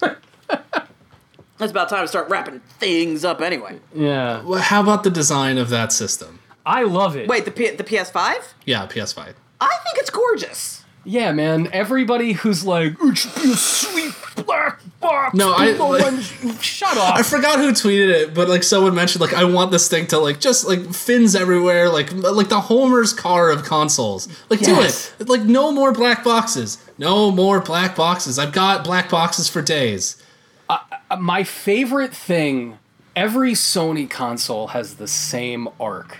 It's 1.60 1.70
about 1.70 1.88
time 1.88 2.02
to 2.02 2.08
start 2.08 2.28
wrapping 2.28 2.58
things 2.80 3.24
up 3.24 3.40
anyway. 3.40 3.78
yeah, 3.94 4.42
well, 4.42 4.60
how 4.60 4.82
about 4.82 5.04
the 5.04 5.10
design 5.10 5.58
of 5.58 5.68
that 5.70 5.92
system? 5.92 6.40
I 6.66 6.82
love 6.82 7.14
it. 7.14 7.28
Wait, 7.28 7.44
the 7.44 7.52
P- 7.52 7.70
the 7.70 7.84
PS5? 7.84 8.34
Yeah, 8.66 8.86
PS5. 8.88 9.34
I 9.60 9.76
think 9.84 9.98
it's 9.98 10.10
gorgeous. 10.10 10.84
Yeah, 11.04 11.30
man. 11.30 11.68
Everybody 11.72 12.32
who's 12.32 12.64
like, 12.64 12.94
it 13.00 13.16
should 13.16 13.34
be 13.36 13.52
a 13.52 13.56
sweet 13.56 14.12
black 14.44 14.73
box. 15.04 15.34
No, 15.34 15.52
I- 15.52 15.70
like- 15.72 16.02
want- 16.02 16.60
shut 16.60 16.96
up. 16.96 17.14
I 17.14 17.22
forgot 17.22 17.58
who 17.60 17.70
tweeted 17.70 18.08
it, 18.08 18.34
but 18.34 18.48
like 18.48 18.64
someone 18.64 18.94
mentioned, 18.96 19.20
like 19.20 19.32
I 19.34 19.44
want 19.44 19.70
this 19.70 19.86
thing 19.88 20.08
to 20.08 20.18
like 20.18 20.40
just 20.40 20.66
like 20.66 20.92
fins 20.92 21.36
everywhere, 21.36 21.88
like 21.90 22.12
like 22.12 22.48
the 22.48 22.60
Homer's 22.62 23.12
car 23.12 23.50
of 23.50 23.62
consoles. 23.62 24.26
Like 24.50 24.60
Yes. 24.62 25.12
do 25.18 25.22
it. 25.24 25.28
Like 25.28 25.42
no 25.42 25.70
more 25.70 25.92
black 25.92 26.24
boxes. 26.24 26.78
No 26.98 27.30
more 27.30 27.60
black 27.60 27.94
boxes. 27.94 28.38
I've 28.38 28.52
got 28.52 28.82
black 28.82 29.08
boxes 29.08 29.48
for 29.48 29.62
days. 29.62 30.20
Uh, 30.68 30.78
uh, 31.10 31.16
my 31.16 31.44
favorite 31.44 32.12
thing. 32.14 32.78
Every 33.16 33.52
Sony 33.52 34.10
console 34.10 34.68
has 34.68 34.94
the 34.96 35.06
same 35.06 35.68
arc. 35.78 36.18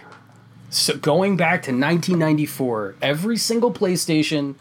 So 0.71 0.97
going 0.97 1.37
back 1.37 1.63
to 1.65 1.71
1994, 1.73 2.95
every 3.03 3.37
single 3.37 3.73
PlayStation 3.73 4.55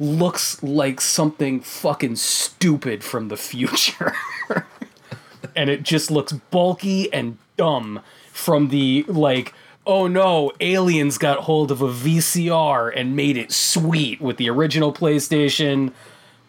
looks 0.00 0.62
like 0.62 1.00
something 1.00 1.60
fucking 1.60 2.16
stupid 2.16 3.04
from 3.04 3.28
the 3.28 3.36
future. 3.36 4.14
and 5.56 5.70
it 5.70 5.82
just 5.82 6.10
looks 6.10 6.32
bulky 6.32 7.12
and 7.12 7.38
dumb 7.56 8.00
from 8.32 8.68
the 8.68 9.04
like 9.06 9.54
oh 9.86 10.06
no 10.06 10.50
aliens 10.60 11.18
got 11.18 11.40
hold 11.40 11.70
of 11.70 11.80
a 11.80 11.88
VCR 11.88 12.92
and 12.94 13.14
made 13.14 13.36
it 13.36 13.52
sweet 13.52 14.20
with 14.20 14.36
the 14.36 14.48
original 14.50 14.92
PlayStation 14.92 15.92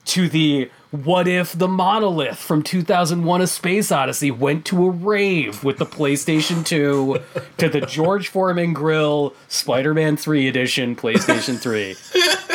to 0.05 0.29
the 0.29 0.69
what 0.91 1.27
if 1.27 1.57
the 1.57 1.67
monolith 1.67 2.37
from 2.37 2.61
2001 2.61 3.41
a 3.41 3.47
space 3.47 3.91
odyssey 3.91 4.31
went 4.31 4.63
to 4.65 4.85
a 4.85 4.89
rave 4.89 5.63
with 5.63 5.77
the 5.77 5.85
playstation 5.85 6.65
2 6.65 7.17
to 7.57 7.67
the 7.67 7.81
george 7.81 8.29
foreman 8.29 8.71
grill 8.71 9.33
spider-man 9.47 10.15
3 10.15 10.47
edition 10.47 10.95
playstation 10.95 11.59
3 11.59 11.95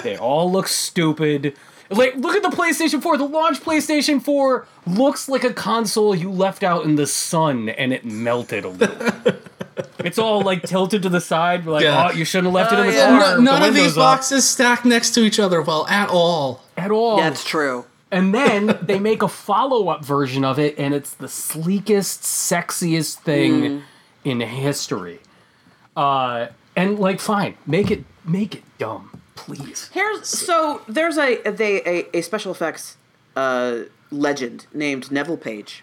they 0.03 0.17
all 0.17 0.51
look 0.51 0.69
stupid 0.69 1.57
like 1.91 2.15
look 2.17 2.37
at 2.37 2.43
the 2.43 2.49
playstation 2.57 3.03
4 3.03 3.17
the 3.19 3.25
launch 3.25 3.61
playstation 3.61 4.23
4 4.23 4.67
looks 4.87 5.29
like 5.29 5.43
a 5.45 5.53
console 5.53 6.15
you 6.15 6.31
left 6.31 6.63
out 6.63 6.85
in 6.85 6.97
the 6.97 7.07
sun 7.07 7.69
and 7.69 7.93
it 7.93 8.05
melted 8.05 8.65
a 8.65 8.69
little 8.69 9.33
it's 10.05 10.19
all 10.19 10.43
like 10.43 10.63
tilted 10.63 11.03
to 11.03 11.09
the 11.09 11.21
side 11.21 11.67
like 11.67 11.83
Yeah. 11.83 12.09
oh 12.09 12.13
you 12.17 12.25
shouldn't 12.25 12.47
have 12.47 12.55
left 12.55 12.73
it 12.73 12.79
in 12.79 12.87
the 12.87 12.93
Oh, 12.93 12.97
yeah. 12.97 13.07
car 13.19 13.19
No, 13.31 13.37
The 13.37 13.43
none 13.43 13.63
of 13.63 13.75
these 13.75 13.83
window's 13.83 13.99
up." 13.99 14.03
boxes 14.19 14.49
stack 14.49 14.85
next 14.85 15.11
to 15.15 15.21
each 15.23 15.39
other 15.41 15.63
well 15.63 15.87
at 15.89 16.09
all. 16.09 16.63
at 16.77 16.91
all 16.91 17.17
That's 17.17 17.45
true. 17.45 17.87
And 18.13 18.35
then 18.35 18.77
they 18.83 18.99
make 18.99 19.23
a 19.23 19.29
follow 19.29 19.89
up 19.89 20.05
version 20.05 20.45
of 20.45 20.59
it, 20.59 20.77
and 20.81 20.93
it's 20.93 21.15
the 21.15 21.29
sleekest, 21.29 22.23
sexiest 22.23 23.19
thing 23.21 23.85
in 24.25 24.41
history. 24.41 25.21
Uh, 25.97 26.49
and 26.75 26.99
like, 26.99 27.21
fine, 27.21 27.55
make 27.67 27.89
it 27.89 28.05
make 28.25 28.57
it 28.57 28.65
dumb, 28.79 29.21
please. 29.45 29.91
Here's 29.93 30.27
so 30.29 30.83
there's 30.89 31.19
a 31.19 31.41
they 31.51 31.81
a, 31.83 32.17
a 32.19 32.21
special 32.23 32.53
effects 32.53 32.97
uh, 33.37 33.81
legend 34.11 34.67
named 34.73 35.11
Neville 35.11 35.37
Page, 35.37 35.83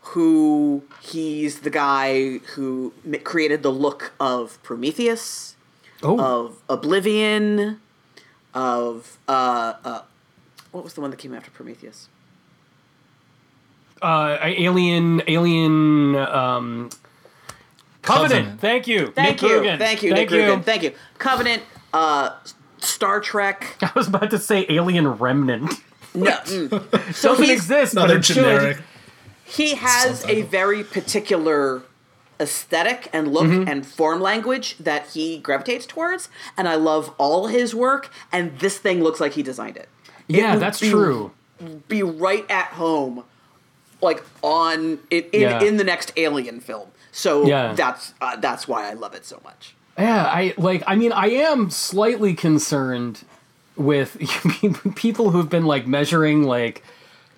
who 0.00 0.82
he's 1.00 1.60
the 1.60 1.70
guy 1.70 2.38
who 2.54 2.92
m- 3.06 3.20
created 3.22 3.62
the 3.62 3.70
look 3.72 4.12
of 4.20 4.62
Prometheus, 4.62 5.56
Oh, 6.02 6.18
of 6.18 6.56
Oblivion, 6.68 7.80
of 8.54 9.18
uh, 9.28 9.74
uh, 9.84 10.02
what 10.72 10.82
was 10.84 10.94
the 10.94 11.00
one 11.00 11.10
that 11.10 11.18
came 11.18 11.32
after 11.34 11.50
Prometheus? 11.50 12.08
uh, 14.02 14.36
Alien, 14.42 15.22
Alien, 15.28 16.16
um, 16.16 16.90
Covenant. 18.02 18.32
Covenant. 18.32 18.60
Thank 18.60 18.88
you, 18.88 19.12
Thank 19.12 19.40
Nick 19.40 19.42
you, 19.42 19.48
Coogan. 19.58 19.78
thank 19.78 20.02
you, 20.02 20.10
thank 20.10 20.30
Nick 20.30 20.38
you. 20.40 20.44
Coogan. 20.46 20.62
Thank 20.64 20.82
you. 20.82 20.92
Covenant, 21.18 21.62
uh, 21.92 22.30
Star 22.78 23.20
Trek. 23.20 23.76
I 23.82 23.90
was 23.94 24.08
about 24.08 24.30
to 24.30 24.38
say 24.38 24.66
Alien 24.68 25.06
Remnant. 25.08 25.72
No, 26.14 26.30
mm. 26.44 27.14
so 27.14 27.30
Doesn't 27.30 27.44
he's, 27.44 27.52
exist, 27.54 27.94
but 27.94 28.04
Another 28.04 28.18
it 28.18 28.24
should. 28.24 28.34
generic. 28.36 28.78
he 29.44 29.74
has 29.76 30.24
a 30.26 30.42
very 30.42 30.84
particular 30.84 31.82
aesthetic 32.40 33.08
and 33.12 33.32
look 33.32 33.46
and 33.68 33.86
form 33.86 34.20
language 34.20 34.76
that 34.78 35.06
he 35.10 35.38
gravitates 35.38 35.86
towards 35.86 36.28
and 36.56 36.66
i 36.68 36.74
love 36.74 37.14
all 37.16 37.46
his 37.46 37.72
work 37.72 38.10
and 38.32 38.58
this 38.58 38.78
thing 38.78 39.00
looks 39.00 39.20
like 39.20 39.32
he 39.34 39.44
designed 39.44 39.76
it 39.76 39.88
Yeah, 40.26 40.54
would 40.54 40.62
that's 40.62 40.80
be- 40.80 40.90
true. 40.90 41.30
be 41.86 42.02
right 42.02 42.44
at 42.50 42.68
home 42.68 43.22
like 44.00 44.24
on 44.42 44.98
in 45.10 45.22
in, 45.32 45.40
Yeah. 45.42 45.62
in 45.62 45.76
the 45.76 45.84
next 45.84 46.12
alien 46.16 46.58
film 46.58 46.88
so 47.12 47.46
Yeah. 47.46 47.74
that's 47.74 48.12
uh, 48.20 48.34
that's 48.36 48.66
why 48.66 48.90
i 48.90 48.94
love 48.94 49.14
it 49.14 49.24
so 49.24 49.40
much 49.44 49.74
Yeah, 49.98 50.24
I 50.24 50.54
like. 50.56 50.82
I 50.86 50.96
mean, 50.96 51.12
I 51.12 51.26
am 51.28 51.70
slightly 51.70 52.34
concerned 52.34 53.24
with 53.76 54.16
people 54.96 55.30
who've 55.30 55.48
been 55.50 55.66
like 55.66 55.86
measuring 55.86 56.44
like 56.44 56.82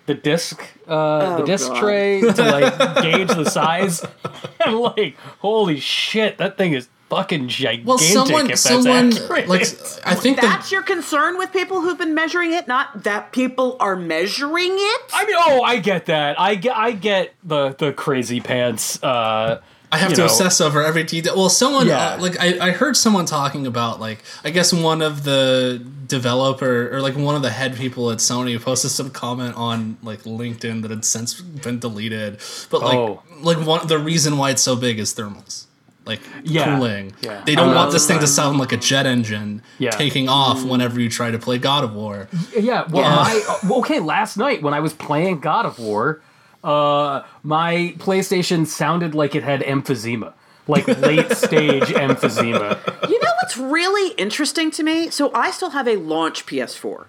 the 0.05 0.13
disc, 0.13 0.61
uh, 0.87 1.37
the 1.37 1.43
Oh, 1.43 1.45
disc 1.45 1.67
God. 1.67 1.79
tray 1.79 2.21
to 2.33 2.43
like 2.43 3.01
gauge 3.01 3.29
the 3.29 3.49
size, 3.49 4.03
and 4.65 4.79
like, 4.79 5.17
holy 5.39 5.79
shit, 5.79 6.37
that 6.37 6.57
thing 6.57 6.73
is 6.73 6.87
fucking 7.09 7.47
gigantic. 7.49 7.87
Well, 7.87 7.97
someone, 7.97 8.45
if 8.45 8.49
that's 8.51 8.61
someone, 8.61 9.13
accurate. 9.13 9.47
like, 9.47 9.61
I 10.05 10.15
think 10.15 10.39
that's 10.41 10.69
that 10.69 10.71
your 10.71 10.81
concern 10.81 11.37
with 11.37 11.51
people 11.51 11.81
who've 11.81 11.97
been 11.97 12.15
measuring 12.15 12.51
it 12.51 12.67
not 12.67 13.03
that 13.03 13.31
people 13.31 13.77
are 13.79 13.95
measuring 13.95 14.71
it 14.73 15.01
I 15.13 15.25
mean, 15.25 15.35
oh, 15.37 15.61
I 15.61 15.77
get 15.77 16.07
that. 16.07 16.39
I 16.39 16.55
get, 16.55 16.75
I 16.75 16.91
get 16.93 17.33
the 17.43 17.75
the 17.77 17.91
crazy 17.93 18.39
pants. 18.41 19.01
Uh, 19.03 19.61
I 19.91 19.97
have 19.97 20.11
to 20.13 20.17
know. 20.21 20.25
obsess 20.25 20.59
over 20.61 20.83
every 20.83 21.03
detail. 21.03 21.35
Well, 21.37 21.49
someone 21.49 21.87
Yeah. 21.87 22.15
uh, 22.15 22.21
like 22.21 22.39
I, 22.39 22.67
I 22.67 22.71
heard 22.71 22.97
someone 22.97 23.25
talking 23.25 23.65
about 23.67 23.99
like 23.99 24.23
I 24.43 24.49
guess 24.49 24.73
one 24.73 25.01
of 25.01 25.23
the 25.23 25.81
developer 26.07 26.93
or 26.95 27.01
like 27.01 27.15
one 27.15 27.35
of 27.35 27.41
the 27.41 27.49
head 27.51 27.75
people 27.75 28.11
at 28.11 28.19
Sony 28.19 28.59
posted 28.61 28.91
some 28.91 29.09
comment 29.09 29.55
on 29.55 29.97
like 30.03 30.23
LinkedIn 30.23 30.81
that 30.81 30.91
had 30.91 31.05
since 31.05 31.39
been 31.41 31.79
deleted. 31.79 32.39
But 32.69 32.81
like 32.81 32.97
Oh. 32.97 33.21
like 33.41 33.57
one 33.65 33.87
the 33.87 33.99
reason 33.99 34.37
why 34.37 34.51
it's 34.51 34.61
so 34.61 34.75
big 34.75 34.99
is 34.99 35.13
thermals. 35.13 35.65
Like 36.05 36.21
Yeah. 36.43 36.65
cooling. 36.75 37.13
Yeah. 37.21 37.41
They 37.45 37.55
don't 37.55 37.69
Oh, 37.71 37.75
want 37.75 37.91
this 37.91 38.05
thing 38.05 38.19
to 38.19 38.27
sound 38.27 38.59
like 38.59 38.71
a 38.71 38.77
jet 38.77 39.05
engine 39.07 39.61
Yeah. 39.79 39.89
taking 39.91 40.29
off 40.29 40.63
whenever 40.63 40.99
you 40.99 41.09
try 41.09 41.31
to 41.31 41.39
play 41.39 41.57
God 41.57 41.83
of 41.83 41.93
War. 41.95 42.27
Yeah, 42.55 42.83
well, 42.89 43.01
Yeah. 43.03 43.41
uh, 43.49 43.57
well, 43.67 43.79
okay. 43.79 43.99
Last 43.99 44.37
night 44.37 44.61
when 44.61 44.73
I 44.73 44.79
was 44.81 44.93
playing 44.93 45.39
God 45.39 45.65
of 45.65 45.79
War, 45.79 46.21
uh, 46.65 47.23
my 47.43 47.93
PlayStation 47.99 48.65
sounded 48.65 49.13
like 49.15 49.35
it 49.35 49.43
had 49.43 49.61
emphysema, 49.61 50.33
like 50.67 50.87
late 50.87 51.31
stage 51.45 51.83
emphysema. 52.05 53.09
you 53.09 53.19
know 53.23 53.31
what's 53.41 53.55
really 53.57 54.13
interesting 54.15 54.71
to 54.71 54.81
me 54.83 55.09
so 55.11 55.31
i 55.35 55.51
still 55.51 55.69
have 55.69 55.87
a 55.87 55.95
launch 55.97 56.45
ps4 56.47 57.05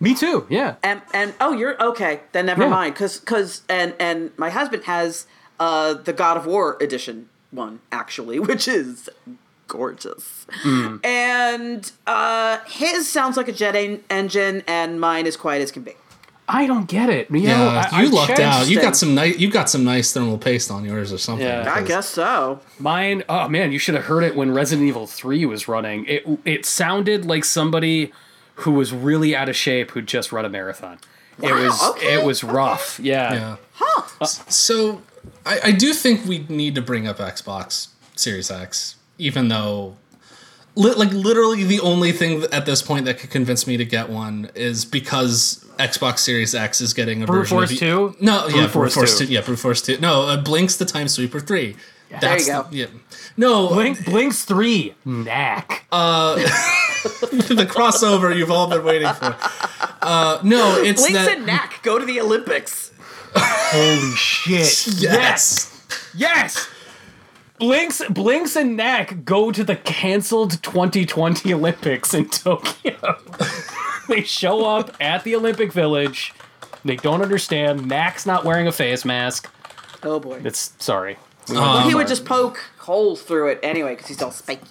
Me 0.00 0.14
too. 0.14 0.46
Yeah. 0.48 0.76
and 0.82 1.02
and 1.12 1.34
oh 1.40 1.52
you're 1.52 1.76
okay 1.90 2.20
then 2.32 2.46
never 2.46 2.62
Yeah. 2.64 2.68
mind 2.70 2.94
because 2.94 3.18
because 3.18 3.62
and 3.68 3.94
and 3.98 4.30
my 4.38 4.50
husband 4.50 4.84
has 4.84 5.26
uh 5.58 5.94
the 5.94 6.12
god 6.12 6.36
of 6.36 6.46
war 6.46 6.76
edition 6.80 7.28
one 7.50 7.80
actually 7.90 8.38
which 8.50 8.68
is 8.68 9.08
gorgeous 9.68 10.46
Mm. 10.64 11.04
and 11.04 11.92
uh 12.06 12.58
his 12.66 13.08
sounds 13.08 13.36
like 13.36 13.48
a 13.48 13.52
jet 13.52 13.74
en- 13.74 14.02
engine 14.10 14.62
and 14.68 15.00
mine 15.00 15.26
is 15.26 15.36
quiet 15.36 15.62
as 15.62 15.70
can 15.72 15.82
be 15.82 15.94
I 16.54 16.66
don't 16.66 16.86
get 16.86 17.08
it. 17.08 17.30
You 17.30 17.46
know, 17.48 17.68
I, 17.68 18.02
you 18.02 18.08
I 18.08 18.10
lucked 18.10 18.38
out. 18.38 18.68
You 18.68 18.78
got 18.78 18.94
some 18.94 19.14
nice. 19.14 19.38
You 19.38 19.50
got 19.50 19.70
some 19.70 19.84
nice 19.84 20.12
thermal 20.12 20.36
paste 20.36 20.70
on 20.70 20.84
yours 20.84 21.10
or 21.10 21.16
something. 21.16 21.46
Yeah. 21.46 21.72
i 21.74 21.82
guess 21.82 22.08
so 22.08 22.60
Mine. 22.78 23.24
Oh 23.28 23.48
man, 23.48 23.72
you 23.72 23.78
should 23.78 23.94
have 23.94 24.04
heard 24.04 24.22
it 24.22 24.36
when 24.36 24.52
Resident 24.52 24.86
Evil 24.86 25.06
Three 25.06 25.46
was 25.46 25.66
running. 25.66 26.04
It 26.06 26.26
it 26.44 26.66
sounded 26.66 27.24
like 27.24 27.44
somebody 27.44 28.12
who 28.56 28.72
was 28.72 28.92
really 28.92 29.34
out 29.34 29.48
of 29.48 29.56
shape 29.56 29.92
who 29.92 30.02
just 30.02 30.30
run 30.30 30.44
a 30.44 30.50
marathon. 30.50 30.98
it 31.42 31.52
was 31.52 31.82
okay, 31.90 32.14
it 32.14 32.24
was 32.24 32.44
rough. 32.44 33.00
Yeah. 33.02 33.32
Yeah. 33.32 33.56
huh 33.72 34.26
So 34.26 35.00
I, 35.46 35.60
I 35.64 35.72
do 35.72 35.94
think 35.94 36.26
we 36.26 36.44
need 36.50 36.74
to 36.74 36.82
bring 36.82 37.06
up 37.08 37.16
Xbox 37.16 37.88
Series 38.14 38.50
X, 38.50 38.96
even 39.16 39.48
though 39.48 39.96
like 40.74 41.12
literally 41.12 41.64
the 41.64 41.80
only 41.80 42.12
thing 42.12 42.44
at 42.52 42.66
this 42.66 42.82
point 42.82 43.04
that 43.06 43.18
could 43.18 43.30
convince 43.30 43.66
me 43.66 43.76
to 43.76 43.84
get 43.84 44.08
one 44.08 44.50
is 44.54 44.84
because 44.84 45.61
Xbox 45.82 46.20
Series 46.20 46.54
X 46.54 46.80
is 46.80 46.94
getting 46.94 47.22
a 47.22 47.26
Brute 47.26 47.48
version 47.48 47.58
Force 47.58 47.72
of 47.72 47.78
2? 47.78 48.16
No, 48.20 48.46
yeah, 48.46 48.52
Brute 48.54 48.70
Force 48.70 48.94
Force 48.94 49.18
2. 49.18 49.26
2. 49.26 49.32
Yeah, 49.32 49.40
Brute 49.40 49.58
Force 49.58 49.82
2. 49.82 49.98
No, 49.98 50.22
uh, 50.22 50.42
Blinx 50.42 50.78
the 50.78 50.84
Time 50.84 51.08
Sweeper 51.08 51.40
3. 51.40 51.76
There 52.20 52.38
you 52.38 52.46
go. 52.46 52.66
The, 52.70 52.76
yeah. 52.76 52.86
No, 53.36 53.68
Blink 53.68 53.98
Blinx 53.98 54.44
three. 54.44 54.94
Knack. 55.04 55.86
the 55.90 57.66
crossover 57.68 58.36
you've 58.36 58.50
all 58.50 58.68
been 58.68 58.84
waiting 58.84 59.12
for. 59.14 59.36
Uh, 60.02 60.38
no, 60.42 60.76
it's 60.82 61.02
Blinx 61.02 61.12
that. 61.12 61.36
and 61.38 61.46
Knack 61.46 61.82
go 61.82 61.98
to 61.98 62.04
the 62.04 62.20
Olympics. 62.20 62.92
Holy 63.34 64.14
shit. 64.14 65.00
yes. 65.00 65.86
Yes. 66.14 66.68
Blinx 67.58 68.04
Blinx 68.08 68.56
and 68.60 68.76
Knack 68.76 69.24
go 69.24 69.50
to 69.50 69.64
the 69.64 69.76
canceled 69.76 70.62
2020 70.62 71.54
Olympics 71.54 72.12
in 72.12 72.28
Tokyo. 72.28 73.16
they 74.12 74.22
show 74.22 74.64
up 74.64 74.94
at 75.00 75.24
the 75.24 75.34
Olympic 75.36 75.72
Village. 75.72 76.32
They 76.84 76.96
don't 76.96 77.22
understand. 77.22 77.86
Knack's 77.88 78.26
not 78.26 78.44
wearing 78.44 78.66
a 78.66 78.72
face 78.72 79.04
mask. 79.04 79.52
Oh 80.02 80.18
boy. 80.20 80.40
It's 80.44 80.74
sorry. 80.78 81.16
Um, 81.54 81.88
he 81.88 81.94
would 81.94 82.06
just 82.08 82.24
poke 82.24 82.58
holes 82.78 83.22
through 83.22 83.48
it 83.48 83.60
anyway 83.62 83.94
because 83.94 84.06
he's 84.08 84.22
all 84.22 84.30
spiky. 84.30 84.66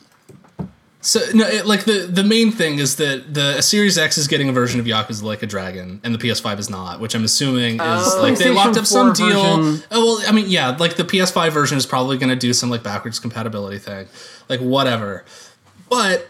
So 1.04 1.20
no, 1.34 1.48
it, 1.48 1.66
like 1.66 1.86
the 1.86 2.08
the 2.08 2.24
main 2.24 2.52
thing 2.52 2.78
is 2.78 2.98
that 2.98 3.34
the 3.34 3.60
Series 3.62 3.98
X 3.98 4.20
is 4.20 4.28
getting 4.28 4.50
a 4.50 4.52
version 4.52 4.80
of 4.80 4.86
Yakuza 4.86 5.24
Like 5.24 5.42
a 5.42 5.48
Dragon, 5.48 6.00
and 6.04 6.14
the 6.14 6.20
PS5 6.20 6.60
is 6.60 6.70
not, 6.70 7.00
which 7.00 7.16
I'm 7.16 7.24
assuming 7.24 7.76
is 7.76 7.82
Oh. 7.82 8.20
like 8.22 8.38
they 8.38 8.52
locked 8.52 8.78
up 8.78 8.86
some 8.86 9.12
deal. 9.14 9.58
version. 9.58 9.84
Oh 9.90 10.06
well, 10.20 10.30
I 10.30 10.32
mean, 10.32 10.48
yeah, 10.48 10.76
like 10.78 10.98
the 10.98 11.04
PS5 11.04 11.52
version 11.52 11.78
is 11.78 11.88
probably 11.88 12.18
going 12.20 12.30
to 12.30 12.36
do 12.36 12.54
some 12.54 12.70
like 12.70 12.84
backwards 12.84 13.18
compatibility 13.20 13.80
thing, 13.80 14.08
like 14.48 14.60
whatever. 14.60 15.26
But 15.90 16.30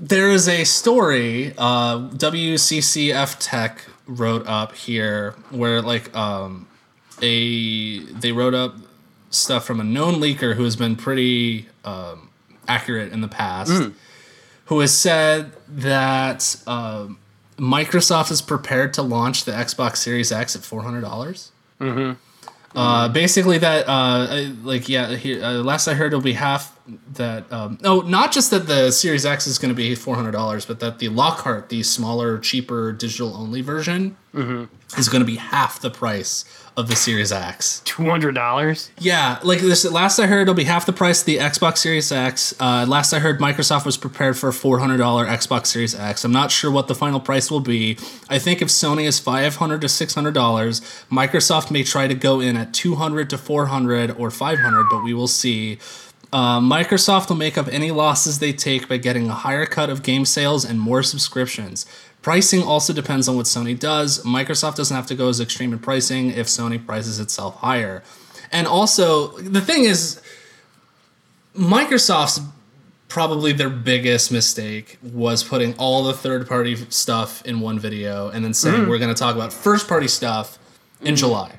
there 0.00 0.30
is 0.30 0.48
a 0.48 0.64
story 0.64 1.54
uh, 1.58 2.08
WCCF 2.10 3.36
Tech 3.38 3.84
wrote 4.06 4.46
up 4.46 4.74
here 4.74 5.34
where 5.50 5.80
like 5.80 6.14
um, 6.16 6.66
a 7.22 7.98
they 8.00 8.32
wrote 8.32 8.54
up 8.54 8.74
stuff 9.30 9.64
from 9.64 9.80
a 9.80 9.84
known 9.84 10.14
leaker 10.14 10.54
who 10.54 10.64
has 10.64 10.76
been 10.76 10.96
pretty 10.96 11.66
um, 11.84 12.28
accurate 12.68 13.12
in 13.12 13.20
the 13.20 13.28
past, 13.28 13.90
who 14.66 14.80
has 14.80 14.96
said 14.96 15.52
that 15.68 16.56
um, 16.66 17.18
Microsoft 17.56 18.30
is 18.30 18.42
prepared 18.42 18.92
to 18.94 19.02
launch 19.02 19.44
the 19.44 19.52
Xbox 19.52 19.98
Series 19.98 20.30
X 20.32 20.54
at 20.56 20.62
four 20.62 20.82
hundred 20.82 21.00
dollars. 21.02 21.50
Uh, 22.74 23.08
basically, 23.08 23.58
that 23.58 23.88
uh, 23.88 24.50
like 24.62 24.88
yeah, 24.88 25.14
he, 25.14 25.40
uh, 25.40 25.62
last 25.62 25.86
I 25.86 25.94
heard 25.94 26.08
it'll 26.08 26.20
be 26.20 26.32
half 26.32 26.76
that. 27.12 27.50
Um, 27.52 27.78
no, 27.82 28.00
not 28.00 28.32
just 28.32 28.50
that 28.50 28.66
the 28.66 28.90
Series 28.90 29.24
X 29.24 29.46
is 29.46 29.58
going 29.58 29.68
to 29.68 29.76
be 29.76 29.94
four 29.94 30.16
hundred 30.16 30.32
dollars, 30.32 30.66
but 30.66 30.80
that 30.80 30.98
the 30.98 31.08
Lockhart, 31.08 31.68
the 31.68 31.82
smaller, 31.82 32.38
cheaper 32.38 32.92
digital 32.92 33.36
only 33.36 33.60
version, 33.60 34.16
is 34.98 35.08
going 35.08 35.20
to 35.20 35.26
be 35.26 35.36
half 35.36 35.80
the 35.80 35.90
price 35.90 36.44
of 36.76 36.88
the 36.88 36.96
Series 36.96 37.30
X. 37.30 37.82
Two 37.84 38.04
hundred 38.04 38.34
dollars. 38.34 38.90
Yeah, 38.98 39.38
like 39.42 39.60
this. 39.60 39.84
Last 39.84 40.18
I 40.18 40.26
heard, 40.26 40.42
it'll 40.42 40.54
be 40.54 40.64
half 40.64 40.86
the 40.86 40.92
price 40.92 41.20
of 41.20 41.26
the 41.26 41.38
Xbox 41.38 41.78
Series 41.78 42.10
X. 42.10 42.54
Uh, 42.58 42.84
last 42.88 43.12
I 43.12 43.20
heard, 43.20 43.38
Microsoft 43.38 43.86
was 43.86 43.96
prepared 43.96 44.36
for 44.36 44.48
a 44.48 44.52
four 44.52 44.78
hundred 44.80 44.98
dollar 44.98 45.26
Xbox 45.26 45.66
Series 45.66 45.94
X. 45.94 46.24
I'm 46.24 46.32
not 46.32 46.50
sure 46.50 46.70
what 46.70 46.88
the 46.88 46.94
final 46.94 47.20
price 47.20 47.50
will 47.50 47.60
be. 47.60 47.96
I 48.28 48.38
think 48.38 48.60
if 48.60 48.68
Sony 48.68 49.04
is 49.04 49.18
five 49.18 49.56
hundred 49.56 49.80
to 49.82 49.88
six 49.88 50.14
hundred 50.14 50.34
dollars, 50.34 50.80
Microsoft 51.10 51.70
may 51.70 51.84
try 51.84 52.08
to 52.08 52.14
go 52.14 52.40
in 52.40 52.56
at 52.56 52.74
two 52.74 52.96
hundred 52.96 53.30
to 53.30 53.38
four 53.38 53.66
hundred 53.66 54.10
or 54.18 54.30
five 54.30 54.58
hundred, 54.58 54.86
but 54.90 55.04
we 55.04 55.14
will 55.14 55.28
see. 55.28 55.78
Uh, 56.32 56.58
Microsoft 56.58 57.28
will 57.28 57.36
make 57.36 57.56
up 57.56 57.68
any 57.70 57.92
losses 57.92 58.40
they 58.40 58.52
take 58.52 58.88
by 58.88 58.96
getting 58.96 59.28
a 59.28 59.34
higher 59.34 59.66
cut 59.66 59.88
of 59.88 60.02
game 60.02 60.24
sales 60.24 60.64
and 60.64 60.80
more 60.80 61.00
subscriptions. 61.00 61.86
Pricing 62.24 62.62
also 62.62 62.94
depends 62.94 63.28
on 63.28 63.36
what 63.36 63.44
Sony 63.44 63.78
does. 63.78 64.24
Microsoft 64.24 64.76
doesn't 64.76 64.96
have 64.96 65.06
to 65.08 65.14
go 65.14 65.28
as 65.28 65.40
extreme 65.40 65.74
in 65.74 65.78
pricing 65.78 66.30
if 66.30 66.46
Sony 66.46 66.84
prices 66.84 67.20
itself 67.20 67.56
higher. 67.56 68.02
And 68.50 68.66
also, 68.66 69.36
the 69.36 69.60
thing 69.60 69.84
is, 69.84 70.22
Microsoft's 71.54 72.40
probably 73.08 73.52
their 73.52 73.68
biggest 73.68 74.32
mistake 74.32 74.96
was 75.02 75.44
putting 75.44 75.74
all 75.74 76.02
the 76.02 76.14
third 76.14 76.48
party 76.48 76.76
stuff 76.88 77.44
in 77.44 77.60
one 77.60 77.78
video 77.78 78.30
and 78.30 78.42
then 78.42 78.54
saying 78.54 78.88
we're 78.88 78.98
going 78.98 79.14
to 79.14 79.18
talk 79.18 79.34
about 79.34 79.52
first 79.52 79.86
party 79.86 80.08
stuff 80.08 80.58
in 81.02 81.16
July 81.16 81.58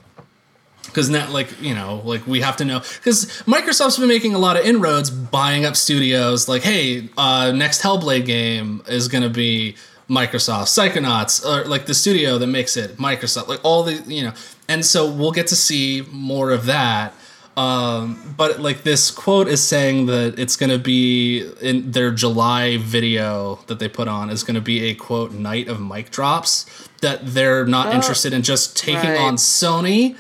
because 0.86 1.12
now 1.12 1.30
like 1.30 1.62
you 1.62 1.76
know 1.76 2.02
like 2.06 2.26
we 2.26 2.42
have 2.42 2.56
to 2.56 2.64
know 2.64 2.80
because 2.80 3.26
microsoft's 3.46 3.98
been 3.98 4.08
making 4.08 4.34
a 4.34 4.38
lot 4.38 4.56
of 4.56 4.64
inroads 4.66 5.10
buying 5.10 5.66
up 5.66 5.76
studios 5.76 6.48
like 6.48 6.62
hey 6.62 7.10
uh 7.18 7.52
next 7.54 7.82
hellblade 7.82 8.26
game 8.26 8.84
is 8.88 9.08
gonna 9.08 9.30
be 9.30 9.76
microsoft 10.10 10.68
psychonauts 10.68 11.44
or 11.46 11.68
like 11.68 11.86
the 11.86 11.94
studio 11.94 12.38
that 12.38 12.48
makes 12.48 12.78
it 12.78 12.98
microsoft 12.98 13.48
like 13.48 13.60
all 13.64 13.84
the 13.84 13.94
you 14.08 14.24
know 14.24 14.34
and 14.68 14.86
so 14.86 15.10
we'll 15.10 15.32
get 15.32 15.48
to 15.48 15.56
see 15.56 16.06
more 16.12 16.52
of 16.52 16.68
that 16.68 17.14
um 17.58 18.36
but 18.38 18.60
like 18.60 18.84
this 18.84 19.10
quote 19.10 19.48
is 19.48 19.64
saying 19.64 20.06
that 20.06 20.38
it's 20.38 20.56
gonna 20.56 20.78
be 20.78 21.50
in 21.62 21.92
their 21.92 22.12
july 22.12 22.78
video 22.78 23.56
that 23.68 23.80
they 23.80 23.88
put 23.88 24.08
on 24.08 24.30
is 24.30 24.44
gonna 24.44 24.62
be 24.62 24.84
a 24.86 24.94
quote 24.94 25.32
night 25.32 25.68
of 25.68 25.82
mic 25.82 26.12
drops 26.12 26.88
that 27.02 27.20
they're 27.24 27.66
not 27.66 27.94
interested 27.94 28.32
in 28.32 28.44
just 28.44 28.78
taking 28.78 29.10
right. 29.10 29.20
on 29.20 29.36
sony 29.36 30.16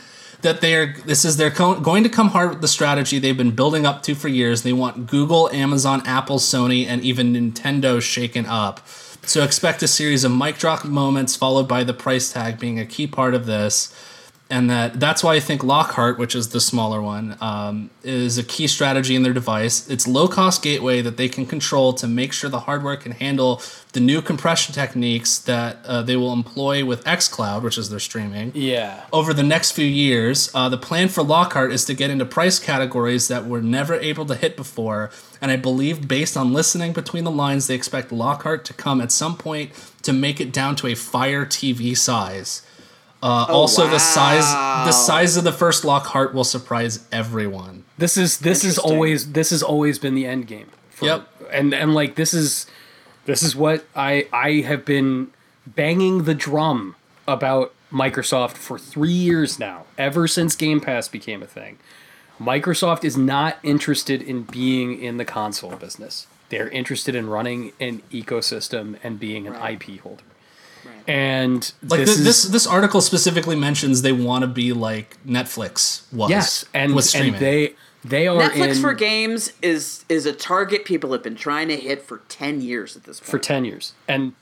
that 0.45 0.61
they're 0.61 0.95
this 1.05 1.25
is 1.25 1.37
they're 1.37 1.51
co- 1.51 1.79
going 1.79 2.03
to 2.03 2.09
come 2.09 2.29
hard 2.29 2.49
with 2.51 2.61
the 2.61 2.67
strategy 2.67 3.19
they've 3.19 3.35
been 3.35 3.55
building 3.55 3.85
up 3.85 4.03
to 4.03 4.15
for 4.15 4.27
years. 4.27 4.61
They 4.61 4.73
want 4.73 5.07
Google, 5.07 5.49
Amazon, 5.51 6.03
Apple, 6.05 6.37
Sony, 6.37 6.85
and 6.85 7.01
even 7.01 7.33
Nintendo 7.33 8.01
shaken 8.01 8.45
up. 8.45 8.79
So 9.27 9.43
expect 9.43 9.81
a 9.81 9.87
series 9.87 10.23
of 10.23 10.31
mic 10.31 10.59
drop 10.59 10.85
moments 10.85 11.35
followed 11.35 11.67
by 11.67 11.83
the 11.83 11.93
price 11.93 12.31
tag 12.31 12.59
being 12.59 12.79
a 12.79 12.85
key 12.85 13.07
part 13.07 13.33
of 13.33 13.47
this. 13.47 13.93
And 14.47 14.69
that 14.69 14.99
that's 14.99 15.23
why 15.23 15.33
I 15.33 15.39
think 15.39 15.63
Lockhart, 15.63 16.19
which 16.19 16.35
is 16.35 16.49
the 16.49 16.59
smaller 16.59 17.01
one, 17.01 17.35
um, 17.41 17.89
is 18.03 18.37
a 18.37 18.43
key 18.43 18.67
strategy 18.67 19.15
in 19.15 19.23
their 19.23 19.33
device. 19.33 19.89
It's 19.89 20.07
low 20.07 20.27
cost 20.27 20.61
gateway 20.61 21.01
that 21.01 21.17
they 21.17 21.27
can 21.27 21.47
control 21.47 21.93
to 21.93 22.07
make 22.07 22.31
sure 22.31 22.47
the 22.47 22.59
hardware 22.59 22.95
can 22.95 23.13
handle 23.13 23.59
the 23.93 23.99
new 23.99 24.21
compression 24.21 24.75
techniques 24.75 25.39
that 25.39 25.83
uh, 25.83 26.03
they 26.03 26.15
will 26.15 26.31
employ 26.31 26.85
with 26.85 27.03
xCloud, 27.05 27.63
which 27.63 27.75
is 27.75 27.89
their 27.89 27.99
streaming 27.99 28.51
Yeah. 28.53 29.05
over 29.11 29.33
the 29.33 29.41
next 29.41 29.71
few 29.71 29.87
years. 29.87 30.51
Uh, 30.53 30.69
the 30.69 30.77
plan 30.77 31.07
for 31.07 31.23
Lockhart 31.23 31.71
is 31.71 31.83
to 31.85 31.95
get 31.95 32.11
into 32.11 32.25
price 32.25 32.59
categories 32.59 33.27
that 33.29 33.47
were 33.47 33.63
never 33.63 33.95
able 33.95 34.27
to 34.27 34.35
hit 34.35 34.55
before. 34.55 35.09
And 35.41 35.49
I 35.49 35.55
believe, 35.55 36.07
based 36.07 36.37
on 36.37 36.53
listening 36.53 36.93
between 36.93 37.23
the 37.23 37.31
lines, 37.31 37.65
they 37.65 37.73
expect 37.75 38.11
Lockhart 38.11 38.63
to 38.65 38.73
come 38.73 39.01
at 39.01 39.11
some 39.11 39.37
point 39.37 39.71
to 40.03 40.13
make 40.13 40.39
it 40.39 40.53
down 40.53 40.75
to 40.75 40.87
a 40.87 40.93
Fire 40.93 41.45
TV 41.47 41.97
size. 41.97 42.61
Uh, 43.23 43.45
also, 43.49 43.87
the 43.87 43.99
size 43.99 44.43
the 44.85 44.91
size 44.91 45.35
of 45.37 45.43
the 45.43 45.51
first 45.51 45.83
Lockhart 45.83 46.33
will 46.33 46.43
surprise 46.43 47.05
everyone. 47.11 47.83
This 47.97 48.17
is 48.17 48.39
this 48.39 48.63
is 48.63 48.77
always 48.77 49.31
this 49.31 49.49
has 49.49 49.63
always 49.63 49.97
been 49.99 50.13
the 50.15 50.25
end 50.25 50.47
game. 50.47 50.69
for- 50.89 51.05
Yep. 51.05 51.27
And 51.51 51.73
and 51.73 51.93
like 51.95 52.15
this 52.15 52.33
is 52.33 52.67
this 53.25 53.41
is 53.41 53.55
what 53.55 53.85
I 53.95 54.27
I 54.31 54.61
have 54.67 54.85
been 54.85 55.27
banging 55.65 56.25
the 56.25 56.35
drum 56.35 56.95
about 57.27 57.73
Microsoft 57.91 58.51
for 58.57 58.77
3 58.77 59.11
years 59.11 59.57
now, 59.57 59.85
ever 59.97 60.27
since 60.27 60.55
Game 60.55 60.79
Pass 60.81 61.07
became 61.07 61.41
a 61.41 61.47
thing. 61.47 61.77
Microsoft 62.39 63.03
is 63.05 63.15
not 63.17 63.57
interested 63.63 64.21
in 64.21 64.43
being 64.43 65.01
in 65.01 65.17
the 65.17 65.25
console 65.25 65.71
business. 65.77 66.27
They're 66.49 66.69
interested 66.69 67.15
in 67.15 67.27
running 67.29 67.71
an 67.79 68.01
ecosystem 68.11 68.97
and 69.03 69.19
being 69.19 69.47
an 69.47 69.53
Right. 69.53 69.81
IP 69.81 69.97
holder. 70.01 70.23
And 71.07 71.71
Like 71.83 71.99
this 71.99 72.09
this, 72.09 72.17
is 72.17 72.23
this, 72.25 72.43
this 72.43 72.67
article 72.67 73.01
specifically 73.01 73.55
mentions 73.55 74.01
they 74.01 74.11
want 74.11 74.41
to 74.43 74.47
be 74.47 74.73
like 74.73 75.17
Netflix 75.25 76.11
was. 76.11 76.29
yes, 76.29 76.65
and 76.73 76.95
with 76.95 77.05
streaming. 77.05 77.35
and 77.35 77.41
they 77.41 77.75
they 78.03 78.27
are 78.27 78.49
Netflix 78.49 78.75
in, 78.75 78.81
for 78.81 78.93
games 78.93 79.53
is 79.61 80.05
is 80.09 80.25
a 80.25 80.33
target 80.33 80.85
people 80.85 81.11
have 81.11 81.23
been 81.23 81.35
trying 81.35 81.67
to 81.69 81.75
hit 81.75 82.01
for 82.03 82.21
ten 82.27 82.61
years 82.61 82.95
at 82.95 83.03
this 83.03 83.19
point. 83.19 83.29
for 83.29 83.39
10 83.39 83.65
years. 83.65 83.93
And 84.07 84.33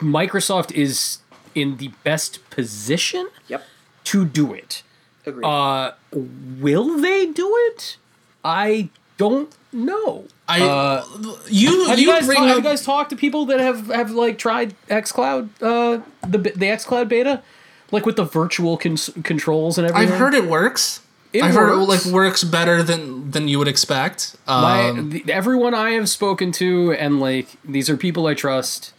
Microsoft 0.00 0.72
is 0.72 1.18
in 1.54 1.78
the 1.78 1.90
best 2.04 2.48
position 2.50 3.28
yep, 3.48 3.64
to 4.04 4.24
do 4.26 4.52
it. 4.52 4.82
agreed. 5.24 5.46
Uh, 5.46 5.92
will 6.12 6.98
they 6.98 7.26
do 7.26 7.54
it? 7.70 7.96
I 8.44 8.90
don't 9.16 9.56
know. 9.72 10.26
I 10.48 10.60
uh, 10.62 11.04
you 11.48 11.86
Have 11.88 11.98
you, 11.98 12.06
you, 12.06 12.12
guys 12.12 12.26
bring 12.26 12.38
ta- 12.38 12.46
have 12.46 12.56
you 12.58 12.62
guys 12.62 12.84
talked 12.84 13.10
to 13.10 13.16
people 13.16 13.46
that 13.46 13.58
have 13.60 13.88
have 13.88 14.12
like 14.12 14.38
tried 14.38 14.74
XCloud 14.88 15.48
uh 15.60 16.00
the 16.26 16.38
the 16.38 16.66
XCloud 16.66 17.08
beta 17.08 17.42
like 17.90 18.06
with 18.06 18.16
the 18.16 18.24
virtual 18.24 18.76
cons- 18.76 19.10
controls 19.24 19.76
and 19.78 19.88
everything? 19.88 20.12
I've 20.12 20.18
heard 20.18 20.34
it 20.34 20.44
works. 20.44 21.00
It 21.32 21.42
I've 21.42 21.54
heard 21.54 21.72
it 21.72 21.76
like 21.76 22.04
works 22.06 22.44
better 22.44 22.82
than 22.82 23.30
than 23.32 23.48
you 23.48 23.58
would 23.58 23.68
expect. 23.68 24.36
My, 24.46 24.90
Um, 24.90 25.10
the, 25.10 25.24
everyone 25.32 25.74
I 25.74 25.90
have 25.90 26.08
spoken 26.08 26.52
to, 26.52 26.92
and 26.92 27.20
like 27.20 27.48
these 27.64 27.90
are 27.90 27.96
people 27.96 28.26
I 28.26 28.34
trust. 28.34 28.92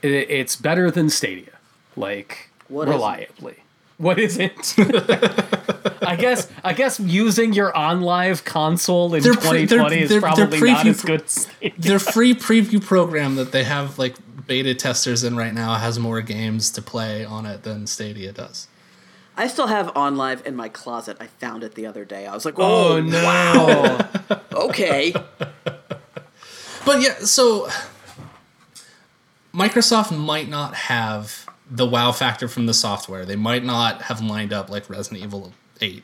It, 0.00 0.30
it's 0.30 0.54
better 0.54 0.90
than 0.92 1.10
Stadia, 1.10 1.58
like 1.96 2.50
What 2.68 2.88
is 2.88 2.94
it? 2.94 3.58
Reliably. 3.98 4.04
What 4.04 4.18
is 4.18 4.38
it? 4.38 4.74
I 6.02 6.16
guess 6.16 6.48
I 6.64 6.72
guess 6.72 6.98
using 7.00 7.52
your 7.52 7.72
OnLive 7.72 8.44
console 8.44 9.14
in 9.14 9.22
They're 9.22 9.34
pre- 9.34 9.66
2020 9.66 9.94
they're- 9.96 10.04
is 10.04 10.08
they're- 10.10 10.20
probably 10.20 10.60
they're 10.60 10.68
not 10.72 10.86
as 10.86 11.02
good. 11.02 11.24
Their 11.78 11.98
free 11.98 12.34
preview 12.34 12.82
program 12.82 13.34
that 13.36 13.52
they 13.52 13.64
have 13.64 13.98
like 13.98 14.14
beta 14.46 14.74
testers 14.74 15.24
in 15.24 15.36
right 15.36 15.52
now 15.52 15.74
has 15.74 15.98
more 15.98 16.22
games 16.22 16.70
to 16.70 16.80
play 16.82 17.24
on 17.24 17.44
it 17.44 17.62
than 17.64 17.86
Stadia 17.86 18.32
does. 18.32 18.68
I 19.36 19.46
still 19.46 19.66
have 19.68 19.88
OnLive 19.94 20.44
in 20.46 20.56
my 20.56 20.68
closet. 20.68 21.16
I 21.20 21.26
found 21.26 21.62
it 21.62 21.74
the 21.74 21.86
other 21.86 22.04
day. 22.04 22.26
I 22.26 22.34
was 22.34 22.44
like, 22.44 22.54
oh 22.58 22.96
oh, 22.96 23.00
no! 23.00 23.98
okay. 24.52 25.12
But 26.84 27.02
yeah, 27.02 27.18
so 27.20 27.68
Microsoft 29.54 30.16
might 30.16 30.48
not 30.48 30.74
have 30.74 31.47
the 31.70 31.86
wow 31.86 32.12
factor 32.12 32.48
from 32.48 32.66
the 32.66 32.74
software. 32.74 33.24
They 33.24 33.36
might 33.36 33.64
not 33.64 34.02
have 34.02 34.20
lined 34.22 34.52
up 34.52 34.70
like 34.70 34.88
Resident 34.88 35.22
Evil 35.22 35.52
8. 35.80 36.02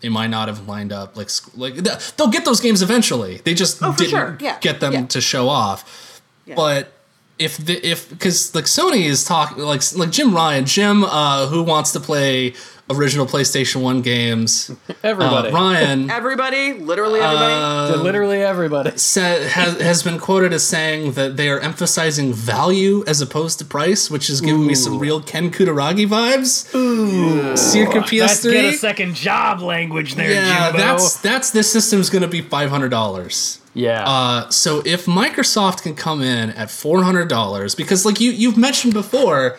They 0.00 0.08
might 0.08 0.28
not 0.28 0.48
have 0.48 0.68
lined 0.68 0.92
up 0.92 1.16
like 1.16 1.30
like 1.56 1.74
they'll 2.16 2.28
get 2.28 2.44
those 2.44 2.60
games 2.60 2.82
eventually. 2.82 3.38
They 3.44 3.54
just 3.54 3.82
Oh, 3.82 3.94
didn't 3.96 4.10
sure. 4.10 4.38
Yeah. 4.40 4.58
get 4.60 4.80
them 4.80 4.92
Yeah. 4.92 5.06
to 5.06 5.20
show 5.20 5.48
off. 5.48 6.20
Yeah. 6.44 6.54
But 6.54 6.92
if 7.38 7.56
the 7.56 7.84
if 7.84 8.08
because 8.08 8.54
like 8.54 8.66
Sony 8.66 9.06
is 9.06 9.24
talking 9.24 9.58
like 9.64 9.82
like 9.96 10.10
Jim 10.10 10.34
Ryan, 10.34 10.66
Jim 10.66 11.02
uh, 11.04 11.46
who 11.48 11.62
wants 11.64 11.90
to 11.92 12.00
play 12.00 12.54
original 12.90 13.26
PlayStation 13.26 13.82
One 13.82 14.02
games, 14.02 14.70
Everybody, 15.02 15.48
uh, 15.48 15.52
Ryan 15.52 16.10
Everybody, 16.10 16.72
literally 16.74 17.20
everybody. 17.20 17.98
literally 18.02 18.42
everybody. 18.42 18.96
said 18.98 19.50
has, 19.50 19.80
has 19.80 20.02
been 20.02 20.18
quoted 20.18 20.52
as 20.52 20.64
saying 20.66 21.12
that 21.12 21.36
they 21.36 21.48
are 21.50 21.60
emphasizing 21.60 22.32
value 22.32 23.04
as 23.06 23.20
opposed 23.20 23.58
to 23.58 23.64
price, 23.64 24.10
which 24.10 24.30
is 24.30 24.40
giving 24.40 24.66
me 24.66 24.74
some 24.74 24.98
real 24.98 25.20
Ken 25.20 25.50
Kutaragi 25.50 26.06
vibes. 26.06 26.74
Ooh, 26.74 27.56
Circa 27.56 28.00
PS3. 28.00 28.20
Let's 28.20 28.42
get 28.44 28.64
a 28.64 28.72
second 28.72 29.14
job 29.14 29.60
language 29.60 30.14
there, 30.14 30.30
yeah, 30.30 30.66
Jimbo. 30.70 30.78
that's 30.78 31.20
that's 31.20 31.50
this 31.50 31.70
system's 31.72 32.10
going 32.10 32.22
to 32.22 32.28
be 32.28 32.40
five 32.40 32.70
hundred 32.70 32.88
dollars. 32.90 33.60
yeah. 33.74 34.04
Uh, 34.08 34.48
so 34.50 34.82
if 34.84 35.06
Microsoft 35.06 35.82
can 35.82 35.94
come 35.94 36.22
in 36.22 36.50
at 36.50 36.70
four 36.70 37.02
hundred 37.02 37.28
dollars, 37.28 37.74
because 37.74 38.04
like 38.06 38.20
you 38.20 38.30
you've 38.30 38.56
mentioned 38.56 38.94
before, 38.94 39.58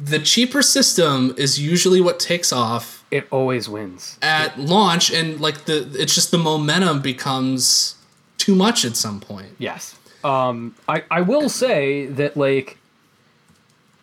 the 0.00 0.18
cheaper 0.18 0.62
system 0.62 1.34
is 1.36 1.58
usually 1.58 2.00
what 2.00 2.20
takes 2.20 2.52
off 2.52 3.04
it 3.10 3.26
always 3.30 3.68
wins. 3.68 4.18
at 4.22 4.58
launch, 4.58 5.10
and 5.10 5.40
like 5.40 5.64
the 5.64 5.88
it's 5.98 6.14
just 6.14 6.30
the 6.30 6.38
momentum 6.38 7.00
becomes 7.00 7.96
too 8.36 8.54
much 8.54 8.84
at 8.84 8.96
some 8.96 9.20
point. 9.20 9.50
Yes. 9.58 9.96
Um, 10.24 10.74
I, 10.88 11.04
I 11.10 11.20
will 11.22 11.48
say 11.48 12.06
that 12.06 12.36
like 12.36 12.78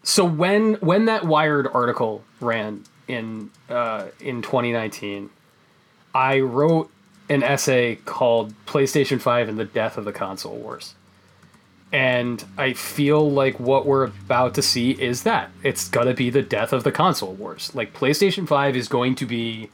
so 0.03 0.26
when 0.26 0.76
when 0.76 1.05
that 1.05 1.26
Wired 1.26 1.67
article 1.73 2.23
ran 2.39 2.84
in 3.07 3.51
uh, 3.69 4.07
in 4.19 4.41
2019, 4.41 5.30
I 6.13 6.39
wrote 6.39 6.89
an 7.30 7.43
essay 7.43 7.95
called 8.05 8.53
PlayStation 8.65 9.19
5 9.19 9.49
and 9.49 9.57
the 9.57 9.65
Death 9.65 9.97
of 9.97 10.05
the 10.05 10.13
Console 10.13 10.57
Wars. 10.57 10.93
And 11.95 12.43
I 12.57 12.73
feel 12.73 13.31
like 13.31 13.57
what 13.57 13.85
we're 13.85 14.03
about 14.03 14.53
to 14.55 14.61
see 14.61 14.91
is 15.01 15.23
that. 15.23 15.49
It's 15.63 15.88
gonna 15.88 16.13
be 16.13 16.30
the 16.30 16.41
death 16.41 16.73
of 16.73 16.84
the 16.84 16.91
console 16.91 17.31
wars. 17.31 17.73
Like 17.73 17.93
PlayStation 17.93 18.45
5 18.45 18.76
is 18.76 18.89
going 18.89 19.15
to 19.15 19.26
be 19.26 19.69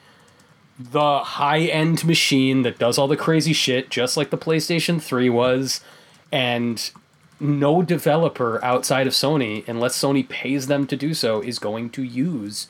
the 0.77 1.17
high 1.17 1.61
end 1.61 2.05
machine 2.05 2.61
that 2.61 2.77
does 2.77 2.99
all 2.99 3.07
the 3.07 3.17
crazy 3.17 3.53
shit, 3.53 3.89
just 3.89 4.17
like 4.17 4.29
the 4.29 4.37
PlayStation 4.37 5.01
3 5.01 5.31
was, 5.31 5.81
and 6.31 6.91
no 7.39 7.81
developer 7.81 8.63
outside 8.63 9.07
of 9.07 9.13
Sony, 9.13 9.67
unless 9.67 9.99
Sony 9.99 10.29
pays 10.29 10.67
them 10.67 10.85
to 10.85 10.95
do 10.95 11.15
so, 11.15 11.41
is 11.41 11.57
going 11.57 11.89
to 11.89 12.03
use 12.03 12.67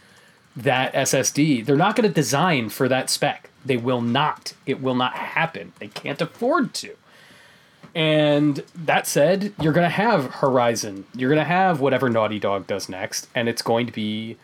that 0.55 0.93
SSD. 0.93 1.65
They're 1.65 1.75
not 1.75 1.97
going 1.97 2.07
to 2.07 2.15
design 2.15 2.69
for 2.69 2.87
that 2.87 3.09
spec. 3.09 3.49
They 3.65 3.75
will 3.75 3.99
not. 3.99 4.53
It 4.65 4.81
will 4.81 4.95
not 4.95 5.15
happen. 5.15 5.73
They 5.79 5.89
can't 5.89 6.21
afford 6.21 6.73
to. 6.75 6.95
And 7.93 8.63
that 8.73 9.05
said, 9.05 9.53
you're 9.61 9.73
going 9.73 9.85
to 9.85 9.89
have 9.89 10.35
Horizon. 10.35 11.05
You're 11.13 11.29
going 11.29 11.41
to 11.41 11.45
have 11.45 11.81
whatever 11.81 12.09
Naughty 12.09 12.39
Dog 12.39 12.67
does 12.67 12.87
next, 12.87 13.27
and 13.35 13.49
it's 13.49 13.61
going 13.61 13.85
to 13.85 13.91
be 13.91 14.37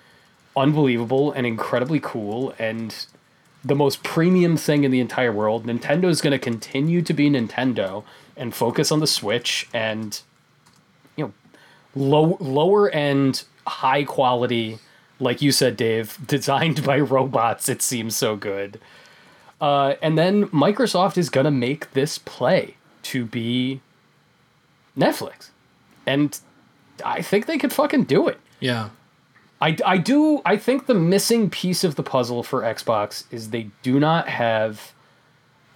unbelievable 0.56 1.32
and 1.32 1.45
incredibly 1.45 1.99
cool 2.02 2.53
and 2.57 3.06
the 3.64 3.76
most 3.76 4.03
premium 4.03 4.57
thing 4.57 4.84
in 4.84 4.91
the 4.91 4.99
entire 4.99 5.32
world. 5.32 5.65
Nintendo's 5.65 6.22
going 6.22 6.32
to 6.32 6.40
continue 6.40 7.02
to 7.02 7.14
be 7.14 7.30
Nintendo 7.30 8.03
and 8.36 8.53
focus 8.53 8.91
on 8.91 8.99
the 8.99 9.07
Switch 9.07 9.68
and 9.74 10.22
you 11.15 11.26
know 11.26 11.34
low 11.95 12.38
lower 12.40 12.90
end 12.90 13.44
high 13.65 14.03
quality 14.03 14.78
like 15.19 15.41
you 15.41 15.52
said 15.52 15.76
Dave 15.76 16.18
designed 16.28 16.84
by 16.84 16.99
robots 16.99 17.69
it 17.69 17.82
seems 17.82 18.15
so 18.15 18.36
good. 18.36 18.80
Uh, 19.60 19.95
and 20.03 20.18
then 20.18 20.48
Microsoft 20.49 21.18
is 21.18 21.30
going 21.30 21.45
to 21.45 21.52
make 21.52 21.91
this 21.94 22.19
play 22.19 22.76
to 23.07 23.25
be 23.25 23.81
Netflix. 24.97 25.49
And 26.05 26.39
I 27.03 27.21
think 27.21 27.45
they 27.45 27.57
could 27.57 27.73
fucking 27.73 28.03
do 28.05 28.27
it. 28.27 28.39
Yeah. 28.59 28.89
I, 29.61 29.75
I 29.85 29.97
do 29.97 30.41
I 30.45 30.57
think 30.57 30.85
the 30.85 30.93
missing 30.93 31.49
piece 31.49 31.84
of 31.84 31.95
the 31.95 32.03
puzzle 32.03 32.43
for 32.43 32.61
Xbox 32.61 33.23
is 33.31 33.49
they 33.49 33.69
do 33.81 33.99
not 33.99 34.27
have 34.29 34.93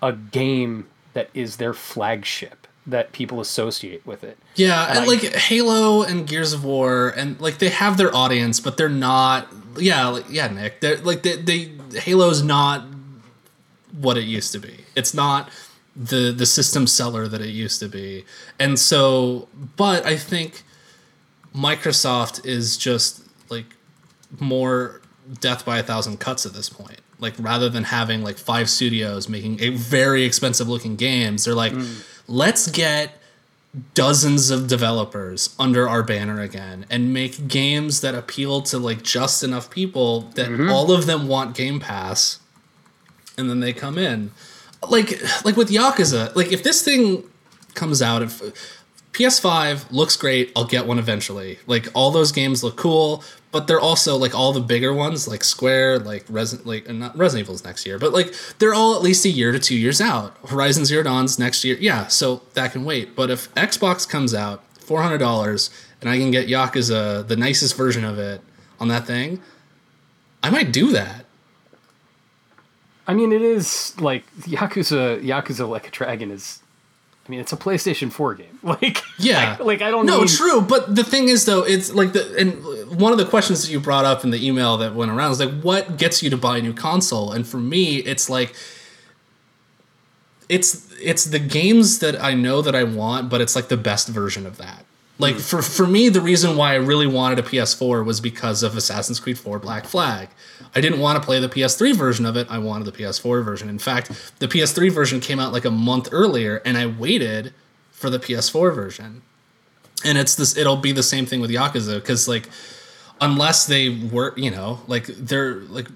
a 0.01 0.13
game 0.13 0.87
that 1.13 1.29
is 1.33 1.57
their 1.57 1.73
flagship 1.73 2.67
that 2.87 3.11
people 3.11 3.39
associate 3.39 4.05
with 4.05 4.23
it. 4.23 4.37
Yeah, 4.55 4.87
and 4.89 4.99
I- 4.99 5.05
like 5.05 5.21
Halo 5.21 6.03
and 6.03 6.27
Gears 6.27 6.53
of 6.53 6.63
War, 6.63 7.09
and 7.09 7.39
like 7.39 7.57
they 7.59 7.69
have 7.69 7.97
their 7.97 8.15
audience, 8.15 8.59
but 8.59 8.77
they're 8.77 8.89
not. 8.89 9.47
Yeah, 9.77 10.07
like, 10.07 10.25
yeah, 10.29 10.47
Nick. 10.47 10.81
They're 10.81 10.97
like 10.97 11.21
they, 11.23 11.35
they 11.37 11.71
Halo's 11.99 12.41
not 12.43 12.85
what 13.99 14.17
it 14.17 14.23
used 14.23 14.51
to 14.53 14.59
be. 14.59 14.85
It's 14.95 15.13
not 15.13 15.49
the 15.95 16.31
the 16.31 16.45
system 16.45 16.87
seller 16.87 17.27
that 17.27 17.41
it 17.41 17.49
used 17.49 17.79
to 17.79 17.87
be, 17.87 18.25
and 18.59 18.79
so. 18.79 19.47
But 19.75 20.05
I 20.05 20.17
think 20.17 20.63
Microsoft 21.55 22.45
is 22.45 22.77
just 22.77 23.23
like 23.49 23.75
more 24.39 25.01
death 25.39 25.65
by 25.65 25.79
a 25.79 25.83
thousand 25.83 26.19
cuts 26.19 26.45
at 26.45 26.53
this 26.53 26.69
point. 26.69 26.99
Like 27.19 27.33
rather 27.37 27.69
than 27.69 27.83
having 27.83 28.23
like 28.23 28.37
five 28.37 28.69
studios 28.69 29.29
making 29.29 29.61
a 29.61 29.69
very 29.69 30.23
expensive 30.23 30.67
looking 30.67 30.95
games, 30.95 31.45
they're 31.45 31.55
like, 31.55 31.73
mm. 31.73 32.03
let's 32.27 32.67
get 32.67 33.21
dozens 33.93 34.49
of 34.49 34.67
developers 34.67 35.55
under 35.57 35.87
our 35.87 36.03
banner 36.03 36.41
again 36.41 36.85
and 36.89 37.13
make 37.13 37.47
games 37.47 38.01
that 38.01 38.13
appeal 38.13 38.61
to 38.61 38.77
like 38.77 39.01
just 39.01 39.43
enough 39.43 39.69
people 39.69 40.21
that 40.35 40.49
mm-hmm. 40.49 40.69
all 40.69 40.91
of 40.91 41.05
them 41.05 41.27
want 41.27 41.55
Game 41.55 41.79
Pass 41.79 42.39
and 43.37 43.49
then 43.49 43.59
they 43.59 43.71
come 43.71 43.97
in. 43.97 44.31
Like 44.89 45.21
like 45.45 45.55
with 45.55 45.69
Yakuza, 45.69 46.35
like 46.35 46.51
if 46.51 46.63
this 46.63 46.83
thing 46.83 47.23
comes 47.75 48.01
out 48.01 48.21
if 48.21 48.41
PS5 49.13 49.91
looks 49.91 50.15
great, 50.15 50.51
I'll 50.55 50.65
get 50.65 50.87
one 50.87 50.97
eventually. 50.97 51.59
Like 51.67 51.87
all 51.93 52.11
those 52.11 52.31
games 52.31 52.63
look 52.63 52.77
cool, 52.77 53.23
but 53.51 53.67
they're 53.67 53.79
also 53.79 54.15
like 54.15 54.33
all 54.33 54.53
the 54.53 54.61
bigger 54.61 54.93
ones 54.93 55.27
like 55.27 55.43
Square, 55.43 55.99
like 55.99 56.25
Resident 56.29 56.65
like 56.67 56.89
uh, 56.89 56.93
not 56.93 57.17
Resident 57.17 57.47
Evil's 57.47 57.63
next 57.63 57.85
year, 57.85 57.99
but 57.99 58.13
like 58.13 58.33
they're 58.59 58.73
all 58.73 58.95
at 58.95 59.01
least 59.01 59.25
a 59.25 59.29
year 59.29 59.51
to 59.51 59.59
2 59.59 59.75
years 59.75 59.99
out. 59.99 60.37
Horizon 60.47 60.85
Zero 60.85 61.03
Dawn's 61.03 61.37
next 61.37 61.63
year. 61.63 61.77
Yeah, 61.79 62.07
so 62.07 62.41
that 62.53 62.71
can 62.71 62.85
wait. 62.85 63.15
But 63.15 63.29
if 63.29 63.53
Xbox 63.55 64.07
comes 64.07 64.33
out 64.33 64.63
$400 64.79 65.69
and 65.99 66.09
I 66.09 66.17
can 66.17 66.31
get 66.31 66.47
Yakuza 66.47 67.27
the 67.27 67.35
nicest 67.35 67.75
version 67.75 68.05
of 68.05 68.17
it 68.17 68.41
on 68.79 68.87
that 68.87 69.05
thing, 69.05 69.41
I 70.41 70.49
might 70.49 70.71
do 70.71 70.91
that. 70.91 71.25
I 73.11 73.13
mean 73.13 73.33
it 73.33 73.41
is 73.41 73.93
like 73.99 74.23
Yakuza 74.43 75.21
Yakuza 75.21 75.67
Like 75.67 75.85
a 75.85 75.91
Dragon 75.91 76.31
is 76.31 76.59
I 77.27 77.29
mean 77.29 77.41
it's 77.41 77.51
a 77.51 77.57
PlayStation 77.57 78.09
4 78.09 78.35
game. 78.35 78.59
Like 78.63 78.99
Yeah. 79.19 79.57
I, 79.59 79.63
like 79.63 79.81
I 79.81 79.91
don't 79.91 80.05
No, 80.05 80.21
need, 80.21 80.29
true. 80.29 80.61
But 80.61 80.95
the 80.95 81.03
thing 81.03 81.27
is, 81.27 81.43
though, 81.43 81.63
it's 81.63 81.93
like 81.93 82.13
the 82.13 82.23
and 82.39 82.97
one 82.97 83.11
of 83.11 83.17
the 83.17 83.25
questions 83.25 83.63
that 83.63 83.71
you 83.71 83.81
brought 83.81 84.05
up 84.05 84.23
in 84.23 84.29
the 84.29 84.47
email 84.47 84.77
that 84.77 84.95
went 84.95 85.11
around 85.11 85.31
is 85.33 85.41
like, 85.41 85.61
what 85.61 85.97
gets 85.97 86.23
you 86.23 86.29
to 86.29 86.37
buy 86.37 86.59
a 86.59 86.61
new 86.61 86.73
console? 86.73 87.33
And 87.33 87.45
for 87.45 87.57
me, 87.57 87.97
it's 87.97 88.29
like, 88.29 88.55
it's 90.47 90.89
it's 91.01 91.25
the 91.25 91.39
games 91.39 91.99
that 91.99 92.15
I 92.23 92.33
know 92.33 92.61
that 92.61 92.75
I 92.75 92.85
want, 92.85 93.29
but 93.29 93.41
it's 93.41 93.57
like 93.57 93.67
the 93.67 93.77
best 93.77 94.07
version 94.07 94.45
of 94.45 94.55
that. 94.55 94.85
Like 95.21 95.35
hmm. 95.35 95.41
for 95.41 95.61
for 95.61 95.87
me, 95.87 96.09
the 96.09 96.19
reason 96.19 96.57
why 96.57 96.73
I 96.73 96.77
really 96.77 97.07
wanted 97.07 97.39
a 97.39 97.43
PS4 97.43 98.03
was 98.03 98.19
because 98.19 98.63
of 98.63 98.75
Assassin's 98.75 99.19
Creed 99.19 99.37
4 99.37 99.59
Black 99.59 99.85
Flag. 99.85 100.29
I 100.75 100.81
didn't 100.81 100.99
want 100.99 101.21
to 101.21 101.25
play 101.25 101.39
the 101.39 101.49
PS3 101.49 101.95
version 101.95 102.25
of 102.25 102.35
it. 102.35 102.47
I 102.49 102.57
wanted 102.57 102.85
the 102.85 102.91
PS4 102.91 103.43
version. 103.43 103.69
In 103.69 103.79
fact, 103.79 104.09
the 104.39 104.47
PS3 104.47 104.91
version 104.91 105.19
came 105.19 105.39
out 105.39 105.53
like 105.53 105.65
a 105.65 105.71
month 105.71 106.09
earlier, 106.11 106.61
and 106.65 106.77
I 106.77 106.87
waited 106.87 107.53
for 107.91 108.09
the 108.09 108.19
PS4 108.19 108.73
version. 108.73 109.21
And 110.03 110.17
it's 110.17 110.33
this. 110.33 110.57
It'll 110.57 110.77
be 110.77 110.91
the 110.91 111.03
same 111.03 111.27
thing 111.27 111.39
with 111.39 111.51
Yakuza 111.51 111.95
because 111.95 112.27
like, 112.27 112.49
unless 113.19 113.67
they 113.67 113.89
work, 113.89 114.37
you 114.37 114.49
know, 114.49 114.81
like 114.87 115.05
they're 115.05 115.55
like, 115.55 115.87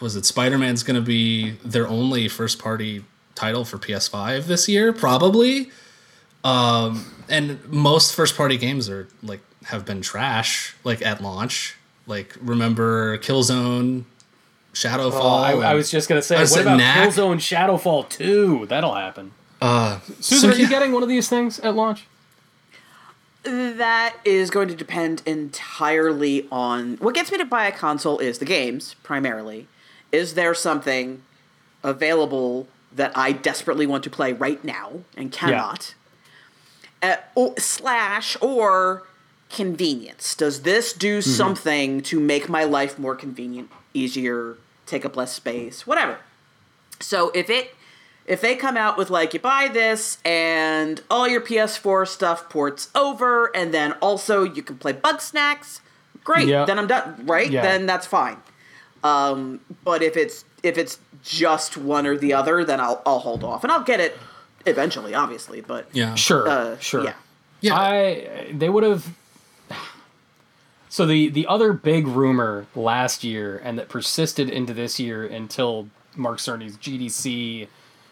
was 0.00 0.16
it 0.16 0.24
Spider 0.24 0.58
Man's 0.58 0.82
going 0.82 0.96
to 0.96 1.06
be 1.06 1.52
their 1.64 1.86
only 1.86 2.26
first 2.26 2.58
party 2.58 3.04
title 3.36 3.64
for 3.64 3.78
PS5 3.78 4.46
this 4.46 4.68
year? 4.68 4.92
Probably. 4.92 5.70
Um, 6.44 7.04
and 7.28 7.64
most 7.70 8.14
first 8.14 8.36
party 8.36 8.56
games 8.56 8.88
are 8.88 9.08
like 9.22 9.40
have 9.64 9.84
been 9.84 10.00
trash 10.02 10.74
like 10.84 11.02
at 11.02 11.22
launch. 11.22 11.76
Like 12.06 12.36
remember 12.40 13.18
Killzone 13.18 14.04
Shadowfall. 14.74 15.20
Oh, 15.20 15.60
I, 15.60 15.72
I 15.72 15.74
was 15.74 15.90
just 15.90 16.08
gonna 16.08 16.22
say, 16.22 16.36
what 16.36 16.60
about 16.60 16.78
Knack. 16.78 17.08
Killzone 17.08 17.36
Shadowfall 17.36 18.08
2? 18.08 18.66
That'll 18.66 18.94
happen. 18.94 19.32
uh, 19.60 20.00
Susan, 20.20 20.50
so 20.50 20.54
are 20.54 20.58
you 20.58 20.64
yeah. 20.64 20.70
getting 20.70 20.92
one 20.92 21.02
of 21.02 21.08
these 21.08 21.28
things 21.28 21.58
at 21.60 21.74
launch? 21.74 22.06
That 23.44 24.16
is 24.24 24.50
going 24.50 24.68
to 24.68 24.74
depend 24.74 25.22
entirely 25.26 26.46
on 26.50 26.96
what 26.98 27.14
gets 27.14 27.32
me 27.32 27.38
to 27.38 27.44
buy 27.44 27.66
a 27.66 27.72
console 27.72 28.18
is 28.18 28.38
the 28.38 28.44
games 28.44 28.94
primarily. 29.02 29.66
Is 30.12 30.34
there 30.34 30.54
something 30.54 31.22
available 31.82 32.68
that 32.94 33.16
I 33.16 33.32
desperately 33.32 33.86
want 33.86 34.04
to 34.04 34.10
play 34.10 34.32
right 34.32 34.62
now 34.62 35.00
and 35.16 35.32
cannot? 35.32 35.94
Uh, 37.02 37.16
o- 37.36 37.54
slash 37.58 38.36
or 38.40 39.02
convenience. 39.50 40.34
Does 40.34 40.62
this 40.62 40.92
do 40.92 41.20
something 41.20 42.00
to 42.02 42.18
make 42.20 42.48
my 42.48 42.64
life 42.64 42.98
more 42.98 43.14
convenient, 43.14 43.70
easier, 43.92 44.56
take 44.86 45.04
up 45.04 45.16
less 45.16 45.32
space, 45.32 45.86
whatever? 45.86 46.18
So 47.00 47.30
if 47.34 47.50
it 47.50 47.74
if 48.24 48.40
they 48.40 48.54
come 48.54 48.76
out 48.76 48.96
with 48.96 49.10
like 49.10 49.34
you 49.34 49.40
buy 49.40 49.68
this 49.72 50.18
and 50.24 51.02
all 51.10 51.26
your 51.26 51.40
PS4 51.40 52.06
stuff 52.06 52.48
ports 52.48 52.88
over 52.94 53.54
and 53.54 53.74
then 53.74 53.92
also 53.94 54.44
you 54.44 54.62
can 54.62 54.78
play 54.78 54.92
Bugsnax, 54.92 55.80
great. 56.22 56.46
Then 56.64 56.78
I'm 56.78 56.86
done, 56.86 57.26
right? 57.26 57.50
Yeah. 57.50 57.62
Then 57.62 57.86
that's 57.86 58.06
fine. 58.06 58.36
Um, 59.02 59.60
but 59.84 60.02
if 60.02 60.16
it's 60.16 60.44
if 60.62 60.78
it's 60.78 61.00
just 61.24 61.76
one 61.76 62.06
or 62.06 62.16
the 62.16 62.32
other, 62.32 62.64
then 62.64 62.78
I'll 62.80 63.02
I'll 63.04 63.18
hold 63.18 63.42
off 63.42 63.64
and 63.64 63.72
I'll 63.72 63.82
get 63.82 63.98
it 64.00 64.16
eventually, 64.66 65.14
obviously. 65.14 65.60
But 65.60 65.86
Yeah. 65.92 66.14
Sure, 66.14 66.48
uh, 66.48 66.78
sure. 66.78 67.04
yeah. 67.04 67.14
Yeah. 67.60 67.74
I 67.76 68.48
they 68.52 68.68
would 68.68 68.84
have. 68.84 69.06
So 70.88 71.06
the 71.06 71.28
the 71.28 71.46
other 71.46 71.72
big 71.72 72.06
rumor 72.06 72.66
last 72.74 73.24
year 73.24 73.60
and 73.64 73.78
that 73.78 73.88
persisted 73.88 74.50
into 74.50 74.74
this 74.74 75.00
year 75.00 75.24
until 75.24 75.88
Mark 76.14 76.38
Cerny's 76.38 76.76
GDC, 76.76 77.66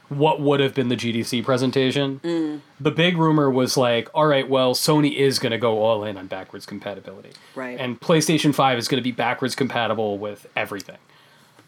what 0.09 0.41
would 0.41 0.61
have 0.61 0.75
been 0.75 0.89
the 0.89 0.97
GDC 0.97 1.45
presentation. 1.45 2.21
Mm. 2.25 2.61
The 2.81 2.91
big 2.91 3.19
rumor 3.19 3.51
was 3.51 3.77
like, 3.77 4.09
all 4.15 4.27
right, 4.27 4.49
well, 4.49 4.75
Sony 4.75 5.15
is 5.15 5.39
going 5.39 5.53
to 5.53 5.59
go 5.59 5.83
all 5.83 6.05
in 6.05 6.17
on 6.17 6.27
backwards 6.27 6.65
compatibility, 6.65 7.31
Right. 7.55 7.79
And 7.79 8.01
PlayStation 8.01 8.55
Five 8.55 8.79
is 8.79 8.89
going 8.89 8.99
to 9.01 9.05
be 9.05 9.13
backwards 9.13 9.55
compatible 9.55 10.17
with 10.17 10.47
everything. 10.57 10.97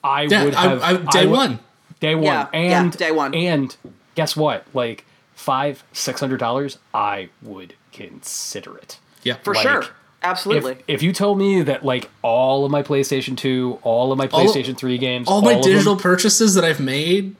I 0.02 0.22
Yeah, 0.22 0.44
would 0.44 0.54
have 0.54 0.82
I- 0.82 0.96
day 1.12 1.26
would- 1.26 1.36
one. 1.36 1.58
day 2.00 2.14
one, 2.14 2.24
Yeah, 2.24 2.48
yeah, 2.54 2.80
and 2.82 2.96
day 2.96 3.10
one. 3.12 3.34
and 3.34 3.76
guess 4.14 4.36
what? 4.36 4.66
Like 4.74 5.04
five, 5.34 5.84
six 5.92 6.20
hundred 6.20 6.38
dollars, 6.38 6.78
I 6.94 7.28
would 7.42 7.74
consider 7.92 8.76
it. 8.78 8.98
yeah. 9.22 9.34
For 9.42 9.54
Like, 9.54 9.62
sure. 9.62 9.84
Absolutely. 10.24 10.76
if 10.86 11.02
you 11.02 11.12
told 11.12 11.36
me 11.38 11.62
that 11.62 11.84
like 11.84 12.08
all 12.22 12.64
of 12.64 12.70
my 12.70 12.82
PlayStation 12.84 13.36
2, 13.36 13.80
all 13.82 14.12
of 14.12 14.18
my 14.18 14.28
All- 14.28 14.44
PlayStation 14.46 14.76
3 14.76 14.96
games, 14.98 15.26
All 15.28 15.42
my 15.42 15.54
of 15.54 15.62
them- 15.64 15.72
digital 15.72 15.96
purchases 15.96 16.54
that 16.54 16.62
I've 16.64 16.78
made. 16.78 17.34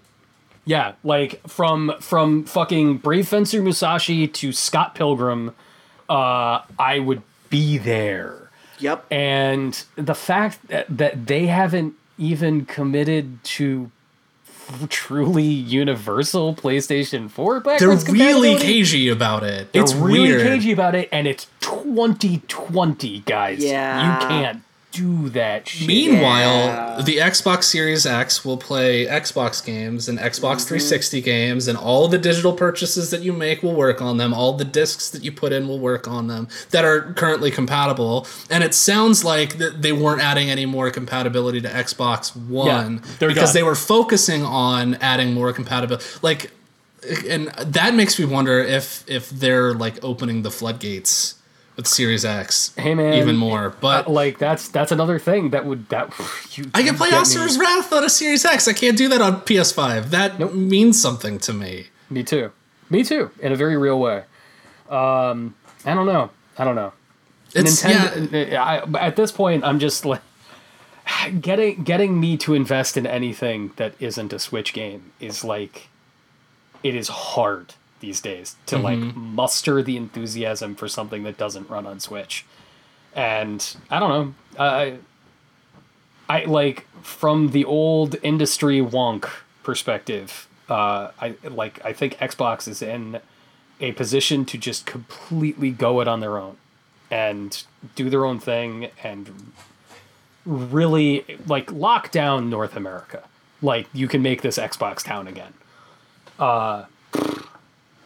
yeah, 0.65 0.93
like 1.05 1.41
from 1.49 1.95
from 2.01 2.45
fucking 2.45 2.99
Brave 2.99 3.29
Fencer 3.29 3.63
Musashi 3.63 4.27
to 4.27 4.53
Scott 4.53 4.95
Pilgrim, 4.97 5.55
uh, 6.11 6.61
I 6.79 6.99
would 6.99 7.23
be 7.51 7.79
there. 7.79 8.51
yep. 8.81 9.05
And 9.13 9.81
the 9.95 10.15
fact 10.15 10.67
that, 10.69 10.87
that 10.91 11.27
they 11.27 11.47
haven't 11.47 11.95
even 12.19 12.65
committed 12.67 13.43
to 13.45 13.91
truly 14.89 15.45
universal 15.45 16.55
PlayStation 16.55 17.31
4 17.31 17.61
They're 17.61 17.89
really 17.89 18.05
compatibility, 18.05 18.65
cagey 18.65 19.09
about 19.09 19.43
it. 19.43 19.73
They're 19.73 19.83
it's 19.83 19.95
really 19.95 20.29
weird. 20.29 20.43
cagey 20.43 20.73
about 20.73 20.95
it, 20.95 21.09
and 21.13 21.27
it's 21.27 21.47
2020, 21.61 23.21
guys. 23.21 23.65
Yeah. 23.65 24.21
You 24.21 24.29
can't 24.29 24.63
do 24.93 25.29
that 25.31 25.69
shit. 25.69 25.89
Meanwhile, 25.89 26.67
Yeah. 26.67 27.03
the 27.03 27.17
Xbox 27.17 27.65
Series 27.65 28.07
X 28.07 28.45
will 28.45 28.57
play 28.57 29.07
Xbox 29.07 29.65
games 29.65 30.09
and 30.09 30.19
Xbox 30.19 30.59
mm-hmm. 30.59 30.69
360 30.69 31.21
games, 31.23 31.67
and 31.67 31.77
all 31.79 32.09
the 32.09 32.19
digital 32.19 32.53
purchases 32.53 33.11
that 33.11 33.23
you 33.23 33.33
make 33.33 33.63
will 33.63 33.75
work 33.75 34.01
on 34.01 34.19
them. 34.19 34.33
All 34.35 34.53
the 34.53 34.65
discs 34.65 35.09
that 35.11 35.25
you 35.25 35.33
put 35.33 35.53
in 35.53 35.67
will 35.67 35.79
work 35.79 36.07
on 36.07 36.27
them 36.29 36.49
that 36.71 36.85
are 36.85 37.13
currently 37.15 37.51
compatible. 37.51 38.27
And 38.51 38.63
it 38.63 38.75
sounds 38.75 39.25
like 39.25 39.59
that 39.59 39.83
they 39.83 39.93
weren't 39.93 40.23
adding 40.23 40.51
any 40.51 40.67
more 40.67 40.91
compatibility 40.91 41.61
to 41.63 41.69
Xbox 41.69 42.37
One 42.37 43.03
they're 43.19 43.29
because 43.29 43.51
done. 43.51 43.55
they 43.55 43.63
were 43.63 43.75
focusing 43.75 44.45
on 44.45 44.95
adding 44.97 45.33
more 45.33 45.53
compatibility. 45.53 46.05
Like, 46.21 46.51
and 47.29 47.49
that 47.49 47.95
makes 47.95 48.19
me 48.19 48.25
wonder 48.27 48.59
if 48.61 49.05
if 49.09 49.31
they're 49.31 49.75
like 49.75 50.03
opening 50.05 50.43
the 50.43 50.51
floodgates 50.51 51.35
with 51.77 51.87
Series 51.87 52.25
X 52.25 52.75
Hey, 52.77 52.95
man, 52.95 53.15
even 53.15 53.37
more. 53.37 53.71
But 53.81 54.07
Uh, 54.07 54.11
like 54.11 54.39
that's 54.39 54.69
that's 54.69 54.93
another 54.93 55.19
thing 55.19 55.51
that 55.51 55.65
would 55.65 55.89
that 55.89 56.13
you 56.57 56.71
I 56.75 56.83
can 56.83 56.97
play 56.97 57.11
get 57.11 57.59
Wrath 57.59 57.93
on 57.93 58.05
a 58.05 58.11
Series 58.11 58.45
X. 58.45 58.69
I 58.69 58.73
can't 58.73 58.97
do 58.97 59.09
that 59.09 59.21
on 59.21 59.41
PS5. 59.43 60.11
That 60.11 60.55
means 60.55 61.01
something 61.01 61.39
to 61.41 61.53
me. 61.53 61.87
Me 62.11 62.23
too. 62.23 62.53
Me 62.91 63.03
too. 63.03 63.31
In 63.41 63.53
a 63.53 63.57
very 63.57 63.77
real 63.77 63.99
way. 63.99 64.25
Um, 64.91 65.55
I 65.85 65.95
don't 65.95 66.07
know. 66.07 66.31
I 66.59 66.65
don't 66.65 66.75
know. 66.75 66.93
It's 67.55 67.83
Nintendo. 67.83 68.51
yeah. 68.51 68.63
I, 68.63 69.07
at 69.07 69.17
this 69.17 69.33
point, 69.33 69.65
I'm 69.65 69.79
just 69.79 70.05
like 70.05 70.21
getting 71.41 71.83
getting 71.83 72.21
me 72.21 72.37
to 72.39 72.55
invest 72.55 72.97
in 72.97 73.07
anything 73.07 73.73
that 73.77 73.95
isn't 73.99 74.33
a 74.33 74.39
Switch 74.39 74.73
game 74.73 75.13
is 75.21 75.43
like 75.45 75.89
it 76.83 76.95
is 76.95 77.09
hard 77.09 77.75
these 78.03 78.21
days 78.21 78.57
to 78.67 78.77
like 78.77 78.99
muster 78.99 79.83
the 79.83 79.97
enthusiasm 79.97 80.75
for 80.75 80.87
something 80.89 81.23
that 81.23 81.39
doesn't 81.39 81.71
run 81.71 81.87
on 81.87 81.99
Switch. 82.01 82.45
And 83.15 83.77
I 83.91 83.99
don't 83.99 84.11
know. 84.11 84.35
I 84.59 84.99
I 86.29 86.45
like 86.45 86.87
from 87.03 87.53
the 87.53 87.65
old 87.65 88.17
industry 88.23 88.81
wonk 88.81 89.29
perspective. 89.63 90.49
Uh, 90.69 91.11
I 91.21 91.37
like. 91.45 91.85
I 91.85 91.93
think 91.93 92.15
Xbox 92.19 92.69
is 92.69 92.83
in 92.83 93.21
a 93.81 93.93
position 93.93 94.45
to 94.47 94.59
just 94.59 94.87
completely 94.87 95.71
go 95.71 96.01
it 96.01 96.09
on 96.09 96.21
their 96.21 96.39
own 96.39 96.57
and 97.11 97.65
do 97.95 98.09
their 98.09 98.25
own 98.25 98.39
thing 98.39 98.89
and 99.03 99.53
really 100.47 101.25
like 101.47 101.71
lock 101.71 102.11
down 102.11 102.49
North 102.49 102.77
America. 102.77 103.23
Like 103.61 103.89
you 103.93 104.09
can 104.09 104.23
make 104.23 104.43
this 104.43 104.57
Xbox 104.59 105.03
town 105.03 105.29
again. 105.29 105.53
Uh, 106.39 106.85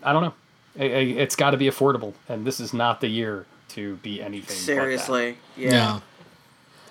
I 0.07 0.13
don't 0.15 0.23
know. 0.23 0.35
I- 0.79 0.85
I- 0.85 1.17
It's 1.23 1.37
got 1.37 1.51
to 1.51 1.57
be 1.59 1.67
affordable, 1.69 2.15
and 2.29 2.47
this 2.47 2.61
is 2.61 2.73
not 2.73 3.01
the 3.03 3.09
year 3.09 3.45
to 3.71 3.97
be 3.97 4.23
anything. 4.23 4.47
but 4.47 4.55
that. 4.55 4.61
Seriously. 4.63 5.39
Yeah. 5.57 5.71
Yeah. 5.71 6.01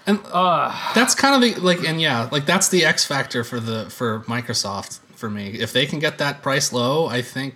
And 0.08 0.20
Uh, 0.32 0.72
that's 0.94 1.16
kind 1.16 1.34
of 1.34 1.42
the 1.42 1.60
like 1.62 1.84
and 1.88 2.00
yeah, 2.00 2.30
like 2.32 2.46
that's 2.46 2.68
the 2.70 2.86
X 2.86 3.06
factor 3.06 3.44
for 3.44 3.60
the 3.60 3.90
for 3.90 4.20
Microsoft 4.28 5.00
for 5.16 5.30
me. 5.32 5.48
If 5.60 5.74
they 5.74 5.86
can 5.88 5.98
get 6.00 6.20
that 6.20 6.44
price 6.44 6.72
low, 6.72 7.08
I 7.08 7.22
think 7.24 7.56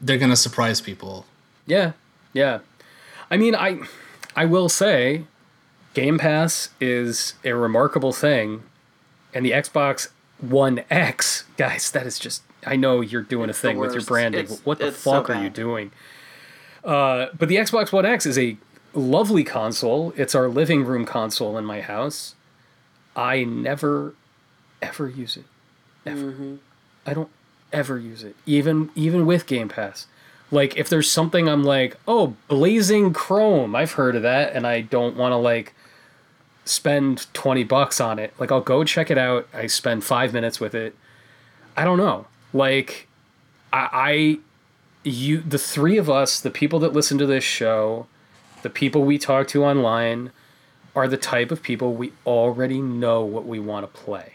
they're 0.00 0.18
going 0.18 0.30
to 0.30 0.36
surprise 0.36 0.80
people. 0.80 1.26
Yeah, 1.66 1.92
yeah. 2.32 2.60
I 3.30 3.36
mean, 3.36 3.54
I, 3.54 3.80
I 4.36 4.44
will 4.44 4.68
say, 4.68 5.24
Game 5.94 6.18
Pass 6.18 6.70
is 6.80 7.34
a 7.44 7.52
remarkable 7.54 8.12
thing, 8.12 8.62
and 9.34 9.44
the 9.44 9.50
Xbox 9.52 10.08
One 10.40 10.84
X, 10.90 11.44
guys, 11.56 11.90
that 11.90 12.06
is 12.06 12.18
just. 12.18 12.42
I 12.66 12.76
know 12.76 13.00
you're 13.00 13.22
doing 13.22 13.50
It's 13.50 13.58
a 13.58 13.62
thing 13.62 13.78
with 13.78 13.92
your 13.92 14.02
branding. 14.02 14.44
It's- 14.44 14.60
what 14.64 14.78
the 14.78 14.88
it's 14.88 14.98
so 14.98 15.12
fuck 15.12 15.30
are 15.30 15.42
you 15.42 15.50
doing? 15.50 15.92
Uh, 16.84 17.26
but 17.38 17.48
the 17.48 17.56
Xbox 17.56 17.92
One 17.92 18.04
X 18.04 18.26
is 18.26 18.38
a 18.38 18.56
lovely 18.92 19.42
console. 19.44 20.12
It's 20.16 20.34
our 20.34 20.48
living 20.48 20.84
room 20.84 21.04
console 21.04 21.56
in 21.56 21.64
my 21.64 21.80
house. 21.80 22.34
I 23.16 23.44
never, 23.44 24.14
ever 24.82 25.08
use 25.08 25.36
it. 25.36 25.44
Ever. 26.04 26.32
Mm-hmm. 26.32 26.54
I 27.06 27.14
don't 27.14 27.30
ever 27.72 27.98
use 27.98 28.22
it, 28.22 28.36
even 28.46 28.90
even 28.94 29.26
with 29.26 29.46
Game 29.46 29.68
Pass. 29.68 30.06
Like 30.50 30.76
if 30.76 30.88
there's 30.88 31.10
something 31.10 31.48
I'm 31.48 31.64
like, 31.64 31.96
oh, 32.06 32.36
Blazing 32.48 33.12
Chrome, 33.12 33.74
I've 33.74 33.92
heard 33.92 34.14
of 34.16 34.22
that, 34.22 34.52
and 34.54 34.66
I 34.66 34.82
don't 34.82 35.16
want 35.16 35.32
to 35.32 35.36
like 35.36 35.74
spend 36.64 37.26
twenty 37.34 37.64
bucks 37.64 38.00
on 38.00 38.18
it. 38.18 38.32
Like 38.38 38.52
I'll 38.52 38.60
go 38.60 38.84
check 38.84 39.10
it 39.10 39.18
out. 39.18 39.48
I 39.54 39.66
spend 39.66 40.04
five 40.04 40.32
minutes 40.32 40.60
with 40.60 40.74
it. 40.74 40.94
I 41.76 41.84
don't 41.84 41.98
know. 41.98 42.26
Like 42.54 43.08
I, 43.72 43.88
I 43.92 44.38
you 45.02 45.40
the 45.40 45.58
three 45.58 45.98
of 45.98 46.08
us, 46.08 46.40
the 46.40 46.50
people 46.50 46.78
that 46.78 46.94
listen 46.94 47.18
to 47.18 47.26
this 47.26 47.44
show, 47.44 48.06
the 48.62 48.70
people 48.70 49.02
we 49.02 49.18
talk 49.18 49.48
to 49.48 49.64
online, 49.64 50.30
are 50.96 51.08
the 51.08 51.18
type 51.18 51.50
of 51.50 51.62
people 51.62 51.92
we 51.92 52.12
already 52.24 52.80
know 52.80 53.22
what 53.22 53.44
we 53.44 53.58
want 53.58 53.84
to 53.84 54.00
play. 54.00 54.34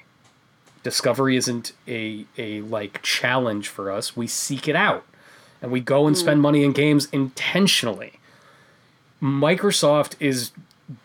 Discovery 0.83 1.37
isn't 1.37 1.71
a 1.87 2.25
a 2.37 2.61
like 2.61 3.01
challenge 3.01 3.69
for 3.69 3.91
us. 3.91 4.15
We 4.15 4.27
seek 4.27 4.67
it 4.67 4.75
out. 4.75 5.05
And 5.61 5.71
we 5.71 5.81
go 5.81 6.07
and 6.07 6.17
spend 6.17 6.37
hmm. 6.37 6.43
money 6.43 6.63
in 6.63 6.71
games 6.71 7.07
intentionally. 7.11 8.19
Microsoft 9.21 10.15
is 10.19 10.51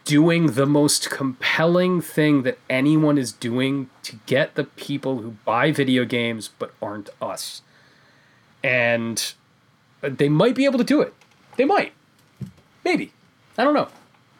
doing 0.04 0.52
the 0.52 0.66
most 0.66 1.10
compelling 1.10 2.00
thing 2.00 2.42
that 2.42 2.58
anyone 2.70 3.18
is 3.18 3.32
doing 3.32 3.90
to 4.02 4.16
get 4.26 4.54
the 4.54 4.64
people 4.64 5.18
who 5.18 5.36
buy 5.44 5.70
video 5.70 6.04
games 6.04 6.50
but 6.58 6.72
aren't 6.80 7.10
us. 7.20 7.62
And 8.62 9.34
they 10.00 10.28
might 10.28 10.54
be 10.54 10.64
able 10.64 10.78
to 10.78 10.84
do 10.84 11.02
it. 11.02 11.12
They 11.56 11.64
might. 11.64 11.92
Maybe. 12.84 13.12
I 13.58 13.64
don't 13.64 13.74
know. 13.74 13.88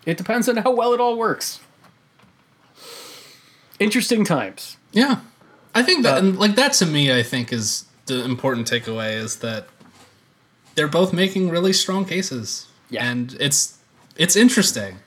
It 0.07 0.17
depends 0.17 0.49
on 0.49 0.57
how 0.59 0.71
well 0.73 0.93
it 0.95 1.01
all 1.01 1.17
works. 1.17 1.61
Interesting 3.79 4.25
times. 4.25 4.77
Yeah, 4.93 5.21
I 5.75 5.83
think 5.83 6.05
that 6.05 6.15
Uh, 6.15 6.19
and 6.19 6.39
like 6.39 6.55
that 6.55 6.73
to 6.75 6.87
me, 6.87 7.13
I 7.13 7.23
think 7.23 7.53
is 7.53 7.87
the 8.07 8.25
important 8.25 8.71
takeaway 8.71 9.15
is 9.17 9.37
that 9.37 9.67
they're 10.75 10.89
both 10.89 11.13
making 11.13 11.51
really 11.51 11.73
strong 11.73 12.05
cases. 12.05 12.67
Yeah. 12.91 13.05
and 13.11 13.37
it's 13.41 13.79
it's 14.17 14.37
interesting, 14.37 14.99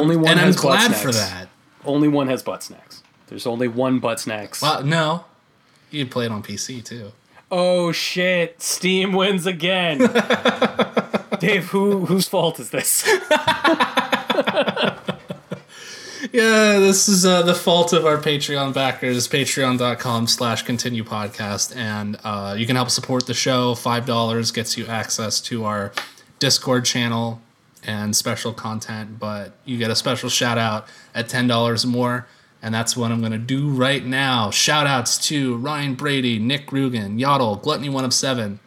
Only 0.00 0.16
one 0.16 0.28
and 0.32 0.40
I'm 0.40 0.46
has 0.46 0.56
butt 0.56 0.62
glad 0.62 0.94
for 0.96 1.12
snacks. 1.12 1.30
that. 1.30 1.48
Only 1.84 2.08
one 2.08 2.28
has 2.28 2.42
butt 2.42 2.62
snacks. 2.62 3.02
There's 3.28 3.46
only 3.46 3.68
one 3.68 3.98
butt 4.00 4.20
snacks. 4.20 4.60
Well, 4.60 4.82
no, 4.82 5.24
you 5.90 6.06
play 6.06 6.26
it 6.26 6.32
on 6.32 6.42
PC 6.42 6.84
too. 6.84 7.12
Oh 7.50 7.92
shit! 7.92 8.60
Steam 8.60 9.12
wins 9.12 9.46
again. 9.46 9.98
Dave, 11.40 11.68
who 11.68 12.06
whose 12.06 12.28
fault 12.28 12.58
is 12.60 12.70
this? 12.70 13.08
Yeah, 16.32 16.80
this 16.80 17.08
is 17.08 17.24
uh, 17.24 17.42
the 17.42 17.54
fault 17.54 17.92
of 17.92 18.04
our 18.06 18.16
Patreon 18.16 18.74
backers, 18.74 19.28
patreon.com 19.28 20.26
slash 20.26 20.62
continue 20.62 21.04
podcast. 21.04 21.76
And 21.76 22.16
uh, 22.24 22.56
you 22.58 22.66
can 22.66 22.74
help 22.74 22.90
support 22.90 23.26
the 23.28 23.34
show. 23.34 23.74
$5 23.74 24.52
gets 24.54 24.76
you 24.76 24.86
access 24.86 25.40
to 25.42 25.64
our 25.64 25.92
Discord 26.40 26.86
channel 26.86 27.40
and 27.86 28.14
special 28.14 28.52
content, 28.52 29.18
but 29.18 29.52
you 29.64 29.78
get 29.78 29.90
a 29.90 29.96
special 29.96 30.28
shout 30.28 30.58
out 30.58 30.88
at 31.14 31.28
$10 31.28 31.84
or 31.84 31.88
more. 31.88 32.26
And 32.62 32.74
that's 32.74 32.96
what 32.96 33.10
I'm 33.12 33.20
going 33.20 33.32
to 33.32 33.38
do 33.38 33.68
right 33.68 34.04
now. 34.04 34.50
Shout 34.50 34.86
outs 34.86 35.18
to 35.28 35.56
Ryan 35.56 35.94
Brady, 35.94 36.38
Nick 36.38 36.68
Rugen, 36.68 37.18
Yodel, 37.18 37.56
Gluttony 37.56 37.90
One 37.90 38.06
of 38.06 38.14
Seven, 38.14 38.58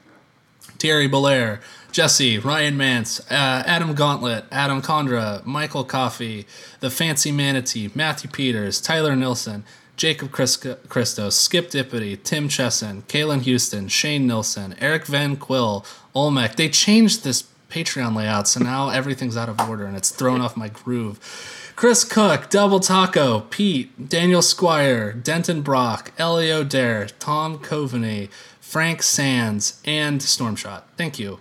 Terry 0.77 1.07
Belair, 1.07 1.61
Jesse, 1.91 2.37
Ryan 2.37 2.77
Mance, 2.77 3.19
uh, 3.31 3.63
Adam 3.65 3.95
Gauntlet, 3.95 4.45
Adam 4.51 4.83
Condra, 4.83 5.43
Michael 5.45 5.83
Coffey, 5.83 6.45
The 6.79 6.91
Fancy 6.91 7.31
Manatee, 7.31 7.89
Matthew 7.95 8.29
Peters, 8.29 8.79
Tyler 8.79 9.15
Nilsson, 9.15 9.63
Jacob 9.95 10.31
Christos, 10.31 11.35
Skip 11.35 11.71
Dippity, 11.71 12.21
Tim 12.21 12.49
Chesson, 12.49 13.01
Kalen 13.07 13.41
Houston, 13.41 13.87
Shane 13.87 14.27
Nilsson, 14.27 14.75
Eric 14.79 15.07
Van 15.07 15.35
Quill, 15.37 15.83
Olmec. 16.13 16.55
They 16.55 16.69
changed 16.69 17.23
this 17.23 17.45
Patreon 17.69 18.15
layout, 18.15 18.47
so 18.47 18.59
now 18.61 18.89
everything's 18.89 19.35
out 19.37 19.49
of 19.49 19.59
order 19.69 19.85
and 19.85 19.95
it's 19.97 20.09
thrown 20.09 20.41
off 20.41 20.55
my 20.55 20.69
groove. 20.69 21.19
Chris 21.75 22.03
Cook, 22.03 22.49
Double 22.49 22.79
Taco, 22.79 23.41
Pete, 23.49 24.09
Daniel 24.09 24.41
Squire, 24.41 25.11
Denton 25.13 25.61
Brock, 25.61 26.11
Elio 26.17 26.63
Dare, 26.63 27.07
Tom 27.19 27.59
Coveney, 27.59 28.29
Frank 28.59 29.03
Sands, 29.03 29.79
and 29.85 30.21
Stormshot. 30.21 30.83
Thank 30.97 31.19
you. 31.19 31.39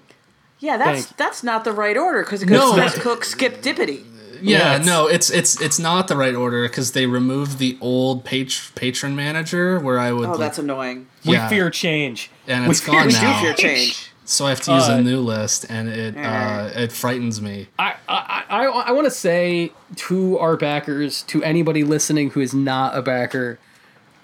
Yeah, 0.59 0.77
that's 0.77 1.05
Thank- 1.07 1.17
that's 1.17 1.43
not 1.43 1.65
the 1.65 1.73
right 1.73 1.97
order 1.97 2.23
because 2.23 2.43
it 2.43 2.49
No. 2.49 2.73
goes 2.73 2.75
Chris 2.93 2.99
Cook, 3.03 3.25
Skip 3.25 3.63
Dippity. 3.63 4.05
Yeah, 4.43 4.59
Yeah, 4.59 4.71
it's- 4.75 4.87
no, 4.87 5.07
it's 5.07 5.31
it's 5.31 5.59
it's 5.63 5.79
not 5.79 6.09
the 6.09 6.17
right 6.17 6.35
order 6.35 6.69
because 6.69 6.93
they 6.93 7.07
removed 7.07 7.59
the 7.59 7.79
old 7.81 8.25
page, 8.25 8.71
Patreon 8.75 9.15
manager 9.15 9.79
where 9.81 9.99
I 9.99 10.13
would. 10.13 10.27
Oh, 10.27 10.31
like- 10.33 10.41
that's 10.41 10.59
annoying. 10.59 11.07
yeah, 11.23 11.45
We 11.49 11.57
fear 11.57 11.71
change. 11.71 12.31
and 12.47 12.65
We 12.67 12.73
it's 12.73 12.81
fear 12.81 12.95
gone 12.95 13.07
We 13.07 13.13
do 13.13 13.33
fear 13.41 13.55
change. 13.55 14.11
So 14.29 14.45
I 14.45 14.49
have 14.51 14.61
to 14.63 14.75
use 14.75 14.89
Uh, 14.89 14.95
a 14.95 15.03
new 15.03 15.21
list, 15.21 15.67
and 15.71 15.89
it 15.89 16.17
uh, 16.17 16.71
it 16.75 16.91
frightens 16.91 17.41
me. 17.41 17.69
I 17.79 17.95
I, 18.09 18.45
I, 18.51 18.65
I 18.89 18.93
want 18.93 19.07
to 19.07 19.11
say 19.11 19.73
to 20.09 20.37
our 20.39 20.57
backers, 20.57 21.23
to 21.23 21.45
anybody 21.45 21.85
listening 21.85 22.31
who 22.31 22.41
is 22.41 22.53
not 22.53 22.97
a 22.99 23.03
backer, 23.03 23.61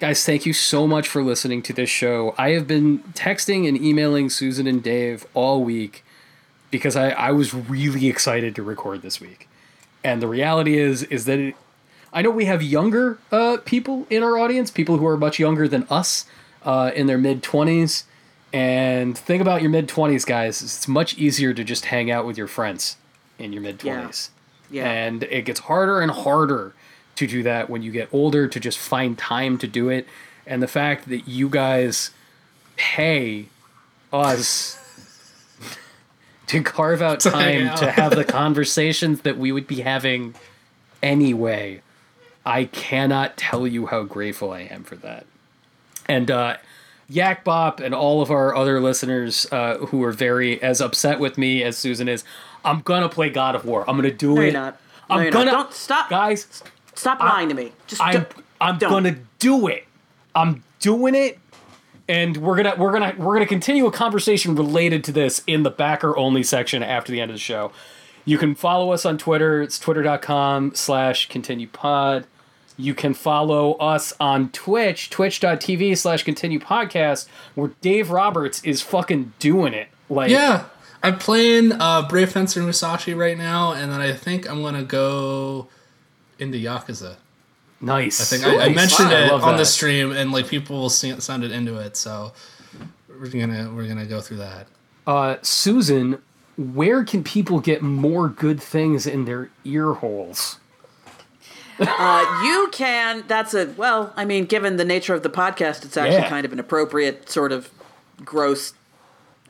guys, 0.01 0.25
thank 0.25 0.45
you 0.45 0.51
so 0.51 0.87
much 0.87 1.07
for 1.07 1.23
listening 1.23 1.61
to 1.63 1.73
this 1.73 1.89
show. 1.89 2.35
I 2.37 2.49
have 2.49 2.67
been 2.67 2.99
texting 3.13 3.65
and 3.65 3.81
emailing 3.81 4.29
Susan 4.29 4.67
and 4.67 4.83
Dave 4.83 5.25
all 5.33 5.63
week 5.63 6.03
because 6.69 6.97
I, 6.97 7.11
I 7.11 7.31
was 7.31 7.53
really 7.53 8.07
excited 8.07 8.55
to 8.55 8.63
record 8.63 9.03
this 9.03 9.21
week. 9.21 9.47
And 10.03 10.21
the 10.21 10.27
reality 10.27 10.77
is 10.77 11.03
is 11.03 11.23
that 11.25 11.39
it, 11.39 11.55
I 12.11 12.21
know 12.21 12.29
we 12.29 12.45
have 12.45 12.61
younger 12.61 13.19
uh, 13.31 13.57
people 13.63 14.05
in 14.09 14.21
our 14.21 14.37
audience, 14.37 14.69
people 14.69 14.97
who 14.97 15.07
are 15.07 15.17
much 15.17 15.39
younger 15.39 15.65
than 15.69 15.87
us, 15.89 16.25
uh, 16.65 16.91
in 16.93 17.07
their 17.07 17.17
mid 17.17 17.41
twenties. 17.41 18.03
And 18.53 19.17
think 19.17 19.41
about 19.41 19.61
your 19.61 19.71
mid 19.71 19.89
twenties, 19.89 20.25
guys. 20.25 20.61
It's 20.61 20.87
much 20.87 21.17
easier 21.17 21.53
to 21.53 21.63
just 21.63 21.85
hang 21.85 22.11
out 22.11 22.25
with 22.25 22.37
your 22.37 22.47
friends 22.47 22.97
in 23.39 23.51
your 23.51 23.63
mid 23.63 23.79
twenties. 23.79 24.29
Yeah. 24.69 24.89
And 24.89 25.23
it 25.23 25.45
gets 25.45 25.61
harder 25.61 25.99
and 25.99 26.11
harder 26.11 26.73
to 27.15 27.27
do 27.27 27.43
that 27.43 27.69
when 27.69 27.81
you 27.81 27.91
get 27.91 28.09
older 28.11 28.47
to 28.47 28.59
just 28.59 28.77
find 28.77 29.17
time 29.17 29.57
to 29.57 29.67
do 29.67 29.89
it. 29.89 30.07
And 30.45 30.61
the 30.61 30.67
fact 30.67 31.09
that 31.09 31.27
you 31.27 31.49
guys 31.49 32.11
pay 32.75 33.47
us 34.11 34.79
to 36.47 36.61
carve 36.61 37.01
out 37.01 37.19
time 37.21 37.67
out. 37.67 37.77
to 37.77 37.91
have 37.91 38.15
the 38.15 38.23
conversations 38.23 39.21
that 39.21 39.37
we 39.37 39.51
would 39.51 39.67
be 39.67 39.81
having 39.81 40.35
anyway. 41.01 41.81
I 42.45 42.65
cannot 42.65 43.37
tell 43.37 43.65
you 43.65 43.87
how 43.87 44.03
grateful 44.03 44.51
I 44.51 44.61
am 44.61 44.83
for 44.83 44.95
that. 44.97 45.25
And 46.09 46.29
uh, 46.29 46.57
Yak 47.09 47.43
Bop 47.43 47.79
and 47.79 47.93
all 47.93 48.21
of 48.21 48.31
our 48.31 48.55
other 48.55 48.79
listeners 48.79 49.45
uh, 49.51 49.77
who 49.77 50.03
are 50.03 50.11
very 50.11 50.61
as 50.61 50.81
upset 50.81 51.19
with 51.19 51.37
me 51.37 51.63
as 51.63 51.77
Susan 51.77 52.07
is, 52.07 52.23
I'm 52.65 52.81
gonna 52.81 53.09
play 53.09 53.29
God 53.29 53.55
of 53.55 53.65
War. 53.65 53.83
I'm 53.89 53.95
gonna 53.95 54.11
do 54.11 54.35
No, 54.35 54.41
it. 54.41 54.43
you're 54.45 54.53
not. 54.53 54.79
No, 55.09 55.15
I'm 55.17 55.23
you're 55.23 55.31
gonna 55.31 55.51
not. 55.51 55.63
Don't 55.65 55.73
stop. 55.73 56.09
guys. 56.09 56.63
Stop 56.95 57.19
lying 57.19 57.49
to 57.49 57.55
me. 57.55 57.71
Just 57.87 58.01
I'm 58.01 58.13
don't- 58.13 58.31
I'm 58.61 58.77
don't. 58.77 58.89
gonna 58.91 59.17
do 59.39 59.67
it. 59.67 59.85
I'm 60.35 60.63
doing 60.79 61.13
it, 61.15 61.39
and 62.07 62.37
we're 62.37 62.55
gonna 62.55 62.75
we're 62.77 62.91
gonna 62.93 63.13
we're 63.17 63.33
gonna 63.33 63.45
continue 63.45 63.85
a 63.85 63.91
conversation 63.91 64.55
related 64.55 65.03
to 65.05 65.11
this 65.11 65.43
in 65.45 65.63
the 65.63 65.69
backer 65.71 66.15
only 66.17 66.43
section 66.43 66.81
after 66.83 67.11
the 67.11 67.19
end 67.19 67.31
of 67.31 67.35
the 67.35 67.39
show. 67.41 67.71
You 68.25 68.37
can 68.37 68.55
follow 68.55 68.91
us 68.93 69.05
on 69.05 69.17
Twitter. 69.17 69.61
It's 69.61 69.77
twitter.com 69.77 70.75
slash 70.75 71.27
continue 71.27 71.67
pod. 71.67 72.25
You 72.77 72.93
can 72.93 73.13
follow 73.13 73.73
us 73.73 74.13
on 74.19 74.49
Twitch, 74.49 75.09
twitch.tv 75.09 75.97
slash 75.97 76.23
continue 76.23 76.59
podcast, 76.59 77.27
where 77.55 77.71
Dave 77.81 78.09
Roberts 78.09 78.63
is 78.63 78.81
fucking 78.81 79.33
doing 79.39 79.73
it. 79.73 79.89
Like 80.09 80.31
Yeah, 80.31 80.65
I'm 81.03 81.19
playing 81.19 81.73
uh, 81.73 82.07
Brave 82.07 82.31
Fencer 82.31 82.61
Musashi 82.61 83.13
right 83.13 83.37
now, 83.37 83.73
and 83.73 83.91
then 83.91 84.01
I 84.01 84.13
think 84.13 84.49
I'm 84.49 84.61
gonna 84.61 84.83
go 84.83 85.67
into 86.39 86.57
Yakuza. 86.57 87.17
nice. 87.81 88.21
I 88.21 88.37
think 88.37 88.47
I, 88.47 88.65
I 88.65 88.69
mentioned 88.69 89.09
fun. 89.09 89.23
It 89.23 89.31
love 89.31 89.43
on 89.43 89.53
that. 89.53 89.57
the 89.59 89.65
stream, 89.65 90.11
and 90.11 90.31
like 90.31 90.47
people 90.47 90.79
will 90.79 90.89
see, 90.89 91.19
sounded 91.19 91.51
into 91.51 91.77
it, 91.77 91.95
so 91.95 92.33
we're 93.07 93.27
gonna 93.27 93.71
we're 93.73 93.87
gonna 93.87 94.05
go 94.05 94.21
through 94.21 94.37
that. 94.37 94.67
Uh, 95.05 95.35
Susan, 95.41 96.21
where 96.57 97.03
can 97.03 97.23
people 97.23 97.59
get 97.59 97.81
more 97.81 98.29
good 98.29 98.61
things 98.61 99.05
in 99.05 99.25
their 99.25 99.49
ear 99.65 99.93
holes? 99.93 100.59
Uh, 101.79 102.41
you 102.45 102.69
can. 102.71 103.23
That's 103.27 103.53
a 103.53 103.67
well. 103.77 104.13
I 104.15 104.25
mean, 104.25 104.45
given 104.45 104.77
the 104.77 104.85
nature 104.85 105.13
of 105.13 105.23
the 105.23 105.29
podcast, 105.29 105.83
it's 105.85 105.97
actually 105.97 106.17
Yeah. 106.17 106.29
kind 106.29 106.45
of 106.45 106.53
an 106.53 106.59
appropriate 106.59 107.29
sort 107.29 107.51
of 107.51 107.69
gross, 108.23 108.73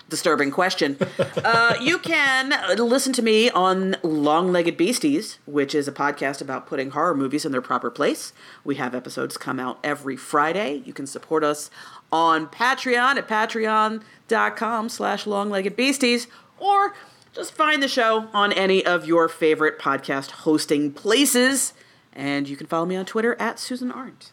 disturbing 0.10 0.52
question. 0.52 0.98
uh, 1.44 1.76
you 1.82 1.98
can 2.00 2.54
listen 2.78 3.14
to 3.14 3.22
me 3.22 3.50
on 3.50 3.96
Long-Legged 4.04 4.78
Beasties, 4.78 5.38
which 5.46 5.74
is 5.76 5.88
a 5.88 5.92
podcast 5.92 6.42
about 6.42 6.68
putting 6.68 6.92
horror 6.92 7.16
movies 7.16 7.46
in 7.46 7.52
their 7.52 7.62
proper 7.62 7.90
place. 7.90 8.32
We 8.64 8.76
have 8.76 8.94
episodes 8.96 9.38
come 9.38 9.60
out 9.60 9.80
every 9.84 10.16
Friday. 10.16 10.82
You 10.86 10.94
can 10.94 11.08
support 11.08 11.44
us 11.44 11.70
on 12.12 12.48
Patreon 12.48 13.16
at 13.18 13.28
patreon.com 13.28 14.90
slash 14.90 15.26
long-legged 15.28 15.76
beasties 15.76 16.28
or 16.60 16.94
just 17.34 17.54
find 17.54 17.82
the 17.82 17.88
show 17.88 18.28
on 18.34 18.54
any 18.54 18.86
of 18.86 19.06
your 19.08 19.28
favorite 19.28 19.80
podcast 19.80 20.30
hosting 20.32 20.92
places. 20.92 21.74
And 22.16 22.48
you 22.48 22.56
can 22.56 22.68
follow 22.68 22.86
me 22.86 22.96
on 22.96 23.06
Twitter 23.06 23.36
at 23.40 23.60
Susan 23.60 23.92
Arendt. 23.92 24.32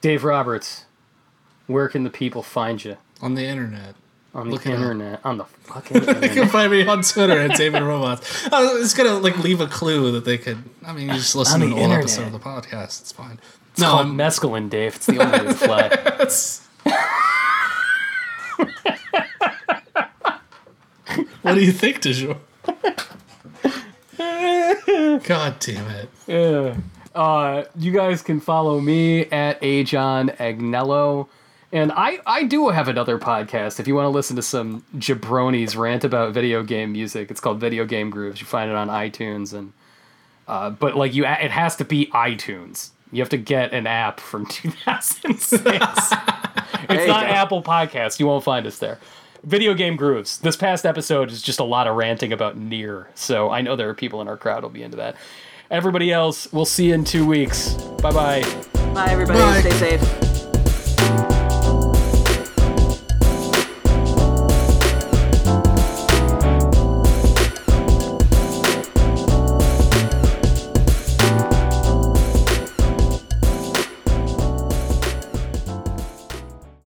Dave 0.00 0.24
Roberts, 0.24 0.84
where 1.66 1.88
can 1.88 2.04
the 2.04 2.10
people 2.10 2.42
find 2.42 2.82
you? 2.84 2.96
On 3.20 3.34
the 3.34 3.44
internet, 3.44 3.94
On 4.34 4.46
the 4.46 4.52
Look 4.54 4.64
it 4.66 4.70
up. 4.70 4.74
internet. 4.78 5.20
On 5.24 5.38
the 5.38 5.44
fucking 5.44 5.96
internet. 5.98 6.16
you 6.22 6.28
can 6.28 6.38
internet. 6.38 6.50
find 6.52 6.70
me 6.72 6.86
on 6.86 7.02
Twitter 7.02 7.38
at 7.38 7.56
David 7.56 7.82
Robots. 7.82 8.46
I 8.52 8.74
was 8.74 8.94
gonna 8.94 9.14
like 9.18 9.36
leave 9.38 9.60
a 9.60 9.66
clue 9.66 10.12
that 10.12 10.24
they 10.24 10.38
could. 10.38 10.62
I 10.86 10.92
mean, 10.92 11.08
you 11.08 11.14
just 11.14 11.34
listen 11.34 11.60
to 11.60 11.66
On 11.66 11.72
an 11.72 11.76
the 11.76 11.82
old 11.82 11.90
internet. 11.92 12.04
episode 12.04 12.26
of 12.26 12.32
the 12.32 12.38
podcast. 12.38 13.00
It's 13.00 13.12
fine. 13.12 13.40
It's 13.72 13.80
no, 13.80 13.88
called 13.90 14.06
I'm, 14.06 14.16
mescaline, 14.16 14.70
Dave. 14.70 14.96
It's 14.96 15.06
the 15.06 15.18
only 15.18 15.38
way 15.40 15.44
to 15.46 15.54
fly. 15.54 15.88
That's- 15.88 16.64
what 21.42 21.54
do 21.54 21.60
you 21.64 21.72
think, 21.72 22.00
Dijou? 22.02 22.36
God 25.24 25.58
damn 25.60 25.90
it. 25.90 26.08
Yeah. 26.26 26.76
Uh, 27.14 27.64
you 27.76 27.92
guys 27.92 28.20
can 28.20 28.40
follow 28.40 28.80
me 28.80 29.26
at 29.26 29.60
Ajon 29.60 30.36
Agnello. 30.38 31.28
And 31.70 31.92
I, 31.92 32.18
I 32.26 32.44
do 32.44 32.68
have 32.70 32.88
another 32.88 33.18
podcast. 33.18 33.78
If 33.78 33.86
you 33.86 33.94
want 33.94 34.06
to 34.06 34.10
listen 34.10 34.36
to 34.36 34.42
some 34.42 34.84
jabronis 34.96 35.76
rant 35.76 36.02
about 36.02 36.32
video 36.32 36.62
game 36.62 36.92
music, 36.92 37.30
it's 37.30 37.40
called 37.40 37.60
Video 37.60 37.84
Game 37.84 38.10
Grooves. 38.10 38.40
You 38.40 38.46
find 38.46 38.70
it 38.70 38.76
on 38.76 38.88
iTunes, 38.88 39.52
and 39.52 39.72
uh, 40.48 40.70
but 40.70 40.96
like 40.96 41.14
you, 41.14 41.26
it 41.26 41.50
has 41.50 41.76
to 41.76 41.84
be 41.84 42.06
iTunes. 42.06 42.90
You 43.12 43.20
have 43.22 43.28
to 43.30 43.36
get 43.36 43.72
an 43.72 43.86
app 43.86 44.18
from 44.18 44.46
2006. 44.50 45.62
it's 45.62 45.64
not 45.64 46.10
go. 46.88 47.32
Apple 47.32 47.62
Podcast. 47.62 48.18
You 48.18 48.26
won't 48.26 48.44
find 48.44 48.66
us 48.66 48.78
there. 48.78 48.98
Video 49.42 49.74
Game 49.74 49.96
Grooves. 49.96 50.38
This 50.38 50.56
past 50.56 50.84
episode 50.84 51.30
is 51.30 51.42
just 51.42 51.60
a 51.60 51.64
lot 51.64 51.86
of 51.86 51.96
ranting 51.96 52.32
about 52.32 52.58
NieR, 52.58 53.06
so 53.14 53.50
I 53.50 53.60
know 53.60 53.76
there 53.76 53.88
are 53.88 53.94
people 53.94 54.20
in 54.20 54.28
our 54.28 54.36
crowd 54.36 54.60
who'll 54.60 54.70
be 54.70 54.82
into 54.82 54.96
that. 54.96 55.16
Everybody 55.70 56.12
else, 56.12 56.50
we'll 56.52 56.64
see 56.64 56.88
you 56.88 56.94
in 56.94 57.04
two 57.04 57.26
weeks. 57.26 57.74
Bye 58.02 58.12
bye. 58.12 58.62
Bye, 58.94 59.10
everybody. 59.10 59.38
Bye. 59.38 59.60
Stay 59.60 59.98
safe. 59.98 60.37